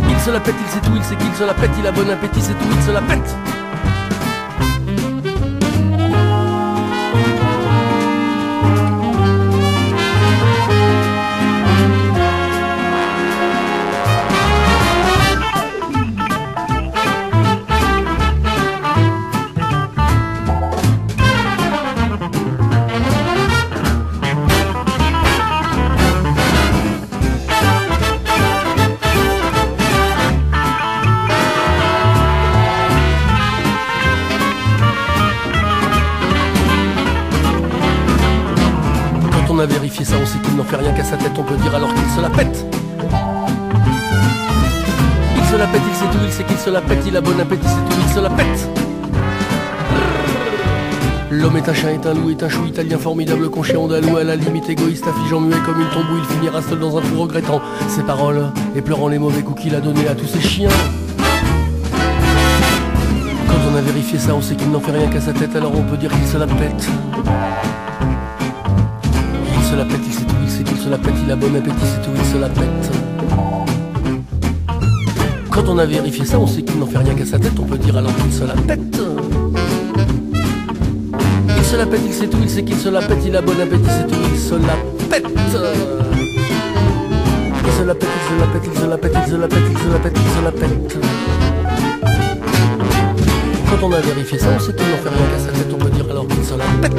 Il 0.09 0.19
se 0.19 0.29
la 0.29 0.39
pète, 0.39 0.53
il 0.63 0.71
sait 0.71 0.79
tout, 0.79 0.95
il 0.95 1.03
sait 1.03 1.15
qu'il 1.15 1.33
se 1.33 1.43
la 1.43 1.55
pète, 1.55 1.71
il 1.79 1.87
a 1.87 1.91
bon 1.91 2.07
appétit, 2.07 2.41
c'est 2.41 2.53
tout, 2.53 2.67
il 2.71 2.83
se 2.83 2.91
la 2.91 3.01
pète. 3.01 3.35
Dire 41.57 41.75
alors 41.75 41.93
qu'il 41.93 42.09
se 42.15 42.21
la 42.21 42.29
pète. 42.29 42.65
Il 45.37 45.43
se 45.45 45.55
la 45.57 45.67
pète, 45.67 45.81
il 45.89 45.95
sait 45.95 46.05
tout, 46.05 46.23
il 46.23 46.31
sait 46.31 46.43
qu'il 46.43 46.57
se 46.57 46.69
la 46.69 46.81
pète, 46.81 47.03
il 47.07 47.17
a 47.17 47.21
bon 47.21 47.39
appétit, 47.39 47.67
c'est 47.67 47.95
tout, 47.95 48.01
il 48.07 48.13
se 48.13 48.19
la 48.19 48.29
pète. 48.29 48.69
L'homme 51.29 51.57
est 51.57 51.69
un 51.69 51.73
chien, 51.73 51.89
est 51.89 52.05
un 52.05 52.13
loup, 52.13 52.29
est 52.29 52.43
un 52.43 52.49
chou 52.49 52.65
italien 52.65 52.97
formidable, 52.97 53.49
conché 53.49 53.75
andalou, 53.77 54.17
à 54.17 54.23
la 54.23 54.35
limite 54.35 54.69
égoïste, 54.69 55.07
affligeant 55.07 55.39
muet 55.39 55.55
comme 55.65 55.79
une 55.79 55.89
tombe 55.89 56.05
où 56.13 56.17
il 56.17 56.25
finira 56.25 56.61
seul 56.61 56.79
dans 56.79 56.97
un 56.97 57.01
trou 57.01 57.21
regrettant 57.21 57.61
ses 57.87 58.03
paroles 58.03 58.51
et 58.75 58.81
pleurant 58.81 59.07
les 59.07 59.17
mauvais 59.17 59.41
coups 59.41 59.61
qu'il 59.61 59.75
a 59.75 59.79
donnés 59.79 60.07
à 60.07 60.15
tous 60.15 60.27
ses 60.27 60.41
chiens. 60.41 60.69
Quand 63.47 63.71
on 63.71 63.75
a 63.75 63.81
vérifié 63.81 64.19
ça, 64.19 64.35
on 64.35 64.41
sait 64.41 64.55
qu'il 64.55 64.69
n'en 64.71 64.81
fait 64.81 64.91
rien 64.91 65.07
qu'à 65.07 65.21
sa 65.21 65.31
tête, 65.31 65.55
alors 65.55 65.71
on 65.73 65.83
peut 65.83 65.97
dire 65.97 66.11
qu'il 66.11 66.27
se 66.27 66.37
la 66.37 66.47
pète. 66.47 66.89
La 70.91 70.97
pète, 70.97 71.13
il 71.23 71.31
a 71.31 71.35
bon 71.37 71.55
appétit, 71.55 71.77
c'est 71.83 72.01
tout, 72.01 72.09
il 72.13 72.25
se 72.25 72.37
la 72.37 72.49
pète. 72.49 72.91
Quand 75.49 75.63
on 75.69 75.77
a 75.77 75.85
vérifié 75.85 76.25
ça, 76.25 76.37
on 76.37 76.45
sait 76.45 76.63
qu'il 76.63 76.79
n'en 76.79 76.85
fait 76.85 76.97
rien 76.97 77.13
qu'à 77.13 77.25
sa 77.25 77.39
tête, 77.39 77.57
on 77.57 77.63
peut 77.63 77.77
dire 77.77 77.95
alors 77.95 78.13
qu'il 78.17 78.33
se 78.33 78.43
la 78.43 78.55
pète. 78.55 78.99
Il 81.57 81.63
se 81.63 81.77
la 81.77 81.85
pète, 81.85 82.01
il 82.05 82.13
sait 82.13 82.27
tout, 82.27 82.39
il 82.41 82.49
sait 82.49 82.63
qu'il 82.63 82.75
se 82.75 82.89
la 82.89 82.99
pète, 82.99 83.19
il 83.25 83.33
a 83.37 83.41
bon 83.41 83.53
appétit, 83.53 83.87
c'est 83.87 84.05
tout, 84.05 84.17
il 84.33 84.39
se 84.39 84.55
la 84.55 84.75
pète. 85.09 85.23
Il 85.33 85.49
se 87.71 87.83
la 87.85 87.95
pète, 87.95 88.09
il 88.17 88.23
se 88.27 88.33
la 88.41 88.47
pète, 88.47 88.65
il 88.65 88.75
se 88.75 88.85
la 88.85 88.97
pète, 88.97 89.15
il 89.15 89.23
se 89.31 89.37
la 89.37 89.47
pète, 89.47 89.63
il 89.71 89.77
se 89.77 89.87
la 89.93 89.99
pète, 89.99 90.17
il 90.17 90.29
se 90.35 90.41
la 90.43 90.51
pète. 90.51 90.97
Quand 93.69 93.81
on 93.87 93.93
a 93.93 94.01
vérifié 94.01 94.37
ça, 94.37 94.47
on 94.53 94.59
sait 94.59 94.73
qu'il 94.73 94.89
n'en 94.89 94.97
fait 94.97 95.07
rien 95.07 95.25
qu'à 95.31 95.39
sa 95.39 95.51
tête, 95.57 95.73
on 95.73 95.77
peut 95.77 95.89
dire 95.89 96.05
alors 96.11 96.27
qu'il 96.27 96.43
se 96.43 96.53
la 96.53 96.65
pète. 96.81 96.91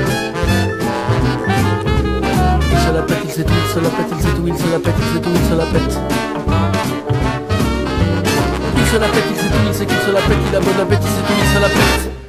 Il 2.73 2.79
se 2.79 2.91
la 2.95 3.03
pète, 3.03 3.22
il 3.33 3.37
sait 3.37 3.45
tout, 3.45 3.53
il 3.55 3.73
se 3.73 3.81
la 3.81 3.89
pète, 3.89 4.07
il 4.11 4.23
sait 4.23 4.35
tout, 4.35 4.47
il 4.47 4.59
se 4.59 4.71
la 4.71 4.79
pète, 4.79 4.95
il 4.99 5.15
sait 5.15 5.21
tout, 5.21 5.31
il 5.33 5.49
se 5.49 5.55
la 5.55 5.65
pète. 5.65 5.99
Il 8.77 8.87
se 8.87 8.97
la 8.99 9.09
pète, 9.09 9.25
il 9.31 9.37
sait 9.37 9.49
tout, 9.49 9.59
il 9.67 9.75
sait 9.75 9.87
se 9.87 10.13
la 10.13 10.21
pète, 10.21 10.39
il 10.51 10.57
a 10.57 10.61
bon 10.61 10.83
appétit, 10.83 11.09
c'est 11.09 11.27
tout, 11.27 11.41
il 11.41 11.49
se 11.49 11.61
la. 11.63 12.22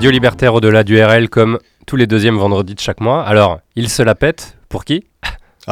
Radio 0.00 0.12
Libertaire 0.12 0.54
au-delà 0.54 0.82
du 0.82 0.98
RL 0.98 1.28
comme 1.28 1.58
tous 1.86 1.94
les 1.96 2.06
deuxièmes 2.06 2.38
vendredis 2.38 2.74
de 2.74 2.80
chaque 2.80 3.02
mois. 3.02 3.22
Alors, 3.22 3.60
il 3.76 3.90
se 3.90 4.02
la 4.02 4.14
pète 4.14 4.56
pour 4.70 4.86
qui? 4.86 5.04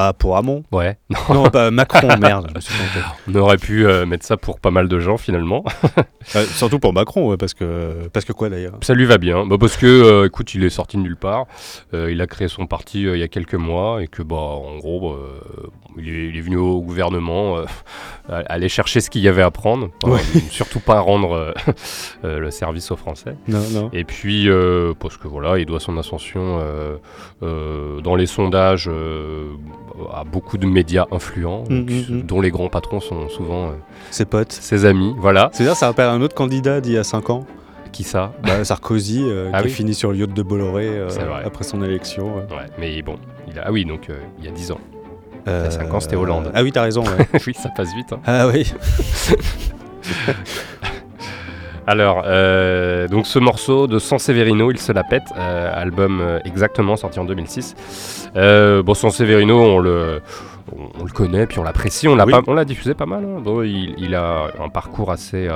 Ah, 0.00 0.12
pour 0.16 0.36
Hamon 0.36 0.62
Ouais. 0.70 0.96
Non, 1.28 1.48
bah, 1.48 1.72
Macron, 1.72 2.16
merde. 2.20 2.56
On 3.28 3.34
aurait 3.34 3.56
pu 3.56 3.84
euh, 3.84 4.06
mettre 4.06 4.24
ça 4.24 4.36
pour 4.36 4.60
pas 4.60 4.70
mal 4.70 4.86
de 4.86 5.00
gens 5.00 5.16
finalement. 5.16 5.64
Euh, 6.36 6.44
surtout 6.44 6.78
pour 6.78 6.92
Macron, 6.92 7.30
ouais, 7.30 7.38
parce 7.38 7.54
que 7.54 8.06
parce 8.12 8.26
que 8.26 8.34
quoi 8.34 8.50
d'ailleurs? 8.50 8.74
Ça 8.82 8.92
lui 8.92 9.06
va 9.06 9.16
bien. 9.16 9.46
Bah, 9.46 9.56
parce 9.58 9.78
que, 9.78 9.86
euh, 9.86 10.26
écoute, 10.26 10.52
il 10.52 10.62
est 10.62 10.68
sorti 10.68 10.98
de 10.98 11.02
nulle 11.02 11.16
part. 11.16 11.46
Il 11.94 12.20
a 12.20 12.26
créé 12.26 12.48
son 12.48 12.66
parti 12.66 13.00
il 13.04 13.16
y 13.16 13.22
a 13.22 13.28
quelques 13.28 13.54
mois 13.54 14.02
et 14.02 14.08
que, 14.08 14.22
bah, 14.22 14.36
en 14.36 14.76
gros, 14.76 15.12
euh, 15.12 15.40
il, 15.96 16.06
est, 16.06 16.28
il 16.28 16.36
est 16.36 16.40
venu 16.42 16.58
au 16.58 16.82
gouvernement 16.82 17.56
aller 18.28 18.68
chercher 18.68 19.00
ce 19.00 19.08
qu'il 19.08 19.22
y 19.22 19.28
avait 19.28 19.40
à 19.40 19.50
prendre. 19.50 19.88
Ouais. 20.04 20.20
Surtout 20.50 20.80
pas 20.80 21.00
rendre 21.00 21.54
le 22.22 22.50
service 22.50 22.90
aux 22.90 22.96
Français. 22.96 23.34
Non, 23.46 23.62
non. 23.72 23.88
Et 23.94 24.04
puis, 24.04 24.50
parce 25.00 25.16
que 25.16 25.28
voilà, 25.28 25.58
il 25.58 25.64
doit 25.64 25.80
son 25.80 25.96
ascension 25.96 26.60
dans 27.40 28.16
les 28.16 28.26
sondages 28.26 28.90
à 30.14 30.24
beaucoup 30.24 30.58
de 30.58 30.66
médias 30.66 31.06
influents, 31.12 31.64
Mm, 31.68 31.84
donc, 31.84 31.90
mm, 31.90 32.14
mm. 32.16 32.22
dont 32.22 32.40
les 32.40 32.50
grands 32.50 32.68
patrons 32.68 33.00
sont 33.00 33.28
souvent 33.28 33.68
euh, 33.68 33.72
Ses 34.10 34.24
potes. 34.24 34.52
ses 34.52 34.84
amis. 34.84 35.14
Voilà. 35.18 35.50
C'est-à-dire, 35.52 35.76
ça 35.76 35.86
rappelle 35.86 36.08
un 36.08 36.20
autre 36.20 36.34
candidat 36.34 36.80
d'il 36.80 36.94
y 36.94 36.98
a 36.98 37.04
5 37.04 37.30
ans. 37.30 37.46
Qui 37.92 38.04
ça? 38.04 38.32
Bah, 38.42 38.64
Sarkozy, 38.64 39.24
euh, 39.26 39.50
Ah 39.52 39.60
qui 39.62 39.68
oui. 39.68 39.72
finit 39.72 39.94
sur 39.94 40.12
le 40.12 40.18
yacht 40.18 40.32
de 40.32 40.42
Bolloré 40.42 40.86
euh, 40.86 41.08
après 41.44 41.64
son 41.64 41.82
élection. 41.82 42.36
ouais. 42.36 42.42
Ouais, 42.50 42.66
mais 42.78 43.02
bon, 43.02 43.16
il 43.50 43.58
a... 43.58 43.62
ah 43.66 43.72
oui, 43.72 43.84
donc 43.84 44.10
euh, 44.10 44.18
il 44.38 44.44
y 44.44 44.48
a 44.48 44.50
10 44.50 44.72
ans. 44.72 44.80
Il 45.46 45.52
y 45.52 45.54
a 45.54 45.70
5 45.70 45.92
ans, 45.94 46.00
c'était 46.00 46.16
Hollande. 46.16 46.50
Ah 46.54 46.62
oui, 46.62 46.72
t'as 46.72 46.82
raison. 46.82 47.02
ouais. 47.02 47.26
oui, 47.46 47.54
ça 47.54 47.70
passe 47.70 47.94
vite. 47.94 48.12
hein. 48.12 48.20
ah 48.26 48.48
oui. 48.48 48.70
Alors, 51.88 52.22
euh, 52.26 53.08
donc 53.08 53.26
ce 53.26 53.38
morceau 53.38 53.86
de 53.86 53.98
San 53.98 54.18
Severino, 54.18 54.70
il 54.70 54.78
se 54.78 54.92
la 54.92 55.04
pète, 55.04 55.22
euh, 55.38 55.70
album 55.74 56.20
euh, 56.20 56.38
exactement 56.44 56.96
sorti 56.96 57.18
en 57.18 57.24
2006. 57.24 58.28
Euh, 58.36 58.82
bon, 58.82 58.92
San 58.92 59.10
Severino, 59.10 59.58
on 59.58 59.78
le, 59.78 60.20
on, 60.76 61.00
on 61.00 61.04
le 61.04 61.10
connaît, 61.10 61.46
puis 61.46 61.58
on 61.58 61.62
l'apprécie, 61.62 62.06
on 62.06 62.14
l'a 62.14 62.26
Oui. 62.26 62.66
diffusé 62.66 62.92
pas 62.92 63.06
mal. 63.06 63.24
hein. 63.24 63.40
Bon, 63.42 63.62
il, 63.62 63.94
il 63.96 64.14
a 64.14 64.48
un 64.62 64.68
parcours 64.68 65.10
assez, 65.10 65.48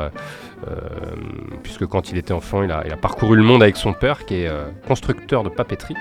puisque 1.62 1.86
quand 1.86 2.10
il 2.10 2.18
était 2.18 2.32
enfant, 2.32 2.62
il 2.62 2.70
a, 2.70 2.82
il 2.86 2.92
a 2.92 2.96
parcouru 2.96 3.36
le 3.36 3.42
monde 3.42 3.62
avec 3.62 3.76
son 3.76 3.92
père, 3.92 4.24
qui 4.24 4.42
est 4.42 4.48
euh, 4.48 4.64
constructeur 4.86 5.42
de 5.42 5.48
papeterie. 5.48 5.96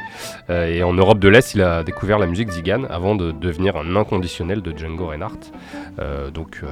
Euh, 0.50 0.68
et 0.68 0.84
en 0.84 0.94
Europe 0.94 1.20
de 1.20 1.28
l'Est, 1.30 1.54
il 1.54 1.62
a 1.62 1.84
découvert 1.84 2.20
la 2.20 2.28
musique 2.28 2.50
zigane 2.50 2.86
avant 2.90 3.16
de 3.16 3.32
devenir 3.32 3.78
un 3.78 3.96
inconditionnel 3.96 4.62
de 4.62 4.78
Django 4.78 5.08
Reinhardt. 5.08 5.52
Euh, 6.00 6.30
donc, 6.32 6.62
euh, 6.64 6.68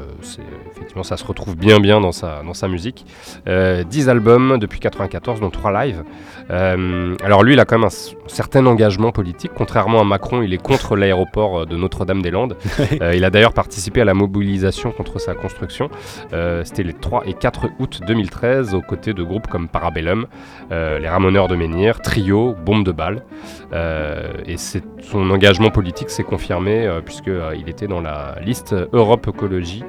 effectivement, 0.72 1.04
ça 1.04 1.18
se 1.18 1.26
retrouve 1.26 1.56
bien, 1.56 1.80
bien 1.80 2.02
dans 2.02 2.12
sa, 2.12 2.42
dans 2.44 2.54
sa 2.54 2.68
musique. 2.68 3.06
Euh, 3.48 3.84
10 3.84 4.10
albums 4.10 4.58
depuis 4.60 4.80
94, 4.80 5.40
dont 5.40 5.50
3 5.50 5.86
lives. 5.86 6.04
Euh, 6.52 7.16
alors 7.24 7.44
lui, 7.44 7.54
il 7.54 7.60
a 7.60 7.66
quand 7.66 7.78
même 7.78 7.88
un 7.88 8.28
certain 8.28 8.66
engagement 8.66 9.12
politique. 9.12 9.52
Contrairement 9.56 10.02
à 10.02 10.04
Macron, 10.04 10.42
il 10.42 10.54
est 10.54 10.62
contre 10.62 10.96
l'aéroport 10.96 11.60
euh, 11.60 11.66
de 11.66 11.76
Notre-Dame-des-Landes. 11.76 12.56
Euh, 13.02 13.14
il 13.16 13.24
a 13.24 13.30
d'ailleurs 13.30 13.54
participé 13.54 14.02
à 14.02 14.06
la 14.06 14.14
mobilisation 14.14 14.92
contre 14.92 15.20
sa 15.20 15.34
construction. 15.34 15.90
Euh, 16.34 16.64
C'était 16.66 16.84
les 16.84 16.94
3 16.94 17.24
et 17.28 17.34
4 17.34 17.70
août 17.80 18.02
2013 18.06 18.74
aux 18.74 18.82
côtés 18.82 19.14
de 19.14 19.24
groupes 19.24 19.48
comme 19.48 19.68
Parabellum, 19.68 20.28
les 20.72 21.08
Ramoneurs 21.08 21.48
de 21.48 21.56
Menhir, 21.56 22.02
Trio, 22.02 22.56
Bombe 22.66 22.86
de 22.86 22.92
Balle. 22.92 23.24
et 23.74 24.58
son 24.58 25.30
engagement 25.30 25.70
politique 25.70 26.10
s'est 26.10 26.24
confirmé 26.24 26.90
puisqu'il 27.06 27.68
était 27.68 27.88
dans 27.88 28.02
la 28.02 28.36
liste 28.44 28.76
Europe 28.94 29.28
Écologie 29.28 29.84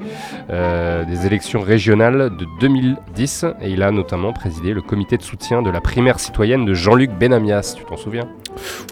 des 0.48 1.26
élections 1.26 1.60
régionales 1.60 2.30
de 2.36 2.46
2010 2.60 3.46
et 3.60 3.70
il 3.70 3.82
a 3.82 3.90
notamment 3.90 4.32
présidé 4.32 4.72
le 4.72 4.82
comité 4.82 5.16
de 5.16 5.22
soutien 5.22 5.62
de 5.62 5.70
la 5.70 5.80
primaire 5.80 6.20
citoyenne 6.20 6.64
de 6.64 6.74
Jean-Luc 6.74 7.10
Benamias, 7.12 7.74
tu 7.76 7.84
t'en 7.84 7.96
souviens? 7.96 8.28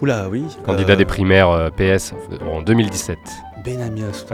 Oula, 0.01 0.29
oui. 0.29 0.43
Candidat 0.65 0.95
des 0.95 1.05
primaires 1.05 1.71
PS 1.75 2.13
en 2.45 2.61
2017. 2.61 3.17
Benamias, 3.63 4.25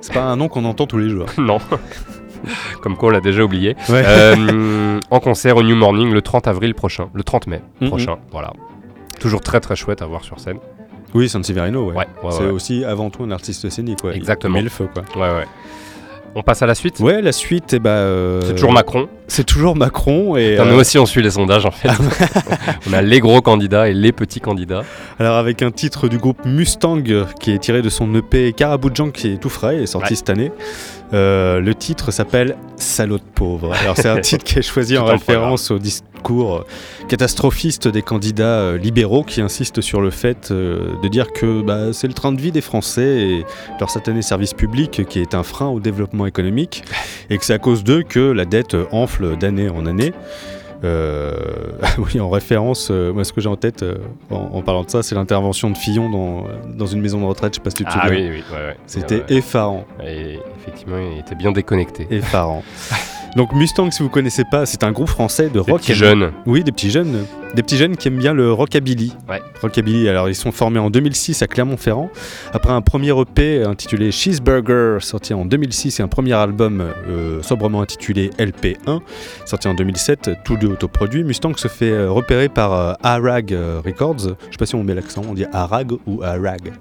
c'est 0.00 0.12
pas 0.12 0.22
un 0.24 0.36
nom 0.36 0.48
qu'on 0.48 0.64
entend 0.64 0.86
tous 0.86 0.98
les 0.98 1.08
jours. 1.08 1.26
non. 1.38 1.58
Comme 2.82 2.96
quoi 2.96 3.08
on 3.08 3.12
l'a 3.12 3.20
déjà 3.20 3.42
oublié. 3.42 3.76
Euh, 3.90 4.98
en 5.10 5.20
concert 5.20 5.56
au 5.56 5.62
New 5.62 5.76
Morning 5.76 6.12
le 6.12 6.22
30 6.22 6.46
avril 6.48 6.74
prochain, 6.74 7.08
le 7.14 7.22
30 7.22 7.46
mai 7.46 7.62
Mhm. 7.80 7.88
prochain. 7.88 8.16
Voilà. 8.32 8.52
Toujours 9.20 9.40
très 9.40 9.60
très 9.60 9.76
chouette 9.76 10.02
à 10.02 10.06
voir 10.06 10.24
sur 10.24 10.38
scène. 10.40 10.58
Oui, 11.14 11.28
San 11.28 11.44
Severino, 11.44 11.84
ouais. 11.86 11.94
Ouais, 11.94 12.06
ouais, 12.24 12.30
c'est 12.32 12.44
aussi 12.46 12.84
avant 12.84 13.08
tout 13.10 13.22
un 13.22 13.30
artiste 13.30 13.70
scénique, 13.70 14.02
ouais. 14.04 14.16
Exactement. 14.16 14.54
Il 14.56 14.58
met 14.58 14.62
le 14.64 14.68
feu, 14.70 14.88
quoi. 14.92 15.04
Ouais, 15.14 15.32
ouais. 15.36 15.44
On 16.36 16.42
passe 16.42 16.62
à 16.62 16.66
la 16.66 16.74
suite? 16.74 16.98
Ouais, 16.98 17.22
la 17.22 17.30
suite, 17.30 17.74
eh 17.74 17.78
ben, 17.78 17.90
euh, 17.90 18.40
C'est 18.44 18.54
toujours 18.56 18.72
Macron. 18.72 19.08
C'est 19.28 19.44
toujours 19.46 19.76
Macron. 19.76 20.34
Et, 20.36 20.56
Putain, 20.56 20.66
euh, 20.66 20.72
Nous 20.72 20.80
aussi 20.80 20.98
on 20.98 21.06
suit 21.06 21.22
les 21.22 21.30
sondages 21.30 21.64
en 21.64 21.70
fait. 21.70 21.88
on 22.90 22.92
a 22.92 23.02
les 23.02 23.20
gros 23.20 23.40
candidats 23.40 23.88
et 23.88 23.94
les 23.94 24.10
petits 24.10 24.40
candidats. 24.40 24.82
Alors 25.20 25.36
avec 25.36 25.62
un 25.62 25.70
titre 25.70 26.08
du 26.08 26.18
groupe 26.18 26.44
Mustang 26.44 27.04
qui 27.38 27.52
est 27.52 27.58
tiré 27.58 27.82
de 27.82 27.88
son 27.88 28.12
EP 28.16 28.52
Caraboujan 28.52 29.10
qui 29.12 29.34
est 29.34 29.36
tout 29.36 29.48
frais 29.48 29.76
et 29.80 29.86
sorti 29.86 30.14
Ouais. 30.14 30.16
cette 30.16 30.30
année. 30.30 30.50
Euh, 31.12 31.60
le 31.60 31.74
titre 31.74 32.10
s'appelle 32.10 32.56
Salaud 32.76 33.18
de 33.18 33.22
pauvre. 33.34 33.72
Alors 33.74 33.96
c'est 33.96 34.08
un 34.08 34.20
titre 34.20 34.44
qui 34.44 34.58
est 34.58 34.62
choisi 34.62 34.96
en 34.96 35.04
référence 35.04 35.70
au 35.70 35.78
discours 35.78 36.56
euh, 36.56 36.66
catastrophiste 37.08 37.88
des 37.88 38.02
candidats 38.02 38.60
euh, 38.60 38.78
libéraux 38.78 39.22
qui 39.22 39.40
insistent 39.40 39.80
sur 39.80 40.00
le 40.00 40.10
fait 40.10 40.50
de 40.50 41.08
dire 41.08 41.32
que 41.32 41.62
bah, 41.62 41.92
c'est 41.92 42.08
le 42.08 42.14
train 42.14 42.32
de 42.32 42.40
vie 42.40 42.52
des 42.52 42.62
Français 42.62 43.20
et 43.20 43.44
leur 43.78 43.90
satané 43.90 44.22
service 44.22 44.54
public 44.54 45.06
qui 45.08 45.20
est 45.20 45.34
un 45.34 45.42
frein 45.42 45.68
au 45.68 45.80
développement 45.80 46.26
économique 46.26 46.84
et 47.30 47.38
que 47.38 47.44
c'est 47.44 47.54
à 47.54 47.58
cause 47.58 47.84
d'eux 47.84 48.02
que 48.02 48.20
la 48.20 48.44
dette 48.44 48.76
enfle 48.90 49.36
d'année 49.36 49.68
en 49.68 49.86
année. 49.86 50.12
Euh, 50.84 51.32
oui, 51.98 52.20
en 52.20 52.28
référence, 52.30 52.88
euh, 52.90 53.12
moi 53.12 53.24
ce 53.24 53.32
que 53.32 53.40
j'ai 53.40 53.48
en 53.48 53.56
tête 53.56 53.82
euh, 53.82 53.96
en, 54.30 54.36
en 54.52 54.62
parlant 54.62 54.84
de 54.84 54.90
ça, 54.90 55.02
c'est 55.02 55.14
l'intervention 55.14 55.70
de 55.70 55.76
Fillon 55.78 56.10
dans, 56.10 56.44
dans 56.76 56.86
une 56.86 57.00
maison 57.00 57.20
de 57.20 57.24
retraite, 57.26 57.54
je 57.54 57.56
sais 57.58 57.62
pas 57.64 57.70
si 57.70 57.76
tu 57.76 57.84
te 57.84 57.90
Ah 57.92 58.06
souviens. 58.08 58.20
oui, 58.30 58.30
oui, 58.30 58.44
ouais, 58.52 58.64
ouais. 58.66 58.76
C'était 58.86 59.16
ouais. 59.22 59.24
effarant. 59.38 59.84
Et 60.06 60.38
effectivement, 60.60 60.98
il 60.98 61.18
était 61.20 61.34
bien 61.34 61.52
déconnecté. 61.52 62.06
Effarant. 62.10 62.62
Donc 63.36 63.52
Mustang, 63.52 63.90
si 63.90 64.02
vous 64.02 64.08
connaissez 64.08 64.44
pas, 64.44 64.64
c'est 64.64 64.84
un 64.84 64.92
groupe 64.92 65.08
français 65.08 65.50
de 65.50 65.58
rock. 65.58 65.80
petits 65.80 65.94
jeunes. 65.94 66.32
Oui, 66.46 66.62
des 66.62 66.70
petits 66.70 66.90
jeunes. 66.90 67.26
Des 67.54 67.62
petits 67.62 67.76
jeunes 67.76 67.96
qui 67.96 68.08
aiment 68.08 68.18
bien 68.18 68.32
le 68.32 68.52
rockabilly. 68.52 69.14
Ouais. 69.28 69.42
Rockabilly, 69.60 70.08
alors 70.08 70.28
ils 70.28 70.34
sont 70.36 70.52
formés 70.52 70.78
en 70.78 70.88
2006 70.90 71.42
à 71.42 71.48
Clermont-Ferrand. 71.48 72.10
Après 72.52 72.72
un 72.72 72.80
premier 72.80 73.10
EP 73.10 73.64
intitulé 73.64 74.12
Cheeseburger, 74.12 74.98
sorti 75.00 75.34
en 75.34 75.44
2006, 75.44 75.98
et 75.98 76.02
un 76.02 76.08
premier 76.08 76.34
album 76.34 76.80
euh, 76.80 77.42
sobrement 77.42 77.82
intitulé 77.82 78.30
LP1, 78.38 79.00
sorti 79.46 79.68
en 79.68 79.74
2007, 79.74 80.30
tout 80.44 80.56
de 80.56 80.68
autoproduit. 80.68 81.24
Mustang 81.24 81.56
se 81.56 81.68
fait 81.68 81.90
euh, 81.90 82.10
repérer 82.10 82.48
par 82.48 82.72
euh, 82.72 82.92
Arag 83.02 83.52
euh, 83.52 83.80
Records. 83.84 84.20
Je 84.20 84.52
sais 84.52 84.58
pas 84.58 84.66
si 84.66 84.74
on 84.76 84.84
met 84.84 84.94
l'accent, 84.94 85.22
on 85.28 85.34
dit 85.34 85.46
Arag 85.52 85.92
ou 86.06 86.22
Arag. 86.22 86.72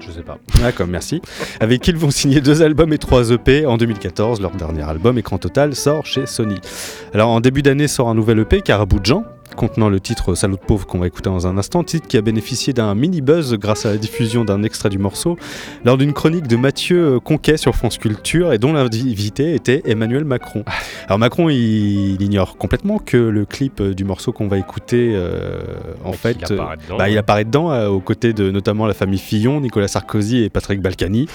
Je 0.00 0.10
sais 0.10 0.22
pas. 0.22 0.38
D'accord, 0.60 0.86
merci. 0.86 1.20
Avec 1.60 1.82
qui 1.82 1.90
ils 1.90 1.96
vont 1.96 2.10
signer 2.10 2.40
deux 2.40 2.62
albums 2.62 2.92
et 2.92 2.98
trois 2.98 3.30
EP 3.30 3.66
en 3.66 3.76
2014. 3.76 4.40
Leur 4.40 4.52
dernier 4.52 4.82
album, 4.82 5.18
Écran 5.18 5.38
Total, 5.38 5.74
sort 5.74 6.06
chez 6.06 6.26
Sony. 6.26 6.60
Alors 7.14 7.30
en 7.30 7.40
début 7.40 7.62
d'année 7.62 7.88
sort 7.88 8.08
un 8.08 8.14
nouvel 8.14 8.40
EP, 8.40 8.60
Caraboujan, 8.62 9.24
contenant 9.56 9.88
le 9.88 10.00
titre 10.00 10.34
Salaud 10.34 10.56
de 10.56 10.60
pauvre 10.60 10.86
qu'on 10.86 10.98
va 10.98 11.06
écouter 11.06 11.30
dans 11.30 11.46
un 11.46 11.58
instant, 11.58 11.82
titre 11.82 12.06
qui 12.06 12.16
a 12.16 12.22
bénéficié 12.22 12.72
d'un 12.72 12.94
mini 12.94 13.20
buzz 13.20 13.54
grâce 13.54 13.86
à 13.86 13.90
la 13.90 13.96
diffusion 13.96 14.44
d'un 14.44 14.62
extrait 14.62 14.88
du 14.88 14.98
morceau 14.98 15.36
lors 15.84 15.96
d'une 15.96 16.12
chronique 16.12 16.46
de 16.46 16.56
Mathieu 16.56 17.20
Conquet 17.20 17.56
sur 17.56 17.74
France 17.74 17.98
Culture 17.98 18.52
et 18.52 18.58
dont 18.58 18.72
l'invité 18.72 19.54
était 19.54 19.82
Emmanuel 19.84 20.24
Macron. 20.24 20.64
Alors 21.08 21.18
Macron, 21.18 21.48
il, 21.48 21.96
il 22.16 22.22
ignore 22.22 22.56
complètement 22.56 22.98
que 22.98 23.16
le 23.16 23.44
clip 23.44 23.82
du 23.82 24.04
morceau 24.04 24.32
qu'on 24.32 24.48
va 24.48 24.58
écouter, 24.58 25.12
euh, 25.14 25.62
en 26.04 26.12
fait, 26.12 26.36
qu'il 26.38 26.58
apparaît 26.58 26.76
dedans, 26.76 26.96
bah, 26.96 27.08
il 27.08 27.12
ouais. 27.12 27.18
apparaît 27.18 27.44
dedans 27.44 27.72
euh, 27.72 27.88
aux 27.88 28.00
côtés 28.00 28.32
de 28.32 28.50
notamment 28.50 28.86
la 28.86 28.94
famille 28.94 29.18
Fillon, 29.18 29.60
Nicolas 29.60 29.88
Sarkozy 29.88 30.42
et 30.42 30.50
Patrick 30.50 30.80
Balkany. 30.80 31.26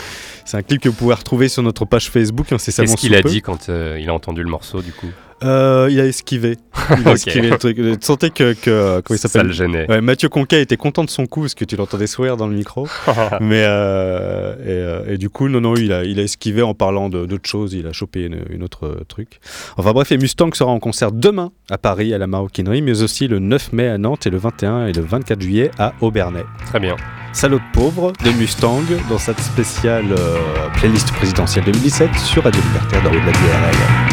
C'est 0.46 0.58
un 0.58 0.62
clip 0.62 0.82
que 0.82 0.90
vous 0.90 0.96
pouvez 0.96 1.14
retrouver 1.14 1.50
sur 1.50 1.64
notre 1.64 1.86
page 1.86 2.10
Facebook 2.10 2.52
incessamment 2.52 2.92
Qu'est-ce 2.92 3.02
qu'il 3.02 3.16
a 3.16 3.22
dit 3.22 3.42
quand 3.42 3.70
euh, 3.70 3.98
il 4.00 4.10
a 4.10 4.14
entendu 4.14 4.44
le 4.44 4.50
morceau 4.50 4.82
du 4.82 4.92
coup? 4.92 5.10
Euh, 5.44 5.88
il 5.90 6.00
a 6.00 6.06
esquivé. 6.06 6.58
Il 7.00 7.08
a 7.08 7.12
esquivé 7.14 7.50
le 7.50 7.58
truc. 7.58 7.76
Tu 7.78 7.96
sentais 8.02 8.30
que, 8.30 8.54
que 8.54 9.02
comment 9.02 9.16
il 9.16 9.18
Ça 9.18 9.28
s'appelle 9.28 9.48
le 9.48 9.54
gênait. 9.54 9.90
Ouais, 9.90 10.02
Mathieu 10.02 10.30
Conquet 10.30 10.62
était 10.62 10.78
content 10.78 11.04
de 11.04 11.10
son 11.10 11.26
coup 11.26 11.42
parce 11.42 11.56
que 11.56 11.66
tu 11.66 11.76
l'entendais 11.76 12.08
sourire 12.08 12.38
dans 12.38 12.48
le 12.48 12.56
micro. 12.56 12.88
Mais 13.42 13.64
euh, 13.66 14.54
et, 14.64 15.08
euh, 15.10 15.14
et 15.14 15.18
du 15.18 15.30
coup, 15.30 15.48
non, 15.50 15.62
non, 15.62 15.76
il 15.76 15.92
a, 15.94 16.04
il 16.04 16.20
a 16.20 16.24
esquivé 16.24 16.62
en 16.62 16.74
parlant 16.74 17.10
de- 17.10 17.26
d'autres 17.26 17.50
choses. 17.50 17.74
Il 17.74 17.88
a 17.88 17.92
chopé 17.94 18.26
une, 18.26 18.42
une 18.50 18.64
autre 18.64 18.86
euh, 18.86 19.04
truc. 19.08 19.40
Enfin 19.78 19.92
bref, 19.94 20.12
et 20.12 20.18
Mustang 20.18 20.52
sera 20.54 20.72
en 20.72 20.80
concert 20.80 21.12
demain 21.12 21.52
à 21.70 21.78
Paris 21.78 22.14
à 22.14 22.18
la 22.18 22.28
Maroquinerie, 22.28 22.82
mais 22.82 23.02
aussi 23.02 23.28
le 23.28 23.40
9 23.40 23.74
mai 23.74 23.88
à 23.88 23.98
Nantes 23.98 24.28
et 24.28 24.30
le 24.30 24.38
21 24.38 24.88
et 24.88 24.94
le 24.94 25.02
24 25.02 25.42
juillet 25.42 25.72
à 25.80 25.94
Aubernais. 26.02 26.46
Très 26.68 26.80
bien. 26.80 26.96
Salaud 27.34 27.60
de 27.60 27.64
pauvre 27.74 28.12
de 28.26 28.30
Mustang 28.32 28.82
dans 29.10 29.18
cette 29.18 29.40
spéciale 29.40 30.06
euh, 30.12 30.38
playlist 30.74 31.12
présidentielle 31.14 31.64
2017 31.66 32.14
sur 32.18 32.44
Radio 32.44 32.62
Libertaire 32.62 33.02
dans 33.04 33.10
au-delà 33.10 33.32
du 33.32 33.38
RL. 33.38 34.11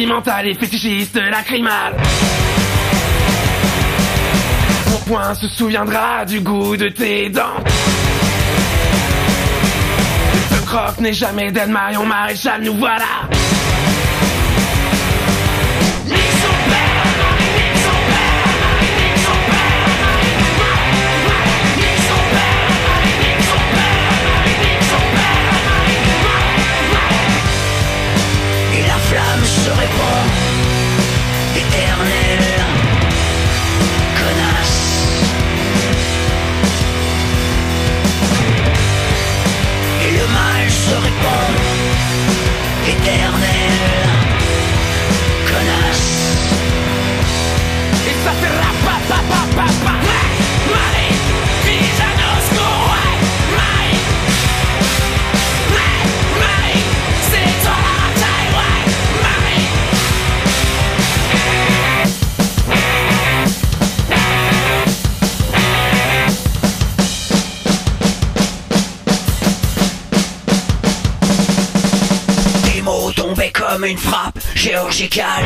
Et 0.00 0.54
fétichiste, 0.54 1.16
lacrymal 1.16 1.96
Mon 4.90 4.98
poing 4.98 5.34
se 5.34 5.48
souviendra 5.48 6.24
du 6.24 6.38
goût 6.38 6.76
de 6.76 6.88
tes 6.88 7.28
dents. 7.30 7.56
Le 10.52 10.66
croque 10.66 11.00
n'est 11.00 11.12
jamais 11.12 11.50
Marion 11.72 12.06
Maréchal, 12.06 12.62
nous 12.62 12.76
voilà 12.76 13.28
flamme 29.68 29.74
se 29.74 29.80
répand, 29.80 30.26
éternelle, 31.56 32.64
connasse. 34.18 34.80
Et 40.02 40.12
le 40.12 40.26
mal 40.32 40.70
se 40.70 40.94
répand, 40.94 41.54
éternelle, 42.86 44.08
connasse. 45.46 46.36
Et 48.06 48.14
ça 48.24 48.32
fait 48.40 48.54
rapapapapapa 48.64 50.07
une 73.84 73.98
frappe 73.98 74.38
chirurgicale. 74.54 75.44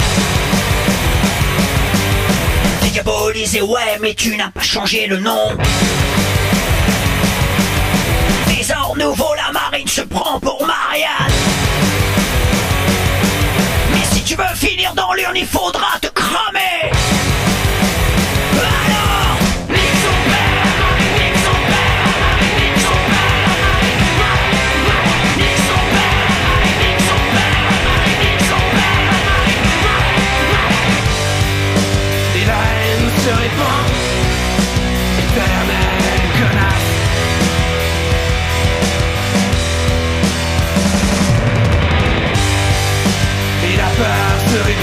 Diabolisé, 2.93 3.63
ouais, 3.63 3.99
mais 4.01 4.15
tu 4.15 4.37
n'as 4.37 4.51
pas 4.51 4.61
changé 4.63 5.07
le 5.07 5.19
nom. 5.19 5.57
Trésor 8.45 8.95
nouveau, 8.99 9.35
la 9.35 9.51
marine 9.53 9.89
se 9.89 10.03
prend 10.03 10.39
pour 10.41 10.65
Marianne. 10.67 11.33
Mais 13.93 14.05
si 14.15 14.23
tu 14.23 14.35
veux 14.35 14.55
finir 14.55 14.95
dans 14.95 15.15
l'urne, 15.15 15.37
il 15.37 15.47
faudra 15.47 15.99
te 16.01 16.09
cramer. 16.09 16.82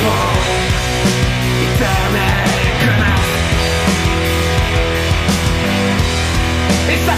Peur 0.02 0.40
se 0.44 0.52
répand 0.52 0.90
Éternelle 1.64 2.72
connasse 2.80 3.34
Et 6.90 7.00
ça 7.06 7.14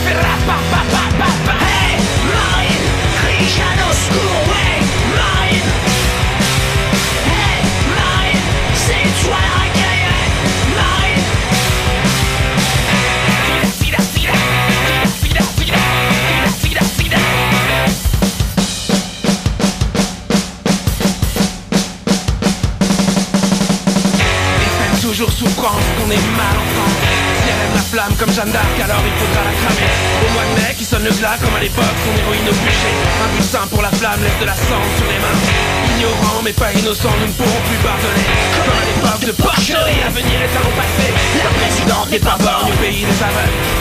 flamme 28.01 28.17
comme 28.17 28.31
Jeanne 28.31 28.51
d'Arc 28.51 28.79
alors 28.83 29.03
il 29.05 29.13
faudra 29.13 29.43
la 29.43 29.51
cramer. 29.51 29.89
Au 30.25 30.33
mois 30.33 30.43
de 30.43 30.61
mai 30.61 30.70
sonne 31.01 31.09
le 31.09 31.17
glas 31.17 31.37
comme 31.41 31.55
à 31.55 31.59
l'époque 31.59 31.97
son 32.05 32.13
héroïne 32.21 32.47
au 32.49 32.53
bûcher 32.53 32.93
Un 33.23 33.37
butin 33.37 33.67
pour 33.69 33.81
la 33.81 33.89
flamme 33.89 34.21
laisse 34.23 34.39
de 34.39 34.45
la 34.45 34.53
cendre 34.55 34.91
sur 34.97 35.07
les 35.07 35.19
mains 35.19 35.97
Ignorant 35.97 36.41
mais 36.43 36.53
pas 36.53 36.71
innocent 36.73 37.09
nous 37.19 37.27
ne 37.27 37.33
pourrons 37.33 37.61
plus 37.69 37.77
pardonner 37.77 38.27
Comme 38.55 38.73
à 38.73 38.85
l'époque 38.85 39.27
de 39.27 39.41
porcherie 39.41 39.99
l'avenir 40.03 40.41
est 40.41 40.55
à 40.57 40.61
passé 40.77 41.07
La 41.43 41.51
présidente 41.59 42.11
n'est 42.11 42.19
pas 42.19 42.37
borgne 42.37 42.71
au 42.71 42.77
pays 42.77 43.01
des 43.05 43.23
aveugles 43.23 43.71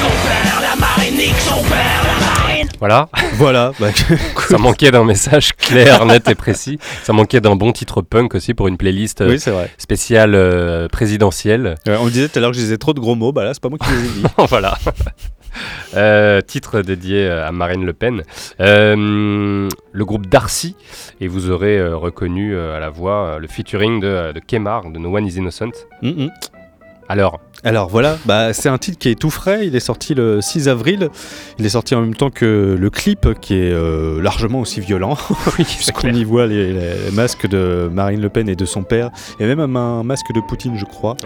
son 0.00 0.12
père 0.26 0.60
la 0.60 0.76
marine 0.76 1.16
nique 1.16 1.40
son 1.40 1.62
père 1.62 2.02
la 2.04 2.26
marine 2.26 2.68
Voilà. 2.78 3.08
Voilà. 3.34 3.72
bah, 3.80 3.88
Ça 4.48 4.58
manquait 4.58 4.90
d'un 4.90 5.04
message 5.04 5.54
clair, 5.56 6.04
net 6.06 6.28
et 6.28 6.34
précis. 6.34 6.78
Ça 7.02 7.12
manquait 7.12 7.40
d'un 7.40 7.56
bon 7.56 7.72
titre 7.72 8.02
punk 8.02 8.34
aussi 8.34 8.54
pour 8.54 8.68
une 8.68 8.76
playlist 8.76 9.20
euh, 9.20 9.30
Oui, 9.30 9.36
vrai. 9.36 9.70
spéciale 9.78 10.34
euh, 10.34 10.88
présidentielle. 10.88 11.76
Euh, 11.88 11.96
on 12.00 12.08
disait 12.08 12.28
tout 12.28 12.38
à 12.38 12.42
l'heure 12.42 12.50
que 12.50 12.56
je 12.56 12.62
disais 12.62 12.78
trop 12.78 12.92
de 12.94 13.00
gros 13.00 13.14
mots, 13.14 13.32
bah 13.32 13.44
là 13.44 13.54
c'est 13.54 13.62
pas 13.62 13.68
moi 13.68 13.78
qui 13.78 13.90
les 13.90 13.98
ai 13.98 14.08
dit. 14.08 14.22
voilà. 14.48 14.78
Euh, 15.94 16.40
titre 16.40 16.82
dédié 16.82 17.28
à 17.28 17.52
Marine 17.52 17.84
Le 17.84 17.92
Pen. 17.92 18.22
Euh, 18.60 19.68
le 19.92 20.04
groupe 20.04 20.26
Darcy, 20.26 20.76
et 21.20 21.28
vous 21.28 21.50
aurez 21.50 21.78
euh, 21.78 21.96
reconnu 21.96 22.54
euh, 22.54 22.76
à 22.76 22.80
la 22.80 22.90
voix 22.90 23.12
euh, 23.12 23.38
le 23.38 23.46
featuring 23.48 24.00
de, 24.00 24.32
de 24.32 24.40
Kemar, 24.40 24.90
de 24.90 24.98
No 24.98 25.16
One 25.16 25.26
Is 25.26 25.36
Innocent. 25.38 25.72
Mhm. 26.02 26.30
Alors, 27.08 27.38
Alors 27.62 27.88
voilà, 27.88 28.18
bah, 28.24 28.52
c'est 28.52 28.68
un 28.68 28.78
titre 28.78 28.98
qui 28.98 29.08
est 29.08 29.14
tout 29.18 29.30
frais, 29.30 29.64
il 29.66 29.76
est 29.76 29.80
sorti 29.80 30.12
le 30.12 30.40
6 30.40 30.68
avril, 30.68 31.08
il 31.56 31.64
est 31.64 31.70
sorti 31.70 31.94
en 31.94 32.00
même 32.00 32.16
temps 32.16 32.30
que 32.30 32.76
le 32.76 32.90
clip 32.90 33.28
qui 33.40 33.54
est 33.54 33.72
euh, 33.72 34.20
largement 34.20 34.58
aussi 34.60 34.80
violent, 34.80 35.16
puisqu'on 35.54 36.12
y 36.12 36.24
voit 36.24 36.46
les, 36.48 36.72
les 36.72 37.10
masques 37.12 37.46
de 37.46 37.88
Marine 37.92 38.20
Le 38.20 38.28
Pen 38.28 38.48
et 38.48 38.56
de 38.56 38.64
son 38.64 38.82
père, 38.82 39.10
et 39.38 39.46
même 39.46 39.60
un 39.60 40.02
masque 40.02 40.32
de 40.34 40.40
Poutine 40.40 40.76
je 40.76 40.84
crois, 40.84 41.16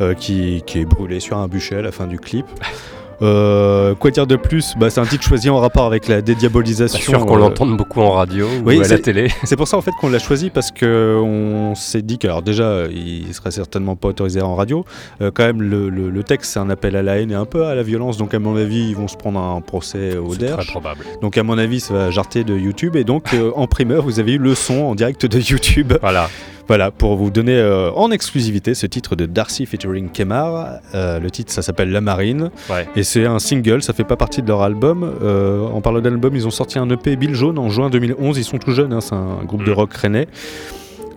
euh, 0.00 0.12
qui, 0.14 0.62
qui 0.66 0.80
est 0.80 0.84
brûlé 0.84 1.20
sur 1.20 1.38
un 1.38 1.46
bûcher 1.46 1.76
à 1.76 1.82
la 1.82 1.92
fin 1.92 2.08
du 2.08 2.18
clip. 2.18 2.46
Euh, 3.20 3.94
quoi 3.96 4.10
dire 4.10 4.26
de 4.26 4.36
plus 4.36 4.74
bah, 4.78 4.90
C'est 4.90 5.00
un 5.00 5.06
titre 5.06 5.24
choisi 5.24 5.50
en 5.50 5.58
rapport 5.58 5.84
avec 5.86 6.06
la 6.08 6.22
dédiabolisation. 6.22 6.98
Sûr 7.18 7.26
qu'on 7.26 7.36
euh, 7.36 7.40
l'entende 7.40 7.76
beaucoup 7.76 8.00
en 8.00 8.12
radio 8.12 8.46
ou 8.64 8.70
à 8.70 8.74
la 8.74 8.98
télé. 8.98 9.28
C'est 9.44 9.56
pour 9.56 9.66
ça 9.66 9.76
en 9.76 9.80
fait 9.80 9.90
qu'on 10.00 10.08
l'a 10.08 10.18
choisi 10.20 10.50
parce 10.50 10.70
que 10.70 11.18
on 11.20 11.74
s'est 11.74 12.02
dit 12.02 12.18
que 12.18 12.26
alors 12.28 12.42
déjà 12.42 12.84
il 12.90 13.32
serait 13.34 13.50
certainement 13.50 13.96
pas 13.96 14.08
autorisé 14.08 14.40
en 14.40 14.54
radio. 14.54 14.84
Euh, 15.20 15.30
quand 15.34 15.44
même 15.44 15.62
le, 15.62 15.88
le- 15.88 16.10
le 16.10 16.22
texte 16.22 16.52
c'est 16.52 16.60
un 16.60 16.70
appel 16.70 16.94
à 16.96 17.02
la 17.02 17.18
haine 17.18 17.30
et 17.32 17.34
un 17.34 17.44
peu 17.44 17.64
à 17.66 17.74
la 17.74 17.82
violence 17.82 18.16
donc 18.18 18.34
à 18.34 18.38
mon 18.38 18.56
avis 18.56 18.88
ils 18.90 18.96
vont 18.96 19.08
se 19.08 19.16
prendre 19.16 19.40
un 19.40 19.60
procès 19.60 20.16
au 20.16 20.32
C'est 20.34 20.38
DERJ. 20.40 20.56
très 20.64 20.72
probable. 20.72 21.04
Donc 21.20 21.36
à 21.36 21.42
mon 21.42 21.58
avis 21.58 21.80
ça 21.80 21.94
va 21.94 22.10
jarter 22.10 22.44
de 22.44 22.56
YouTube 22.56 22.94
et 22.96 23.04
donc 23.04 23.34
euh, 23.34 23.50
en 23.56 23.66
primeur 23.66 24.02
vous 24.04 24.20
avez 24.20 24.34
eu 24.34 24.38
le 24.38 24.54
son 24.54 24.82
en 24.84 24.94
direct 24.94 25.26
de 25.26 25.38
YouTube. 25.40 25.92
Voilà. 26.00 26.28
Voilà, 26.68 26.90
pour 26.90 27.16
vous 27.16 27.30
donner 27.30 27.56
euh, 27.56 27.90
en 27.92 28.10
exclusivité 28.10 28.74
ce 28.74 28.86
titre 28.86 29.16
de 29.16 29.24
Darcy 29.24 29.64
featuring 29.64 30.10
Kemar. 30.10 30.80
Euh, 30.94 31.18
le 31.18 31.30
titre, 31.30 31.50
ça 31.50 31.62
s'appelle 31.62 31.90
La 31.90 32.02
Marine. 32.02 32.50
Ouais. 32.68 32.86
Et 32.94 33.04
c'est 33.04 33.24
un 33.24 33.38
single, 33.38 33.82
ça 33.82 33.94
fait 33.94 34.04
pas 34.04 34.16
partie 34.16 34.42
de 34.42 34.48
leur 34.48 34.60
album. 34.60 35.02
Euh, 35.22 35.66
en 35.66 35.80
parlant 35.80 36.00
d'album, 36.00 36.36
ils 36.36 36.46
ont 36.46 36.50
sorti 36.50 36.78
un 36.78 36.88
EP 36.90 37.16
Bill 37.16 37.34
Jaune 37.34 37.58
en 37.58 37.70
juin 37.70 37.88
2011. 37.88 38.36
Ils 38.36 38.44
sont 38.44 38.58
tout 38.58 38.72
jeunes, 38.72 38.92
hein, 38.92 39.00
c'est 39.00 39.14
un 39.14 39.42
groupe 39.44 39.64
de 39.64 39.72
rock 39.72 39.94
rennais. 39.94 40.28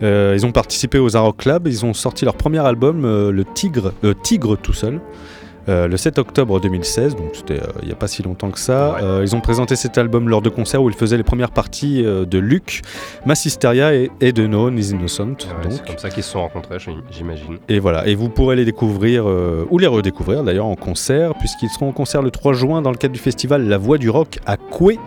Ils 0.00 0.44
ont 0.44 0.52
participé 0.52 0.98
aux 0.98 1.16
Aroc 1.16 1.36
Club. 1.36 1.68
Ils 1.68 1.84
ont 1.84 1.92
sorti 1.92 2.24
leur 2.24 2.34
premier 2.34 2.58
album, 2.58 3.02
Le 3.02 3.44
Tigre, 3.44 3.92
Tigre 4.22 4.56
tout 4.56 4.72
seul. 4.72 5.00
Euh, 5.68 5.86
le 5.88 5.96
7 5.96 6.18
octobre 6.18 6.60
2016, 6.60 7.16
donc 7.16 7.30
c'était 7.34 7.60
euh, 7.60 7.66
il 7.82 7.86
n'y 7.86 7.92
a 7.92 7.96
pas 7.96 8.08
si 8.08 8.22
longtemps 8.22 8.50
que 8.50 8.58
ça. 8.58 8.96
Euh, 9.02 9.20
ils 9.22 9.34
ont 9.36 9.40
présenté 9.40 9.76
cet 9.76 9.96
album 9.98 10.28
lors 10.28 10.42
de 10.42 10.48
concerts 10.48 10.82
où 10.82 10.88
ils 10.90 10.96
faisaient 10.96 11.16
les 11.16 11.22
premières 11.22 11.50
parties 11.52 12.02
de 12.02 12.38
Luc, 12.38 12.82
Massisteria 13.26 13.94
et, 13.94 14.10
et 14.20 14.32
de 14.32 14.46
No 14.46 14.66
One 14.66 14.78
Is 14.78 14.90
Innocent. 14.90 15.24
Ouais, 15.30 15.70
c'est 15.70 15.86
comme 15.86 15.98
ça 15.98 16.10
qu'ils 16.10 16.22
se 16.22 16.30
sont 16.32 16.40
rencontrés, 16.40 16.78
j'im- 16.78 17.02
j'imagine. 17.10 17.58
Et 17.68 17.78
voilà, 17.78 18.06
et 18.06 18.14
vous 18.14 18.28
pourrez 18.28 18.56
les 18.56 18.64
découvrir, 18.64 19.26
ou 19.70 19.78
les 19.78 19.86
redécouvrir 19.86 20.42
d'ailleurs 20.44 20.66
en 20.66 20.76
concert, 20.76 21.34
puisqu'ils 21.38 21.68
seront 21.70 21.88
en 21.88 21.92
concert 21.92 22.22
le 22.22 22.30
3 22.30 22.52
juin 22.52 22.82
dans 22.82 22.90
le 22.90 22.96
cadre 22.96 23.14
du 23.14 23.20
festival 23.20 23.68
La 23.68 23.78
Voix 23.78 23.98
du 23.98 24.10
Rock 24.10 24.38
à 24.46 24.56
Coué, 24.56 24.98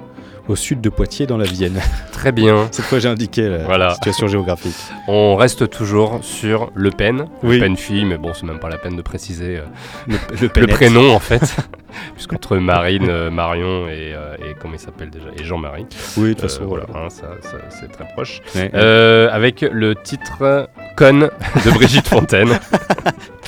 au 0.48 0.56
sud 0.56 0.82
de 0.82 0.90
Poitiers, 0.90 1.26
dans 1.28 1.38
la 1.38 1.46
Vienne. 1.46 1.80
Très 2.12 2.32
bien. 2.32 2.68
Cette 2.72 2.86
fois, 2.86 3.00
j'ai 3.00 3.10
indiqué 3.10 3.48
la 3.50 3.60
Voilà. 3.66 3.94
situation 3.96 4.28
géographique. 4.28 4.76
On 5.08 5.36
reste 5.36 5.70
toujours 5.70 6.20
sur 6.22 6.72
Le 6.76 6.92
Pen. 6.92 7.28
Oui. 7.44 7.56
Le 7.56 7.62
Pen 7.62 7.78
fille, 7.78 8.06
mais 8.06 8.18
bon, 8.18 8.34
c'est 8.34 8.46
même 8.46 8.60
pas 8.60 8.70
la 8.70 8.78
peine 8.78 8.96
de 8.96 9.02
préciser 9.02 9.58
euh, 9.58 9.64
Le- 10.08 10.14
le 10.14 10.42
le, 10.42 10.50
Penette. 10.50 10.70
prénom 10.72 11.14
en 11.14 11.20
fait. 11.20 11.56
Puisqu'entre 12.14 12.58
Marine, 12.58 13.08
euh, 13.10 13.32
Marion 13.32 13.88
et, 13.88 14.14
euh, 14.14 14.36
et 14.40 14.54
comment 14.62 14.74
il 14.74 14.80
s'appelle 14.80 15.10
déjà 15.10 15.28
Et 15.40 15.44
Jean-Marie. 15.46 15.86
Oui, 16.18 16.30
de 16.30 16.34
toute 16.34 16.42
façon, 16.42 16.66
voilà, 16.66 16.86
hein, 16.94 17.10
ça, 17.10 17.28
ça, 17.42 17.58
c'est 17.70 17.90
très 17.92 18.06
proche. 18.14 18.42
Ouais. 18.56 18.74
Avec 18.76 19.62
le 19.62 19.96
titre 19.96 20.68
Conne 20.98 21.30
de 21.66 21.72
Brigitte 21.72 22.08
Fontaine. 22.08 22.60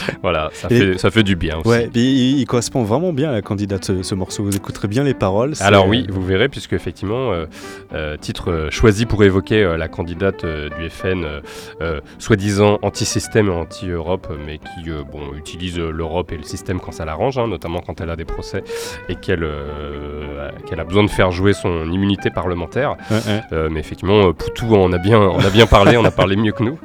voilà, 0.22 0.50
ça 0.54 0.70
fait, 0.70 0.98
ça 0.98 1.12
fait 1.12 1.24
du 1.24 1.36
bien 1.36 1.58
aussi. 1.58 1.70
Ouais, 1.70 1.90
il, 1.94 2.40
il 2.40 2.46
correspond 2.46 2.84
vraiment 2.84 3.14
bien 3.14 3.30
à 3.30 3.34
la 3.34 3.42
candidate, 3.42 3.86
ce, 3.86 4.04
ce 4.04 4.16
morceau. 4.16 4.44
Vous 4.44 4.56
écouterez 4.56 4.88
bien 4.88 5.04
les 5.04 5.14
paroles. 5.14 5.54
Alors 5.62 5.88
oui, 5.88 6.06
vous 6.10 6.24
verrez, 6.24 6.50
puisque 6.50 6.74
effectivement, 6.74 7.32
euh, 7.32 7.46
euh, 7.94 8.18
titre 8.18 8.52
euh, 8.52 8.70
choisi 8.72 9.06
pour 9.06 9.24
évoquer 9.24 9.64
euh, 9.64 9.78
la 9.78 9.88
candidate 9.88 10.44
euh, 10.44 10.70
du 10.80 10.90
FN, 10.90 11.24
euh, 11.24 11.42
euh, 11.82 12.00
soi-disant 12.20 12.80
anti-système 12.82 13.48
et 13.48 13.52
anti-Europe, 13.52 14.28
euh, 14.32 14.36
mais 14.46 14.58
qui 14.58 14.90
euh, 14.90 15.04
bon, 15.10 15.34
utilise 15.36 15.78
euh, 15.80 15.92
l'Europe 15.92 16.32
et 16.32 16.38
le 16.38 16.44
système 16.44 16.80
quand 16.80 16.92
ça 16.92 17.06
l'arrange, 17.06 17.38
hein, 17.38 17.48
notamment 17.48 17.82
quand 17.82 18.02
elle 18.02 18.10
a 18.10 18.16
des 18.16 18.26
procès 18.26 18.64
et 19.10 19.16
qu'elle 19.16 19.44
euh, 19.44 20.50
qu'elle 20.68 20.80
a 20.80 20.84
besoin 20.84 21.04
de 21.04 21.10
faire 21.10 21.32
jouer 21.32 21.54
son 21.54 21.90
immunité 21.92 22.30
parlementaire. 22.30 22.96
Ouais, 23.12 23.18
ouais. 23.18 23.42
Euh, 23.54 23.70
mais 23.72 23.80
effectivement, 23.80 24.28
euh, 24.28 24.34
Poutou 24.34 24.76
en 24.76 24.92
a 24.94 24.98
bien, 24.98 25.20
en 25.20 25.40
a 25.40 25.50
bien 25.50 25.66
parlé, 25.68 25.98
on 25.98 26.06
a 26.06 26.12
parlé 26.12 26.36
mieux 26.36 26.52
que 26.52 26.64
nous. 26.64 26.78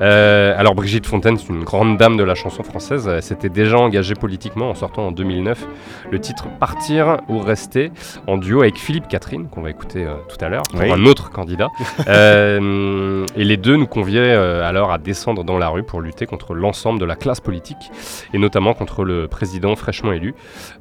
Euh, 0.00 0.54
alors 0.56 0.74
Brigitte 0.74 1.06
Fontaine, 1.06 1.36
c'est 1.38 1.48
une 1.48 1.64
grande 1.64 1.96
dame 1.98 2.16
de 2.16 2.24
la 2.24 2.34
chanson 2.34 2.59
française. 2.62 3.08
Elle 3.08 3.22
s'était 3.22 3.48
déjà 3.48 3.78
engagée 3.78 4.14
politiquement 4.14 4.70
en 4.70 4.74
sortant 4.74 5.06
en 5.08 5.12
2009 5.12 5.66
le 6.10 6.18
titre 6.20 6.46
Partir 6.58 7.18
ou 7.28 7.38
Rester 7.38 7.90
en 8.26 8.36
duo 8.38 8.62
avec 8.62 8.76
Philippe 8.78 9.08
Catherine, 9.08 9.48
qu'on 9.48 9.62
va 9.62 9.70
écouter 9.70 10.04
euh, 10.04 10.14
tout 10.28 10.42
à 10.44 10.48
l'heure, 10.48 10.62
pour 10.70 10.80
Oui. 10.80 10.90
un 10.90 11.04
autre 11.06 11.30
candidat. 11.30 11.68
Euh, 12.08 13.24
et 13.36 13.44
les 13.44 13.56
deux 13.56 13.76
nous 13.76 13.86
conviaient 13.86 14.18
euh, 14.34 14.66
alors 14.68 14.90
à 14.90 14.98
descendre 14.98 15.44
dans 15.44 15.58
la 15.58 15.68
rue 15.68 15.82
pour 15.82 16.00
lutter 16.00 16.26
contre 16.26 16.54
l'ensemble 16.54 16.98
de 16.98 17.04
la 17.04 17.14
classe 17.14 17.40
politique 17.40 17.90
et 18.34 18.38
notamment 18.38 18.74
contre 18.74 19.04
le 19.04 19.28
président 19.28 19.76
fraîchement 19.76 20.12
élu. 20.12 20.34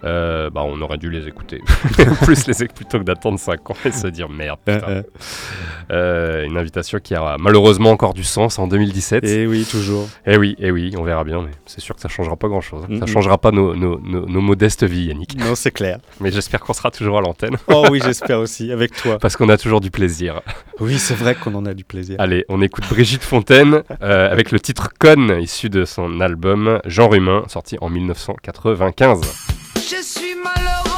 Euh, 0.03 0.49
bah, 0.49 0.63
on 0.65 0.79
aurait 0.81 0.97
dû 0.97 1.09
les 1.09 1.27
écouter. 1.27 1.61
Plus 2.23 2.47
les 2.47 2.63
écouter 2.63 2.69
plutôt 2.79 2.99
que 2.99 3.03
d'attendre 3.03 3.37
5 3.39 3.69
ans 3.71 3.75
et 3.85 3.91
se 3.91 4.07
dire 4.07 4.29
merde. 4.29 4.59
putain. 4.65 4.87
Euh, 4.87 5.03
Euh, 5.91 6.45
une 6.45 6.55
invitation 6.57 6.99
qui 6.99 7.15
a 7.15 7.35
malheureusement 7.39 7.89
encore 7.89 8.13
du 8.13 8.23
sens 8.23 8.59
en 8.59 8.67
2017. 8.67 9.23
Et 9.23 9.47
oui, 9.47 9.65
toujours. 9.69 10.07
Et 10.25 10.37
oui, 10.37 10.55
et 10.59 10.69
oui, 10.71 10.93
on 10.97 11.03
verra 11.03 11.23
bien, 11.23 11.41
mais 11.41 11.49
c'est 11.69 11.81
sûr 11.81 11.93
que 11.93 12.01
ça 12.01 12.09
changera 12.09 12.35
pas 12.35 12.47
grand 12.47 12.61
chose. 12.61 12.83
Ça 12.99 13.05
changera 13.05 13.37
pas 13.37 13.51
nos, 13.51 13.75
nos, 13.75 13.99
nos, 13.99 14.25
nos 14.25 14.41
modestes 14.41 14.83
vies, 14.83 15.05
Yannick. 15.05 15.35
Non, 15.37 15.53
c'est 15.53 15.69
clair. 15.69 15.99
Mais 16.19 16.31
j'espère 16.31 16.61
qu'on 16.61 16.73
sera 16.73 16.89
toujours 16.89 17.19
à 17.19 17.21
l'antenne. 17.21 17.55
Oh 17.71 17.85
oui, 17.91 18.01
j'espère 18.03 18.39
aussi, 18.39 18.71
avec 18.71 18.95
toi. 18.95 19.19
Parce 19.19 19.37
qu'on 19.37 19.47
a 19.49 19.57
toujours 19.57 19.79
du 19.79 19.91
plaisir. 19.91 20.41
Oui, 20.79 20.97
c'est 20.97 21.13
vrai 21.13 21.35
qu'on 21.35 21.53
en 21.53 21.65
a 21.67 21.75
du 21.75 21.83
plaisir. 21.83 22.15
Allez, 22.19 22.43
on 22.49 22.61
écoute 22.61 22.83
Brigitte 22.89 23.23
Fontaine 23.23 23.83
euh, 24.01 24.31
avec 24.31 24.51
le 24.51 24.59
titre 24.59 24.89
Conne, 24.97 25.37
issu 25.39 25.69
de 25.69 25.85
son 25.85 26.19
album 26.19 26.81
Genre 26.85 27.13
humain, 27.13 27.43
sorti 27.47 27.77
en 27.79 27.89
1995. 27.89 29.21
Je 29.75 30.01
suis 30.01 30.35
malheureuse 30.35 30.88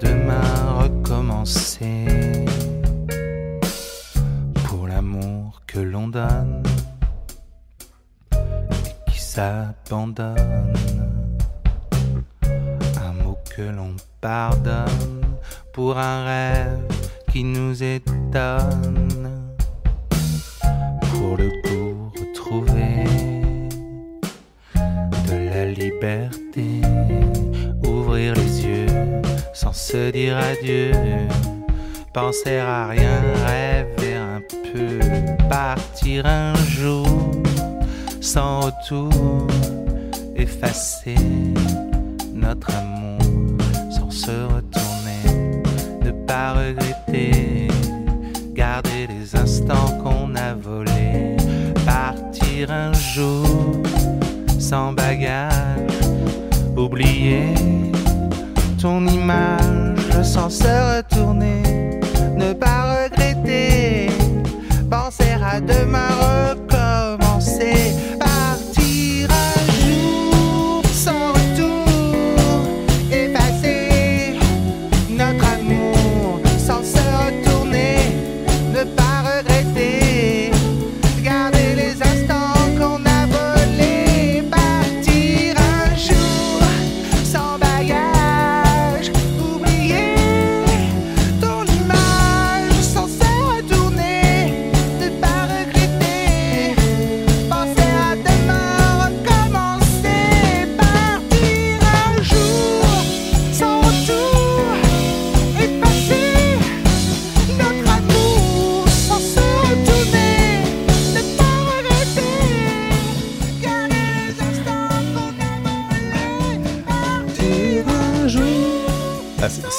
demain, 0.00 0.82
recommencer. 0.82 2.06
Pour 4.64 4.86
l'amour 4.86 5.62
que 5.66 5.80
l'on 5.80 6.08
donne 6.08 6.62
et 8.32 9.10
qui 9.10 9.20
s'abandonne 9.20 10.74
que 13.60 13.62
l'on 13.62 13.94
pardonne 14.20 15.20
pour 15.72 15.98
un 15.98 16.24
rêve 16.24 16.80
qui 17.30 17.44
nous 17.44 17.82
étonne. 17.82 19.52
Pour 21.10 21.36
le 21.36 21.48
goût 21.64 22.12
retrouvé 22.18 23.04
de 25.28 25.36
la 25.52 25.64
liberté, 25.66 26.39
se 29.90 30.10
dire 30.10 30.36
adieu, 30.36 30.92
penser 32.12 32.58
à 32.58 32.86
rien, 32.86 33.20
rêver 33.46 34.14
un 34.14 34.40
peu, 34.72 34.98
partir 35.48 36.26
un 36.26 36.54
jour 36.78 37.06
sans 38.20 38.60
retour, 38.60 39.46
effacer 40.36 41.16
notre 42.34 42.70
amour 42.74 42.90
se 44.10 44.30
retourner, 44.30 45.62
ne 46.04 46.10
pas 46.26 46.52
regretter, 46.52 47.68
garder 48.52 49.06
les 49.08 49.36
instants 49.36 49.98
qu'on 50.02 50.34
a 50.34 50.52
volés, 50.54 51.36
partir 51.86 52.70
un 52.70 52.92
jour 52.92 53.46
sans 54.58 54.92
bagage, 54.92 55.90
oublier 56.76 57.54
ton 58.80 59.06
image 59.06 59.69
sans 60.30 60.48
se 60.48 60.62
retourner, 60.62 61.29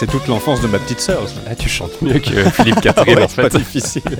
c'est 0.02 0.06
c'est 0.06 0.12
toute 0.12 0.28
l'enfance 0.28 0.62
de 0.62 0.68
ma 0.68 0.80
petite 0.80 1.00
sœur. 1.00 1.22
Ah, 1.50 1.56
tu 1.56 1.70
chantes 1.70 2.02
mieux 2.02 2.20
que 2.20 2.50
Philippe 2.56 2.82
Catherine 2.82 3.18
Ouais, 3.18 3.24
en 3.24 3.28
c'est 3.28 3.36
fait. 3.36 3.50
pas 3.50 3.58
difficile. 3.58 4.02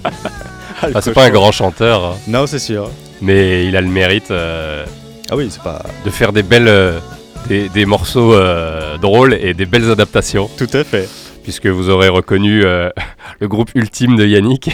Ah, 0.84 0.88
le 0.88 0.98
Ah, 0.98 1.02
c'est 1.02 1.14
pas 1.14 1.26
un 1.26 1.30
cochon. 1.30 1.42
grand 1.42 1.52
chanteur. 1.52 2.06
hein. 2.06 2.16
Non, 2.28 2.48
c'est 2.48 2.58
sûr. 2.60 2.90
Mais 3.22 3.66
il 3.68 3.76
a 3.76 3.82
le 3.82 3.88
mérite. 3.88 4.32
euh, 4.32 4.84
ah 5.30 5.36
oui, 5.36 5.48
c'est 5.52 5.62
pas. 5.62 5.84
De 6.06 6.10
faire 6.10 6.32
des 6.34 6.42
belles. 6.44 6.68
euh, 6.68 7.00
des, 7.48 7.70
des 7.70 7.86
morceaux 7.86 8.34
euh, 8.34 8.98
drôles 8.98 9.34
et 9.36 9.54
des 9.54 9.66
belles 9.68 9.92
adaptations. 9.92 10.50
Tout 10.58 10.70
à 10.74 10.84
fait. 10.84 11.08
Puisque 11.44 11.68
vous 11.68 11.90
aurez 11.90 12.08
reconnu 12.10 12.64
euh, 12.66 12.90
le 13.40 13.48
groupe 13.48 13.70
ultime 13.76 14.16
de 14.16 14.26
Yannick. 14.26 14.72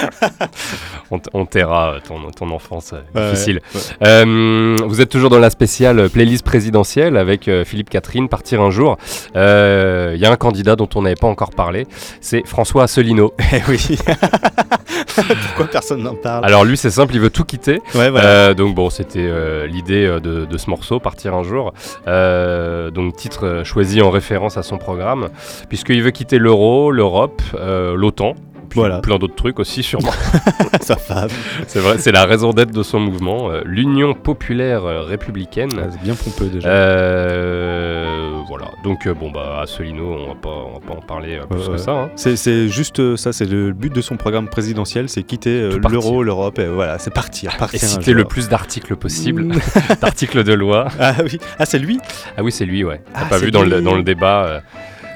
on, 1.32 1.46
taira 1.46 1.96
ton, 2.06 2.30
ton 2.30 2.50
enfance 2.50 2.92
euh, 3.14 3.30
difficile. 3.32 3.60
ouais. 3.74 3.80
Euh, 4.06 4.76
vous 4.86 5.00
êtes 5.00 5.08
toujours 5.08 5.30
dans 5.30 5.38
la 5.38 5.50
spéciale 5.50 6.08
playlist 6.10 6.44
présidentielle 6.44 7.16
avec 7.16 7.48
euh, 7.48 7.64
Philippe 7.64 7.90
Catherine, 7.90 8.28
Partir 8.28 8.60
un 8.60 8.70
jour. 8.70 8.96
Euh, 9.36 10.12
Il 10.14 10.20
y 10.20 10.26
a 10.26 10.30
un 10.30 10.36
candidat 10.36 10.76
dont 10.76 10.88
on 10.94 11.02
n'avait 11.02 11.14
pas 11.16 11.26
encore 11.28 11.50
parlé, 11.50 11.86
c'est 12.20 12.46
François 12.46 12.84
Asselineau. 12.84 13.34
Eh 13.52 13.62
oui. 13.68 13.96
Pourquoi 15.46 15.66
personne 15.66 16.02
n'en 16.02 16.14
parle? 16.14 16.44
Alors 16.44 16.64
lui 16.64 16.76
c'est 16.76 16.90
simple, 16.90 17.14
il 17.14 17.20
veut 17.20 17.30
tout 17.30 17.44
quitter. 17.44 17.80
Ouais, 17.94 18.10
voilà. 18.10 18.26
Euh, 18.26 18.54
donc 18.54 18.74
bon, 18.74 18.90
c'était 18.90 19.20
euh, 19.20 19.66
l'idée 19.66 20.04
euh, 20.04 20.20
de, 20.20 20.44
de 20.44 20.58
ce 20.58 20.68
morceau, 20.68 21.00
Partir 21.00 21.34
un 21.34 21.42
jour. 21.42 21.72
Euh, 22.06 22.90
donc 22.90 23.16
titre 23.16 23.46
euh, 23.46 23.64
choisi 23.64 24.02
en 24.02 24.10
référence 24.10 24.56
à 24.58 24.62
son 24.62 24.78
programme, 24.78 25.28
puisqu'il 25.68 26.02
veut 26.02 26.10
quitter 26.10 26.38
l'euro, 26.38 26.90
l'Europe, 26.90 27.40
euh, 27.54 27.94
l'OTAN. 27.96 28.34
Puis 28.66 28.78
Voilà. 28.80 28.98
Plein 29.00 29.18
d'autres 29.18 29.34
trucs 29.34 29.58
aussi 29.58 29.82
sûrement. 29.82 30.10
Sa 30.80 30.96
femme. 30.96 31.28
C'est 31.66 31.80
vrai, 31.80 31.98
c'est 31.98 32.12
la 32.12 32.24
raison 32.26 32.50
d'être 32.50 32.70
de 32.72 32.82
son 32.82 33.00
mouvement, 33.00 33.50
euh, 33.50 33.62
l'Union 33.64 34.14
populaire 34.14 34.84
euh, 34.84 35.02
républicaine. 35.02 35.70
c'est 35.90 36.02
bien 36.02 36.14
pompeux 36.14 36.46
déjà. 36.46 36.68
Euh, 36.68 38.40
voilà. 38.48 38.66
Donc 38.84 39.08
bon 39.08 39.30
bah 39.30 39.60
Asselineau, 39.62 40.16
on 40.20 40.28
va 40.28 40.34
pas, 40.34 40.48
on 40.50 40.74
va 40.74 40.80
pas 40.86 40.94
en 40.94 41.02
parler 41.02 41.40
plus 41.50 41.68
que 41.68 41.76
ça. 41.76 41.92
hein. 41.92 42.10
C'est- 42.16 42.36
C'est 42.36 42.68
juste 42.68 43.16
ça, 43.16 43.32
c'est 43.32 43.46
le 43.46 43.72
but 43.72 43.92
de 43.92 44.00
son 44.00 44.16
programme 44.16 44.48
présidentiel, 44.48 45.08
c'est 45.08 45.22
quitter 45.22 45.70
l'euro, 45.90 46.22
l'Europe, 46.22 46.58
et 46.58 46.66
voilà, 46.66 46.98
c'est 46.98 47.12
partir. 47.12 47.56
partir 47.56 47.82
Et 47.82 47.86
citer 47.86 48.12
le 48.12 48.24
plus 48.24 48.48
d'articles 48.48 48.94
possible, 48.96 49.44
Mm. 49.44 49.52
d'articles 50.00 50.44
de 50.44 50.52
loi. 50.52 50.88
Ah 51.00 51.14
oui, 51.24 51.38
ah 51.58 51.66
c'est 51.66 51.78
lui? 51.78 51.98
Ah 52.36 52.42
oui, 52.42 52.52
c'est 52.52 52.64
lui, 52.66 52.84
ouais. 52.84 53.00
T'as 53.12 53.20
Ah, 53.22 53.24
pas 53.28 53.38
vu 53.38 53.50
dans 53.50 53.62
le, 53.62 53.80
dans 53.80 53.94
le 53.94 54.02
débat. 54.02 54.62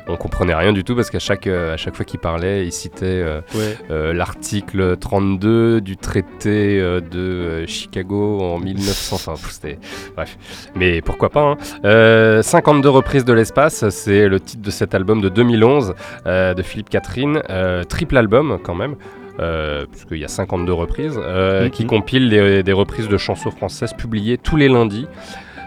On 0.09 0.17
comprenait 0.17 0.55
rien 0.55 0.73
du 0.73 0.85
tout 0.85 0.95
parce 0.97 1.11
qu'à 1.11 1.19
chaque, 1.19 1.47
euh, 1.47 1.75
à 1.75 1.77
chaque 1.77 1.95
fois 1.97 2.05
qu'il 2.05 2.21
parlait, 2.21 2.65
il 2.67 2.73
citait 2.73 3.05
euh, 3.07 3.41
Ouais. 3.55 3.77
euh, 3.91 4.13
l'article 4.13 4.97
32 4.97 5.81
du 5.81 5.97
traité 5.97 6.79
de 6.81 7.65
Chicago 7.67 8.41
en 8.41 8.59
1900. 8.59 9.17
Enfin, 9.17 9.33
pff, 9.35 9.51
c'était. 9.51 9.79
Bref. 10.17 10.37
Mais 10.75 11.01
pourquoi 11.03 11.31
pas 11.31 11.43
hein. 11.43 11.57
Euh, 11.85 12.43
52 12.43 12.89
reprises 12.89 13.25
de 13.25 13.33
l'espace, 13.33 13.89
c'est 13.91 14.29
le 14.29 14.41
titre 14.41 14.63
de 14.63 14.71
cet 14.71 14.95
album 14.95 15.21
de 15.21 15.29
2011 15.29 15.95
euh, 16.27 16.55
de 16.55 16.63
Philippe 16.63 16.91
Catherine. 16.91 17.43
Triple 17.89 18.17
album 18.17 18.59
quand 18.63 18.75
même. 18.75 18.97
Euh, 19.39 19.87
puisqu'il 19.91 20.19
y 20.19 20.25
a 20.25 20.29
52 20.29 20.71
reprises, 20.73 21.19
euh, 21.19 21.65
Mhm. 21.65 21.71
qui 21.71 21.87
compile 21.87 22.29
des, 22.29 22.63
des 22.63 22.73
reprises 22.73 23.09
de 23.09 23.17
chansons 23.17 23.51
françaises 23.51 23.95
publiées 23.95 24.37
tous 24.37 24.57
les 24.57 24.69
lundis 24.69 25.07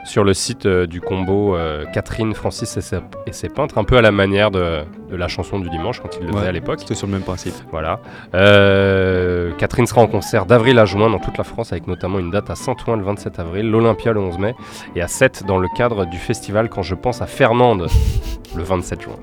sur 0.03 0.23
le 0.23 0.33
site 0.33 0.65
euh, 0.65 0.85
du 0.85 1.01
combo 1.01 1.55
euh, 1.55 1.85
Catherine, 1.93 2.33
Francis 2.33 2.75
et 2.77 2.81
ses, 2.81 2.97
et 3.25 3.31
ses 3.31 3.49
peintres, 3.49 3.77
un 3.77 3.83
peu 3.83 3.97
à 3.97 4.01
la 4.01 4.11
manière 4.11 4.51
de, 4.51 4.81
de 5.09 5.15
la 5.15 5.27
chanson 5.27 5.59
du 5.59 5.69
dimanche 5.69 6.01
quand 6.01 6.09
il 6.19 6.25
le 6.25 6.27
faisait 6.31 6.39
Ouais, 6.41 6.47
à 6.47 6.51
l'époque. 6.51 6.79
C'était 6.79 6.95
sur 6.95 7.07
le 7.07 7.13
même 7.13 7.21
principe. 7.21 7.53
Voilà. 7.71 7.99
Euh, 8.33 9.51
Catherine 9.57 9.87
sera 9.87 10.01
en 10.01 10.07
concert 10.07 10.45
d'avril 10.45 10.77
à 10.79 10.85
juin 10.85 11.09
dans 11.09 11.19
toute 11.19 11.37
la 11.37 11.43
France, 11.43 11.71
avec 11.71 11.87
notamment 11.87 12.19
une 12.19 12.31
date 12.31 12.49
à 12.49 12.55
Saint-Ouen 12.55 12.97
le 12.97 13.03
27 13.03 13.39
avril, 13.39 13.69
l'Olympia 13.69 14.11
le 14.11 14.19
11 14.19 14.37
mai, 14.39 14.55
et 14.95 15.01
à 15.01 15.07
7 15.07 15.43
dans 15.45 15.57
le 15.57 15.67
cadre 15.75 16.05
du 16.05 16.17
festival 16.17 16.69
Quand 16.69 16.81
je 16.83 16.95
pense 16.95 17.21
à 17.21 17.25
Fernande 17.25 17.87
le 18.55 18.63
27 18.63 19.01
juin. 19.01 19.15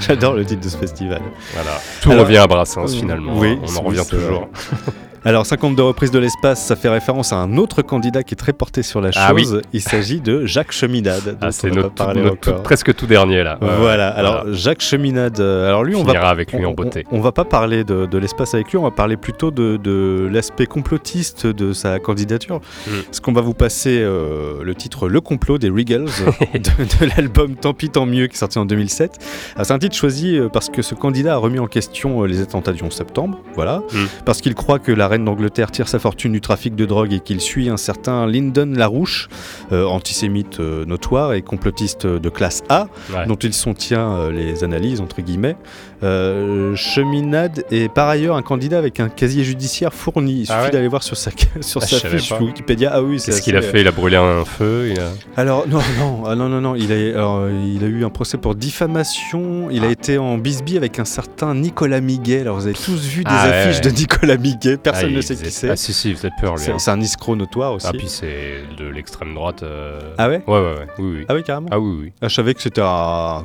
J'adore 0.00 0.34
le 0.34 0.44
titre 0.44 0.62
de 0.62 0.68
ce 0.68 0.76
festival. 0.76 1.20
Voilà. 1.54 1.70
Tout 2.00 2.10
revient 2.10 2.38
à 2.38 2.46
Brassens, 2.46 2.88
finalement. 2.88 3.34
Oui, 3.36 3.58
On 3.62 3.76
en 3.76 3.82
revient 3.82 4.08
toujours. 4.08 4.48
Alors 5.24 5.46
52 5.46 5.82
reprises 5.84 6.10
de 6.10 6.18
l'espace, 6.18 6.60
ça 6.64 6.74
fait 6.74 6.88
référence 6.88 7.32
à 7.32 7.36
un 7.36 7.56
autre 7.56 7.82
candidat 7.82 8.24
qui 8.24 8.34
est 8.34 8.36
très 8.36 8.52
porté 8.52 8.82
sur 8.82 9.00
la 9.00 9.12
chose. 9.12 9.22
Ah 9.24 9.32
oui. 9.32 9.46
Il 9.72 9.80
s'agit 9.80 10.20
de 10.20 10.46
Jacques 10.46 10.72
Cheminade. 10.72 11.36
Ah, 11.40 11.52
c'est 11.52 11.70
notre, 11.70 11.90
pas 11.90 12.12
notre 12.12 12.36
tout- 12.56 12.62
presque 12.62 12.92
tout 12.94 13.06
dernier 13.06 13.44
là. 13.44 13.56
Voilà. 13.60 14.08
Alors 14.08 14.52
Jacques 14.52 14.80
Cheminade. 14.82 15.38
euh, 15.38 15.68
Alors 15.68 15.84
lui, 15.84 15.94
on 15.94 16.00
Finira 16.00 16.22
va 16.22 16.28
avec 16.30 16.52
lui 16.52 16.66
on- 16.66 16.70
en 16.70 16.72
beauté. 16.72 17.04
On, 17.12 17.18
on 17.18 17.20
va 17.20 17.30
pas 17.30 17.44
parler 17.44 17.84
de, 17.84 18.06
de 18.06 18.18
l'espace 18.18 18.54
avec 18.54 18.72
lui. 18.72 18.78
On 18.78 18.82
va 18.82 18.90
parler 18.90 19.16
plutôt 19.16 19.52
de, 19.52 19.76
de 19.76 20.28
l'aspect 20.32 20.66
complotiste 20.66 21.46
de 21.46 21.72
sa 21.72 22.00
candidature. 22.00 22.60
Mm. 22.88 22.90
Parce 23.06 23.20
qu'on 23.20 23.32
va 23.32 23.42
vous 23.42 23.54
passer 23.54 24.00
euh, 24.00 24.54
le 24.64 24.74
titre 24.74 25.08
Le 25.08 25.20
complot 25.20 25.58
des 25.58 25.68
Regals 25.70 26.06
de, 26.54 26.58
de 26.60 27.10
l'album 27.16 27.54
Tant 27.54 27.74
pis 27.74 27.90
tant 27.90 28.06
mieux 28.06 28.26
qui 28.26 28.34
est 28.34 28.38
sorti 28.38 28.58
en 28.58 28.64
2007. 28.64 29.18
Alors, 29.54 29.66
C'est 29.66 29.72
un 29.72 29.78
titre 29.78 29.94
choisi 29.94 30.36
euh, 30.36 30.48
parce 30.48 30.68
que 30.68 30.82
ce 30.82 30.96
candidat 30.96 31.34
a 31.34 31.36
remis 31.36 31.60
en 31.60 31.68
question 31.68 32.24
les 32.24 32.40
attentats 32.40 32.72
du 32.72 32.82
11 32.82 32.92
septembre. 32.92 33.38
Voilà. 33.54 33.82
Mm. 33.92 33.98
Parce 34.24 34.40
qu'il 34.40 34.56
croit 34.56 34.80
que 34.80 34.90
la 34.90 35.11
reine 35.12 35.24
d'Angleterre 35.24 35.70
tire 35.70 35.88
sa 35.88 35.98
fortune 35.98 36.32
du 36.32 36.40
trafic 36.40 36.74
de 36.74 36.84
drogue 36.86 37.12
et 37.12 37.20
qu'il 37.20 37.40
suit 37.40 37.68
un 37.68 37.76
certain 37.76 38.26
Lyndon 38.26 38.72
Larouche, 38.74 39.28
euh, 39.70 39.84
antisémite 39.86 40.58
euh, 40.60 40.84
notoire 40.84 41.32
et 41.34 41.42
complotiste 41.42 42.06
de 42.06 42.28
classe 42.28 42.62
A, 42.68 42.88
Ouais. 43.14 43.26
dont 43.26 43.36
il 43.36 43.52
soutient 43.54 44.12
euh, 44.12 44.32
les 44.32 44.64
analyses, 44.64 45.00
entre 45.00 45.20
guillemets. 45.22 45.56
Euh, 46.02 46.74
Cheminade 46.74 47.64
est 47.70 47.88
par 47.92 48.08
ailleurs 48.08 48.36
un 48.36 48.42
candidat 48.42 48.78
avec 48.78 48.98
un 49.00 49.08
casier 49.08 49.44
judiciaire 49.44 49.92
fourni. 49.94 50.40
Il 50.40 50.46
suffit 50.46 50.58
Ah 50.58 50.64
ouais 50.64 50.70
d'aller 50.70 50.88
voir 50.88 51.02
sur 51.02 51.16
sa, 51.16 51.30
sur 51.60 51.80
Ah, 51.82 51.86
sa 51.86 52.08
fiche. 52.08 52.32
Wikipédia. 52.40 52.90
Ah 52.92 53.02
oui, 53.02 53.20
c'est 53.20 53.30
Qu'est-ce 53.30 53.42
qu'il 53.42 53.56
a 53.56 53.62
fait? 53.62 53.80
Il 53.82 53.86
a 53.88 53.92
brûlé 53.92 54.16
un 54.16 54.44
feu 54.44 54.88
il 54.90 54.98
a- 55.00 55.10
alors 55.36 55.66
non 55.68 55.78
non 55.98 56.22
ah 56.26 56.34
non 56.34 56.48
non 56.48 56.60
non 56.60 56.74
il 56.74 56.90
a 56.92 56.96
alors, 57.18 57.48
il 57.48 57.84
a 57.84 57.86
eu 57.86 58.04
un 58.04 58.10
procès 58.10 58.36
pour 58.38 58.54
diffamation. 58.54 59.68
Il 59.70 59.84
a 59.84 59.90
été 59.90 60.18
en 60.18 60.38
bisbee 60.38 60.76
avec 60.76 60.98
un 60.98 61.04
certain 61.04 61.54
Nicolas 61.54 62.00
Miguet. 62.00 62.40
Alors 62.40 62.56
vous 62.56 62.66
avez 62.66 62.74
tous 62.74 63.04
vu 63.06 63.22
des 63.24 63.30
Ah 63.30 63.42
affiches 63.42 63.76
ouais. 63.84 63.90
de 63.92 63.96
Nicolas 63.96 64.36
Miguet. 64.36 64.76
Personne 64.78 65.01
Ah, 65.06 65.10
ne 65.10 65.20
sait 65.20 65.36
qui 65.36 65.50
c'est. 65.50 65.70
Ah 65.70 65.76
si 65.76 65.92
si, 65.92 66.10
il 66.10 66.16
faisait 66.16 66.30
peur 66.40 66.56
lui. 66.56 66.62
C'est 66.64 66.72
hein. 66.90 66.94
un 66.94 67.00
escroc 67.00 67.36
notoire 67.36 67.72
aussi. 67.74 67.86
Ah 67.88 67.92
puis 67.92 68.08
c'est 68.08 68.62
de 68.78 68.84
l'extrême 68.86 69.34
droite. 69.34 69.62
euh, 69.62 69.98
Ah 70.18 70.28
ouais 70.28 70.42
Ouais 70.46 70.60
ouais 70.60 70.74
ouais. 70.74 70.86
Oui 70.98 71.16
oui. 71.18 71.24
Ah 71.28 71.34
oui 71.34 71.42
carrément. 71.42 71.68
Ah 71.70 71.78
oui 71.80 71.96
oui. 72.04 72.12
Ah, 72.20 72.28
je 72.28 72.34
savais 72.34 72.54
que 72.54 72.62
c'était 72.62 72.80
un 72.82 73.42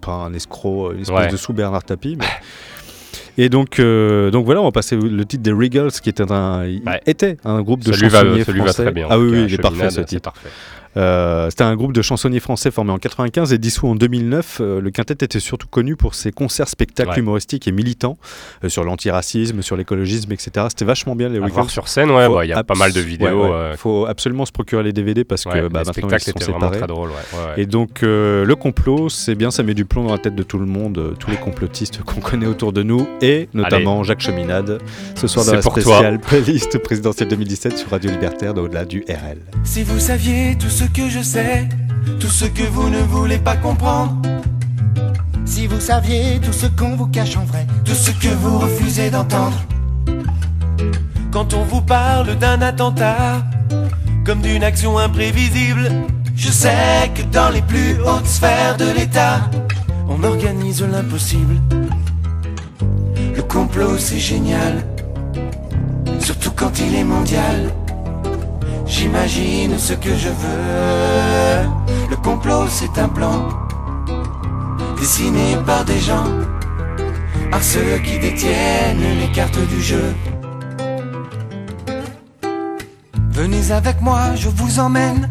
pas 0.00 0.12
un 0.12 0.32
escroc, 0.32 0.92
une 0.92 1.00
espèce 1.02 1.16
Ouais. 1.16 1.28
de 1.28 1.36
sous 1.36 1.52
Bernard 1.52 1.84
Tapie. 1.84 2.16
mais- 2.18 2.26
Et 3.38 3.48
donc, 3.48 3.78
euh, 3.78 4.30
donc 4.30 4.44
voilà, 4.44 4.60
on 4.60 4.64
va 4.64 4.72
passer 4.72 4.96
le 4.96 5.24
titre 5.24 5.42
des 5.42 5.52
Regals, 5.52 5.92
qui 5.92 6.10
était 6.10 6.30
un, 6.30 6.64
il 6.66 6.82
était 7.06 7.36
un 7.44 7.62
groupe 7.62 7.80
de 7.84 7.92
Ça 7.92 8.00
lui 8.00 8.08
va- 8.08 8.20
chansonniers 8.20 8.44
ça 8.44 8.52
lui 8.52 8.58
va 8.58 8.64
français. 8.66 8.82
très 8.82 8.92
bien, 8.92 9.06
Ah 9.08 9.18
oui, 9.18 9.28
oui, 9.30 9.44
il 9.48 9.54
est 9.54 9.58
parfait 9.58 9.88
ce 9.90 10.00
titre. 10.02 10.32
parfait. 10.32 10.48
Euh, 10.96 11.48
C'était 11.50 11.64
un 11.64 11.76
groupe 11.76 11.92
de 11.92 12.02
chansonniers 12.02 12.40
français 12.40 12.70
formé 12.70 12.90
en 12.90 12.98
95 12.98 13.52
et 13.52 13.58
dissous 13.58 13.86
en 13.86 13.94
2009. 13.94 14.58
Euh, 14.60 14.80
le 14.80 14.90
quintet 14.90 15.14
était 15.14 15.38
surtout 15.40 15.68
connu 15.68 15.94
pour 15.96 16.14
ses 16.14 16.32
concerts 16.32 16.68
spectacles 16.68 17.10
Ouais. 17.10 17.18
humoristiques 17.20 17.68
et 17.68 17.72
militants 17.72 18.18
euh, 18.64 18.68
sur 18.68 18.84
l'antiracisme, 18.84 19.62
sur 19.62 19.76
l'écologisme, 19.76 20.32
etc. 20.32 20.66
C'était 20.68 20.84
vachement 20.84 21.14
bien 21.16 21.28
les 21.28 21.38
Regals. 21.38 21.50
voir 21.52 21.70
sur 21.70 21.88
scène, 21.88 22.10
ouais, 22.10 22.28
bah, 22.28 22.44
il 22.44 22.48
y 22.48 22.52
a 22.52 22.64
pas 22.64 22.74
mal 22.74 22.92
de 22.92 23.00
vidéos, 23.00 23.26
ouais, 23.28 23.48
ouais. 23.50 23.54
euh, 23.54 23.76
faut 23.76 24.06
absolument 24.06 24.44
se 24.46 24.52
procurer 24.52 24.82
les 24.82 24.92
DVD 24.92 25.24
parce 25.24 25.44
Ouais, 25.46 25.52
que 25.52 25.58
les 25.58 25.68
bah, 25.68 25.82
maintenant 25.86 25.92
ils 26.08 26.20
sont 26.20 26.30
étaient 26.30 26.44
séparés. 26.44 26.52
vraiment 26.52 26.70
très 26.70 26.86
drôles, 26.86 27.10
ouais, 27.10 27.14
ouais, 27.32 27.44
ouais. 27.56 27.62
Et 27.62 27.66
donc 27.66 28.02
euh, 28.02 28.44
le 28.44 28.54
complot, 28.56 29.08
c'est 29.08 29.34
bien, 29.34 29.50
ça 29.50 29.62
met 29.62 29.74
du 29.74 29.84
plomb 29.84 30.04
dans 30.04 30.12
la 30.12 30.18
tête 30.18 30.34
de 30.34 30.42
tout 30.42 30.58
le 30.58 30.66
monde, 30.66 30.98
euh, 30.98 31.14
tous 31.18 31.30
les 31.30 31.36
complotistes 31.36 32.02
qu'on 32.04 32.20
connaît 32.20 32.46
autour 32.46 32.72
de 32.72 32.82
nous, 32.82 33.08
et 33.22 33.48
notamment 33.54 34.02
Jacques 34.02 34.20
Cheminade. 34.22 34.78
Ce 35.14 35.26
soir 35.28 35.44
dans 35.44 35.50
C'est 35.50 35.56
la 35.56 35.62
pour 35.62 35.74
toi. 35.74 35.82
spéciale 35.82 36.18
playlist 36.20 36.78
présidentielle 36.78 37.28
2017 37.28 37.78
sur 37.78 37.90
Radio 37.90 38.10
Libertaire, 38.10 38.54
de 38.54 38.60
au-delà 38.60 38.84
du 38.84 39.04
RL. 39.08 39.38
Si 39.64 39.82
vous 39.82 39.98
saviez 39.98 40.56
tout 40.58 40.68
ce 40.68 40.79
que 40.84 41.08
je 41.08 41.22
sais, 41.22 41.68
tout 42.18 42.28
ce 42.28 42.44
que 42.44 42.62
vous 42.62 42.88
ne 42.88 43.00
voulez 43.00 43.38
pas 43.38 43.56
comprendre, 43.56 44.16
Si 45.44 45.66
vous 45.66 45.80
saviez 45.80 46.38
tout 46.40 46.52
ce 46.52 46.66
qu'on 46.66 46.94
vous 46.96 47.08
cache 47.08 47.36
en 47.36 47.44
vrai, 47.44 47.66
tout 47.84 47.94
ce 47.94 48.12
que 48.12 48.28
vous 48.28 48.58
refusez 48.58 49.10
d'entendre. 49.10 49.58
Quand 51.32 51.54
on 51.54 51.64
vous 51.64 51.82
parle 51.82 52.36
d'un 52.38 52.62
attentat, 52.62 53.42
comme 54.24 54.40
d'une 54.42 54.62
action 54.62 54.96
imprévisible, 54.96 55.90
je 56.36 56.50
sais 56.50 57.10
que 57.14 57.22
dans 57.32 57.50
les 57.50 57.62
plus 57.62 58.00
hautes 58.00 58.26
sphères 58.26 58.76
de 58.76 58.90
l'État, 58.96 59.50
on 60.08 60.22
organise 60.22 60.82
l'impossible. 60.82 61.56
Le 63.34 63.42
complot, 63.42 63.98
c'est 63.98 64.20
génial, 64.20 64.84
surtout 66.20 66.52
quand 66.54 66.78
il 66.78 66.94
est 66.94 67.04
mondial. 67.04 67.72
J'imagine 68.90 69.78
ce 69.78 69.92
que 69.92 70.16
je 70.16 70.28
veux. 70.28 72.10
Le 72.10 72.16
complot, 72.16 72.66
c'est 72.68 72.98
un 72.98 73.08
plan 73.08 73.48
dessiné 74.98 75.56
par 75.64 75.84
des 75.84 76.00
gens, 76.00 76.26
par 77.52 77.62
ceux 77.62 77.98
qui 78.04 78.18
détiennent 78.18 79.18
les 79.20 79.30
cartes 79.32 79.64
du 79.68 79.80
jeu. 79.80 80.12
Venez 83.30 83.70
avec 83.70 84.00
moi, 84.00 84.34
je 84.34 84.48
vous 84.48 84.80
emmène 84.80 85.30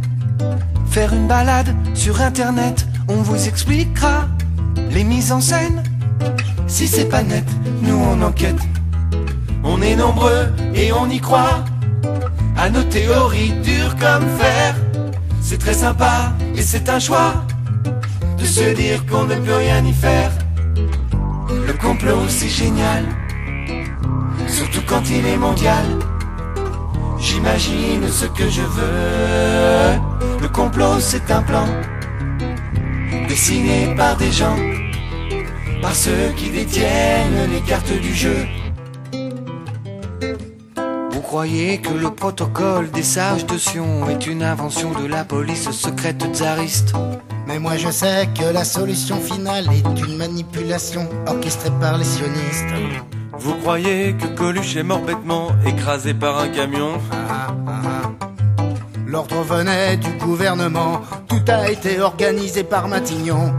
faire 0.89 1.13
une 1.13 1.27
balade 1.27 1.75
sur 1.93 2.21
internet. 2.21 2.87
On 3.09 3.21
vous 3.21 3.45
expliquera 3.45 4.27
les 4.89 5.03
mises 5.03 5.33
en 5.33 5.41
scène. 5.41 5.83
Si 6.67 6.87
c'est 6.87 7.09
pas 7.09 7.23
net, 7.23 7.45
nous 7.81 7.97
on 7.97 8.21
enquête. 8.21 8.61
On 9.65 9.81
est 9.81 9.97
nombreux 9.97 10.47
et 10.73 10.93
on 10.93 11.09
y 11.09 11.19
croit 11.19 11.65
à 12.59 12.69
nos 12.69 12.83
théories 12.83 13.53
dures 13.63 13.95
comme 13.95 14.27
fer. 14.37 14.75
C'est 15.41 15.59
très 15.59 15.73
sympa 15.73 16.33
et 16.57 16.61
c'est 16.61 16.89
un 16.89 16.99
choix 16.99 17.33
de 18.37 18.45
se 18.45 18.73
dire 18.73 19.05
qu'on 19.05 19.23
ne 19.23 19.35
peut 19.35 19.55
rien 19.55 19.83
y 19.85 19.93
faire. 19.93 20.31
Le 21.67 21.73
complot 21.73 22.27
c'est 22.27 22.49
génial, 22.49 23.05
surtout 24.47 24.81
quand 24.85 25.09
il 25.09 25.25
est 25.25 25.37
mondial. 25.37 25.85
J'imagine 27.17 28.07
ce 28.09 28.25
que 28.25 28.49
je 28.49 28.61
veux. 28.61 29.99
Le 30.41 30.49
complot 30.49 30.99
c'est 30.99 31.31
un 31.31 31.41
plan 31.41 31.67
dessiné 33.29 33.95
par 33.95 34.17
des 34.17 34.31
gens, 34.31 34.59
par 35.81 35.95
ceux 35.95 36.33
qui 36.35 36.49
détiennent 36.49 37.49
les 37.53 37.61
cartes 37.61 37.93
du 38.01 38.13
jeu. 38.13 38.58
Vous 41.29 41.35
croyez 41.35 41.77
que 41.77 41.93
le 41.93 42.09
protocole 42.09 42.89
des 42.89 43.03
sages 43.03 43.45
de 43.45 43.55
Sion 43.55 44.09
est 44.09 44.25
une 44.25 44.41
invention 44.41 44.89
de 44.99 45.05
la 45.05 45.23
police 45.23 45.69
secrète 45.69 46.25
tsariste 46.33 46.95
Mais 47.45 47.59
moi 47.59 47.77
je 47.77 47.91
sais 47.91 48.27
que 48.33 48.51
la 48.51 48.63
solution 48.63 49.17
finale 49.17 49.67
est 49.71 50.07
une 50.07 50.17
manipulation 50.17 51.07
orchestrée 51.27 51.69
par 51.79 51.99
les 51.99 52.03
sionistes. 52.03 52.73
Vous 53.37 53.53
croyez 53.61 54.15
que 54.15 54.25
Coluche 54.25 54.75
est 54.75 54.81
mort 54.81 55.03
bêtement 55.03 55.49
écrasé 55.67 56.15
par 56.15 56.39
un 56.39 56.47
camion 56.47 56.93
L'ordre 59.05 59.43
venait 59.43 59.97
du 59.97 60.09
gouvernement, 60.13 61.01
tout 61.27 61.43
a 61.47 61.69
été 61.69 62.01
organisé 62.01 62.63
par 62.63 62.87
Matignon. 62.87 63.53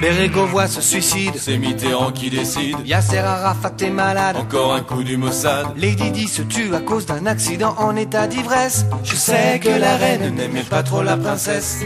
Bérégovoy 0.00 0.68
se 0.68 0.80
suicide, 0.80 1.32
c'est 1.36 1.58
Mitterrand 1.58 2.12
qui 2.12 2.30
décide. 2.30 2.76
Yasser 2.86 3.18
Arafat 3.18 3.72
est 3.80 3.90
malade, 3.90 4.36
encore 4.36 4.72
un 4.74 4.80
coup 4.80 5.02
du 5.02 5.16
Mossad. 5.16 5.66
Lady 5.76 6.12
Di 6.12 6.28
se 6.28 6.42
tue 6.42 6.72
à 6.74 6.78
cause 6.80 7.04
d'un 7.06 7.26
accident 7.26 7.74
en 7.78 7.96
état 7.96 8.28
d'ivresse. 8.28 8.86
Je 9.02 9.16
sais 9.16 9.58
que 9.60 9.68
la 9.70 9.96
reine 9.96 10.34
n'aimait 10.36 10.62
pas 10.62 10.84
trop 10.84 11.02
la 11.02 11.16
princesse. 11.16 11.78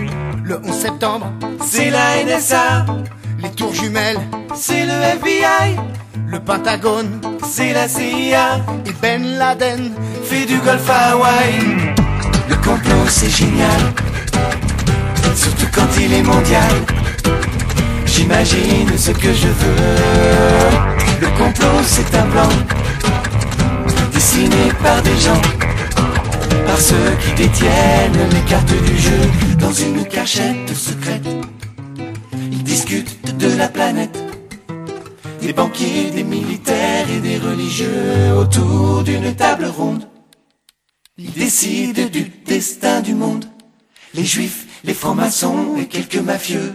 Le 0.44 0.60
11 0.62 0.74
septembre, 0.74 1.32
C'est 1.64 1.88
la 1.90 2.22
NSA, 2.24 2.84
les 3.42 3.50
tours 3.50 3.74
jumelles, 3.74 4.20
c'est 4.54 4.84
le 4.84 4.92
FBI, 4.92 5.76
le 6.26 6.38
Pentagone, 6.40 7.18
c'est 7.48 7.72
la 7.72 7.88
CIA. 7.88 8.60
et 8.86 8.92
Ben 9.00 9.24
Laden. 9.38 9.90
Fait 10.24 10.44
du 10.44 10.58
golf 10.58 10.88
à 10.90 11.12
Hawaï. 11.12 11.94
Le 12.48 12.56
complot 12.56 13.06
c'est 13.08 13.30
génial, 13.30 13.80
surtout 15.34 15.66
quand 15.74 15.88
il 15.98 16.12
est 16.12 16.22
mondial. 16.22 16.72
J'imagine 18.14 18.98
ce 18.98 19.10
que 19.10 19.32
je 19.32 19.48
veux. 19.48 19.76
Le 21.22 21.28
complot, 21.38 21.80
c'est 21.82 22.14
un 22.14 22.26
plan 22.26 22.48
dessiné 24.12 24.68
par 24.82 25.00
des 25.00 25.16
gens, 25.18 25.40
par 26.66 26.78
ceux 26.78 27.16
qui 27.22 27.32
détiennent 27.42 28.28
les 28.30 28.50
cartes 28.50 28.66
du 28.66 28.98
jeu 28.98 29.56
dans 29.58 29.72
une 29.72 30.04
cachette 30.04 30.74
secrète. 30.74 31.26
Ils 32.34 32.62
discutent 32.62 33.34
de 33.38 33.56
la 33.56 33.68
planète, 33.68 34.18
des 35.40 35.54
banquiers, 35.54 36.10
des 36.10 36.24
militaires 36.24 37.06
et 37.08 37.20
des 37.20 37.38
religieux 37.38 38.34
autour 38.36 39.04
d'une 39.04 39.34
table 39.34 39.64
ronde. 39.64 40.06
Ils 41.16 41.32
décident 41.32 42.08
du 42.12 42.30
destin 42.44 43.00
du 43.00 43.14
monde, 43.14 43.46
les 44.12 44.26
juifs, 44.26 44.66
les 44.84 44.94
francs-maçons 44.94 45.76
et 45.78 45.86
quelques 45.86 46.16
mafieux. 46.16 46.74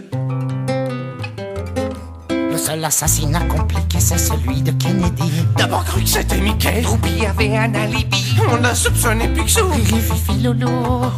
Le 2.68 2.74
seul 2.74 2.84
assassinat 2.84 3.40
compliqué, 3.44 3.98
c'est 3.98 4.18
celui 4.18 4.60
de 4.60 4.72
Kennedy. 4.72 5.32
D'abord 5.56 5.86
cru 5.86 6.02
que 6.02 6.08
c'était 6.08 6.36
Mickey. 6.36 6.82
Ruby 6.84 7.24
avait 7.24 7.56
un 7.56 7.74
alibi. 7.74 8.36
On 8.50 8.62
a 8.62 8.74
soupçonné 8.74 9.26
Picsou. 9.28 9.70
Fifi, 9.72 10.42
Lolo. 10.42 10.68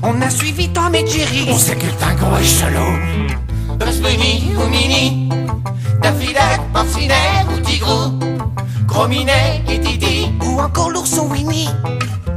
On 0.05 0.23
a 0.23 0.31
suivi 0.31 0.69
Tom 0.69 0.95
et 0.95 1.05
Jerry. 1.05 1.49
On 1.51 1.59
sait 1.59 1.75
que 1.75 1.87
Dingo 1.99 2.37
est 2.37 2.45
chelou. 2.45 3.77
Bugs 3.77 4.01
Bunny 4.01 4.53
ou 4.57 4.69
Mini, 4.71 5.29
Daffy 6.01 6.29
Duck, 6.29 6.61
Porcinet 6.73 7.45
ou 7.53 7.61
Tigrou, 7.63 8.13
Gros 8.87 9.09
Minet 9.09 9.65
et 9.69 9.79
Didi, 9.79 10.31
Ou 10.45 10.61
encore 10.61 10.91
l'ourson 10.91 11.29
Winnie. 11.33 11.69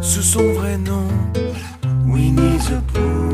Sous 0.02 0.24
son 0.24 0.54
vrai 0.54 0.76
nom, 0.78 1.08
Winnie 2.08 2.58
the 2.58 2.82
Pooh. 2.92 3.33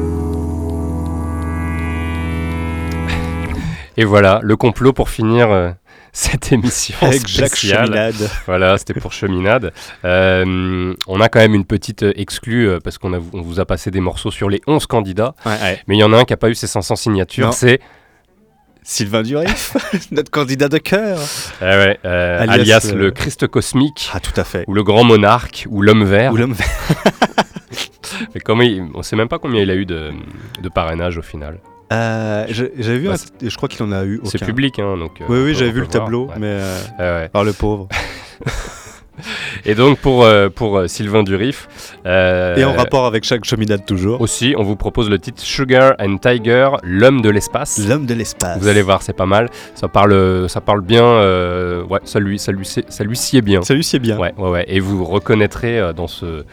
Et 4.00 4.06
voilà, 4.06 4.40
le 4.44 4.56
complot 4.56 4.94
pour 4.94 5.10
finir 5.10 5.52
euh, 5.52 5.72
cette 6.14 6.52
émission 6.54 6.96
Avec 7.02 7.28
Jacques. 7.28 7.56
Cheminade. 7.58 8.30
Voilà, 8.46 8.78
c'était 8.78 8.94
pour 8.94 9.12
Cheminade. 9.12 9.74
Euh, 10.06 10.94
on 11.08 11.20
a 11.20 11.28
quand 11.28 11.40
même 11.40 11.54
une 11.54 11.66
petite 11.66 12.04
euh, 12.04 12.14
exclue 12.16 12.70
parce 12.84 12.98
qu'on 12.98 13.14
a- 13.14 13.20
on 13.34 13.42
vous 13.42 13.60
a 13.60 13.66
passé 13.66 13.92
des 13.92 14.00
morceaux 14.00 14.32
sur 14.32 14.50
les 14.50 14.62
11 14.68 14.86
candidats. 14.86 15.36
Ouais, 15.46 15.52
ouais. 15.62 15.80
Mais 15.88 15.98
il 15.98 16.00
y 16.00 16.04
en 16.06 16.14
a 16.14 16.18
un 16.18 16.24
qui 16.24 16.32
n'a 16.34 16.38
pas 16.38 16.50
eu 16.50 16.56
ses 16.56 16.68
500 16.68 16.96
signatures, 16.96 17.54
c'est 17.54 17.82
Sylvain 18.84 19.22
Durif, 19.22 19.76
notre 20.12 20.32
candidat 20.32 20.70
de 20.70 20.78
cœur. 20.78 21.20
eh 21.62 21.66
ouais, 21.66 22.00
euh, 22.06 22.40
Alias, 22.42 22.54
alias, 22.88 22.94
le 22.96 23.12
Christ 23.12 23.48
cosmique, 23.48 24.10
Ah, 24.14 24.20
tout 24.22 24.32
à 24.40 24.46
fait. 24.46 24.64
ou 24.68 24.74
le 24.74 24.84
grand 24.84 25.04
monarque, 25.04 25.68
ou 25.70 25.82
l'homme 25.82 26.06
vert. 26.06 26.32
Ou 26.32 26.38
l'homme 26.38 26.54
vert. 26.54 26.68
Mais 28.34 28.40
comment 28.42 28.64
il- 28.64 28.88
on 28.96 29.04
sait 29.04 29.16
même 29.18 29.28
pas 29.28 29.38
combien 29.40 29.62
il 29.62 29.70
a 29.70 29.76
eu 29.76 29.86
de, 29.86 30.12
de 30.64 30.70
parrainage 30.70 31.18
au 31.18 31.22
final. 31.22 31.60
Euh, 31.92 32.46
J'avais 32.50 33.00
vu, 33.00 33.08
Bah, 33.08 33.16
un- 33.16 33.48
je 33.50 33.56
crois 33.56 33.68
qu'il 33.70 33.84
en 33.84 33.92
a 33.92 34.04
eu. 34.06 34.22
C'est 34.26 34.44
public, 34.46 34.78
hein, 34.80 34.96
donc. 34.98 35.22
euh, 35.22 35.26
Oui, 35.30 35.40
oui, 35.46 35.56
j'avais 35.56 35.72
vu 35.72 35.82
le 35.82 35.88
tableau, 35.88 36.26
ouais. 36.28 36.36
mais 36.38 36.48
euh, 36.48 36.78
Ah 37.00 37.02
ouais. 37.22 37.30
par 37.30 37.44
le 37.44 37.54
pauvre. 37.54 37.88
Et 39.66 39.76
donc 39.76 40.00
pour, 40.00 40.24
euh, 40.24 40.48
pour 40.50 40.84
Sylvain 40.88 41.24
Durif. 41.24 41.68
euh, 42.06 42.56
Et 42.56 42.64
en 42.64 42.72
rapport 42.74 43.06
avec 43.06 43.26
chaque 43.26 43.44
cheminade 43.44 43.86
toujours. 43.86 44.22
Aussi, 44.22 44.56
on 44.58 44.64
vous 44.64 44.78
propose 44.78 45.10
le 45.10 45.20
titre 45.20 45.42
Sugar 45.42 45.96
and 46.00 46.18
Tiger, 46.20 46.70
l'homme 46.84 47.22
de 47.22 47.30
l'espace. 47.30 47.86
L'homme 47.86 48.06
de 48.06 48.14
l'espace. 48.14 48.58
Vous 48.62 48.68
allez 48.70 48.82
voir, 48.82 49.02
c'est 49.02 49.12
pas 49.12 49.26
mal. 49.26 49.50
Ça 49.76 49.90
parle, 49.90 50.48
ça 50.48 50.62
parle 50.62 50.80
bien. 50.82 51.04
euh, 51.04 51.84
ouais, 51.84 52.00
ça 52.06 52.20
lui, 52.22 52.40
ça 52.40 52.54
lui, 52.54 52.64
sied- 52.66 52.86
ça 52.88 53.04
lui 53.04 53.18
sied 53.18 53.42
bien. 53.42 53.62
Ça 53.62 53.74
lui 53.74 53.84
sied 53.84 54.00
bien. 54.00 54.18
Ouais, 54.18 54.34
ouais, 54.38 54.50
ouais. 54.50 54.66
Et 54.70 54.80
vous 54.80 55.04
reconnaîtrez 55.04 55.94
dans 55.94 56.08
ce, 56.08 56.46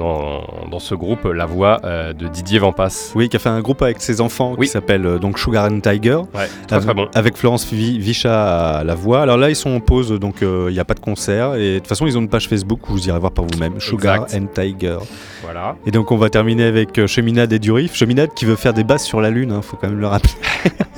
dans, 0.00 0.42
dans 0.70 0.78
ce 0.80 0.94
groupe 0.94 1.24
la 1.24 1.46
voix 1.46 1.80
euh, 1.84 2.12
de 2.12 2.26
Didier 2.26 2.58
Vampas. 2.58 3.12
Oui, 3.14 3.28
qui 3.28 3.36
a 3.36 3.38
fait 3.38 3.48
un 3.50 3.60
groupe 3.60 3.82
avec 3.82 4.00
ses 4.00 4.20
enfants 4.20 4.54
Oui. 4.58 4.66
qui 4.66 4.72
s'appelle 4.72 5.06
euh, 5.06 5.18
donc 5.18 5.38
Sugar 5.38 5.66
and 5.70 5.80
Tiger. 5.80 6.16
Ouais, 6.34 6.48
très 6.66 6.76
avec, 6.76 6.86
très 6.86 6.94
bon. 6.94 7.06
avec 7.14 7.36
Florence 7.36 7.66
Vi- 7.72 7.98
Vichat 7.98 8.78
à 8.78 8.84
la 8.84 8.94
voix. 8.94 9.20
Alors 9.22 9.36
là, 9.36 9.50
ils 9.50 9.56
sont 9.56 9.70
en 9.70 9.80
pause, 9.80 10.10
donc 10.18 10.42
euh, 10.42 10.66
il 10.70 10.74
n'y 10.74 10.80
a 10.80 10.84
pas 10.84 10.94
de 10.94 11.00
concert. 11.00 11.54
Et 11.54 11.74
de 11.74 11.78
toute 11.78 11.86
façon, 11.88 12.06
ils 12.06 12.16
ont 12.18 12.20
une 12.22 12.28
page 12.28 12.48
Facebook 12.48 12.88
où 12.88 12.92
vous 12.94 13.08
irez 13.08 13.18
voir 13.18 13.32
par 13.32 13.44
vous-même. 13.44 13.78
Sugar 13.80 14.24
Exact. 14.24 14.42
and 14.42 14.46
Tiger. 14.54 14.98
Voilà. 15.42 15.76
Et 15.86 15.90
donc, 15.90 16.10
on 16.10 16.16
va 16.16 16.30
terminer 16.30 16.64
avec 16.64 17.06
Cheminade 17.06 17.52
et 17.52 17.58
Durif. 17.58 17.94
Cheminade 17.94 18.30
qui 18.34 18.44
veut 18.46 18.56
faire 18.56 18.72
des 18.72 18.84
basses 18.84 19.04
sur 19.04 19.20
la 19.20 19.30
Lune, 19.30 19.52
hein, 19.52 19.60
faut 19.62 19.76
quand 19.76 19.88
même 19.88 20.00
le 20.00 20.06
rappeler. 20.06 20.32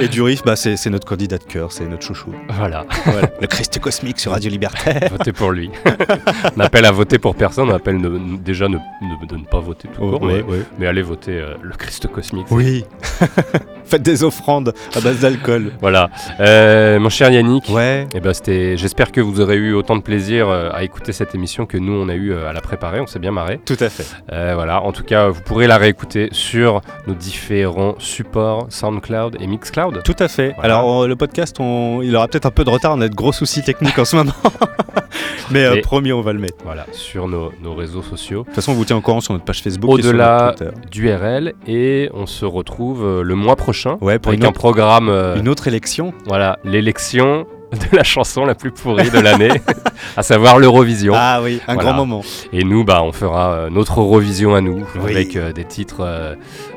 et 0.00 0.08
Durif, 0.08 0.42
bah, 0.44 0.56
c'est 0.56 0.84
notre 0.90 1.06
candidat 1.06 1.38
de 1.38 1.44
cœur, 1.44 1.72
c'est 1.72 1.86
notre 1.86 2.04
chouchou. 2.06 2.32
Voilà. 2.48 2.84
Voilà. 3.04 3.30
Le 3.40 3.46
Christ 3.46 3.78
cosmique 3.80 4.18
sur 4.20 4.32
Radio 4.32 4.50
Libertaire. 4.50 5.08
Votez 5.10 5.32
pour 5.32 5.50
lui. 5.52 5.70
on 6.56 6.60
appelle 6.60 6.84
à 6.84 6.92
voter 6.92 7.18
pour 7.18 7.34
personne. 7.34 7.70
On 7.70 7.74
appelle 7.74 7.98
ne- 8.00 8.36
déjà 8.36 8.68
ne, 8.68 8.76
ne- 8.76 9.26
de 9.26 9.36
ne 9.36 9.44
pas 9.44 9.60
voter 9.60 9.88
tout 9.88 10.00
Oh, 10.02 10.10
court. 10.18 10.22
ouais, 10.22 10.42
mais, 10.46 10.52
ouais. 10.52 10.62
mais 10.78 10.86
allez 10.86 11.02
voter 11.02 11.32
euh, 11.38 11.54
le 11.62 11.74
Christ 11.74 12.06
cosmique. 12.08 12.46
Oui. 12.50 12.84
Faites 13.90 14.02
des 14.02 14.22
offrandes 14.24 14.72
à 14.94 15.00
base 15.00 15.20
d'alcool. 15.20 15.72
Voilà. 15.80 16.10
Euh, 16.38 17.00
mon 17.00 17.08
cher 17.08 17.30
Yannick, 17.30 17.64
Ouais. 17.70 18.06
eh 18.14 18.20
ben, 18.20 18.32
c'était, 18.32 18.76
j'espère 18.76 19.10
que 19.12 19.20
vous 19.20 19.40
aurez 19.40 19.56
eu 19.56 19.74
autant 19.74 19.96
de 19.96 20.02
plaisir 20.02 20.48
euh, 20.48 20.70
à 20.72 20.84
écouter 20.84 21.12
cette 21.12 21.34
émission 21.34 21.66
que 21.66 21.76
nous, 21.76 21.92
on 21.92 22.08
a 22.08 22.14
eu 22.14 22.32
euh, 22.32 22.48
à 22.48 22.52
la 22.52 22.60
préparer. 22.60 23.00
On 23.00 23.06
s'est 23.06 23.18
bien 23.18 23.32
marré. 23.32 23.58
Tout 23.64 23.76
à 23.80 23.88
fait. 23.88 24.06
Euh, 24.32 24.52
voilà. 24.54 24.82
En 24.82 24.92
tout 24.92 25.02
cas, 25.02 25.28
vous 25.28 25.40
pourrez 25.42 25.66
la 25.66 25.76
réécouter 25.78 26.28
sur 26.32 26.80
nos 27.08 27.14
différents 27.14 27.96
supports 27.98 28.66
SoundCloud 28.68 29.36
et 29.40 29.46
Mixcloud. 29.46 30.02
Tout 30.04 30.16
à 30.20 30.28
fait. 30.28 30.52
Voilà. 30.56 30.76
Alors, 30.76 31.08
le 31.08 31.16
podcast, 31.16 31.56
on- 31.58 32.00
il 32.02 32.14
aura 32.14 32.28
peut-être 32.28 32.46
un 32.46 32.50
peu 32.52 32.62
de 32.64 32.70
retard, 32.70 32.94
on 32.96 33.00
a 33.00 33.08
de 33.08 33.14
gros 33.14 33.32
soucis 33.32 33.62
techniques 33.62 33.98
en 33.98 34.04
ce 34.04 34.14
moment. 34.16 34.32
Mais 35.50 35.64
euh, 35.64 35.80
promis, 35.82 36.12
on 36.12 36.20
va 36.20 36.32
le 36.32 36.38
mettre. 36.38 36.54
Voilà, 36.64 36.86
sur 36.92 37.26
nos, 37.26 37.50
nos 37.60 37.74
réseaux 37.74 38.02
sociaux. 38.02 38.40
De 38.42 38.44
toute 38.46 38.54
façon, 38.54 38.70
on 38.72 38.74
vous 38.76 38.84
tient 38.84 38.96
au 38.96 39.00
courant 39.00 39.20
sur 39.20 39.32
notre 39.32 39.44
page 39.44 39.62
Facebook. 39.62 39.90
Au-delà 39.90 40.54
notre 40.58 40.70
Twitter. 40.70 40.88
du 40.92 41.12
RL 41.12 41.54
et 41.66 42.08
on 42.14 42.26
se 42.26 42.44
retrouve 42.44 43.22
le 43.22 43.34
mois 43.34 43.56
prochain 43.56 43.79
Ouais, 44.00 44.18
pour 44.18 44.30
avec 44.30 44.40
une 44.40 44.46
un 44.46 44.52
programme. 44.52 45.08
euh, 45.08 45.36
Une 45.36 45.48
autre 45.48 45.68
élection. 45.68 46.12
Voilà, 46.26 46.58
l'élection 46.64 47.46
de 47.72 47.96
la 47.96 48.02
chanson 48.02 48.44
la 48.44 48.56
plus 48.56 48.72
pourrie 48.72 49.10
de 49.10 49.18
l'année, 49.20 49.52
à 50.16 50.22
savoir 50.24 50.58
l'Eurovision. 50.58 51.12
Ah 51.16 51.40
oui, 51.42 51.60
un 51.68 51.74
Voilà. 51.74 51.90
grand 51.90 51.98
moment. 51.98 52.22
Et 52.52 52.64
nous, 52.64 52.82
bah, 52.84 53.00
on 53.04 53.12
fera 53.12 53.52
euh, 53.52 53.70
notre 53.70 54.00
Eurovision 54.00 54.54
à 54.56 54.60
nous, 54.60 54.84
Oui. 54.96 55.12
avec 55.12 55.36
euh, 55.36 55.52
des 55.52 55.64
titres 55.64 56.04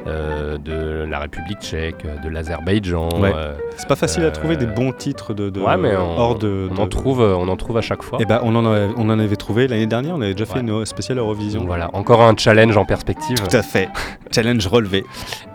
euh, 0.08 0.58
de 0.58 1.06
la 1.10 1.20
République 1.20 1.60
tchèque, 1.62 2.06
de 2.24 2.30
l'Azerbaïdjan. 2.30 3.10
Ouais. 3.20 3.32
euh, 3.36 3.54
C'est 3.78 3.88
pas 3.88 3.96
facile 3.96 4.24
à 4.26 4.32
trouver 4.32 4.56
euh, 4.56 4.58
des 4.60 4.66
bons 4.66 4.92
titres 4.92 5.34
de, 5.34 5.50
de- 5.50 5.60
ouais, 5.62 5.78
mais 5.78 5.96
on, 5.96 6.18
hors 6.20 6.38
de. 6.38 6.68
on 6.72 6.76
de- 6.76 6.80
en 6.82 6.88
trouve, 6.88 7.22
on 7.22 7.48
en 7.48 7.56
trouve 7.56 7.78
à 7.78 7.82
chaque 7.82 8.04
fois. 8.04 8.18
Eh 8.22 8.26
ben, 8.26 8.40
on 8.44 8.56
en, 8.56 8.66
a- 8.66 8.88
on 8.98 9.10
en 9.10 9.20
avait 9.20 9.36
trouvé 9.36 9.68
l'année 9.68 9.88
dernière, 9.88 10.16
on 10.16 10.22
avait 10.22 10.34
déjà 10.34 10.46
fait 10.46 10.60
une 10.60 10.86
spéciale 10.86 11.18
Eurovision. 11.20 11.60
Donc 11.62 11.68
voilà, 11.68 11.90
encore 11.94 12.22
un 12.22 12.36
challenge 12.38 12.76
en 12.78 12.86
perspective. 12.86 13.38
Tout 13.48 13.56
à 13.56 13.62
fait. 13.62 13.90
Challenge 14.34 14.66
relevé. 14.68 15.06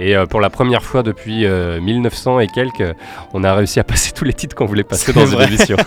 Et 0.00 0.14
pour 0.30 0.40
la 0.40 0.50
première 0.50 0.82
fois 0.84 1.02
depuis 1.02 1.44
euh, 1.46 1.80
1900 1.80 2.38
et 2.40 2.46
quelques, 2.46 2.94
on 3.34 3.42
a 3.44 3.52
réussi 3.54 3.80
à 3.80 3.84
passer 3.84 4.12
tous 4.12 4.24
les 4.24 4.32
titres 4.32 4.54
qu'on 4.54 4.66
voulait 4.66 4.84
passer 4.84 5.12
dans 5.12 5.26
une 5.26 5.40
émission. 5.42 5.76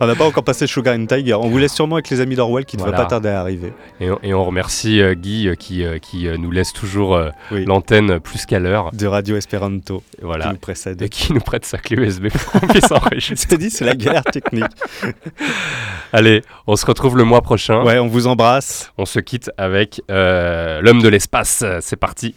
On 0.00 0.06
n'a 0.06 0.14
pas 0.14 0.24
encore 0.24 0.44
passé 0.44 0.66
Sugar 0.66 0.94
and 0.94 1.06
Tiger. 1.06 1.34
On 1.34 1.48
vous 1.48 1.58
laisse 1.58 1.74
sûrement 1.74 1.96
avec 1.96 2.08
les 2.10 2.20
amis 2.20 2.36
d'Orwell 2.36 2.64
qui 2.64 2.76
ne 2.76 2.82
Voilà. 2.82 2.96
va 2.98 3.02
pas 3.04 3.08
tarder 3.10 3.28
à 3.28 3.40
arriver. 3.40 3.72
Et 4.00 4.10
on, 4.10 4.18
et 4.22 4.32
on 4.34 4.44
remercie 4.44 5.00
euh, 5.00 5.14
Guy 5.14 5.48
euh, 5.48 5.54
qui, 5.54 5.84
euh, 5.84 5.98
qui 5.98 6.28
nous 6.38 6.50
laisse 6.50 6.72
toujours 6.72 7.20
Oui. 7.50 7.64
l'antenne 7.64 8.20
plus 8.20 8.46
qu'à 8.46 8.58
l'heure. 8.58 8.90
De 8.92 9.06
Radio 9.06 9.36
Esperanto. 9.36 10.02
Voilà. 10.22 10.46
Qui 10.46 10.50
nous 10.52 10.56
précède. 10.58 11.02
Et 11.02 11.08
qui 11.08 11.32
nous 11.32 11.40
prête 11.40 11.64
sa 11.64 11.78
clé 11.78 11.96
USB 11.96 12.28
pour 12.28 12.60
qu'on 12.60 12.66
puisse 12.68 12.90
enregistrer. 12.92 13.56
Dit, 13.58 13.70
c'est 13.70 13.84
la 13.84 13.94
galère 13.94 14.24
technique. 14.24 14.64
Allez, 16.12 16.42
on 16.66 16.76
se 16.76 16.86
retrouve 16.86 17.16
le 17.16 17.24
mois 17.24 17.40
prochain. 17.42 17.82
Ouais, 17.82 17.98
on 17.98 18.06
vous 18.08 18.26
embrasse. 18.26 18.92
On 18.98 19.04
se 19.06 19.18
quitte 19.20 19.50
avec 19.58 20.00
l'homme 20.08 21.02
de 21.02 21.08
l'espace. 21.08 21.64
C'est 21.80 21.96
parti. 21.96 22.34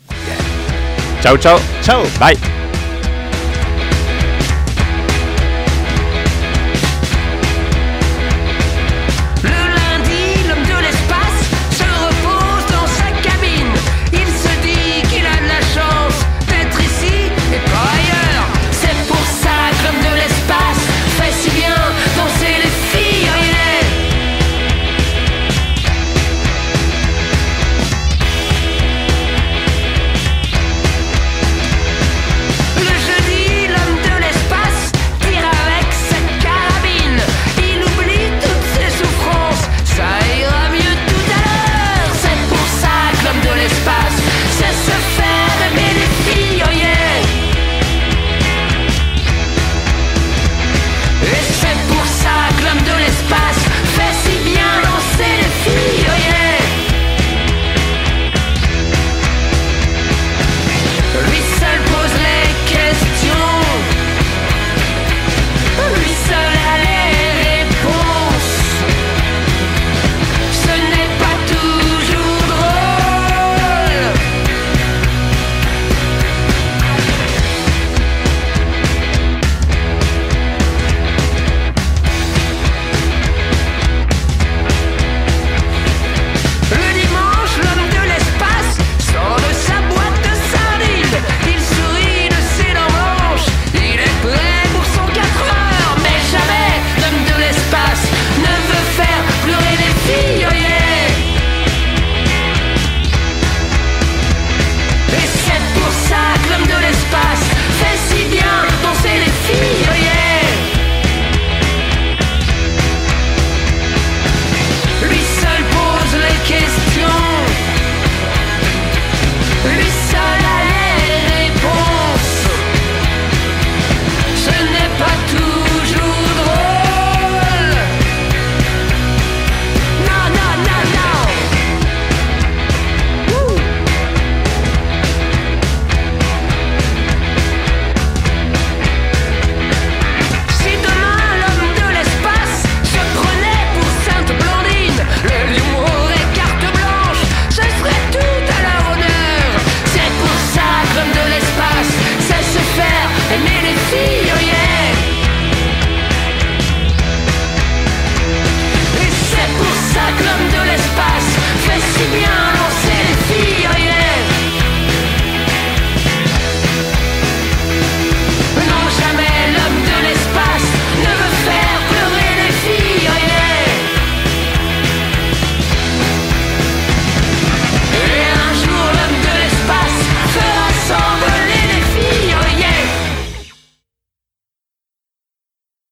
Ciao, 1.21 1.37
ciao. 1.37 1.57
Ciao. 1.81 2.01
Bye. 2.19 2.62